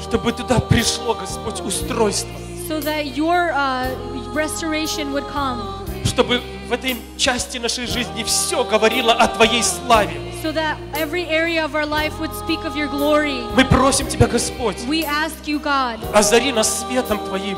чтобы 0.02 0.32
туда 0.32 0.60
пришло, 0.60 1.14
Господь, 1.14 1.62
устройство, 1.62 2.32
so 2.68 2.80
that 2.82 3.16
your 3.16 3.52
uh, 3.52 3.88
restoration 4.34 5.14
would 5.14 5.28
come, 5.32 5.62
чтобы 6.04 6.42
в 6.70 6.74
этой 6.74 6.96
части 7.18 7.58
нашей 7.58 7.88
жизни 7.88 8.24
все 8.24 8.64
говорило 8.64 9.14
о 9.14 9.28
Твоей 9.28 9.64
славе. 9.64 10.14
so 10.42 10.54
that 10.54 10.78
every 10.94 11.26
area 11.26 11.66
of 11.66 11.76
our 11.76 11.86
life 11.86 12.18
would 12.20 12.34
speak 12.34 12.64
of 12.64 12.74
your 12.78 12.88
glory. 12.88 13.42
Мы 13.58 13.66
просим 13.66 14.08
Тебя, 14.08 14.28
Господь, 14.28 14.78
We 14.88 15.04
ask 15.04 15.48
you, 15.48 15.60
God, 15.60 16.00
озари 16.14 16.52
нас 16.52 16.86
светом 16.88 17.20
Твоим, 17.26 17.58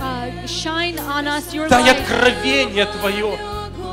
uh, 0.00 0.46
shine 0.46 0.98
on 0.98 1.26
us 1.26 1.54
your 1.54 1.68
дай 1.68 1.88
откровение 1.90 2.84
Твое, 2.86 3.38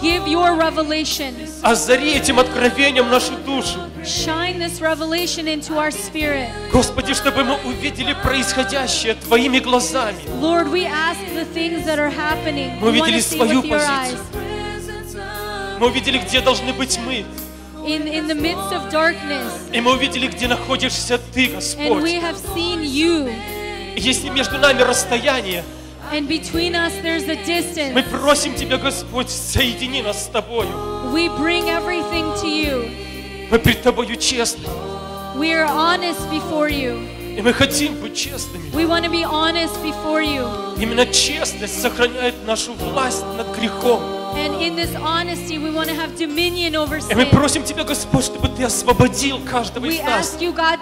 Give 0.02 0.28
your 0.28 0.56
revelation. 0.58 1.34
озари 1.64 2.12
этим 2.14 2.40
откровением 2.40 3.10
нашу 3.10 3.38
душу. 3.46 3.80
Shine 4.04 4.60
this 4.60 4.82
revelation 4.82 5.48
into 5.48 5.78
our 5.78 5.90
spirit. 5.92 6.50
Господи, 6.72 7.14
чтобы 7.14 7.44
мы 7.44 7.56
увидели 7.64 8.14
происходящее 8.22 9.14
Твоими 9.16 9.60
глазами. 9.60 10.18
Lord, 10.42 10.70
we 10.70 10.86
ask 10.86 11.20
the 11.34 11.46
things 11.54 11.86
that 11.86 11.98
are 12.00 12.12
happening. 12.12 12.78
Мы 12.82 12.90
увидели 12.90 13.22
свою 13.22 13.62
позицию. 13.64 14.20
Мы 15.80 15.88
увидели, 15.88 16.18
где 16.18 16.42
должны 16.42 16.74
быть 16.74 16.98
мы. 17.06 17.26
In, 17.86 18.08
in 18.08 18.28
the 18.28 18.34
midst 18.36 18.72
of 18.74 18.90
darkness. 18.92 19.46
И 19.72 19.80
мы 19.80 19.94
увидели, 19.94 20.28
где 20.28 20.48
находишься 20.48 21.20
Ты, 21.34 21.48
And 21.48 21.52
we 21.52 21.56
Господь. 21.56 22.12
have 22.22 22.38
seen 22.56 22.82
you. 22.84 23.32
Если 23.96 24.30
между 24.30 24.58
нами 24.58 24.82
расстояние, 24.82 25.64
And 26.12 26.28
between 26.28 26.76
us 26.76 26.94
there's 27.04 27.28
a 27.28 27.36
мы 27.36 28.02
distance. 28.02 28.10
просим 28.10 28.56
Тебя, 28.56 28.78
Господь, 28.78 29.30
соедини 29.30 30.02
нас 30.02 30.26
с 30.26 30.28
Тобою. 30.28 30.70
We 31.14 31.30
bring 31.38 31.70
everything 31.70 32.34
to 32.42 32.48
you. 32.48 32.90
Мы 33.52 33.60
пред 33.60 33.84
Тобою 33.84 34.16
честны. 34.16 34.68
We 35.36 35.52
are 35.52 35.68
honest 35.68 36.20
before 36.32 36.70
you. 36.70 37.08
И 37.38 37.42
мы 37.42 37.54
хотим 37.54 37.96
быть 37.96 38.16
честными. 38.16 38.72
We 38.74 38.86
want 38.88 39.04
to 39.04 39.10
be 39.12 39.24
honest 39.26 39.76
before 39.84 40.24
you. 40.24 40.48
Именно 40.80 41.06
честность 41.08 41.82
сохраняет 41.82 42.36
нашу 42.48 42.74
власть 42.74 43.26
над 43.38 43.48
грехом. 43.58 44.02
И 47.10 47.16
мы 47.16 47.26
просим 47.28 47.64
Тебя, 47.64 47.84
Господь, 47.84 48.26
чтобы 48.26 48.50
Ты 48.50 48.64
освободил 48.64 49.40
каждого 49.40 49.86
из 49.86 50.02
нас 50.02 50.36
you, 50.40 50.54
God, 50.54 50.80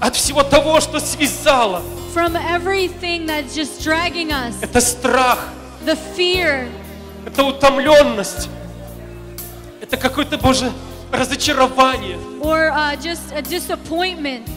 от 0.00 0.16
всего 0.16 0.42
того, 0.42 0.80
что 0.80 0.98
связало. 0.98 1.82
from 2.12 2.36
everything 2.36 3.26
that's 3.26 3.54
just 3.54 3.80
dragging 3.82 4.32
us. 4.32 4.54
Это 4.60 4.80
страх, 4.80 5.38
The 5.84 5.96
fear, 6.16 6.68
это 7.24 7.44
утомленность, 7.44 8.48
это 9.80 9.96
какое-то, 9.96 10.38
Боже, 10.38 10.72
разочарование. 11.10 12.18
or 12.40 12.70
uh, 12.70 12.96
just 12.96 13.32
a 13.32 13.40
disappointment. 13.42 14.48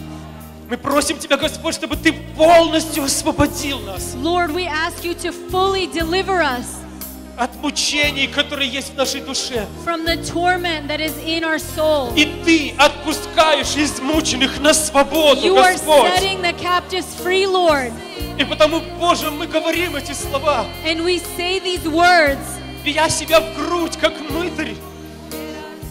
Мы 0.69 0.77
просим 0.77 1.19
Тебя, 1.19 1.37
Господь, 1.37 1.75
чтобы 1.75 1.95
Ты 1.95 2.11
полностью 2.35 3.03
освободил 3.03 3.79
нас 3.81 4.15
Lord, 4.15 4.51
we 4.51 4.65
ask 4.65 5.03
you 5.03 5.13
to 5.13 5.31
fully 5.31 5.85
deliver 5.85 6.41
us 6.41 6.84
от 7.37 7.53
мучений, 7.61 8.27
которые 8.27 8.69
есть 8.69 8.93
в 8.93 8.95
нашей 8.97 9.21
душе. 9.21 9.65
from 9.85 10.05
the 10.05 10.17
torment 10.31 10.87
that 10.87 10.99
is 10.99 11.13
in 11.25 11.43
our 11.43 11.59
soul. 11.59 12.13
И 12.15 12.25
Ты 12.45 12.73
отпускаешь 12.77 13.75
измученных 13.75 14.59
на 14.59 14.73
свободу, 14.73 15.41
You 15.41 15.55
are 15.57 15.73
Господь. 15.73 16.11
setting 16.15 16.41
the 16.41 16.53
captives 16.53 17.07
free, 17.23 17.45
Lord. 17.45 17.91
И 18.37 18.43
потому, 18.45 18.81
Боже, 18.99 19.31
мы 19.31 19.47
говорим 19.47 19.95
эти 19.95 20.13
слова, 20.13 20.65
And 20.85 21.03
we 21.03 21.19
say 21.37 21.59
these 21.59 21.85
words 21.85 22.39
бия 22.83 23.09
себя 23.09 23.39
в 23.39 23.55
грудь, 23.55 23.97
как 23.97 24.13
мытарь. 24.29 24.75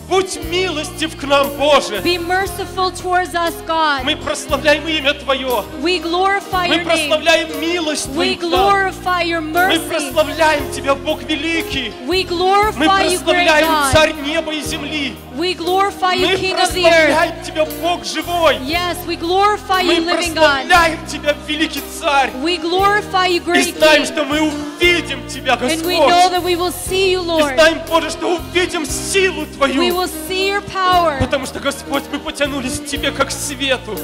Будь 0.09 0.39
милостив 0.51 1.16
к 1.16 1.22
нам, 1.24 1.48
Боже. 1.59 1.97
Be 2.05 2.18
merciful 2.18 2.90
towards 2.93 3.35
us, 3.35 3.55
God. 3.66 4.05
Мы 4.05 4.16
прославляем 4.16 4.86
имя 4.86 5.14
Твое. 5.14 5.64
We 5.82 5.98
glorify 6.02 6.68
Мы 6.68 6.76
your 6.76 6.85
name. 6.85 6.85
прославляем 6.85 7.60
милость 7.60 8.06
We 8.09 8.36
Твою. 8.36 8.51
нам. 8.51 8.51
glorify 8.51 9.22
your 9.24 9.40
Мы 9.40 9.52
mercy. 9.52 9.89
прославляем 9.89 10.70
Тебя, 10.72 10.94
Бог 10.94 11.22
великий. 11.22 11.93
We 12.06 12.06
Мы 12.06 12.24
glorify 12.24 13.06
you, 13.06 13.18
great 13.24 13.24
прославляем 13.24 13.66
God. 13.66 13.93
Царь 13.93 14.12
неба 14.26 14.52
и 14.52 14.60
земли. 14.60 15.14
We 15.36 15.55
glorify 15.55 16.12
you, 16.15 16.28
Мы 16.28 16.36
King 16.36 16.55
of 16.61 16.73
the 16.73 16.86
earth. 16.86 17.44
Тебя, 17.44 17.65
Бог 17.82 18.05
живой. 18.05 18.56
Yes, 18.65 18.97
we 19.06 19.16
glorify 19.16 19.82
Мы 19.82 19.94
you, 19.97 20.05
living 20.05 20.32
God. 20.32 20.66
прославляем 20.69 21.06
Тебя, 21.09 21.35
великий 21.48 21.82
Царь. 22.01 22.31
We 22.43 22.56
glorify 22.59 23.27
you, 23.27 23.39
И 23.39 23.40
great 23.40 23.77
знаем, 23.77 24.02
King. 24.02 24.06
что 24.06 24.24
мы 24.24 24.40
увидим 24.43 25.27
Тебя, 25.28 25.55
And 25.55 25.82
we 25.85 25.98
know 25.98 26.06
Господь. 26.09 26.32
that 26.32 26.43
we 26.44 26.55
will 26.55 26.70
see 26.70 27.11
you, 27.12 27.23
И 27.23 27.27
Lord. 27.27 27.55
знаем, 27.55 27.81
Боже, 27.89 28.11
что 28.11 28.36
увидим 28.36 28.86
силу 28.86 29.43
We 29.43 29.55
Твою. 29.56 29.82
will 29.97 30.11
see 30.28 30.48
your 30.51 30.61
power. 30.73 31.19
Потому 31.19 31.47
что, 31.47 31.59
Господь, 31.59 32.05
мы 32.12 32.20
потянулись 32.20 32.78
к 32.78 32.86
Тебе 32.86 33.11
как 33.11 33.28
к 33.28 33.31
свету. 33.32 33.98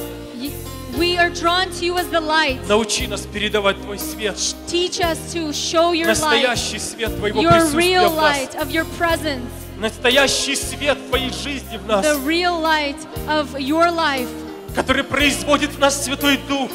We 0.97 1.17
are 1.17 1.29
drawn 1.29 1.69
to 1.79 1.85
you 1.85 1.97
as 1.97 2.07
the 2.11 2.19
light. 2.19 2.59
Научи 2.67 3.07
нас 3.07 3.21
передавать 3.21 3.81
Твой 3.81 3.97
свет. 3.97 4.35
Teach 4.67 4.99
us 4.99 5.17
to 5.33 5.53
show 5.53 5.93
your 5.93 6.07
light, 6.07 6.19
Настоящий 6.19 6.79
свет 6.79 7.15
Твоего 7.17 7.41
your 7.41 7.51
присутствия 7.51 7.99
real 8.01 8.09
light 8.11 8.53
of 8.55 8.69
your 8.71 8.83
presence, 8.99 9.47
Настоящий 9.81 10.55
свет 10.55 10.95
Твоей 11.07 11.31
жизни 11.31 11.77
в 11.77 11.87
нас, 11.87 12.05
the 12.05 12.23
real 12.23 12.61
light 12.61 12.97
of 13.27 13.57
your 13.57 13.89
life 13.89 14.29
который 14.75 15.03
производит 15.03 15.71
в 15.71 15.79
нас 15.79 16.05
Святой 16.05 16.37
Дух. 16.47 16.69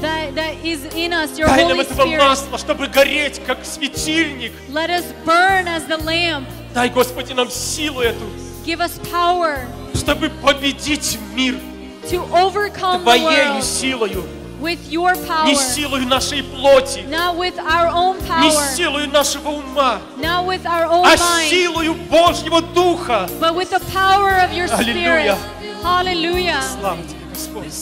that, 0.00 0.34
that 0.34 0.54
is 0.64 0.86
in 0.94 1.12
us, 1.12 1.36
your 1.38 1.46
Дай 1.46 1.64
нам 1.64 1.72
Holy 1.76 1.82
этого 1.82 2.06
Spirit. 2.06 2.18
масла, 2.18 2.56
чтобы 2.58 2.86
гореть, 2.86 3.38
как 3.46 3.58
светильник. 3.66 4.52
Let 4.70 4.88
us 4.88 5.04
burn 5.26 5.68
as 5.68 5.86
the 5.86 6.02
lamp. 6.02 6.46
Дай, 6.74 6.88
Господи, 6.88 7.34
нам 7.34 7.50
силу 7.50 8.00
эту, 8.00 8.24
Give 8.64 8.80
us 8.80 8.98
power 9.12 9.66
чтобы 9.94 10.30
победить 10.30 11.18
мир 11.34 11.54
to 12.10 12.26
overcome 12.32 13.00
the 13.00 13.18
Твоею 13.18 13.56
world 13.56 13.62
силою, 13.62 14.24
with 14.61 14.79
your 14.89 15.13
не 15.15 15.27
power, 15.27 15.55
силою 15.55 16.07
нашей 16.07 16.43
плоти, 16.43 16.99
not 17.09 17.35
with 17.35 17.57
our 17.59 17.87
own 17.87 18.17
не 18.21 18.27
power, 18.27 18.75
силою 18.75 19.07
нашего 19.09 19.49
ума, 19.49 20.01
not 20.17 20.45
with 20.45 20.65
our 20.65 20.85
own 20.85 21.05
а 21.05 21.15
mind, 21.17 21.49
силою 21.49 21.95
Божьего 22.09 22.61
Духа. 22.61 23.27
but 23.39 23.53
with 23.55 23.69
the 23.69 23.79
power 23.91 24.31
of 24.43 24.53
your 24.53 24.67
Spirit. 24.67 24.87
Аллилуйя. 24.87 25.37
Hallelujah. 25.83 26.61
Слава 26.79 27.01
Тебе, 27.03 27.19
Господь. 27.29 27.73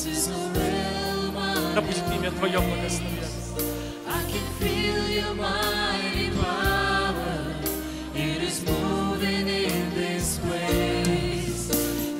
Да 1.76 1.82
будет 1.82 2.04
имя 2.14 2.32
Твое 2.32 2.60
благословенно. 2.60 3.22
I 4.08 4.24
can 4.32 4.46
feel 4.60 5.08
your 5.08 5.34
mighty 5.36 6.32
power. 6.42 7.56
It 8.16 8.42
is 8.44 8.64
moving 8.64 9.48
in 9.48 9.94
this 9.94 10.40
place. 10.40 11.70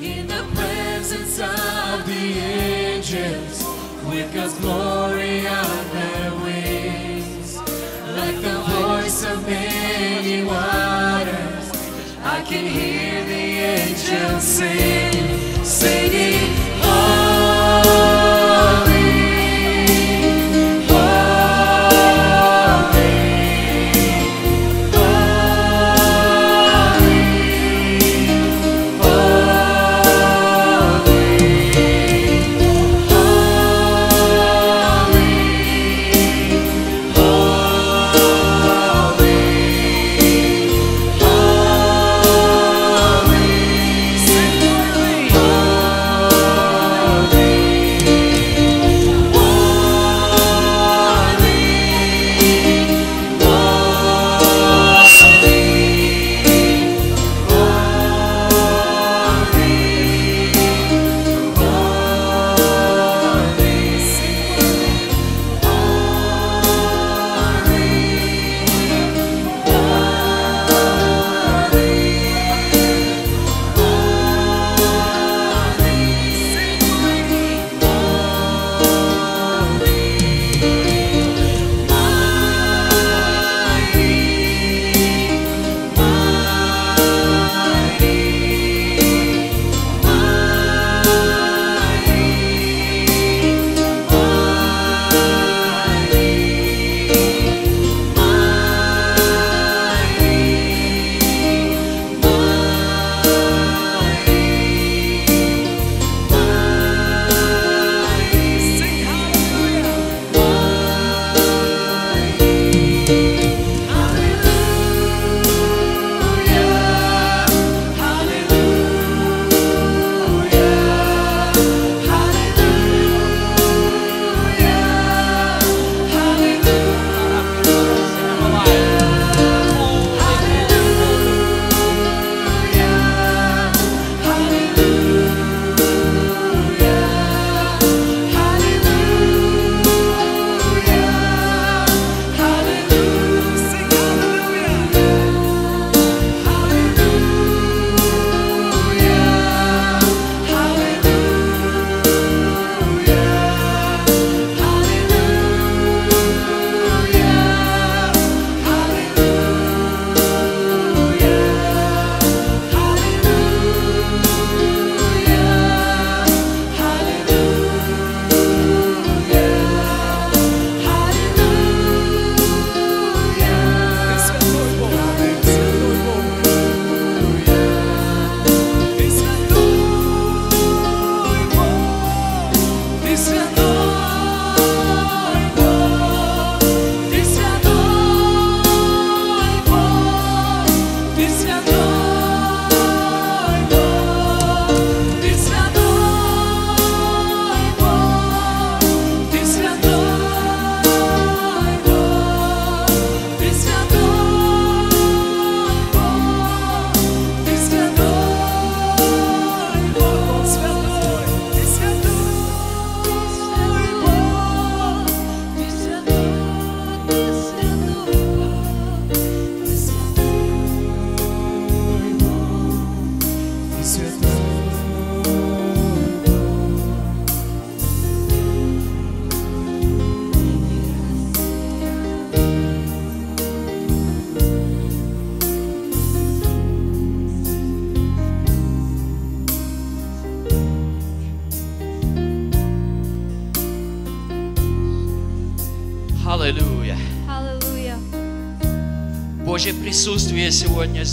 In 0.00 0.26
the 0.28 0.44
presence 0.54 1.38
of 1.40 2.06
the 2.06 2.38
angels, 2.38 3.64
with 4.09 4.33
God's 4.33 4.57
glory 4.59 5.47
on 5.47 5.89
their 5.93 6.31
wings. 6.43 7.57
Like 8.15 8.37
the 8.41 8.59
voice 8.79 9.23
of 9.25 9.45
many 9.45 10.43
waters, 10.43 11.65
I 12.23 12.41
can 12.41 12.65
hear 12.65 13.23
the 13.25 13.45
angels 13.77 14.43
sing, 14.43 15.63
singing, 15.63 16.56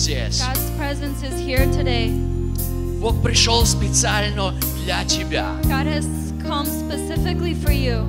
здесь. 0.04 0.40
God's 0.42 0.70
presence 0.76 1.22
is 1.22 1.40
here 1.40 1.66
today. 1.72 2.10
Бог 3.00 3.22
пришел 3.22 3.64
специально 3.64 4.54
для 4.84 5.04
тебя. 5.04 5.56
God 5.64 5.86
has 5.86 6.06
come 6.46 6.66
specifically 6.66 7.54
for 7.54 7.72
you. 7.72 8.04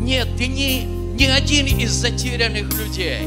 Нет, 0.00 0.28
ты 0.36 0.46
не, 0.46 0.84
не 0.84 1.26
один 1.26 1.66
из 1.66 1.90
затерянных 1.92 2.72
людей, 2.78 3.26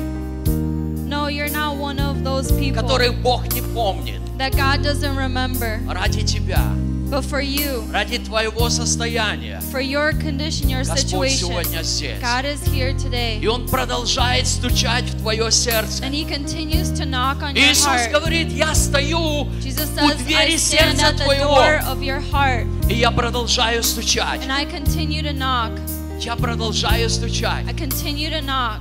No, 1.07 1.27
you're 1.27 1.49
not 1.49 1.77
one 1.77 1.99
of 1.99 2.23
those 2.23 2.51
people 2.51 2.81
которых 2.81 3.21
Бог 3.21 3.43
не 3.53 3.61
помнит. 3.61 4.19
that 4.39 4.55
God 4.55 4.81
doesn't 4.83 5.15
remember. 5.15 5.79
Ради 5.87 6.23
тебя, 6.23 6.63
But 7.12 7.24
for 7.24 7.40
you, 7.40 7.90
ради 7.90 8.18
твоего 8.18 8.68
состояния, 8.68 9.62
for 9.72 9.80
your 9.80 10.12
condition, 10.12 10.68
your 10.68 10.84
Господь 10.84 11.30
situation, 11.30 11.48
сегодня 11.48 11.82
здесь. 11.82 12.20
God 12.20 12.44
is 12.44 12.62
here 12.70 12.92
today. 12.94 13.40
И 13.40 13.46
Он 13.46 13.66
продолжает 13.66 14.46
стучать 14.46 15.04
в 15.04 15.18
твое 15.20 15.50
сердце. 15.50 16.02
And 16.04 16.12
He 16.12 16.26
continues 16.28 16.90
to 16.92 17.06
knock 17.06 17.42
on 17.42 17.54
your 17.54 17.70
Иисус 17.70 17.86
heart. 17.86 18.12
говорит, 18.12 18.52
я 18.52 18.74
стою 18.74 19.48
Jesus 19.62 19.88
у 19.96 20.08
says, 20.08 20.12
I 20.12 20.16
двери 20.16 20.56
stand 20.56 20.98
сердца 20.98 21.06
at 21.06 21.16
the 21.16 21.24
твоего, 21.24 21.54
door 21.56 21.80
of 21.86 22.02
your 22.02 22.20
heart 22.30 22.66
и 22.90 22.94
я 22.94 23.10
продолжаю 23.10 23.82
стучать. 23.82 24.42
and 24.42 24.52
I 24.52 24.66
continue 24.66 25.22
to 25.22 25.32
knock. 25.32 25.72
Я 26.20 26.36
продолжаю 26.36 27.08
стучать. 27.08 27.66
I 27.66 27.72
continue 27.72 28.28
to 28.28 28.42
knock. 28.42 28.80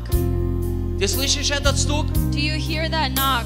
Ты 1.00 1.08
слышишь 1.08 1.52
этот 1.52 1.78
стук? 1.78 2.08
Do 2.34 2.40
you 2.40 2.56
hear 2.58 2.90
that 2.90 3.14
knock? 3.14 3.46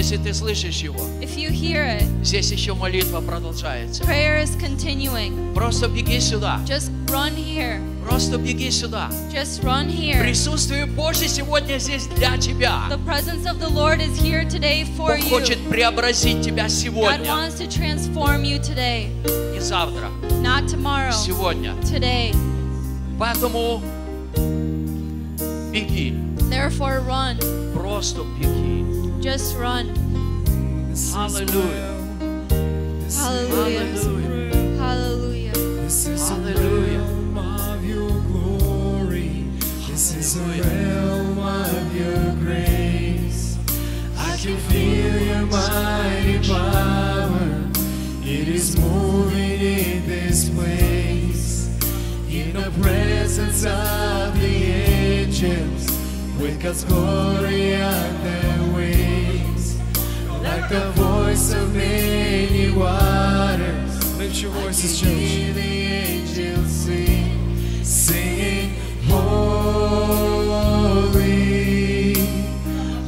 Если 0.00 0.16
ты 0.16 0.32
слышишь 0.32 0.78
его, 0.78 0.98
If 1.20 1.36
you 1.36 1.50
hear 1.50 1.84
it, 1.84 2.24
здесь 2.24 2.50
еще 2.50 2.72
молитва 2.72 3.20
продолжается. 3.20 4.02
prayer 4.02 4.42
is 4.42 4.56
continuing. 4.58 5.52
Просто 5.52 5.88
беги 5.88 6.18
сюда. 6.20 6.58
Just 6.66 6.90
run 7.08 7.36
here. 7.36 7.78
Просто 8.02 8.38
беги 8.38 8.70
сюда. 8.70 9.10
Just 9.30 9.62
run 9.62 9.90
here. 9.90 10.18
Присутствие 10.22 10.86
Божье 10.86 11.28
сегодня 11.28 11.76
здесь 11.76 12.06
для 12.16 12.38
тебя. 12.38 12.84
The 12.88 12.96
presence 13.04 13.44
of 13.44 13.60
the 13.60 13.68
Lord 13.68 14.00
is 14.00 14.18
here 14.18 14.48
today 14.48 14.86
for 14.96 15.18
you. 15.18 15.28
хочет 15.28 15.58
преобразить 15.68 16.40
тебя 16.42 16.64
God 16.64 16.70
сегодня 16.70 17.30
wants 17.30 17.58
to 17.58 17.68
transform 17.68 18.42
you 18.42 18.58
today, 18.58 19.10
и 19.54 19.60
завтра. 19.60 20.08
not 20.42 20.66
tomorrow, 20.66 21.12
Сегодня. 21.12 21.74
today. 21.82 22.34
Поэтому 23.18 23.82
беги. 25.70 26.14
Therefore, 26.48 27.02
run. 27.06 27.36
Просто 27.74 28.22
беги. 28.40 28.49
Just 29.20 29.58
run. 29.58 29.86
Hallelujah. 31.12 31.94
Hallelujah. 33.10 34.78
Hallelujah. 34.78 35.52
This 35.52 36.06
is 36.06 36.26
Hallelujah. 36.26 37.00
a 37.00 37.02
realm 37.02 37.38
of 37.38 37.84
your 37.84 38.08
glory. 38.22 39.44
This 39.88 40.16
is 40.16 40.36
a 40.36 40.62
realm 40.62 41.38
of 41.38 41.94
your 41.94 42.32
grace. 42.36 43.58
I 44.16 44.38
can 44.38 44.56
feel 44.56 45.20
your 45.20 45.46
mighty 45.46 46.38
power. 46.48 47.68
It 48.24 48.48
is 48.48 48.74
moving 48.78 49.60
in 49.60 50.08
this 50.08 50.48
place. 50.48 51.68
In 52.30 52.54
the 52.54 52.70
presence 52.80 53.66
of 53.66 54.40
the 54.40 54.64
angels, 54.64 55.86
with 56.40 56.58
God's 56.62 56.84
glory 56.84 57.74
at 57.74 58.24
their 58.24 58.49
many 61.72 62.70
waters. 62.70 64.18
Lift 64.18 64.42
your 64.42 64.50
voices, 64.52 65.00
church. 65.00 65.10
Hear 65.10 65.52
the 65.52 65.60
angels 65.60 66.68
sing, 66.70 67.84
singing, 67.84 68.74
Holy, 69.08 70.40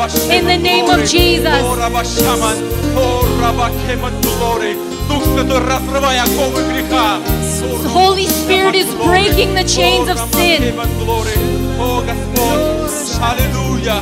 in 0.06 0.44
the 0.46 0.52
Шемен, 0.58 0.62
name 0.62 0.84
of 0.90 1.00
Глори. 1.00 1.06
Jesus. 1.08 1.62
О, 1.62 1.74
Раба 1.76 2.04
Шаман. 2.04 2.56
О, 2.96 3.24
Раба 3.40 3.70
Кеман, 3.86 4.12
Глори. 4.22 4.76
Дух 5.08 5.22
Святой, 5.24 5.58
разрывай 5.60 6.18
оковы 6.20 6.62
греха. 6.72 7.18
The 7.82 7.88
Holy 7.88 8.26
Spirit 8.26 8.74
is 8.74 8.88
breaking 9.04 9.54
the 9.54 9.64
chains 9.64 10.08
of 10.08 10.18
sin. 10.32 10.74
О, 11.78 12.02
Господь, 12.02 12.60
аллилуйя, 13.20 13.96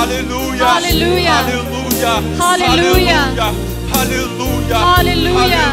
аллилуйя, 0.00 0.76
Аллилуйя. 0.76 1.38
аллилуйя, 1.38 2.14
Аллилуйя. 2.40 3.20
аллилуйя, 4.00 4.78
Аллилуйя. 4.98 5.64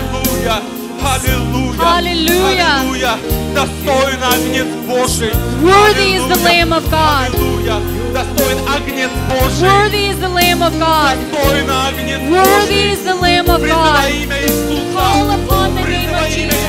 аллилуйя, 1.02 1.98
Аллилуйя. 1.98 2.78
аллилуйя, 2.78 3.18
достоин 3.56 4.24
Агнец 4.24 4.68
Божий, 4.88 5.34
Worthy 5.62 6.16
is 6.18 6.28
the 6.28 6.38
Lamb 6.44 6.72
of 6.74 6.84
God. 6.90 7.28
аллилуйя, 7.34 7.78
достоин 8.20 8.58
Агнец 8.68 9.12
Божий, 9.30 9.64
Worthy 9.64 10.10
is 10.12 10.20
the 10.20 10.28
Lamb 10.28 10.62
of 10.62 10.74
God. 10.78 11.16
достоин 11.32 11.70
Агнец 11.70 12.20
Worthy 12.28 12.44
Божий, 12.60 12.92
is 12.94 13.02
the 13.04 13.16
Lamb 13.16 13.48
of 13.50 13.62
God. 13.62 14.10
имя 14.12 14.38
Иисуса, 14.44 14.90
Call 14.94 15.30
upon 15.40 15.76
the 15.76 15.84
name 15.88 16.12
of 16.12 16.28
Jesus. 16.28 16.60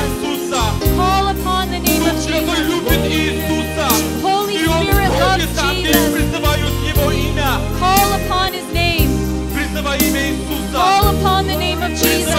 Call 0.95 1.27
upon 1.27 1.69
the 1.71 1.79
name 1.79 2.03
of 2.07 2.15
Jesus. 2.23 2.55
Holy 4.23 4.57
Spirit 4.63 5.11
loves 5.19 5.47
Jesus. 5.61 5.97
Call 7.79 8.09
upon 8.19 8.53
His 8.53 8.67
name. 8.73 9.09
Call 10.71 11.07
upon 11.09 11.47
the 11.47 11.57
name 11.57 11.81
of 11.83 11.91
Jesus. 11.91 12.33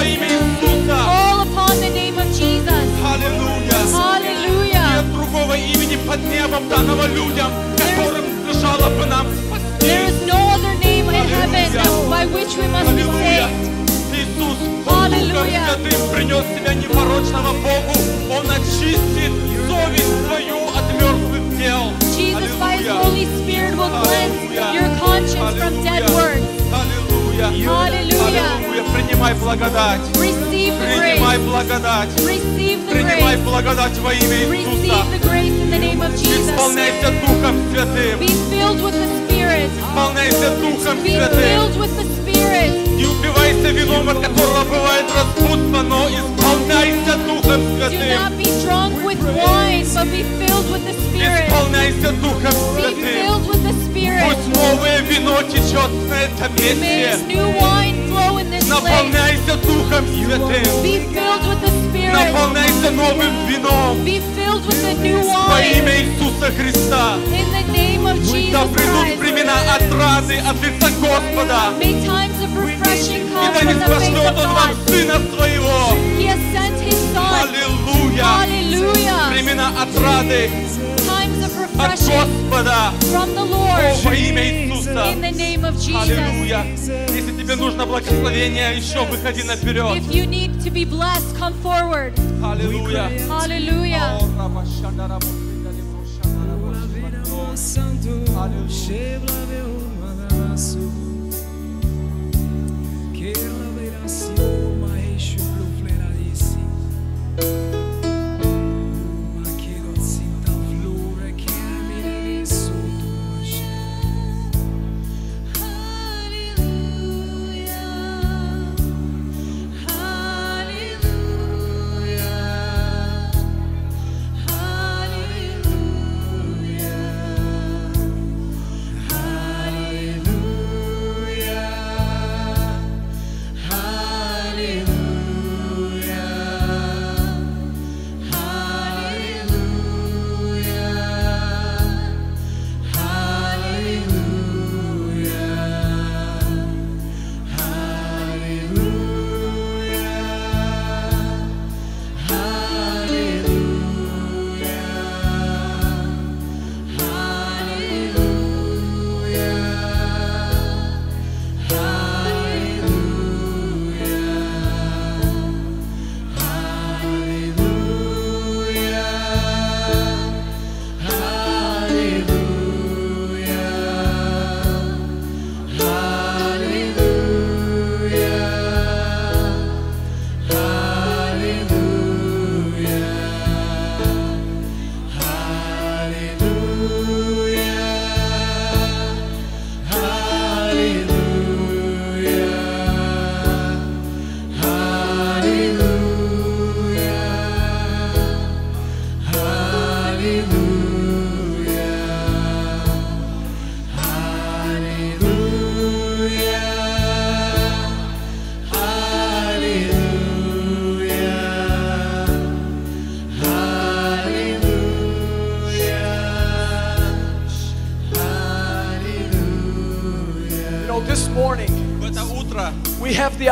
Call 0.88 1.40
upon 1.40 1.80
the 1.80 1.90
name 1.90 2.18
of 2.18 2.28
Jesus. 2.32 2.84
Аллилуйя. 3.04 3.78
Hallelujah. 3.92 4.88
Нет 4.94 5.12
другого 5.12 5.54
имени 5.56 5.96
под 6.06 6.20
небом, 6.20 6.68
данного 6.68 7.06
людям, 7.06 7.50
There 8.82 9.30
спасти. 9.46 9.86
is 10.10 10.26
no 10.26 10.38
other 10.54 10.74
name 10.80 11.06
in 11.08 11.26
heaven 11.28 12.10
by 12.10 12.26
which 12.26 12.56
we 12.56 12.66
must 12.66 12.90
be 12.96 13.02
Аллилуйя. 13.02 13.46
saved. 13.46 13.70
Иисус, 14.12 14.58
Он 14.86 15.10
Духом 15.10 15.12
Аллилуйя. 15.14 15.62
Святым 15.70 16.00
принес 16.12 16.44
себя 16.56 16.74
непорочного 16.74 17.52
Богу. 17.52 17.94
Он 18.36 18.50
очистит 18.50 19.32
совесть 19.68 20.26
твою 20.26 20.58
от 20.76 20.86
мертвых 21.00 21.56
дел. 21.58 21.92
Jesus, 22.16 22.50
by 22.58 22.76
His 22.76 22.88
Аллилуйя. 22.88 23.04
Holy 23.04 23.26
Spirit, 23.38 23.74
will 23.76 23.90
cleanse 24.02 24.74
your 24.74 24.88
conscience 24.98 25.54
from 25.62 25.74
dead 25.84 26.02
words. 26.10 26.42
Аллилуйя. 26.72 27.11
Аллилуйя. 27.48 27.82
Аллилуйя. 27.82 28.62
Принимай 28.94 29.34
благодать. 29.34 30.00
Receive 30.14 30.78
the 30.78 31.00
Принимай 31.00 31.38
благодать. 31.38 32.08
Receive 32.20 32.86
the 32.86 32.92
Принимай 32.92 33.36
благодать 33.38 33.98
во 33.98 34.12
имя 34.12 34.56
Иисуса. 34.56 35.06
Исполняйся 36.52 37.10
Духом 37.20 37.56
Святым. 37.70 38.20
Be 38.20 38.28
filled 38.50 38.80
with 38.80 38.94
the 38.94 39.06
Spirit. 39.26 39.70
Исполняйся 39.80 40.50
Духом 40.60 40.98
Святым. 41.00 42.81
filled 42.91 42.91
with 42.91 42.91
the 42.91 42.91
Spirit. 42.91 42.97
Не 42.97 43.05
упивайся 43.05 43.69
вином, 43.71 44.09
от 44.09 44.19
которого 44.19 44.63
бывает 44.65 45.05
распутство, 45.15 45.81
но 45.83 46.07
исполняйся 46.09 47.17
Духом 47.25 47.61
Do 47.61 47.77
Святым. 47.77 48.09
not 48.09 48.37
be 48.37 48.45
drunk 48.63 49.03
with 49.03 49.21
wine, 49.35 49.85
but 49.93 50.05
be 50.11 50.23
filled 50.39 50.69
with 50.71 50.83
the 50.85 50.93
Spirit. 50.93 51.47
Исполняйся 51.47 52.11
Духом 52.21 52.53
Be 52.53 52.81
Святым. 52.81 53.25
filled 53.25 53.47
with 53.47 53.63
the 53.63 53.73
Spirit. 53.85 54.23
Пусть 54.25 54.47
новое 54.55 55.01
вино 55.01 55.41
течет 55.43 55.91
на 56.09 56.15
этом 56.15 56.51
May 56.55 56.75
месте. 56.75 57.11
this 57.11 57.27
new 57.27 57.47
wine 57.59 58.07
flow 58.09 58.37
in 58.39 58.49
this 58.51 58.63
place. 58.63 58.69
Наполняйся 58.69 59.55
Духом 59.63 60.05
Святым. 60.07 60.83
Be 60.83 60.99
filled 61.13 61.43
with 61.47 61.61
the 61.61 61.71
Spirit. 61.87 62.13
Наполняйся 62.13 62.91
новым 62.91 63.47
вином 63.47 63.97
Be 64.05 64.21
filled 64.35 64.65
with 64.65 64.81
the 64.83 64.93
new 65.01 65.21
во 65.23 65.57
wine. 65.59 65.77
имя 65.79 65.95
Иисуса 66.01 66.51
Христа. 66.51 67.17
In 67.31 67.47
the 67.51 67.63
name 67.73 68.05
of 68.07 68.17
Да 68.51 68.63
Jesus 68.63 68.73
придут 68.73 69.05
Christ. 69.05 69.17
времена 69.19 69.53
отрады 69.75 70.37
от 70.37 70.55
лица 70.63 70.89
Господа. 70.99 71.73
И 72.92 73.24
да 73.54 73.62
не 73.64 73.74
спошлет 73.74 74.36
Он 74.36 74.48
вам. 74.52 74.70
Сына 74.86 75.20
Своего. 75.34 75.96
Аллилуйя. 78.42 79.30
Времена 79.30 79.68
отрады 79.80 80.50
от 81.78 81.90
Господа. 81.90 82.92
во 84.04 84.14
имя 84.14 84.44
Иисуса. 84.44 85.04
Аллилуйя. 85.04 86.64
Если 86.66 87.32
тебе 87.40 87.56
нужно 87.56 87.86
благословение, 87.86 88.76
еще 88.76 89.04
выходи 89.06 89.42
наперед. 89.42 89.96
If 89.96 90.12
you 90.12 90.26
need 90.26 90.62
to 90.62 90.70
be 90.70 90.84
blessed, 90.84 91.34
come 91.38 91.54
forward. 91.62 92.12
Аллилуйя. 92.44 93.10
Hallelujah. 93.28 94.18
О, 94.20 94.28
раба 94.38 94.64
шандара 94.66 95.18
бусида 95.18 95.72
silêncio. 104.12 104.61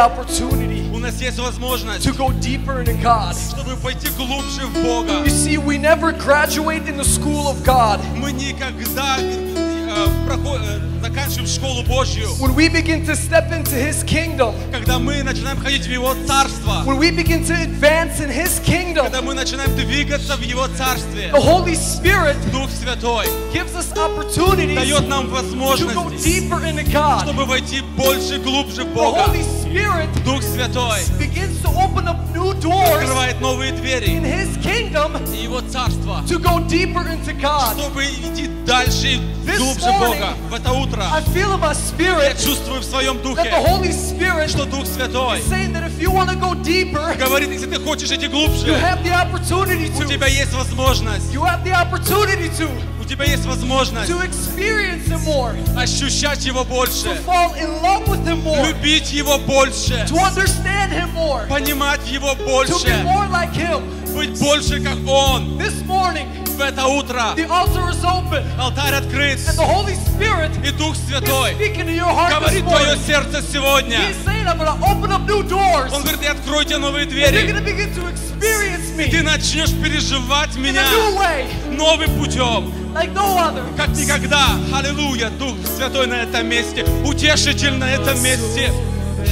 Opportunity 0.01 0.93
У 0.95 0.99
нас 0.99 1.21
есть 1.21 1.39
возможность, 1.39 2.07
to 2.07 2.13
go 2.17 2.31
deeper 2.41 2.83
into 2.85 3.01
God. 3.03 3.35
чтобы 3.35 3.77
пойти 3.77 4.09
глубже 4.17 4.67
в 4.67 4.83
Бога. 4.83 5.25
You 5.25 5.31
see, 5.31 5.57
we 5.59 5.79
never 5.79 6.13
graduate 6.13 6.87
in 6.89 6.97
the 6.97 7.05
school 7.05 7.47
of 7.47 7.63
God. 7.65 8.01
Мы 8.17 8.33
никогда 8.33 9.17
э, 9.19 10.09
проход- 10.27 10.61
э, 10.63 10.81
заканчиваем 11.03 11.47
школу 11.47 11.83
Божью, 11.85 12.29
When 12.39 12.55
we 12.55 12.69
begin 12.69 13.05
to 13.07 13.15
step 13.17 13.51
into 13.53 13.75
His 13.75 14.05
kingdom, 14.05 14.55
когда 14.71 14.99
мы 14.99 15.23
начинаем 15.23 15.59
ходить 15.59 15.87
в 15.87 15.91
Его 15.91 16.15
Царство, 16.27 16.60
when 16.86 16.98
we 16.98 17.12
begin 17.12 17.44
to 17.46 17.54
advance 17.54 18.20
in 18.20 18.30
His 18.30 18.60
kingdom, 18.60 19.06
когда 19.06 19.22
мы 19.22 19.34
начинаем 19.34 19.76
двигаться 19.76 20.36
в 20.36 20.42
Его 20.42 20.68
Царстве, 20.68 21.32
the 21.32 21.42
Holy 21.42 21.76
Spirit 21.76 22.36
Дух 22.52 22.70
Святой 22.70 23.26
gives 23.54 23.76
us 23.76 23.92
opportunities 23.98 24.76
дает 24.76 25.08
нам 25.08 25.26
to 25.26 25.30
go 25.30 25.36
возможность, 25.42 26.26
deeper 26.26 26.62
into 26.64 26.84
God. 26.92 27.24
чтобы 27.24 27.46
войти 27.46 27.82
больше, 27.98 28.38
глубже 28.40 28.84
в 28.84 28.88
The 28.88 28.94
Бога. 28.94 29.26
Holy 29.28 29.44
Spirit 29.64 30.24
Дух 30.24 30.42
Святой 30.44 31.02
begins 31.18 31.62
to 31.62 31.70
open 31.76 32.08
up 32.08 32.18
new 32.34 32.54
doors 32.62 33.02
открывает 33.02 33.42
новые 33.42 33.72
in 33.72 33.76
двери 33.82 34.08
His 34.20 34.58
kingdom 34.62 35.18
и 35.34 35.44
Его 35.44 35.62
Царство, 35.62 36.24
to 36.28 36.40
go 36.40 36.60
deeper 36.68 37.06
into 37.08 37.34
God. 37.40 37.78
чтобы 37.80 38.06
идти 38.06 38.48
дальше 38.66 39.08
и 39.16 39.22
This 39.46 39.58
глубже 39.60 39.86
morning, 39.90 40.20
Бога. 40.20 40.34
В 40.50 40.54
это 40.56 40.72
утро 40.72 41.04
I 41.12 41.22
feel 41.34 41.54
in 41.54 41.60
my 41.60 41.70
я 41.70 41.74
spirit 41.74 42.44
чувствую 42.44 42.82
в 42.82 42.84
своем 42.84 43.18
that 43.18 43.24
духе, 43.24 43.44
the 43.50 43.66
Holy 43.66 43.92
Spirit 43.92 44.50
что 44.50 44.66
Дух 44.66 44.86
Святой 44.86 45.40
is 45.40 45.46
saying 45.48 45.74
that 45.74 45.84
if 45.84 45.89
you 46.00 46.12
want 46.12 46.30
to 46.30 46.36
go 46.36 46.54
deeper, 46.54 47.16
говорит, 47.18 47.50
если 47.52 47.68
ты 47.68 47.80
хочешь 47.80 48.12
идти 48.12 48.26
you 48.26 48.32
глубже, 48.32 48.72
have 48.74 49.04
the 49.04 49.12
opportunity 49.14 49.90
у 49.98 50.02
to. 50.02 50.08
тебя 50.08 50.28
есть 50.28 50.54
возможность, 50.54 51.34
You 51.34 51.44
have 51.44 51.64
the 51.64 51.74
opportunity 51.74 52.50
to 52.58 52.70
у 53.02 53.08
тебя 53.08 53.26
есть 53.26 53.46
возможность 53.46 54.10
to 54.10 54.20
experience 54.22 55.08
Him 55.08 55.24
more, 55.26 55.56
ощущать 55.78 56.46
Его 56.46 56.64
больше, 56.64 57.08
to 57.08 57.16
fall 57.26 57.54
in 57.56 57.70
love 57.82 58.08
with 58.08 58.26
Him 58.26 58.42
more, 58.44 58.66
любить 58.68 59.12
Его 59.12 59.38
больше, 59.40 60.06
to 60.08 60.16
understand 60.18 60.92
Him 60.92 61.10
more, 61.14 61.48
понимать 61.48 62.02
Его 62.08 62.32
to 62.34 62.38
be 62.38 62.46
больше, 62.46 63.04
more 63.04 63.28
like 63.30 63.54
Him. 63.54 63.84
Быть 64.15 64.39
больше, 64.39 64.81
как 64.81 64.97
Он. 65.07 65.59
This 65.59 65.83
morning, 65.87 66.27
В 66.57 66.63
это 66.63 66.87
утро 66.87 67.33
the 67.37 67.49
altar 67.49 67.89
is 67.91 68.05
open, 68.05 68.45
алтарь 68.59 68.95
открыт, 68.95 69.39
and 69.49 69.57
the 69.57 69.65
Holy 69.67 69.95
Spirit 69.97 70.51
и 70.67 70.71
Дух 70.73 70.95
Святой 70.95 71.55
говорит 71.55 72.65
твое 72.65 72.97
сердце 73.07 73.43
сегодня. 73.43 73.99
He's 74.01 74.17
saying, 74.27 74.47
I'm 74.47 74.59
to 74.59 74.79
open 74.85 75.11
up 75.11 75.23
new 75.27 75.43
doors. 75.43 75.91
Он 75.93 76.03
говорит, 76.03 76.23
и 76.23 76.27
откройте 76.27 76.77
новые 76.77 77.07
And 77.07 77.13
you're 77.13 77.31
двери. 77.31 77.47
going 77.51 77.57
to 77.57 77.63
begin 77.65 77.95
to 77.95 78.07
experience 78.09 78.95
me 78.95 79.07
И 79.07 79.11
ты 79.11 79.19
in 79.21 79.25
начнешь 79.25 79.71
переживать 79.73 80.55
a 80.55 80.59
меня 80.59 80.83
new 80.91 81.17
way, 81.19 81.47
новым 81.75 82.11
путем, 82.19 82.71
like 82.95 83.13
no 83.15 83.39
other. 83.39 83.63
как 83.79 83.89
никогда. 83.97 84.49
Аллилуйя, 84.75 85.31
Дух 85.31 85.57
Святой 85.77 86.07
на 86.09 86.23
этом 86.23 86.47
месте, 86.47 86.85
утешитель 87.07 87.73
на 87.79 87.91
этом 87.91 88.23
месте. 88.23 88.71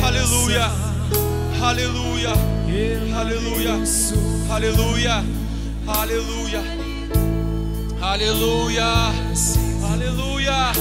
Аллилуйя, 0.03 0.69
аллилуйя, 1.63 2.33
аллилуйя, 2.69 3.78
аллилуйя, 4.53 5.24
аллилуйя, 5.86 6.62
аллилуйя, 8.03 9.12
аллилуйя, 9.90 10.73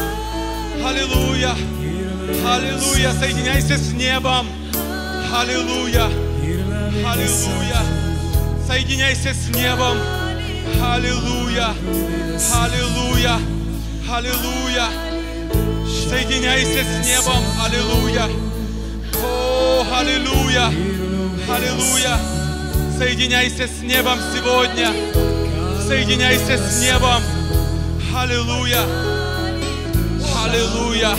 аллилуйя, 0.85 1.55
аллилуйя. 2.45 3.13
Соединяйся 3.13 3.77
с 3.77 3.93
небом. 3.93 4.47
Аллилуйя, 5.33 6.09
аллилуйя. 7.05 7.81
Соединяйся 8.67 9.33
с 9.33 9.47
небом. 9.55 9.97
Аллилуйя, 10.83 11.73
аллилуйя, 12.53 13.39
аллилуйя. 14.11 14.87
Соединяйся 16.09 16.83
с 16.83 17.05
небом. 17.05 17.43
Аллилуйя. 17.63 18.27
О, 19.23 19.85
аллилуйя, 19.97 20.71
аллилуйя. 21.49 22.17
Соединяйся 22.97 23.67
с 23.67 23.81
небом 23.81 24.19
сегодня. 24.35 24.91
Соединяйся 25.87 26.57
с 26.57 26.81
небом. 26.81 27.21
Аллилуйя. 28.15 28.81
Аллилуйя. 30.43 31.15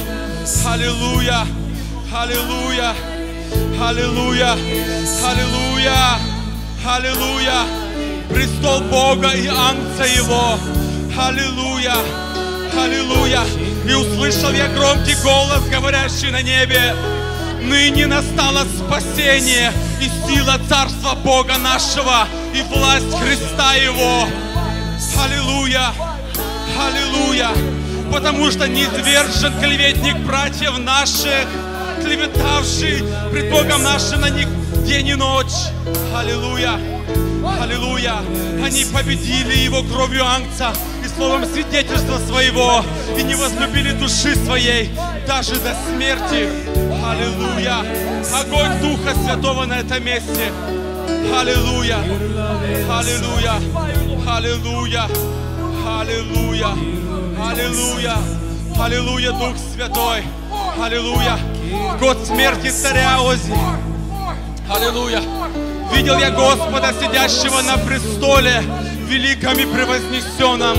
Аллилуйя. 0.67 1.47
Аллилуйя. 2.13 2.95
Аллилуйя. 3.81 4.53
Аллилуйя. 5.25 6.19
Аллилуйя. 6.87 7.63
Престол 8.29 8.81
Бога 8.83 9.31
и 9.31 9.47
ангца 9.47 10.05
Его. 10.05 10.59
Аллилуйя. 11.19 11.97
Аллилуйя. 12.79 13.43
И 13.89 13.95
услышал 13.95 14.53
я 14.53 14.69
громкий 14.69 15.17
голос, 15.23 15.63
говорящий 15.71 16.31
на 16.31 16.43
небе. 16.43 16.95
Ныне 17.63 18.07
настало 18.07 18.65
спасение 18.65 19.73
и 20.01 20.11
сила 20.27 20.59
Царства 20.69 21.15
Бога 21.15 21.59
нашего 21.59 22.27
и 22.55 22.62
власть 22.62 23.12
Христа 23.19 23.75
Его. 23.75 24.29
Аллилуйя! 25.20 25.93
Аллилуйя! 26.79 27.51
Потому 28.12 28.51
что 28.51 28.69
низвержен 28.69 29.59
клеветник 29.61 30.16
братьев 30.19 30.79
наших, 30.79 31.47
клеветавший 32.03 33.05
пред 33.31 33.51
Богом 33.51 33.83
нашим 33.83 34.20
на 34.20 34.31
них 34.31 34.49
день 34.87 35.09
и 35.09 35.15
ночь. 35.15 35.73
Аллилуйя! 36.15 36.79
Аллилуйя! 37.61 38.16
Они 38.65 38.85
победили 38.85 39.57
его 39.57 39.83
кровью 39.83 40.25
ангца 40.25 40.73
словом 41.19 41.45
свидетельства 41.47 42.19
своего 42.19 42.85
и 43.19 43.23
не 43.24 43.35
возлюбили 43.35 43.90
души 43.90 44.36
своей 44.36 44.89
даже 45.27 45.57
до 45.57 45.74
смерти. 45.89 46.49
Аллилуйя! 47.05 47.85
Огонь 48.32 48.78
Духа 48.81 49.15
Святого 49.24 49.65
на 49.65 49.81
этом 49.81 50.05
месте. 50.05 50.53
Аллилуйя! 51.36 51.99
Аллилуйя! 52.89 53.55
Аллилуйя! 54.28 55.09
Аллилуйя! 55.99 56.70
Аллилуйя! 57.51 58.16
Аллилуйя, 58.81 59.32
Дух 59.32 59.57
Святой! 59.74 60.23
Аллилуйя! 60.81 61.36
Год 61.99 62.19
смерти 62.24 62.70
царя 62.70 63.20
Ози! 63.20 63.53
Аллилуйя! 64.73 65.20
Видел 65.93 66.16
я 66.19 66.31
Господа, 66.31 66.93
сидящего 66.93 67.61
на 67.62 67.77
престоле, 67.78 68.62
великом 69.09 69.59
и 69.59 69.66
превознесенном, 69.66 70.77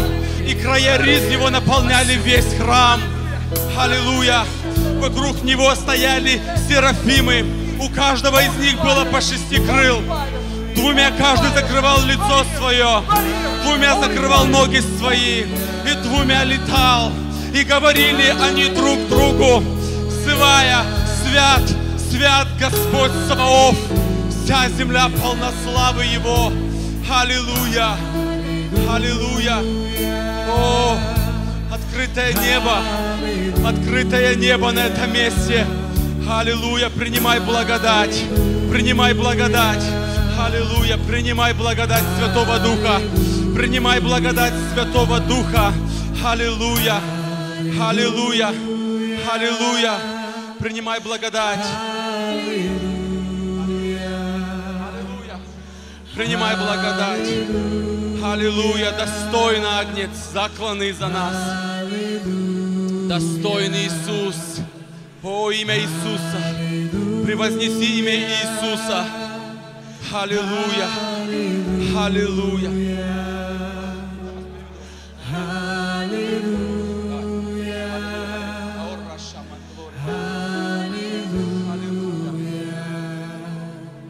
и 0.48 0.54
края 0.56 0.98
риз 1.02 1.24
его 1.32 1.50
наполняли 1.50 2.14
весь 2.14 2.54
храм. 2.58 3.02
Аллилуйя! 3.78 4.46
Вокруг 5.00 5.44
него 5.44 5.74
стояли 5.76 6.42
серафимы, 6.68 7.46
у 7.80 7.88
каждого 7.90 8.44
из 8.44 8.54
них 8.58 8.82
было 8.82 9.06
по 9.06 9.22
шести 9.22 9.58
крыл. 9.60 10.02
Двумя 10.76 11.12
каждый 11.12 11.52
закрывал 11.52 12.02
лицо 12.04 12.46
свое, 12.58 13.04
двумя 13.64 14.00
закрывал 14.00 14.46
ноги 14.46 14.82
свои, 14.98 15.44
и 15.44 15.94
двумя 16.04 16.44
летал. 16.44 17.12
И 17.54 17.64
говорили 17.64 18.36
они 18.42 18.66
друг 18.70 19.08
другу, 19.08 19.64
взывая, 20.08 20.84
свят, 21.24 21.64
свят 22.12 22.48
Господь 22.60 23.12
Саваоф, 23.28 23.76
вся 24.30 24.70
земля 24.70 25.10
полна 25.22 25.52
славы 25.64 26.04
Его. 26.04 26.52
Аллилуйя! 27.10 27.98
Аллилуйя! 28.72 29.64
О, 30.48 30.98
открытое 31.72 32.34
небо! 32.34 32.78
Открытое 33.68 34.36
небо 34.36 34.72
на 34.72 34.86
этом 34.86 35.12
месте! 35.12 35.66
Аллилуйя! 36.30 36.90
Принимай 36.90 37.40
благодать! 37.40 38.24
Принимай 38.72 39.14
благодать! 39.14 39.84
Аллилуйя! 40.40 40.98
Принимай 40.98 41.54
благодать 41.54 42.04
Святого 42.18 42.60
Духа! 42.60 43.02
Принимай 43.56 44.00
благодать 44.00 44.54
Святого 44.74 45.20
Духа! 45.20 45.74
Аллилуйя! 46.24 47.02
Аллилуйя! 47.82 48.54
Аллилуйя! 49.34 49.94
Принимай 50.60 51.00
благодать! 51.00 51.66
Принимай 56.16 56.56
благодать. 56.56 57.89
Аллилуйя. 58.24 58.92
Достойно, 58.92 59.80
Агнец, 59.80 60.10
закланный 60.34 60.92
за 60.92 61.08
нас. 61.08 61.36
Достойный 63.08 63.86
Иисус. 63.88 64.62
О, 65.24 65.52
имя 65.52 65.78
Иисуса. 65.78 67.26
Превознеси 67.26 68.00
имя 68.00 68.16
Иисуса. 68.16 69.06
Аллилуйя. 70.14 70.90
Аллилуйя. 71.98 72.70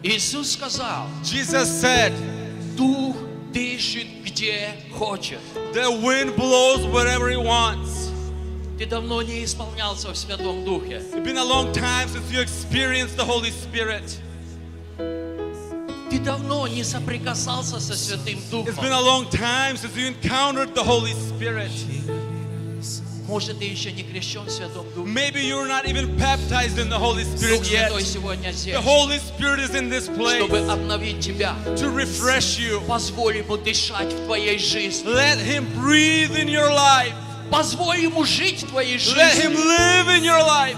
Иисус 0.02 0.54
сказал, 0.54 1.08
Jesus 1.24 1.68
said, 1.82 2.14
дышит 3.79 4.07
где 4.25 4.75
хочет. 4.93 5.39
the 5.73 5.91
wind 6.03 6.35
blows 6.37 6.85
wherever 6.87 7.31
he 7.31 7.37
wants. 7.37 8.11
Ты 8.77 8.87
давно 8.87 9.23
не 9.23 9.45
исполнялся 9.45 10.13
в 10.13 10.17
Святом 10.17 10.65
Духе. 10.65 11.01
It's 11.13 11.25
been 11.25 11.39
a 11.39 11.45
long 11.45 11.73
time 11.73 12.09
since 12.09 12.29
you 12.33 12.41
experienced 12.41 13.17
the 13.17 13.25
Holy 13.25 13.53
Spirit. 13.53 14.19
Ты 16.11 16.19
давно 16.19 16.67
не 16.67 16.83
соприкасался 16.85 17.79
со 17.81 17.95
Святым 17.97 18.39
It's 18.39 18.51
Духом. 18.51 18.75
been 18.85 18.93
a 18.93 19.01
long 19.01 19.29
time 19.31 19.77
since 19.77 19.97
you 19.97 20.09
encountered 20.09 20.75
the 20.75 20.83
Holy 20.83 21.13
Spirit. 21.13 21.71
Может, 23.30 23.60
ты 23.60 23.66
еще 23.66 23.92
не 23.92 24.02
крещен 24.02 24.42
в 24.46 24.50
Святом 24.50 24.88
Духе. 24.96 25.08
Maybe 25.08 25.44
you're 25.46 25.68
not 25.68 25.86
even 25.86 26.18
baptized 26.18 26.80
in 26.80 26.90
the 26.90 26.98
Holy 26.98 27.24
Дух 27.24 27.36
Spirit 27.38 27.62
yet. 27.70 27.90
Святой 27.90 28.04
сегодня 28.04 28.52
здесь, 28.52 28.74
The 28.74 28.82
Holy 28.84 29.20
Spirit 29.20 29.60
is 29.60 29.76
in 29.76 29.88
this 29.88 30.08
place 30.10 30.38
чтобы 30.40 30.58
обновить 30.68 31.20
тебя. 31.20 31.54
to 31.78 31.94
refresh 31.96 32.58
you. 32.58 32.82
Позволь 32.88 33.38
Ему 33.38 33.56
дышать 33.58 34.12
в 34.12 34.26
твоей 34.26 34.58
жизни. 34.58 35.08
Let 35.14 35.38
Him 35.38 35.68
breathe 35.80 36.36
in 36.36 36.48
your 36.50 36.72
life. 36.72 37.14
Позволь 37.52 38.00
Ему 38.00 38.26
жить 38.26 38.64
в 38.64 38.70
твоей 38.70 38.96
Let 38.98 39.36
Him 39.36 39.56
жизни. 39.56 39.64
live 39.64 40.08
in 40.08 40.24
your 40.24 40.42
life. 40.44 40.76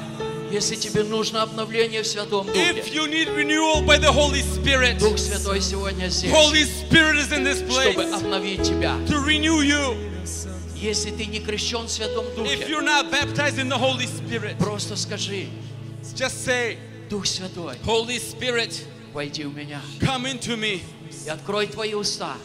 Если 0.52 0.76
тебе 0.76 1.04
нужно 1.04 1.44
обновление 1.44 2.04
в 2.04 2.08
Святом 2.08 2.46
Духе, 2.48 2.74
If 2.74 2.94
you 2.94 3.08
need 3.08 3.30
renewal 3.34 3.82
by 3.86 3.98
the 3.98 4.12
Holy 4.12 4.42
Spirit, 4.44 4.98
Дух 5.00 5.18
Святой 5.18 5.62
сегодня 5.62 6.10
здесь, 6.10 6.30
Holy 6.30 6.66
Spirit 6.66 7.16
is 7.16 7.32
in 7.32 7.46
this 7.46 7.62
place 7.66 7.94
чтобы 7.94 8.04
обновить 8.14 8.62
тебя. 8.64 8.98
to 9.08 9.24
renew 9.26 9.62
you. 9.62 10.11
Если 10.82 11.12
ты 11.12 11.28
не 11.28 11.40
крещен 11.40 11.86
в 11.86 11.92
Святом 11.92 12.26
If 12.26 12.36
Духе, 12.36 12.68
you're 12.68 12.82
not 12.82 13.12
baptized 13.12 13.60
in 13.60 13.70
the 13.70 13.78
Holy 13.78 14.08
Spirit, 14.08 14.58
просто 14.58 14.96
скажи, 14.96 15.48
just 16.16 16.44
say, 16.44 16.78
Дух 17.08 17.28
Святой, 17.28 17.78
Holy 17.84 18.18
Spirit, 18.18 18.84
войди 19.14 19.44
в 19.44 19.56
меня 19.56 19.80
come 20.00 20.26
into 20.26 20.58
me 20.58 20.82
и 21.26 21.30
открой 21.30 21.68
твои 21.68 21.94
уста 21.94 22.36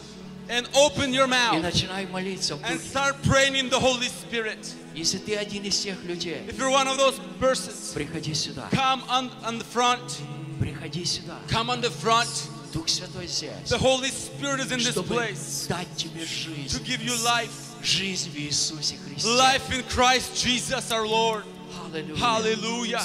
and 0.48 0.68
open 0.74 1.12
your 1.12 1.26
и 1.26 1.30
mouth 1.30 1.62
начинай 1.62 2.06
молиться 2.06 2.58
and 2.62 2.78
start 2.78 3.16
praying 3.22 3.54
in 3.54 3.70
the 3.70 3.80
Holy 3.80 4.08
Spirit. 4.08 4.58
Если 4.94 5.16
ты 5.18 5.34
один 5.36 5.64
из 5.64 5.78
тех 5.78 6.02
людей, 6.04 6.42
If 6.46 6.58
you're 6.58 6.70
one 6.70 6.88
of 6.88 6.98
those 6.98 7.18
persons, 7.40 7.94
приходи 7.94 8.34
сюда, 8.34 8.68
come 8.70 9.02
on, 9.08 9.30
on 9.44 9.58
the 9.58 9.64
front. 9.64 10.20
приходи 10.60 11.06
сюда. 11.06 11.38
Come 11.48 11.70
on 11.70 11.80
the 11.80 11.90
front. 11.90 12.28
Дух 12.74 12.88
Святой 12.88 13.26
здесь, 13.28 13.70
The 13.70 13.78
Holy 13.78 14.10
Spirit 14.10 14.60
is 14.60 14.72
in 14.72 14.80
this 14.80 15.00
place 15.00 15.66
дать 15.68 15.88
тебе 15.96 16.20
to 16.20 16.26
жизнь, 16.26 16.84
give 16.84 17.02
you 17.02 17.14
life. 17.24 17.50
жизнь 17.83 18.29
в 18.29 18.35
Иисусе 18.37 18.95
Христе. 18.97 19.27
Life 19.27 19.69
in 19.71 19.83
Christ 19.89 20.35
Jesus 20.35 20.91
our 20.91 21.05
Lord. 21.07 21.43
Аллилуйя. 21.91 22.17
Hallelujah. 22.17 23.03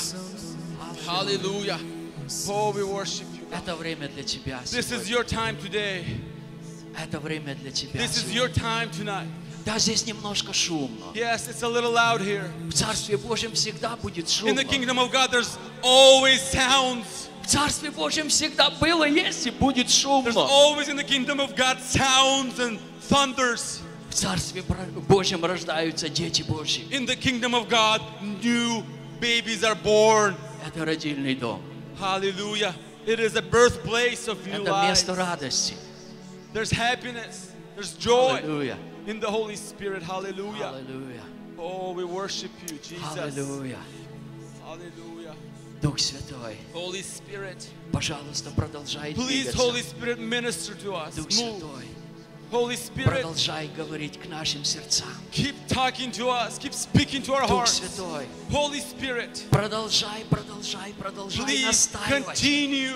Hallelujah. 1.07 1.78
Oh, 2.49 2.73
we 2.73 2.83
worship 2.83 3.27
you. 3.35 3.47
Это 3.53 3.77
время 3.77 4.09
для 4.09 4.23
тебя 4.24 4.61
This 4.65 4.91
is 4.91 5.05
сегодня. 5.07 5.11
your 5.12 5.24
time 5.24 5.57
today. 5.62 6.05
Это 6.99 7.20
время 7.20 7.55
для 7.55 7.70
тебя 7.70 8.01
This 8.01 8.16
is 8.16 8.33
your 8.33 8.49
сегодня. 8.49 8.62
time 8.62 8.91
tonight. 8.91 9.28
Да, 9.65 9.78
здесь 9.78 10.05
немножко 10.07 10.53
шумно. 10.53 11.07
Yes, 11.15 11.49
it's 11.49 11.62
a 11.62 11.69
little 11.69 11.93
loud 11.93 12.20
here. 12.20 12.51
В 12.69 12.73
Царстве 12.73 13.16
Божьем 13.16 13.53
всегда 13.53 13.97
будет 13.97 14.27
In 14.27 14.55
the 14.55 14.62
шумно. 14.62 14.65
kingdom 14.65 14.99
of 14.99 15.11
God, 15.12 15.31
there's 15.31 15.57
always 15.83 16.41
sounds. 16.53 17.28
В 17.45 17.49
Царстве 17.49 17.91
Божьем 17.91 18.28
всегда 18.28 18.70
было, 18.70 19.05
есть 19.09 19.47
и 19.47 19.51
будет 19.51 19.87
There's 19.87 20.01
шумно. 20.03 20.33
always 20.49 20.89
in 20.89 20.97
the 20.97 21.05
kingdom 21.05 21.39
of 21.41 21.55
God 21.57 21.78
sounds 21.81 22.59
and 22.59 22.78
thunders. 23.09 23.81
В 24.11 24.15
Царстве 24.15 24.62
Бро- 24.62 25.01
Божьем 25.09 25.45
рождаются 25.45 26.09
дети 26.09 26.43
Божьи. 26.43 26.85
In 26.91 27.07
the 27.07 27.16
kingdom 27.16 27.55
of 27.55 27.69
God, 27.69 28.01
new 28.43 28.83
babies 29.20 29.62
are 29.62 29.74
born. 29.83 30.35
Это 30.66 30.85
родильный 30.85 31.35
дом. 31.35 31.61
Hallelujah. 32.01 32.74
It 33.07 33.20
is 33.20 33.37
a 33.37 33.43
birthplace 33.43 34.27
of 34.28 34.45
new 34.47 34.62
Это 34.62 34.70
lives. 34.73 34.89
место 34.89 35.15
радости. 35.15 35.74
There's 36.53 36.70
happiness. 36.70 37.51
There's 37.77 37.93
joy 37.99 38.41
Аллилуйя. 38.43 38.77
in 39.07 39.20
the 39.20 39.31
Holy 39.31 39.57
Spirit. 39.57 40.03
Hallelujah. 40.03 40.73
Аллилуйя. 40.74 41.23
Oh, 41.59 41.93
we 41.93 42.05
worship 42.05 42.51
you, 42.70 42.78
Jesus. 42.78 43.16
Аллилуйя. 43.16 43.78
Hallelujah. 44.65 45.35
Дух 45.83 45.99
Святой, 45.99 46.57
Holy 46.73 47.03
Spirit, 47.03 47.69
пожалуйста, 47.93 48.51
продолжай 48.57 49.12
please, 49.15 49.45
двигаться. 49.53 49.59
Holy 49.59 49.83
Spirit, 49.83 50.19
minister 50.19 50.74
to 50.74 50.95
us. 50.95 51.15
Дух 51.16 51.28
Move. 51.28 51.61
Святой, 51.61 51.85
Holy 52.51 52.77
Spirit, 52.77 53.23
продолжай 53.23 53.69
говорить 53.77 54.19
к 54.20 54.27
нашим 54.28 54.65
сердцам. 54.65 55.09
keep 55.33 55.55
talking 55.69 56.12
to 56.12 56.28
us. 56.31 56.59
Keep 56.59 56.73
speaking 56.74 57.20
to 57.23 57.35
our 57.35 57.41
Дух 57.47 57.65
hearts. 57.66 57.81
Святой, 57.81 58.27
Holy 58.51 58.81
Spirit, 58.81 59.43
продолжай, 59.51 60.24
продолжай, 60.31 60.95
продолжай 60.95 61.45
please 61.45 61.66
настаивать, 61.66 62.27
continue 62.39 62.95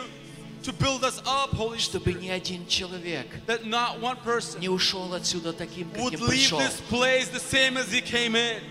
to 0.62 0.72
build 0.74 1.02
us 1.02 1.20
up, 1.26 1.50
Holy 1.56 1.78
чтобы 1.78 2.12
Spirit. 2.12 2.20
ни 2.22 2.28
один 2.28 2.64
человек 2.68 3.26
That 3.46 3.64
not 3.64 4.00
one 4.00 4.16
person 4.22 4.60
не 4.60 4.68
ушел 4.68 5.12
отсюда 5.14 5.52
таким, 5.52 5.88
would 5.96 6.12
каким 6.12 6.26
leave 6.28 6.28
пришел. 6.28 6.58
this 6.60 6.80
place 6.88 7.28
the 7.28 7.40
same 7.40 7.76
as 7.76 7.90
he 7.90 8.00
came 8.00 8.36
in. 8.36 8.62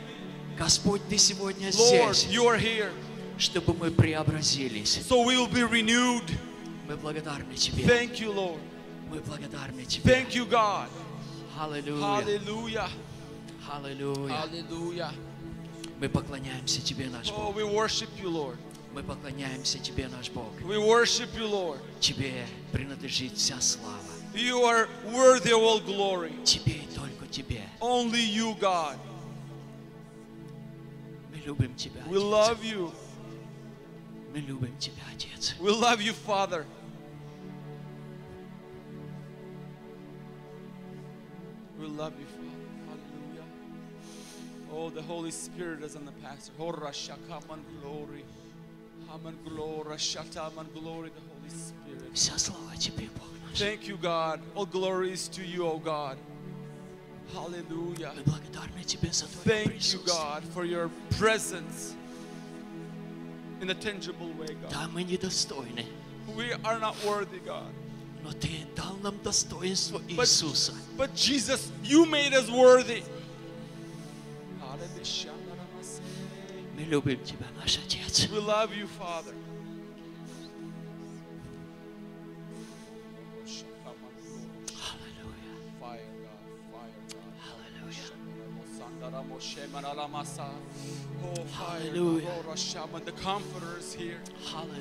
Господь, 0.57 1.01
Ты 1.09 1.17
сегодня 1.17 1.71
Lord, 1.71 2.13
здесь, 2.15 2.27
you 2.31 2.45
are 2.47 2.57
here. 2.57 2.91
чтобы 3.37 3.73
мы 3.73 3.91
преобразились. 3.91 4.97
So 5.09 5.23
we 5.25 5.35
will 5.37 5.47
be 5.47 5.63
renewed. 5.63 6.23
Мы 6.87 6.95
благодарны 6.95 7.53
Тебе. 7.55 7.83
Thank 7.83 8.19
you, 8.21 8.31
Lord. 8.31 8.59
Мы 9.14 9.20
благодарны 9.20 9.84
Тебе. 9.84 10.12
Thank 10.12 10.34
you, 10.34 10.44
God. 10.44 10.88
Аллилуйя. 11.56 12.02
Hallelujah. 12.02 12.88
Аллилуйя. 13.70 14.34
Hallelujah. 14.34 15.12
Мы 16.00 16.08
поклоняемся 16.08 16.80
Тебе, 16.82 17.08
наш 17.08 17.30
Oh, 17.30 17.52
Бог. 17.52 17.56
we 17.56 17.62
worship 17.62 18.08
you, 18.20 18.28
Lord. 18.28 18.56
Мы 18.92 19.04
поклоняемся 19.04 19.78
Тебе, 19.78 20.08
наш 20.08 20.30
Бог. 20.30 20.50
We 20.62 20.78
worship 20.78 21.28
you, 21.36 21.46
Lord. 21.48 21.78
Тебе 22.00 22.44
принадлежит 22.72 23.36
вся 23.36 23.60
слава. 23.60 24.00
You 24.34 24.64
are 24.64 24.88
worthy 25.12 25.52
of 25.52 25.62
all 25.62 25.80
glory. 25.80 26.32
Тебе 26.44 26.72
и 26.74 26.86
только 26.92 27.28
Тебе. 27.28 27.62
Only 27.80 28.20
you, 28.20 28.58
God. 28.58 28.96
Мы 31.30 31.36
любим 31.46 31.72
Тебя, 31.76 32.02
We 32.08 32.16
Отец. 32.16 32.24
love 32.24 32.64
you. 32.64 32.92
Мы 34.32 34.40
любим 34.40 34.76
Тебя, 34.78 35.04
Отец. 35.14 35.54
We 35.60 35.70
love 35.70 36.00
you, 36.00 36.12
Father. 36.26 36.66
We 41.78 41.86
love 41.86 42.12
you, 42.18 42.26
Father. 42.26 42.48
Hallelujah. 42.86 43.44
Oh, 44.72 44.90
the 44.90 45.02
Holy 45.02 45.30
Spirit 45.30 45.82
is 45.82 45.94
in 45.94 46.04
the 46.04 46.12
pastor. 46.12 46.52
Hora 46.58 46.90
shakaman 46.90 47.60
glory. 47.82 48.24
Haman 49.10 49.38
glory. 49.44 49.96
Shataman 49.96 50.72
glory, 50.72 51.10
the 51.10 51.20
Holy 51.20 51.50
Spirit. 51.50 52.16
Thank 53.54 53.86
you, 53.88 53.96
God. 53.96 54.40
All 54.54 54.66
glories 54.66 55.28
to 55.28 55.44
you, 55.44 55.66
O 55.66 55.78
God. 55.78 56.16
Hallelujah. 57.32 58.12
Thank 59.44 59.92
you, 59.92 59.98
God, 60.06 60.44
for 60.44 60.64
your 60.64 60.90
presence 61.10 61.94
in 63.60 63.70
a 63.70 63.74
tangible 63.74 64.30
way, 64.32 64.48
God. 64.62 64.72
We 66.36 66.52
are 66.64 66.78
not 66.78 66.96
worthy, 67.04 67.38
God. 67.38 67.72
Но 68.24 68.32
Ты 68.32 68.66
дал 68.74 68.96
нам 69.02 69.14
достоинство 69.22 70.00
Иисуса. 70.08 70.72
But 70.96 71.14
Jesus, 71.14 71.70
you 71.82 72.06
made 72.06 72.32
us 72.32 72.48
worthy. 72.48 73.04
Мы 76.74 76.82
любим 76.84 77.22
Тебя, 77.22 77.46
наш 77.60 77.78
Отец. 77.78 78.26
We 78.30 78.40
love 78.40 78.74
you, 78.74 78.88
Father. 78.98 79.34
Oh, 91.21 91.43
fire. 91.45 91.79
Hallelujah. 91.81 92.21
God. 92.27 92.45
Oh, 92.47 92.51
Rashaman, 92.51 93.05
The 93.05 93.11
Comforter 93.13 93.77
is 93.79 93.93
here. 93.93 94.17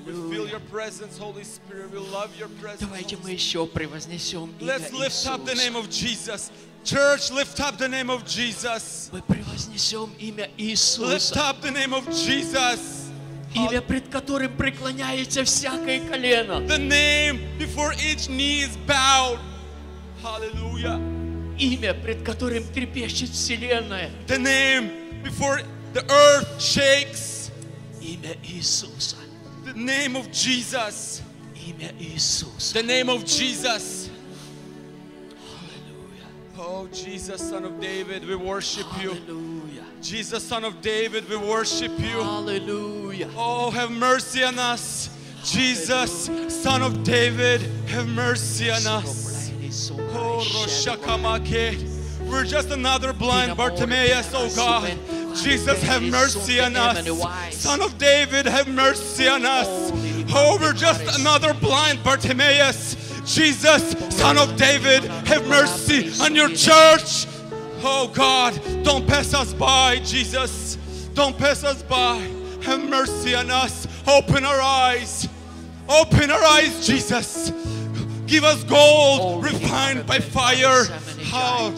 We 0.06 0.12
feel 0.12 0.46
Аллилуйя. 0.46 0.50
your 0.50 0.60
presence, 0.70 1.18
Holy 1.18 1.42
Spirit. 1.44 1.90
We 1.90 1.98
love 1.98 2.30
your 2.38 2.48
presence. 2.60 2.80
Давайте 2.88 3.16
мы 3.16 3.22
Holy 3.30 3.34
еще 3.34 3.66
превознесем 3.66 4.52
имя 4.60 4.66
Let's 4.78 4.92
lift 4.92 5.26
up 5.26 5.44
the 5.44 5.54
name 5.54 5.74
Иисуса. 5.74 5.78
of 5.78 5.90
Jesus. 5.90 6.50
Church, 6.84 7.30
lift 7.32 7.60
up 7.60 7.76
the 7.76 7.88
name 7.88 8.08
of 8.10 8.24
Jesus. 8.24 9.10
Мы 9.12 9.20
превознесем 9.22 10.10
имя 10.20 10.44
Lift 10.56 10.58
Иисуса. 10.58 11.50
up 11.50 11.60
the 11.60 11.70
name 11.72 11.92
of 11.92 12.08
Jesus. 12.08 13.10
Имя, 13.54 13.80
пред 13.82 14.08
которым 14.08 14.56
преклоняется 14.56 15.42
всякое 15.42 16.00
колено. 16.08 16.60
The 16.68 16.78
name 16.78 17.40
before 17.58 17.92
each 17.94 18.28
knee 18.28 18.60
is 18.62 18.76
bowed. 18.86 19.38
Hallelujah. 20.22 21.00
Имя, 21.58 21.94
пред 21.94 22.22
которым 22.22 22.64
трепещет 22.64 23.30
вселенная. 23.30 24.10
The 24.26 24.38
name 24.38 25.22
before 25.22 25.60
the 25.92 26.04
earth 26.10 26.60
shakes. 26.60 27.50
Имя 28.00 28.36
Иисуса. 28.44 29.16
The 29.64 29.74
name 29.74 30.16
of 30.16 30.30
Jesus. 30.30 31.22
Имя 31.66 31.92
Иисуса. 31.98 32.74
The 32.74 32.82
name 32.82 33.08
of 33.08 33.24
Jesus. 33.24 34.08
Аллилуйя. 35.60 36.26
Oh, 36.58 36.88
Jesus, 36.92 37.40
Son 37.40 37.64
of 37.64 37.80
David, 37.80 38.26
we 38.26 38.36
worship 38.36 38.86
you. 39.02 39.10
Аллилуйя. 39.10 39.84
Jesus, 40.00 40.44
Son 40.44 40.64
of 40.64 40.80
David, 40.80 41.28
we 41.28 41.36
worship 41.36 41.98
you. 41.98 42.20
Аллилуйя. 42.20 43.28
Oh, 43.36 43.70
have 43.70 43.90
mercy 43.90 44.44
on 44.44 44.58
us. 44.58 45.10
Jesus, 45.44 46.30
Son 46.48 46.82
of 46.82 47.02
David, 47.04 47.60
have 47.88 48.06
mercy 48.08 48.70
on 48.70 48.86
us. 48.86 49.31
Oh. 49.91 50.45
We're 52.29 52.43
just 52.43 52.69
another 52.69 53.11
blind 53.11 53.57
Bartimaeus, 53.57 54.31
oh 54.33 54.53
God. 54.55 54.95
Jesus, 55.35 55.81
have 55.81 56.03
mercy 56.03 56.59
on 56.59 56.75
us. 56.75 57.57
Son 57.57 57.81
of 57.81 57.97
David, 57.97 58.45
have 58.45 58.67
mercy 58.67 59.27
on 59.27 59.45
us. 59.45 59.91
Oh, 60.31 60.59
we're 60.61 60.73
just 60.73 61.19
another 61.19 61.55
blind 61.55 62.03
Bartimaeus. 62.03 62.95
Jesus, 63.25 63.95
Son 64.15 64.37
of 64.37 64.55
David, 64.57 65.03
have 65.27 65.47
mercy 65.47 66.11
on 66.21 66.35
your 66.35 66.49
church. 66.49 67.25
Oh 67.83 68.11
God, 68.13 68.53
don't 68.83 69.07
pass 69.07 69.33
us 69.33 69.53
by, 69.53 69.99
Jesus. 69.99 70.75
Don't 71.15 71.37
pass 71.37 71.63
us 71.63 71.81
by. 71.81 72.17
Have 72.61 72.87
mercy 72.87 73.33
on 73.33 73.49
us. 73.49 73.87
Open 74.07 74.45
our 74.45 74.61
eyes. 74.61 75.27
Open 75.89 76.29
our 76.29 76.43
eyes, 76.43 76.85
Jesus. 76.85 77.51
Give 78.26 78.44
us 78.44 78.62
gold 78.64 79.42
refined 79.42 80.06
by 80.06 80.18
fire. 80.18 80.84
Oh, 81.32 81.74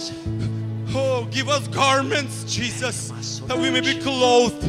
oh, 0.94 1.28
give 1.30 1.48
us 1.48 1.68
garments, 1.68 2.44
Jesus, 2.44 3.40
that 3.46 3.56
we 3.56 3.70
may 3.70 3.80
be 3.80 4.00
clothed. 4.00 4.64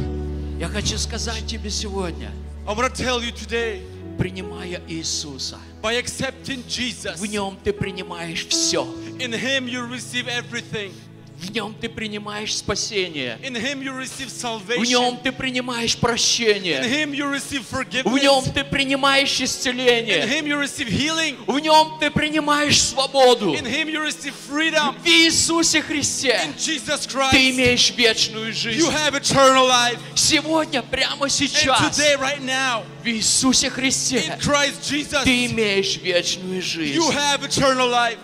Я 0.60 0.68
хочу 0.70 0.98
сказать 0.98 1.46
тебе 1.48 1.70
сегодня, 1.72 2.32
I 2.68 2.74
want 2.74 2.94
to 2.94 3.04
tell 3.04 3.22
you 3.24 3.32
today, 3.32 3.82
принимая 4.18 4.80
Иисуса, 4.88 5.58
by 5.82 5.96
accepting 5.96 6.64
Jesus, 6.68 7.20
в 7.20 7.26
Нем 7.26 7.58
ты 7.64 7.74
принимаешь 7.74 8.46
все. 8.48 8.86
in 9.20 9.32
Him 9.34 9.68
you 9.68 9.84
receive 9.88 10.28
everything. 10.28 10.92
В 11.39 11.51
Нем 11.51 11.75
ты 11.79 11.89
принимаешь 11.91 12.57
спасение. 12.57 13.39
In 13.43 13.55
Him 13.57 13.83
you 13.83 13.93
receive 13.95 14.29
В 14.31 14.85
Нем 14.85 15.15
salvation. 15.15 15.23
ты 15.23 15.33
принимаешь 15.33 15.95
In 15.95 16.01
прощение. 16.01 16.81
Him 16.83 17.13
you 17.13 17.31
receive 17.31 17.63
В 17.63 17.73
forgiveness. 17.75 18.23
Нем 18.23 18.45
ты 18.55 18.65
принимаешь 18.65 19.39
In 19.39 19.45
исцеление. 19.45 20.27
Him 20.27 20.47
you 20.47 20.59
receive 20.59 20.89
healing. 20.89 21.37
В 21.47 21.59
Нем 21.59 21.99
ты 22.01 22.11
принимаешь 22.11 22.81
свободу. 22.83 23.53
In 23.55 23.67
Him 23.67 23.89
you 23.89 24.03
receive 24.03 24.33
freedom. 24.49 24.95
В 25.03 25.07
Иисусе 25.07 25.83
Христе 25.83 26.41
In 26.43 26.57
Jesus 26.57 27.07
ты 27.07 27.19
Christ, 27.19 27.51
имеешь 27.51 27.91
вечную 27.91 28.49
you 28.49 28.53
жизнь. 28.53 28.91
have 28.91 29.15
eternal 29.15 29.67
life. 29.69 29.99
Сегодня, 30.15 30.83
прямо 30.83 31.27
And 31.27 31.31
сейчас, 31.31 31.81
today, 31.99 32.17
right 32.19 32.41
now, 32.43 32.83
в 33.05 33.07
Иисусе 33.09 33.67
in 33.67 33.71
Христе 33.71 34.39
Christ 34.41 34.81
Jesus, 34.91 35.23
ты 35.25 35.47
имеешь 35.47 35.99
вечную 35.99 36.63
жизнь. 36.63 36.97
you 36.99 37.11
have 37.11 37.45
eternal 37.45 37.89
life. 37.91 38.17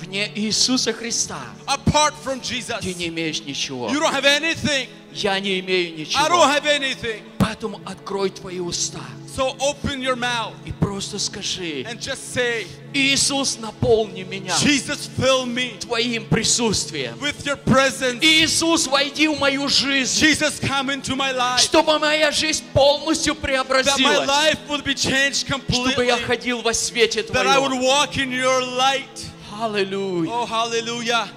Вне 0.00 0.30
Иисуса 0.34 0.92
Христа 0.92 1.38
Apart 1.66 2.14
from 2.24 2.40
Jesus, 2.40 2.80
ты 2.80 2.94
не 2.94 3.08
имеешь 3.08 3.40
ничего. 3.42 3.88
you 3.90 4.00
don't 4.00 4.12
have 4.12 4.24
anything. 4.24 4.88
Я 5.12 5.38
не 5.40 5.58
имею 5.60 5.88
I 5.88 6.28
don't 6.28 6.38
ничего. 6.38 6.46
have 6.46 6.66
anything. 6.66 7.22
Поэтому 7.38 7.80
открой 7.84 8.30
твои 8.30 8.60
уста 8.60 9.00
So 9.36 9.56
open 9.60 10.00
your 10.02 10.16
mouth 10.16 10.54
и 10.66 10.72
просто 10.72 11.18
скажи, 11.20 11.84
and 11.84 12.00
just 12.00 12.34
say, 12.34 12.66
Иисус, 12.92 13.58
наполни 13.60 14.24
меня 14.24 14.52
Jesus, 14.60 15.08
fill 15.16 15.46
me 15.46 15.78
Твоим 15.78 16.24
присутствием. 16.28 17.16
with 17.20 17.44
your 17.46 17.56
presence. 17.56 18.18
Иисус, 18.22 18.88
войди 18.88 19.28
в 19.28 19.38
мою 19.38 19.68
жизнь, 19.68 20.18
Jesus, 20.20 20.58
come 20.60 20.90
into 20.90 21.14
my 21.14 21.32
life. 21.32 21.60
чтобы 21.60 21.98
моя 22.00 22.32
жизнь 22.32 22.64
полностью 22.72 23.34
That 23.34 23.38
my 23.38 23.42
преобразилась, 23.42 24.26
life 24.28 24.58
would 24.68 24.82
be 24.84 24.94
changed 24.94 25.46
чтобы 25.46 26.04
я 26.04 26.16
completely. 26.16 26.24
ходил 26.26 26.62
во 26.62 26.74
свете 26.74 27.20
That 27.22 27.46
I 27.46 27.58
would 27.60 27.68
Твоем. 27.70 27.82
walk 27.84 28.16
in 28.16 28.32
your 28.32 28.60
light. 28.76 29.29
Аллилуйя, 29.59 30.29
Oh, 30.31 30.45
hallelujah. 30.45 31.29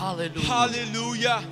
аллилуйя. 0.00 0.42
Hallelujah. 0.46 1.44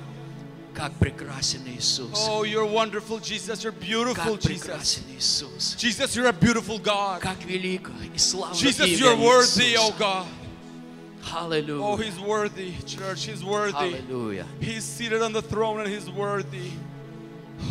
Как 0.73 0.91
прекрасен 0.99 1.61
Иисус. 1.67 2.27
Oh, 2.27 2.43
you're 2.43 2.65
wonderful, 2.65 3.19
Jesus. 3.19 3.63
You're 3.63 3.71
beautiful, 3.71 4.35
Как 4.37 4.41
Jesus. 4.41 4.67
прекрасен 4.67 5.03
Иисус. 5.15 5.75
Jesus, 5.77 6.15
you're 6.15 6.27
a 6.27 6.33
beautiful 6.33 6.79
God. 6.79 7.21
Как 7.21 7.39
велико 7.45 7.91
и 8.13 8.17
славно 8.17 8.55
Jesus, 8.55 8.85
имя 8.85 8.97
you're 8.97 9.15
worthy, 9.15 9.77
oh 9.77 9.91
Иисуса. 9.91 9.97
God. 9.99 10.27
Oh, 11.27 11.37
Аллилуйя. 11.49 12.03
He's 12.03 12.19
worthy, 12.19 12.73
church. 12.85 13.23
He's 13.25 13.43
worthy. 13.43 13.73
Аллилуйя. 13.95 14.45
He's 14.59 14.83
seated 14.83 15.21
on 15.21 15.31
the 15.31 15.41
throne 15.41 15.79
and 15.79 15.87
He's 15.89 16.09
worthy. 16.09 16.71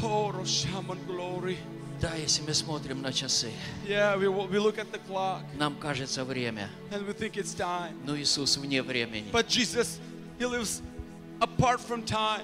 Oh, 0.03 0.33
Roshaman 0.35 0.99
glory. 1.07 1.59
Да, 2.02 2.16
если 2.16 2.42
мы 2.44 2.54
смотрим 2.54 3.02
на 3.02 3.12
часы, 3.12 3.52
Yeah, 3.86 4.16
we, 4.18 4.28
we 4.30 4.58
look 4.60 4.78
at 4.78 4.92
the 4.92 5.00
clock 5.08 5.42
нам 5.58 5.76
кажется 5.76 6.24
время, 6.24 6.70
and 6.92 7.06
we 7.06 7.14
think 7.14 7.36
it's 7.38 7.54
time. 7.54 7.94
но 8.06 8.16
Иисус 8.18 8.58
вне 8.58 8.82
времени. 8.82 9.30
But 9.32 9.48
Jesus, 9.48 10.00
He 10.40 10.46
lives 10.46 10.82
apart 11.42 11.82
from 11.82 12.04
time 12.06 12.44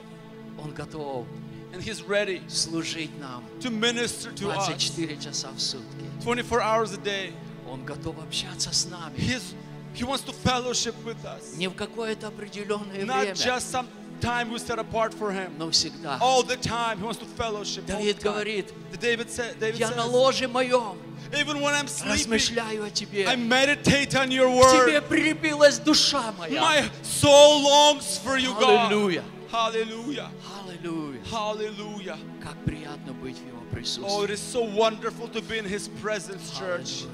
Он 0.57 0.73
готов 0.73 1.26
and 1.73 1.82
He's 1.82 2.02
ready 2.03 2.41
служить 2.49 3.11
нам 3.19 3.44
to 3.61 3.69
minister 3.69 4.32
to 4.32 4.49
us 4.52 4.68
24 4.68 5.18
часа 5.18 5.49
в 5.52 5.60
сутки. 5.60 6.06
24 6.22 6.61
hours 6.61 6.94
a 6.94 6.98
day. 6.98 7.32
Он 7.69 7.84
готов 7.86 8.18
общаться 8.22 8.73
с 8.73 8.86
нами. 8.86 9.15
He's, 9.18 9.53
he 9.94 10.03
wants 10.03 10.22
to 10.23 10.34
fellowship 10.34 10.95
with 11.06 11.23
us. 11.26 11.57
Не 11.57 11.68
в 11.68 11.76
какое-то 11.76 12.27
определенное 12.27 13.06
Not 13.06 13.22
время, 13.22 13.34
just 13.34 13.72
some 13.72 13.88
time 14.20 14.51
we 14.51 14.59
set 14.59 14.78
apart 14.78 15.14
for 15.14 15.32
Him. 15.32 15.52
но 15.59 15.70
всегда. 15.70 16.18
All 16.20 16.42
the 16.42 16.56
time, 16.56 16.98
He 16.98 17.05
wants 17.05 17.18
to 17.20 17.24
fellowship. 17.26 17.84
all 17.90 17.97
the 17.98 18.12
Давид 18.12 18.20
time. 18.20 18.32
говорит, 18.32 18.72
The 18.92 18.97
David 18.98 19.30
said, 19.30 19.59
David 19.60 19.78
я 19.80 19.90
на 19.90 20.02
says, 20.05 20.12
ложе 20.12 20.48
моем 20.48 20.98
even 21.38 21.60
when 21.60 21.74
I'm 21.74 21.86
sleeping, 21.86 22.30
размышляю 22.32 22.84
о 22.84 22.90
Тебе. 22.90 23.26
I 23.26 23.36
meditate 23.36 24.14
on 24.16 24.30
Your 24.32 24.48
К 24.48 24.84
Тебе 24.84 25.01
word. 25.01 25.09
прилепилась 25.09 25.78
душа 25.78 26.32
моя. 26.38 26.60
My 26.60 26.90
soul 27.02 27.62
longs 27.62 28.18
for 28.18 28.36
You, 28.36 28.52
God. 28.59 28.90
Аллилуйя. 28.92 29.22
Hallelujah. 29.51 30.30
Аллилуйя. 30.66 31.20
Hallelujah. 31.30 32.18
Как 32.42 32.56
приятно 32.64 33.12
быть 33.12 33.36
в 33.38 33.47
Его 33.47 33.59
Oh, 33.60 33.72
присутствии. 33.72 34.24
it 34.24 34.30
is 34.30 34.40
so 34.40 34.62
wonderful 34.62 35.28
to 35.28 35.40
be 35.40 35.59
in 35.59 35.64
His 35.64 35.88
presence, 36.02 36.51
church. 36.59 37.05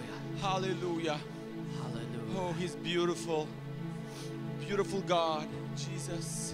Hallelujah. 0.41 1.19
Hallelujah. 1.20 1.20
Аллилуйя. 1.85 2.39
Oh, 2.39 2.53
He's 2.59 2.74
beautiful. 2.77 3.47
Beautiful 4.66 5.01
God, 5.03 5.47
Jesus. 5.77 6.49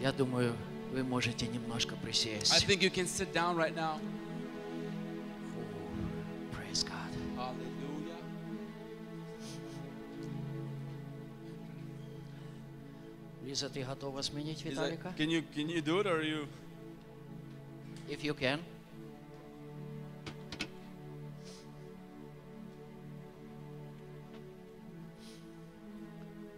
Я 0.00 0.12
думаю, 0.12 0.54
вы 0.92 1.02
можете 1.02 1.46
немножко 1.46 1.94
I 1.94 2.04
присесть. 2.04 2.52
think 2.66 2.80
you 2.82 2.90
can 2.90 3.06
sit 3.06 3.32
down 3.32 3.56
right 3.56 3.74
now. 3.74 3.98
Praise 6.52 6.84
God. 6.84 7.10
Hallelujah. 7.36 8.18
Лиза, 13.44 13.68
ты 13.68 13.82
готова 13.84 14.22
сменить 14.22 14.64
Виталика? 14.64 15.14
can 15.16 15.28
you 15.28 15.42
can 15.54 15.68
you 15.68 15.80
do 15.82 16.00
it 16.00 16.06
or 16.06 16.22
you? 16.22 16.46
If 18.08 18.22
you 18.22 18.34
can. 18.34 18.60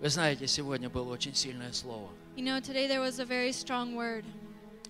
Вы 0.01 0.09
знаете, 0.11 0.47
сегодня 0.47 0.89
было 0.91 1.13
очень 1.13 1.35
сильное 1.35 1.73
слово. 1.73 2.11
You 2.36 2.44
know, 2.45 2.60
today 2.60 2.88
there 2.88 3.02
was 3.02 3.19
a 3.19 3.26
very 3.26 3.52
strong 3.52 3.95
word 3.95 4.23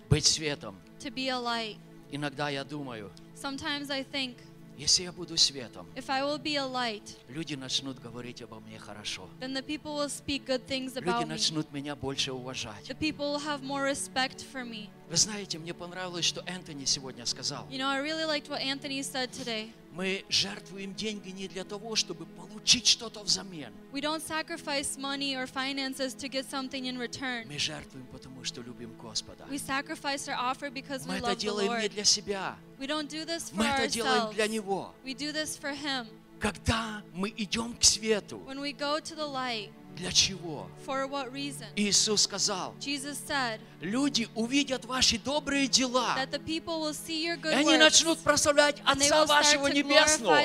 Быть 0.08 0.24
светом. 0.26 0.76
to 1.00 1.10
be 1.10 1.28
a 1.28 1.38
light. 1.38 1.76
Иногда 2.10 2.48
я 2.50 2.64
думаю, 2.64 3.10
Sometimes 3.34 3.90
I 3.90 4.04
think 4.04 4.36
если 4.78 5.04
я 5.04 5.12
буду 5.12 5.36
светом, 5.36 5.86
if 5.96 6.08
I 6.08 6.22
will 6.22 6.38
be 6.38 6.56
a 6.56 6.64
light, 6.66 7.16
люди 7.28 7.54
начнут 7.54 7.98
говорить 7.98 8.42
обо 8.42 8.60
мне 8.60 8.78
хорошо. 8.78 9.28
then 9.40 9.52
the 9.54 9.62
people 9.62 9.94
will 9.96 10.08
speak 10.08 10.44
good 10.46 10.66
things 10.66 10.94
Люди 10.94 11.08
about 11.08 11.22
me. 11.22 11.28
начнут 11.28 11.72
меня 11.72 11.94
больше 11.96 12.32
уважать. 12.32 12.86
The 12.88 12.94
people 12.94 13.32
will 13.32 13.40
have 13.40 13.62
more 13.62 13.82
respect 13.84 14.42
for 14.52 14.64
me. 14.64 14.88
Вы 15.09 15.15
знаете, 15.15 15.57
мне 15.57 15.73
понравилось, 15.73 16.25
что 16.25 16.43
Энтони 16.45 16.83
сегодня 16.83 17.25
сказал. 17.25 17.65
You 17.69 17.77
know, 17.77 17.87
I 17.87 18.01
really 18.01 18.25
liked 18.25 18.49
what 18.49 18.61
Anthony 18.61 18.99
said 18.99 19.29
today. 19.31 19.71
Мы 19.93 20.25
жертвуем 20.29 20.93
деньги 20.93 21.29
не 21.29 21.47
для 21.47 21.63
того, 21.63 21.95
чтобы 21.95 22.25
получить 22.25 22.85
что-то 22.87 23.23
взамен. 23.23 23.73
We 23.93 24.01
don't 24.01 24.21
sacrifice 24.21 24.97
money 24.97 25.35
or 25.35 25.47
finances 25.47 26.13
to 26.15 26.27
get 26.29 26.45
something 26.49 26.85
in 26.85 26.97
return. 26.99 27.47
Мы 27.47 27.57
жертвуем, 27.57 28.05
потому 28.11 28.43
что 28.43 28.61
любим 28.61 28.93
Господа. 29.01 29.45
We 29.49 29.57
sacrifice 29.57 30.27
our 30.27 30.35
offer 30.37 30.69
because 30.69 31.05
Мы 31.07 31.15
we 31.15 31.17
это 31.19 31.27
love 31.31 31.35
the 31.35 31.41
делаем 31.41 31.71
не 31.71 31.87
Lord. 31.87 31.89
для 31.93 32.03
себя. 32.03 32.57
We 32.77 32.85
don't 32.85 33.07
do 33.07 33.25
this 33.25 33.49
for 33.49 33.55
Мы 33.55 33.65
это 33.65 33.87
делаем 33.87 34.33
для 34.33 34.47
Него. 34.47 34.93
We 35.05 35.15
do 35.15 35.31
this 35.31 35.57
for 35.57 35.73
Him. 35.73 36.07
Когда 36.39 37.01
мы 37.13 37.33
идем 37.35 37.75
к 37.77 37.83
свету, 37.83 38.39
When 38.45 38.59
we 38.59 38.73
go 38.73 38.99
to 38.99 39.15
the 39.15 39.25
light, 39.25 39.71
для 39.97 40.11
чего? 40.11 40.67
for 40.85 41.07
what 41.07 41.31
reason? 41.31 41.65
Иисус 41.75 42.21
сказал, 42.21 42.73
Jesus 42.79 43.17
said 43.27 43.59
люди 43.81 44.27
увидят 44.35 44.85
ваши 44.85 45.17
добрые 45.17 45.67
дела, 45.67 46.15
that 46.15 46.31
the 46.31 46.39
people 46.39 46.79
will 46.81 46.93
see 46.93 47.23
your 47.25 47.35
и 47.35 47.41
good 47.41 47.53
они 47.53 47.75
works 47.75 47.79
начнут 47.79 48.19
прославлять 48.19 48.77
Отца 48.85 49.25
вашего 49.25 49.67
Небесного. 49.67 50.39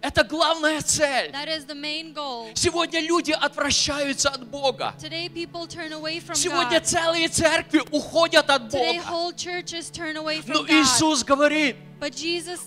Это 0.00 0.24
главная 0.24 0.80
цель. 0.82 1.30
That 1.32 1.48
is 1.48 1.66
the 1.66 1.74
main 1.74 2.12
goal. 2.14 2.50
Сегодня 2.54 3.00
люди 3.00 3.32
отвращаются 3.32 4.30
от 4.30 4.46
Бога. 4.48 4.94
Today 4.98 5.28
people 5.28 5.66
turn 5.66 5.92
away 5.92 6.20
from 6.20 6.34
Сегодня 6.34 6.80
God. 6.80 6.84
целые 6.84 7.28
церкви 7.28 7.82
уходят 7.90 8.50
от 8.50 8.62
Today 8.72 8.98
Бога. 8.98 9.08
whole 9.08 9.32
churches 9.32 9.90
turn 9.90 10.16
away 10.16 10.42
Но 10.46 10.62
from 10.62 10.66
God. 10.66 10.70
Иисус 10.70 11.22
говорит, 11.22 11.76
But 11.76 11.93
Jesus 11.93 11.93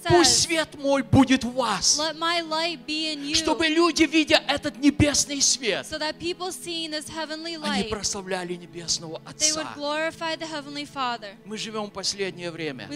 пусть 0.09 0.41
свет 0.43 0.76
мой 0.76 1.03
будет 1.03 1.43
в 1.43 1.53
вас, 1.53 1.97
чтобы 3.35 3.68
люди, 3.68 4.03
видя 4.03 4.41
этот 4.47 4.77
небесный 4.77 5.41
свет, 5.41 5.85
они 7.69 7.84
прославляли 7.89 8.55
Небесного 8.55 9.22
Отца. 9.26 9.45
Мы 11.45 11.57
живем 11.57 11.85
в 11.88 11.91
последнее 11.91 12.51
время. 12.51 12.88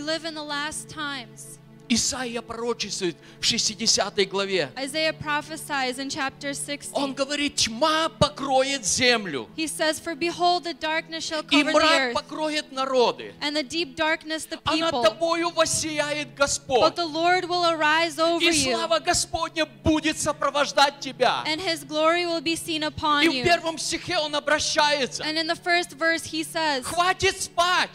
The. 1.91 1.95
Исаия 1.95 2.41
пророчествует 2.41 3.15
в 3.39 3.45
60 3.45 4.27
главе. 4.29 4.69
Isaiah 4.77 5.13
prophesies 5.13 5.97
in 5.99 6.09
chapter 6.09 6.53
60. 6.53 6.91
Он 6.93 7.13
говорит, 7.13 7.55
тьма 7.55 8.09
покроет 8.09 8.85
землю, 8.85 9.47
He 9.57 9.67
says, 9.67 9.99
For 9.99 10.15
behold, 10.15 10.63
the 10.63 10.73
darkness 10.73 11.23
shall 11.23 11.43
и 11.43 11.63
cover 11.63 11.71
the 11.71 11.79
мрак 11.79 12.01
earth, 12.01 12.13
покроет 12.13 12.71
народы. 12.71 13.33
and 13.41 13.55
the 13.55 13.63
deep 13.63 13.95
darkness 13.95 14.45
the 14.45 14.59
А 14.65 14.75
над 14.75 14.91
people. 14.91 15.03
тобою 15.03 15.49
воссияет 15.51 16.29
But 16.29 16.35
Господь. 16.37 16.95
the 16.95 17.05
Lord 17.05 17.45
will 17.49 17.65
arise 17.65 18.17
over 18.19 18.41
И 18.43 18.51
слава 18.53 18.99
Господня 18.99 19.65
будет 19.65 20.17
сопровождать 20.19 20.99
тебя. 20.99 21.43
and 21.45 21.59
his 21.61 21.83
glory 21.83 22.25
will 22.25 22.41
be 22.41 22.55
seen 22.55 22.83
upon 22.83 23.23
И 23.23 23.41
в 23.41 23.43
первом 23.43 23.77
стихе 23.77 24.17
он 24.17 24.35
обращается. 24.35 25.23
And 25.23 25.37
in 25.37 25.47
the 25.47 25.55
first 25.55 25.91
verse, 25.97 26.23
he 26.25 26.43
says, 26.43 26.83
Хватит 26.83 27.41
спать, 27.41 27.91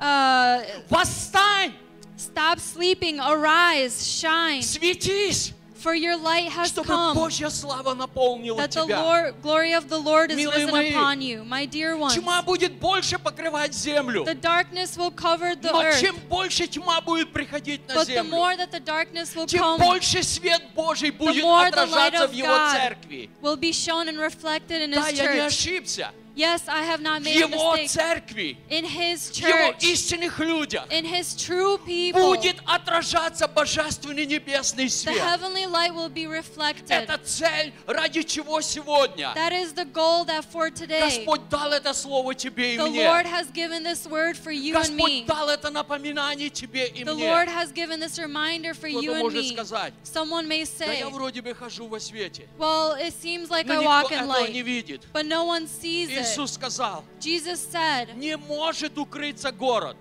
uh, 0.00 0.62
восстань, 0.90 1.72
Stop 2.17 2.59
sleeping, 2.59 3.19
arise, 3.19 4.07
shine, 4.07 4.61
светись, 4.61 5.53
for 5.75 5.93
your 5.93 6.15
light 6.15 6.47
has 6.49 6.69
чтобы 6.71 6.85
come. 6.87 7.15
Божья 7.15 7.49
слава 7.49 7.93
наполнила 7.95 8.57
That 8.61 8.71
the 8.71 8.85
тебя. 8.85 9.01
Lord, 9.01 9.41
glory 9.41 9.73
of 9.73 9.89
the 9.89 9.97
Lord 9.97 10.31
is 10.31 10.37
Милые 10.37 10.65
risen 10.65 10.71
мои, 10.71 10.91
upon 10.93 11.21
you, 11.21 11.43
my 11.43 11.65
dear 11.65 11.97
ones. 11.97 12.15
Тьма 12.15 12.41
будет 12.43 12.73
больше 12.79 13.17
покрывать 13.19 13.73
землю. 13.73 14.23
The 14.23 14.35
darkness 14.39 14.95
will 14.95 15.11
cover 15.11 15.55
the 15.55 15.71
Но 15.71 15.81
earth. 15.83 15.99
чем 15.99 16.15
больше 16.29 16.67
тьма 16.67 17.01
будет 17.01 17.33
приходить 17.33 17.85
на 17.87 17.93
But 17.95 18.05
the 18.07 18.13
землю, 18.13 18.29
more 18.31 18.55
that 18.55 18.71
the 18.71 18.79
darkness 18.79 19.35
will 19.35 19.47
тем 19.47 19.61
come, 19.61 19.79
больше 19.79 20.23
свет 20.23 20.61
Божий 20.75 21.09
the 21.09 21.17
будет 21.17 21.43
more 21.43 21.69
the 21.71 21.85
light 21.87 22.13
отражаться 22.13 22.23
of 22.25 22.29
в 22.29 22.33
Его 22.33 22.47
God 22.47 22.71
церкви. 22.79 23.29
will 23.41 23.57
be 23.57 23.73
shown 23.73 24.07
and 24.07 24.17
reflected 24.19 24.81
in 24.81 24.91
Да, 24.91 25.09
His 25.09 25.15
я 25.17 25.33
не 25.33 25.39
church. 25.41 25.47
ошибся. 25.47 26.11
Yes, 26.37 26.67
I 26.67 26.81
have 26.81 26.99
not 26.99 27.21
В 27.21 27.25
made 27.25 27.35
a 27.35 27.47
Его 27.47 27.73
mistake. 27.75 27.89
церкви, 27.91 28.57
In 28.71 28.85
His 28.85 29.29
в 29.29 29.35
Его 29.37 29.71
church, 29.73 29.83
истинных 29.83 30.39
людях 30.39 30.87
in 30.89 31.05
His 31.05 31.35
true 31.35 31.77
people, 31.85 32.13
будет 32.35 32.55
отражаться 32.65 33.47
божественный 33.47 34.25
небесный 34.25 34.85
the 34.85 34.89
свет. 34.89 35.19
heavenly 35.21 35.67
light 35.67 35.93
will 35.93 36.09
be 36.09 36.25
reflected. 36.25 36.89
Это 36.89 37.19
цель, 37.23 37.71
ради 37.85 38.23
чего 38.23 38.61
сегодня 38.61 39.31
That 39.35 39.51
is 39.53 39.73
the 39.73 39.85
goal 39.85 40.25
that 40.25 40.43
for 40.51 40.71
today, 40.71 41.01
Господь 41.01 41.47
дал 41.49 41.71
это 41.71 41.93
слово 41.93 42.33
тебе 42.33 42.73
и 42.73 42.77
the 42.79 42.89
мне. 42.89 43.05
Lord 43.07 43.27
has 43.27 43.51
given 43.51 43.83
this 43.83 44.07
word 44.07 44.35
for 44.35 44.51
you 44.51 44.73
and 44.75 44.95
me. 44.95 45.21
Господь 45.21 45.25
дал 45.27 45.49
это 45.49 45.69
напоминание 45.69 46.49
тебе 46.49 46.87
и 46.87 47.03
The 47.03 47.13
мне. 47.13 47.29
Lord 47.29 47.47
has 47.47 47.71
given 47.71 47.99
this 47.99 48.17
reminder 48.17 48.73
for 48.73 48.87
you 48.87 49.01
Кто-то 49.01 49.17
and 49.17 49.21
может 49.21 49.43
me. 49.43 49.53
сказать, 49.53 49.93
Someone 50.03 50.47
may 50.47 50.63
да 50.65 50.85
say, 50.87 50.97
я 50.97 51.09
вроде 51.09 51.43
бы 51.43 51.53
хожу 51.53 51.85
во 51.87 51.99
свете, 51.99 52.47
well, 52.57 52.95
it 52.95 53.13
seems 53.13 53.51
like 53.51 53.67
но 53.67 53.75
I 53.75 53.77
никто 53.77 53.87
walk 53.87 54.11
in 54.11 54.23
этого 54.23 54.47
не 54.47 54.61
light, 54.63 54.65
видит. 54.65 55.01
but 55.13 55.27
no 55.27 55.43
one 55.45 55.67
sees 55.67 56.09
it. 56.09 56.23
Иисус 56.32 56.52
сказал, 56.52 57.04
said, 57.20 58.14
не 58.16 58.36
может 58.36 58.96
укрыться 58.98 59.50
город, 59.52 59.96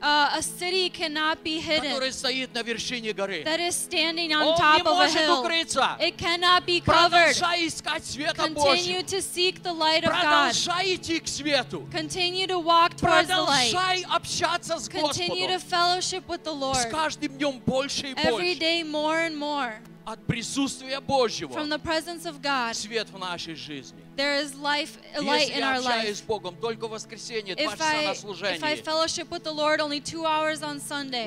uh, 0.00 0.36
a 0.36 0.42
city 0.42 0.90
cannot 0.90 1.42
be 1.42 1.58
hidden 1.60 1.92
который 1.94 2.12
стоит 2.12 2.52
на 2.52 2.62
вершине 2.62 3.12
горы. 3.14 3.42
that 3.44 3.58
is 3.58 3.74
standing 3.74 4.32
on 4.34 4.42
Он 4.48 4.56
top 4.58 4.74
не 4.76 4.80
of 4.82 4.86
a 4.86 4.94
может 4.94 5.20
hill. 5.20 5.40
укрыться. 5.40 5.96
It 6.00 6.16
cannot 6.18 6.66
be 6.66 6.80
covered. 6.80 7.34
Продолжай 7.34 7.66
искать 7.66 8.04
света 8.04 8.34
Continue 8.42 8.54
Божьего. 8.54 9.02
to 9.02 9.22
seek 9.22 9.62
the 9.62 9.72
light 9.72 10.04
of 10.04 10.10
God. 10.12 10.20
Продолжай 10.52 10.94
идти 10.96 11.20
к 11.20 11.28
свету. 11.28 11.88
Continue 11.90 12.46
to 12.46 12.58
walk 12.58 12.96
towards 12.96 13.28
the 13.28 13.40
light. 13.46 13.70
Продолжай 13.72 14.02
общаться 14.10 14.78
с 14.78 14.88
Continue 14.88 15.48
to 15.48 15.58
Господом. 15.58 15.70
fellowship 15.70 16.26
with 16.26 16.42
the 16.44 16.74
С 16.74 16.86
каждым 16.90 17.38
днем 17.38 17.60
больше 17.64 18.08
и 18.08 18.14
Every 18.14 18.30
больше. 18.30 18.58
day 18.58 18.82
more 18.82 19.26
and 19.26 19.36
more. 19.36 19.72
От 20.04 20.26
присутствия 20.26 21.00
Божьего 21.00 21.52
From 21.52 21.68
the 21.70 21.78
presence 21.78 22.26
of 22.26 22.40
God, 22.42 22.74
свет 22.74 23.08
в 23.10 23.18
нашей 23.18 23.54
жизни. 23.54 24.02
there 24.16 24.38
is 24.40 24.54
life, 24.54 24.98
light 25.18 25.48
Если 25.48 25.54
in 25.54 25.62
our 25.62 25.80
life. 25.80 26.14
с 26.14 26.20
Богом 26.20 26.56
только 26.56 26.86
в 26.86 26.90
воскресенье, 26.90 27.54
два 27.56 27.72
часа 27.72 27.84
I, 27.84 28.04
на 28.06 28.10
if 28.10 28.12
I 28.12 28.14
служении, 28.14 28.82
fellowship 28.82 29.30
with 29.30 29.44
the 29.44 29.52
Lord 29.52 29.80
only 29.80 30.00
two 30.00 30.24
hours 30.26 30.62
on 30.62 30.78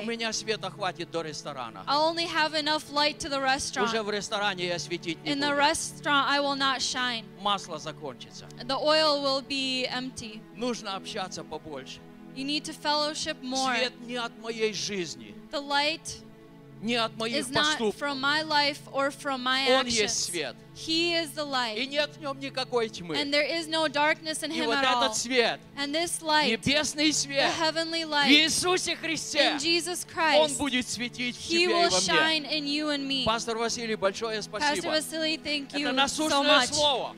у 0.02 0.06
меня 0.06 0.32
света 0.32 0.70
хватит 0.70 1.10
до 1.10 1.22
ресторана. 1.22 1.82
I'll 1.86 2.08
only 2.08 2.26
have 2.26 2.54
enough 2.54 2.90
light 2.92 3.18
to 3.18 3.28
the 3.28 3.38
Уже 3.38 3.46
restaurant. 3.46 4.02
в 4.04 4.10
ресторане 4.10 4.66
я 4.66 4.78
светить 4.78 5.22
не 5.24 5.32
In 5.32 5.40
the 5.40 5.54
restaurant, 5.56 6.26
I 6.28 6.38
will 6.38 6.56
not 6.56 6.80
shine. 6.80 7.24
Масло 7.40 7.78
закончится. 7.78 8.46
The 8.64 8.78
oil 8.78 9.22
will 9.22 9.42
be 9.42 9.88
empty. 9.88 10.40
Нужно 10.54 10.94
общаться 10.94 11.42
побольше. 11.42 12.00
You 12.36 12.44
need 12.44 12.64
to 12.66 12.72
fellowship 12.72 13.36
more. 13.42 13.76
Свет 13.76 14.00
не 14.02 14.16
от 14.16 14.32
моей 14.38 14.72
жизни, 14.72 15.34
The 15.50 15.60
light 15.60 16.22
не 16.80 16.94
от 16.96 17.16
моих 17.16 17.46
поступков. 17.48 18.02
Он 18.02 19.86
есть 19.86 20.24
свет. 20.24 20.54
He 20.74 21.12
is 21.12 21.34
the 21.34 21.42
И 21.76 21.84
light. 21.84 21.86
нет 21.88 22.10
в 22.16 22.20
нем 22.20 22.38
никакой 22.38 22.88
тьмы. 22.88 23.16
And 23.16 23.32
there 23.32 23.44
is 23.44 23.66
no 23.66 23.88
darkness 23.88 24.42
in 24.44 24.52
И 24.52 24.60
him 24.60 24.66
вот 24.66 24.76
at 24.78 24.84
all. 24.84 25.02
этот 25.04 25.16
свет, 25.16 25.58
And 25.76 25.92
this 25.92 26.22
light, 26.22 26.48
небесный 26.50 27.08
the 27.08 27.12
свет, 27.12 27.52
heavenly 27.58 28.04
в 28.06 28.10
light 28.10 28.30
Иисусе 28.30 28.94
Христе, 28.96 29.38
in 29.40 29.58
Jesus 29.58 30.06
Он 30.06 30.46
Christ, 30.50 30.58
будет 30.58 30.88
светить 30.88 31.36
в 31.36 31.40
He 31.40 31.48
тебе 31.48 31.64
и 31.64 31.66
во 31.68 31.88
мне. 31.88 31.90
shine 31.90 32.44
in 32.48 32.64
you 32.64 32.90
and 32.90 33.06
me. 33.08 33.24
Пастор 33.24 33.56
Василий, 33.58 33.96
большое 33.96 34.38
Pastor 34.38 34.42
спасибо. 34.60 34.88
Vasily, 34.88 35.36
thank 35.42 35.72
you 35.72 35.80
Это 35.80 35.90
so 35.90 35.92
насущное 35.92 36.42
much. 36.60 36.66
слово, 36.72 37.16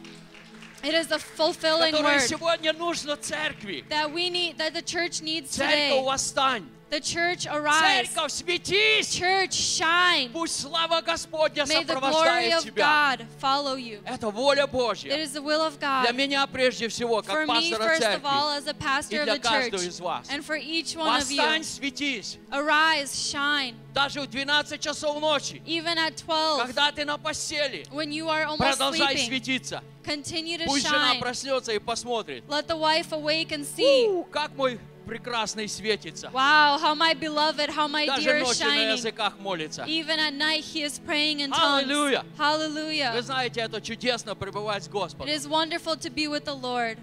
It 0.83 0.95
is 0.95 1.11
a 1.13 1.19
fulfilling 1.19 1.93
word 2.03 2.21
сегодня 2.27 2.73
нужно 2.73 3.15
церкви. 3.19 3.85
that 3.91 4.11
we 4.11 4.31
need, 4.31 4.57
that 4.57 4.73
the 4.73 4.81
church 4.81 5.21
needs 5.21 5.51
Церковь, 5.51 5.91
today. 5.91 6.03
восстань. 6.03 6.65
The 6.91 6.99
church 7.01 7.47
arise. 7.47 8.09
Церковь, 8.09 8.33
светись. 8.33 9.15
Church 9.15 9.53
shine. 9.53 10.29
Пусть 10.33 10.61
слава 10.61 11.01
Господня 11.03 11.63
May 11.65 11.85
the 11.85 11.95
glory 11.95 12.13
сопровождает 12.13 12.53
of 12.55 12.65
тебя. 12.65 13.17
God 13.17 13.27
follow 13.41 13.77
you. 13.77 14.01
Это 14.05 14.29
воля 14.31 14.65
It 14.65 14.73
Божья. 14.73 15.17
is 15.17 15.33
the 15.33 15.41
will 15.41 15.61
of 15.63 15.79
Для 15.79 16.07
God. 16.11 16.15
меня 16.17 16.45
прежде 16.49 16.89
всего, 16.89 17.23
For 17.23 17.47
как 17.47 17.49
me, 17.49 17.71
пастора 17.71 17.85
first 17.85 18.03
of 18.03 18.25
all, 18.25 18.51
церкви. 18.51 18.59
as 18.59 18.67
a 18.67 18.75
pastor 18.75 19.15
И 19.15 19.19
of 19.21 19.25
для 19.25 19.35
the 19.37 19.39
каждого 19.39 19.81
church, 19.83 19.87
из 19.89 20.01
вас. 20.01 20.27
and 20.31 20.45
for 20.45 20.57
each 20.57 20.97
one 20.97 21.21
of 21.21 21.31
you, 21.31 21.37
Восстань, 21.41 21.63
светись. 21.63 22.39
arise, 22.51 23.15
shine. 23.15 23.77
Даже 23.95 24.21
в 24.23 24.27
12 24.29 24.81
часов 24.81 25.21
ночи, 25.21 25.63
Even 25.67 25.97
at 25.97 26.17
12, 26.17 26.67
когда 26.67 26.91
ты 26.91 27.05
на 27.05 27.19
постели, 27.19 27.87
when 27.93 28.11
you 28.11 28.29
are 28.29 28.45
almost 28.47 28.59
продолжай 28.79 29.15
sleeping, 29.15 29.27
светиться. 29.29 29.83
continue 30.05 30.59
to 30.59 30.65
Пусть 30.67 30.89
жена 30.89 31.15
shine. 31.15 31.21
проснется 31.21 31.71
и 31.73 31.79
посмотрит. 31.79 32.43
Let 32.49 32.67
the 32.67 32.77
wife 32.77 33.13
awake 33.13 33.51
and 33.53 33.65
see. 33.65 34.09
У, 34.09 34.25
Как 34.25 34.53
мой 34.57 34.81
прекрасный 35.07 35.69
светится. 35.69 36.29
Wow, 36.29 36.79
how 36.81 36.95
my 36.95 37.15
beloved, 37.15 37.71
how 37.71 37.89
my 37.89 38.07
Даже 38.07 38.29
dear 38.31 38.39
is 38.41 38.47
ночью 38.47 38.67
на 38.67 38.73
shining. 38.75 38.93
языках 38.97 39.39
молится. 39.39 39.83
Even 39.87 40.19
at 40.19 40.35
night, 40.35 40.63
he 40.65 40.83
is 40.83 40.99
praying 40.99 41.41
in 41.41 41.51
tongues. 41.51 41.85
Hallelujah. 41.87 42.25
Вы 42.37 42.43
Hallelujah. 42.45 43.23
знаете, 43.23 43.61
это 43.61 43.81
чудесно 43.81 44.35
пребывать 44.35 44.85
с 44.85 44.89
It 44.89 44.93
Господом. 44.93 45.29
is 45.29 45.47
wonderful 45.49 45.97
to 45.97 46.11
be 46.11 46.27
with 46.29 46.45
the 46.45 46.55
Lord. 46.55 46.99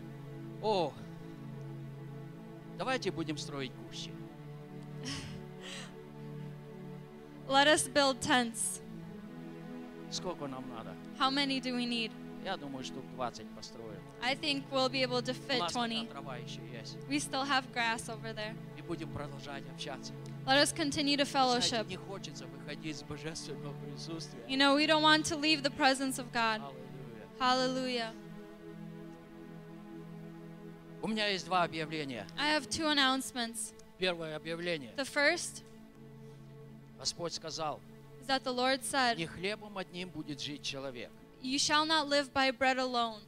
О, 0.62 0.92
давайте 2.78 3.12
будем 3.12 3.38
строить 3.38 3.72
кущи. 3.88 4.12
Let 7.50 7.68
us 7.68 7.88
build 7.88 8.20
tents. 8.20 8.82
Сколько 10.12 10.48
нам 10.48 10.64
надо? 10.70 10.94
How 11.20 11.30
many 11.30 11.60
do 11.62 11.74
we 11.76 11.86
need? 11.86 12.12
Я 12.44 12.58
думаю, 12.58 12.84
штук 12.84 13.04
20 13.16 13.46
построим. 13.56 13.87
I 14.23 14.35
think 14.37 14.65
we'll 14.71 14.89
be 14.89 15.03
able 15.03 15.21
to 15.23 15.33
У 15.33 15.35
fit 15.35 15.59
нас 15.59 15.73
пока 15.73 15.89
20. 15.89 16.11
трава 16.11 16.37
еще 16.37 16.61
есть. 16.73 16.97
We 17.09 17.19
still 17.19 17.45
have 17.45 17.65
grass 17.73 18.09
over 18.09 18.33
there. 18.35 18.55
И 18.79 18.83
будем 18.83 19.09
продолжать 19.13 19.65
общаться. 19.75 20.13
Let 20.47 20.59
us 20.59 20.73
continue 20.73 21.17
to 21.17 21.25
Знаете, 21.25 21.77
fellowship. 21.77 21.89
не 21.89 21.97
хочется 21.97 22.47
выходить 22.47 22.97
с 22.97 23.03
божественного 23.03 23.75
присутствия. 23.85 24.43
You 24.49 24.57
know, 24.57 24.75
we 24.77 24.87
don't 24.87 25.03
want 25.03 25.25
to 25.27 25.37
leave 25.37 25.63
the 25.63 25.71
presence 25.71 26.19
of 26.19 26.33
God. 26.33 26.61
Аллилуйя. 27.41 28.13
Hallelujah. 28.13 28.13
У 31.03 31.09
меня 31.09 31.27
есть 31.29 31.47
два 31.47 31.65
объявления. 31.65 32.27
I 32.39 32.51
have 32.57 32.69
two 32.69 32.87
announcements. 32.87 33.73
Первое 33.99 34.37
объявление. 34.37 34.93
The 34.97 35.05
first 35.05 35.63
Господь 36.99 37.33
сказал, 37.33 37.81
is 38.21 38.27
that 38.29 38.45
the 38.45 38.53
Lord 38.53 38.85
said, 38.85 39.17
не 39.17 39.27
хлебом 39.27 39.77
одним 39.79 40.09
будет 40.11 40.41
жить 40.41 40.63
человек, 40.63 41.11
You 41.43 41.59
shall 41.59 41.85
not 41.85 42.07
live 42.09 42.33
by 42.33 42.53
bread 42.53 42.79
alone, 42.79 43.21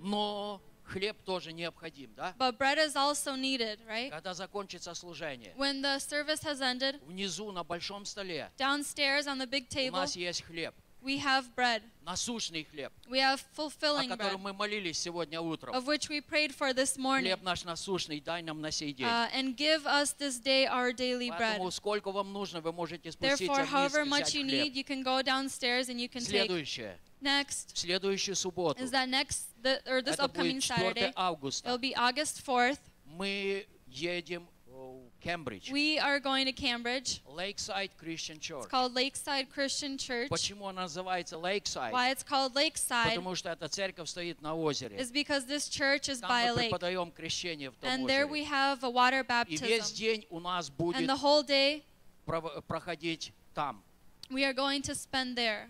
Но 0.00 0.60
хлеб 0.84 1.16
тоже 1.24 1.52
необходим, 1.52 2.12
да? 2.14 2.34
but 2.38 2.58
bread 2.58 2.78
is 2.78 2.94
also 2.96 3.36
needed, 3.36 3.78
right? 3.88 4.10
Когда 4.10 4.34
закончится 4.34 4.94
служение, 4.94 5.52
When 5.56 5.82
the 5.82 5.98
service 5.98 6.42
has 6.44 6.60
ended, 6.60 7.00
внизу 7.06 7.50
на 7.52 7.64
большом 7.64 8.04
столе 8.04 8.50
downstairs 8.56 9.26
on 9.26 9.38
the 9.38 9.46
big 9.46 9.66
у 9.70 9.74
table, 9.74 9.92
нас 9.92 10.16
есть 10.16 10.42
хлеб, 10.42 10.74
we 11.02 11.18
have 11.18 11.44
bread. 11.54 11.82
насущный 12.02 12.64
хлеб, 12.64 12.92
We 13.08 13.18
have 13.18 13.40
о 13.56 13.60
fulfilling 13.60 14.08
bread, 14.08 14.16
котором 14.16 14.40
мы 14.42 14.52
молились 14.52 14.98
сегодня 14.98 15.40
утром. 15.40 15.74
of 15.74 15.86
which 15.86 16.08
we 16.08 16.20
prayed 16.20 16.54
for 16.54 16.72
this 16.72 16.96
morning. 16.96 17.24
Хлеб 17.32 17.42
наш 17.42 17.64
насущный 17.64 18.20
дай 18.20 18.42
нам 18.42 18.60
на 18.60 18.70
сей 18.70 18.92
день. 18.92 19.06
Uh, 19.06 19.28
and 19.34 19.56
give 19.56 19.86
us 19.86 20.12
this 20.12 20.38
day 20.38 20.66
our 20.66 20.92
daily 20.92 21.30
bread. 21.30 21.58
Поэтому 21.58 21.70
сколько 21.72 22.12
вам 22.12 22.32
нужно, 22.32 22.60
вы 22.60 22.72
можете 22.72 23.10
спуститься 23.10 23.44
Therefore, 23.44 23.64
вниз 23.64 23.72
however 23.72 24.04
much 24.04 24.34
you 24.34 24.44
хлеб. 24.44 24.66
need, 24.66 24.74
you 24.74 24.84
can 24.84 25.02
go 25.02 25.20
downstairs 25.22 25.88
and 25.88 26.00
you 26.00 26.08
can 26.08 26.24
take. 26.24 26.96
Следующее. 27.15 27.15
Next 27.21 27.73
В 27.73 27.77
следующую 27.77 28.35
субботу, 28.35 28.81
is 28.83 28.91
that 28.91 29.07
next, 29.07 29.45
the, 29.61 29.79
or 29.85 30.01
this 30.01 30.13
это 30.15 30.23
upcoming 30.25 30.55
будет 30.55 30.63
4 30.63 30.91
Saturday, 30.93 31.13
августа, 31.15 31.69
it'll 31.69 31.77
be 31.79 31.93
August 31.95 32.41
4th. 32.43 32.79
мы 33.05 33.67
едем 33.87 34.47
в 34.65 35.01
Кембридж. 35.21 35.69
We 35.71 35.99
are 35.99 36.19
going 36.19 36.45
to 36.45 36.51
Cambridge. 36.51 37.21
Lakeside 37.27 37.91
Christian 37.99 38.37
It's 38.37 38.47
Church. 38.47 38.67
called 38.69 38.95
Lakeside 38.95 39.51
Christian 39.53 39.95
Church. 39.99 40.29
Почему 40.29 40.67
она 40.67 40.83
называется 40.83 41.37
Lakeside? 41.37 41.91
Why 41.93 42.11
it's 42.11 42.23
called 42.23 42.55
Lakeside 42.55 43.09
Потому 43.09 43.35
что 43.35 43.49
эта 43.49 43.67
церковь 43.67 44.09
стоит 44.09 44.41
на 44.41 44.55
озере. 44.55 44.97
is 44.97 45.11
because 45.11 45.45
this 45.45 45.69
church 45.69 46.09
is 46.09 46.21
Там 46.21 46.31
by 46.31 46.45
a 46.45 46.53
мы 46.53 46.61
lake. 46.61 46.69
преподаем 46.69 47.11
крещение 47.11 47.69
в 47.69 47.75
том 47.75 47.87
And 47.87 48.07
there 48.07 48.25
we 48.25 48.41
озере. 48.41 48.49
have 48.49 48.83
a 48.83 48.89
water 48.89 49.23
И 49.47 49.57
весь 49.57 49.91
baptism. 49.91 49.95
день 49.95 50.25
у 50.31 50.39
нас 50.39 50.69
And 50.71 50.75
будет 50.77 51.07
the 51.07 51.17
whole 51.21 51.43
day 51.43 51.83
пров- 52.25 52.63
проходить 52.63 53.31
там. 53.53 53.83
We 54.31 54.43
are 54.43 54.53
going 54.53 54.81
to 54.81 54.95
spend 54.95 55.35
there. 55.37 55.69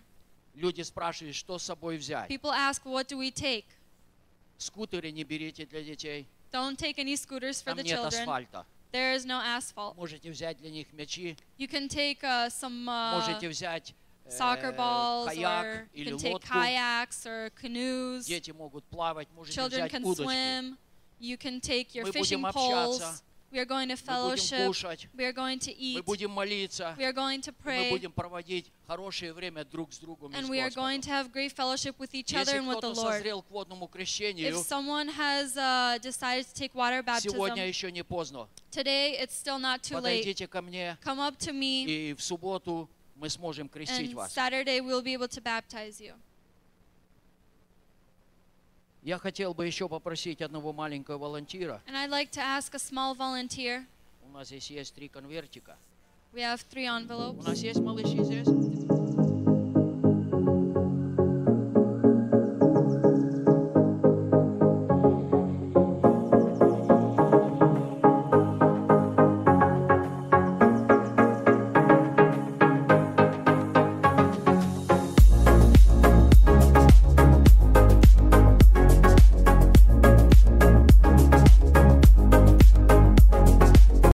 Люди 0.56 0.80
спрашивают, 0.80 1.36
что 1.36 1.58
с 1.58 1.64
собой 1.64 1.98
взять. 1.98 2.30
People 2.30 2.50
ask, 2.50 2.82
what 2.84 3.06
do 3.08 3.18
we 3.18 3.30
take? 3.30 3.64
Скутеры 4.58 5.10
не 5.12 5.22
берите 5.22 5.66
для 5.66 5.82
детей. 5.82 6.26
Don't 6.50 6.76
take 6.76 6.96
any 6.96 7.14
scooters 7.14 7.62
for 7.62 7.74
Там 7.74 7.78
the 7.78 7.82
нет 7.84 7.98
children. 7.98 8.20
асфальта. 8.22 8.66
There 8.92 9.14
is 9.14 9.26
no 9.26 9.38
asphalt. 9.40 9.96
Можете 9.96 10.30
взять 10.30 10.56
для 10.58 10.70
них 10.70 10.86
мячи, 10.94 11.36
You 11.58 11.68
can 11.68 11.88
take 11.88 12.22
uh, 12.22 12.48
some 12.48 12.86
uh, 12.88 13.16
можете 13.20 13.48
взять 13.48 13.94
э, 14.24 14.30
soccer 14.30 14.74
balls, 14.74 15.26
каяк 15.26 15.64
or 15.66 15.88
или 15.92 16.12
can 16.12 16.18
take 16.18 16.42
kayaks 16.42 17.26
or 17.26 17.50
canoes. 17.60 18.24
Дети 18.26 18.52
могут 18.52 18.84
плавать, 18.84 19.28
можете 19.34 19.60
Children 19.60 19.88
взять 19.88 19.92
can 19.92 20.04
удочки. 20.04 20.24
swim. 20.24 20.78
You 21.20 21.36
can 21.36 21.60
take 21.60 21.94
your 21.94 22.04
Мы 22.04 22.12
fishing 22.12 22.40
будем 22.40 22.52
poles. 22.52 23.22
общаться. 23.45 23.45
We 23.51 23.59
are 23.59 23.65
going 23.65 23.89
to 23.89 23.97
Мы 23.97 23.97
будем 23.97 24.37
fellowship. 24.37 24.67
кушать. 24.67 25.09
We 25.13 25.25
are 25.25 25.33
going 25.33 25.59
to 25.59 25.71
Мы 25.71 25.99
eat. 25.99 26.03
будем 26.05 26.31
молиться. 26.31 26.95
We 26.97 27.03
are 27.03 27.11
going 27.13 27.41
to 27.41 27.51
и 27.51 27.53
Мы 27.65 27.71
pray. 27.71 27.89
будем 27.89 28.11
проводить 28.13 28.71
хорошее 28.87 29.33
время 29.33 29.65
друг 29.65 29.91
с 29.91 29.97
другом 29.99 30.31
и 30.31 30.35
And 30.37 30.45
с 30.45 30.49
we 30.49 30.59
are 30.61 30.69
going 30.69 30.99
Господом. 30.99 31.01
to 31.01 31.09
have 31.09 31.31
great 31.33 31.51
fellowship 31.53 31.95
with 31.99 32.13
each 32.13 32.33
other 32.33 32.53
Если 32.53 32.59
and 32.59 32.67
with 32.67 32.75
the 32.75 32.79
кто-то 32.93 33.01
Lord. 33.01 33.13
созрел 33.17 33.41
к 33.41 33.51
водному 33.51 33.87
крещению, 33.87 34.51
If 34.53 34.65
someone 34.65 35.09
has 35.09 35.57
uh, 35.57 35.99
decided 36.01 36.45
to 36.47 36.53
take 36.53 36.73
water 36.73 37.03
сегодня 37.19 37.63
baptism, 37.65 37.67
еще 37.67 37.91
не 37.91 38.03
поздно. 38.05 38.47
today 38.71 39.17
it's 39.21 39.33
still 39.35 39.59
not 39.59 39.81
too 39.81 39.95
late. 39.97 40.01
Подойдите 40.23 40.47
ко 40.47 40.61
мне, 40.61 40.97
Come 41.03 41.19
up 41.19 41.37
to 41.39 41.51
me, 41.51 41.83
и 41.83 42.13
в 42.13 42.23
субботу 42.23 42.89
мы 43.15 43.27
сможем 43.29 43.67
крестить 43.67 44.11
and 44.11 44.15
вас. 44.15 44.33
Saturday 44.33 44.79
we'll 44.79 45.01
be 45.03 45.13
able 45.13 45.27
to 45.27 45.41
baptize 45.41 45.99
you. 45.99 46.13
Я 49.06 49.18
хотел 49.18 49.54
бы 49.54 49.64
еще 49.64 49.88
попросить 49.88 50.42
одного 50.42 50.72
маленького 50.72 51.16
волонтира. 51.18 51.80
And 51.86 51.94
I'd 51.94 52.10
like 52.10 52.32
to 52.32 52.40
ask 52.40 52.74
a 52.74 52.78
small 52.78 53.14
volunteer. 53.16 53.84
У 54.28 54.32
нас 54.36 54.48
здесь 54.48 54.68
есть 54.68 54.96
три 54.96 55.06
конвертика. 55.06 55.76
We 56.32 56.40
have 56.40 56.58
three 56.68 56.88
У 56.88 56.98
envelopes. 57.00 57.44
нас 57.46 57.58
есть 57.62 57.78
малыши 57.78 58.24
здесь? 58.24 58.48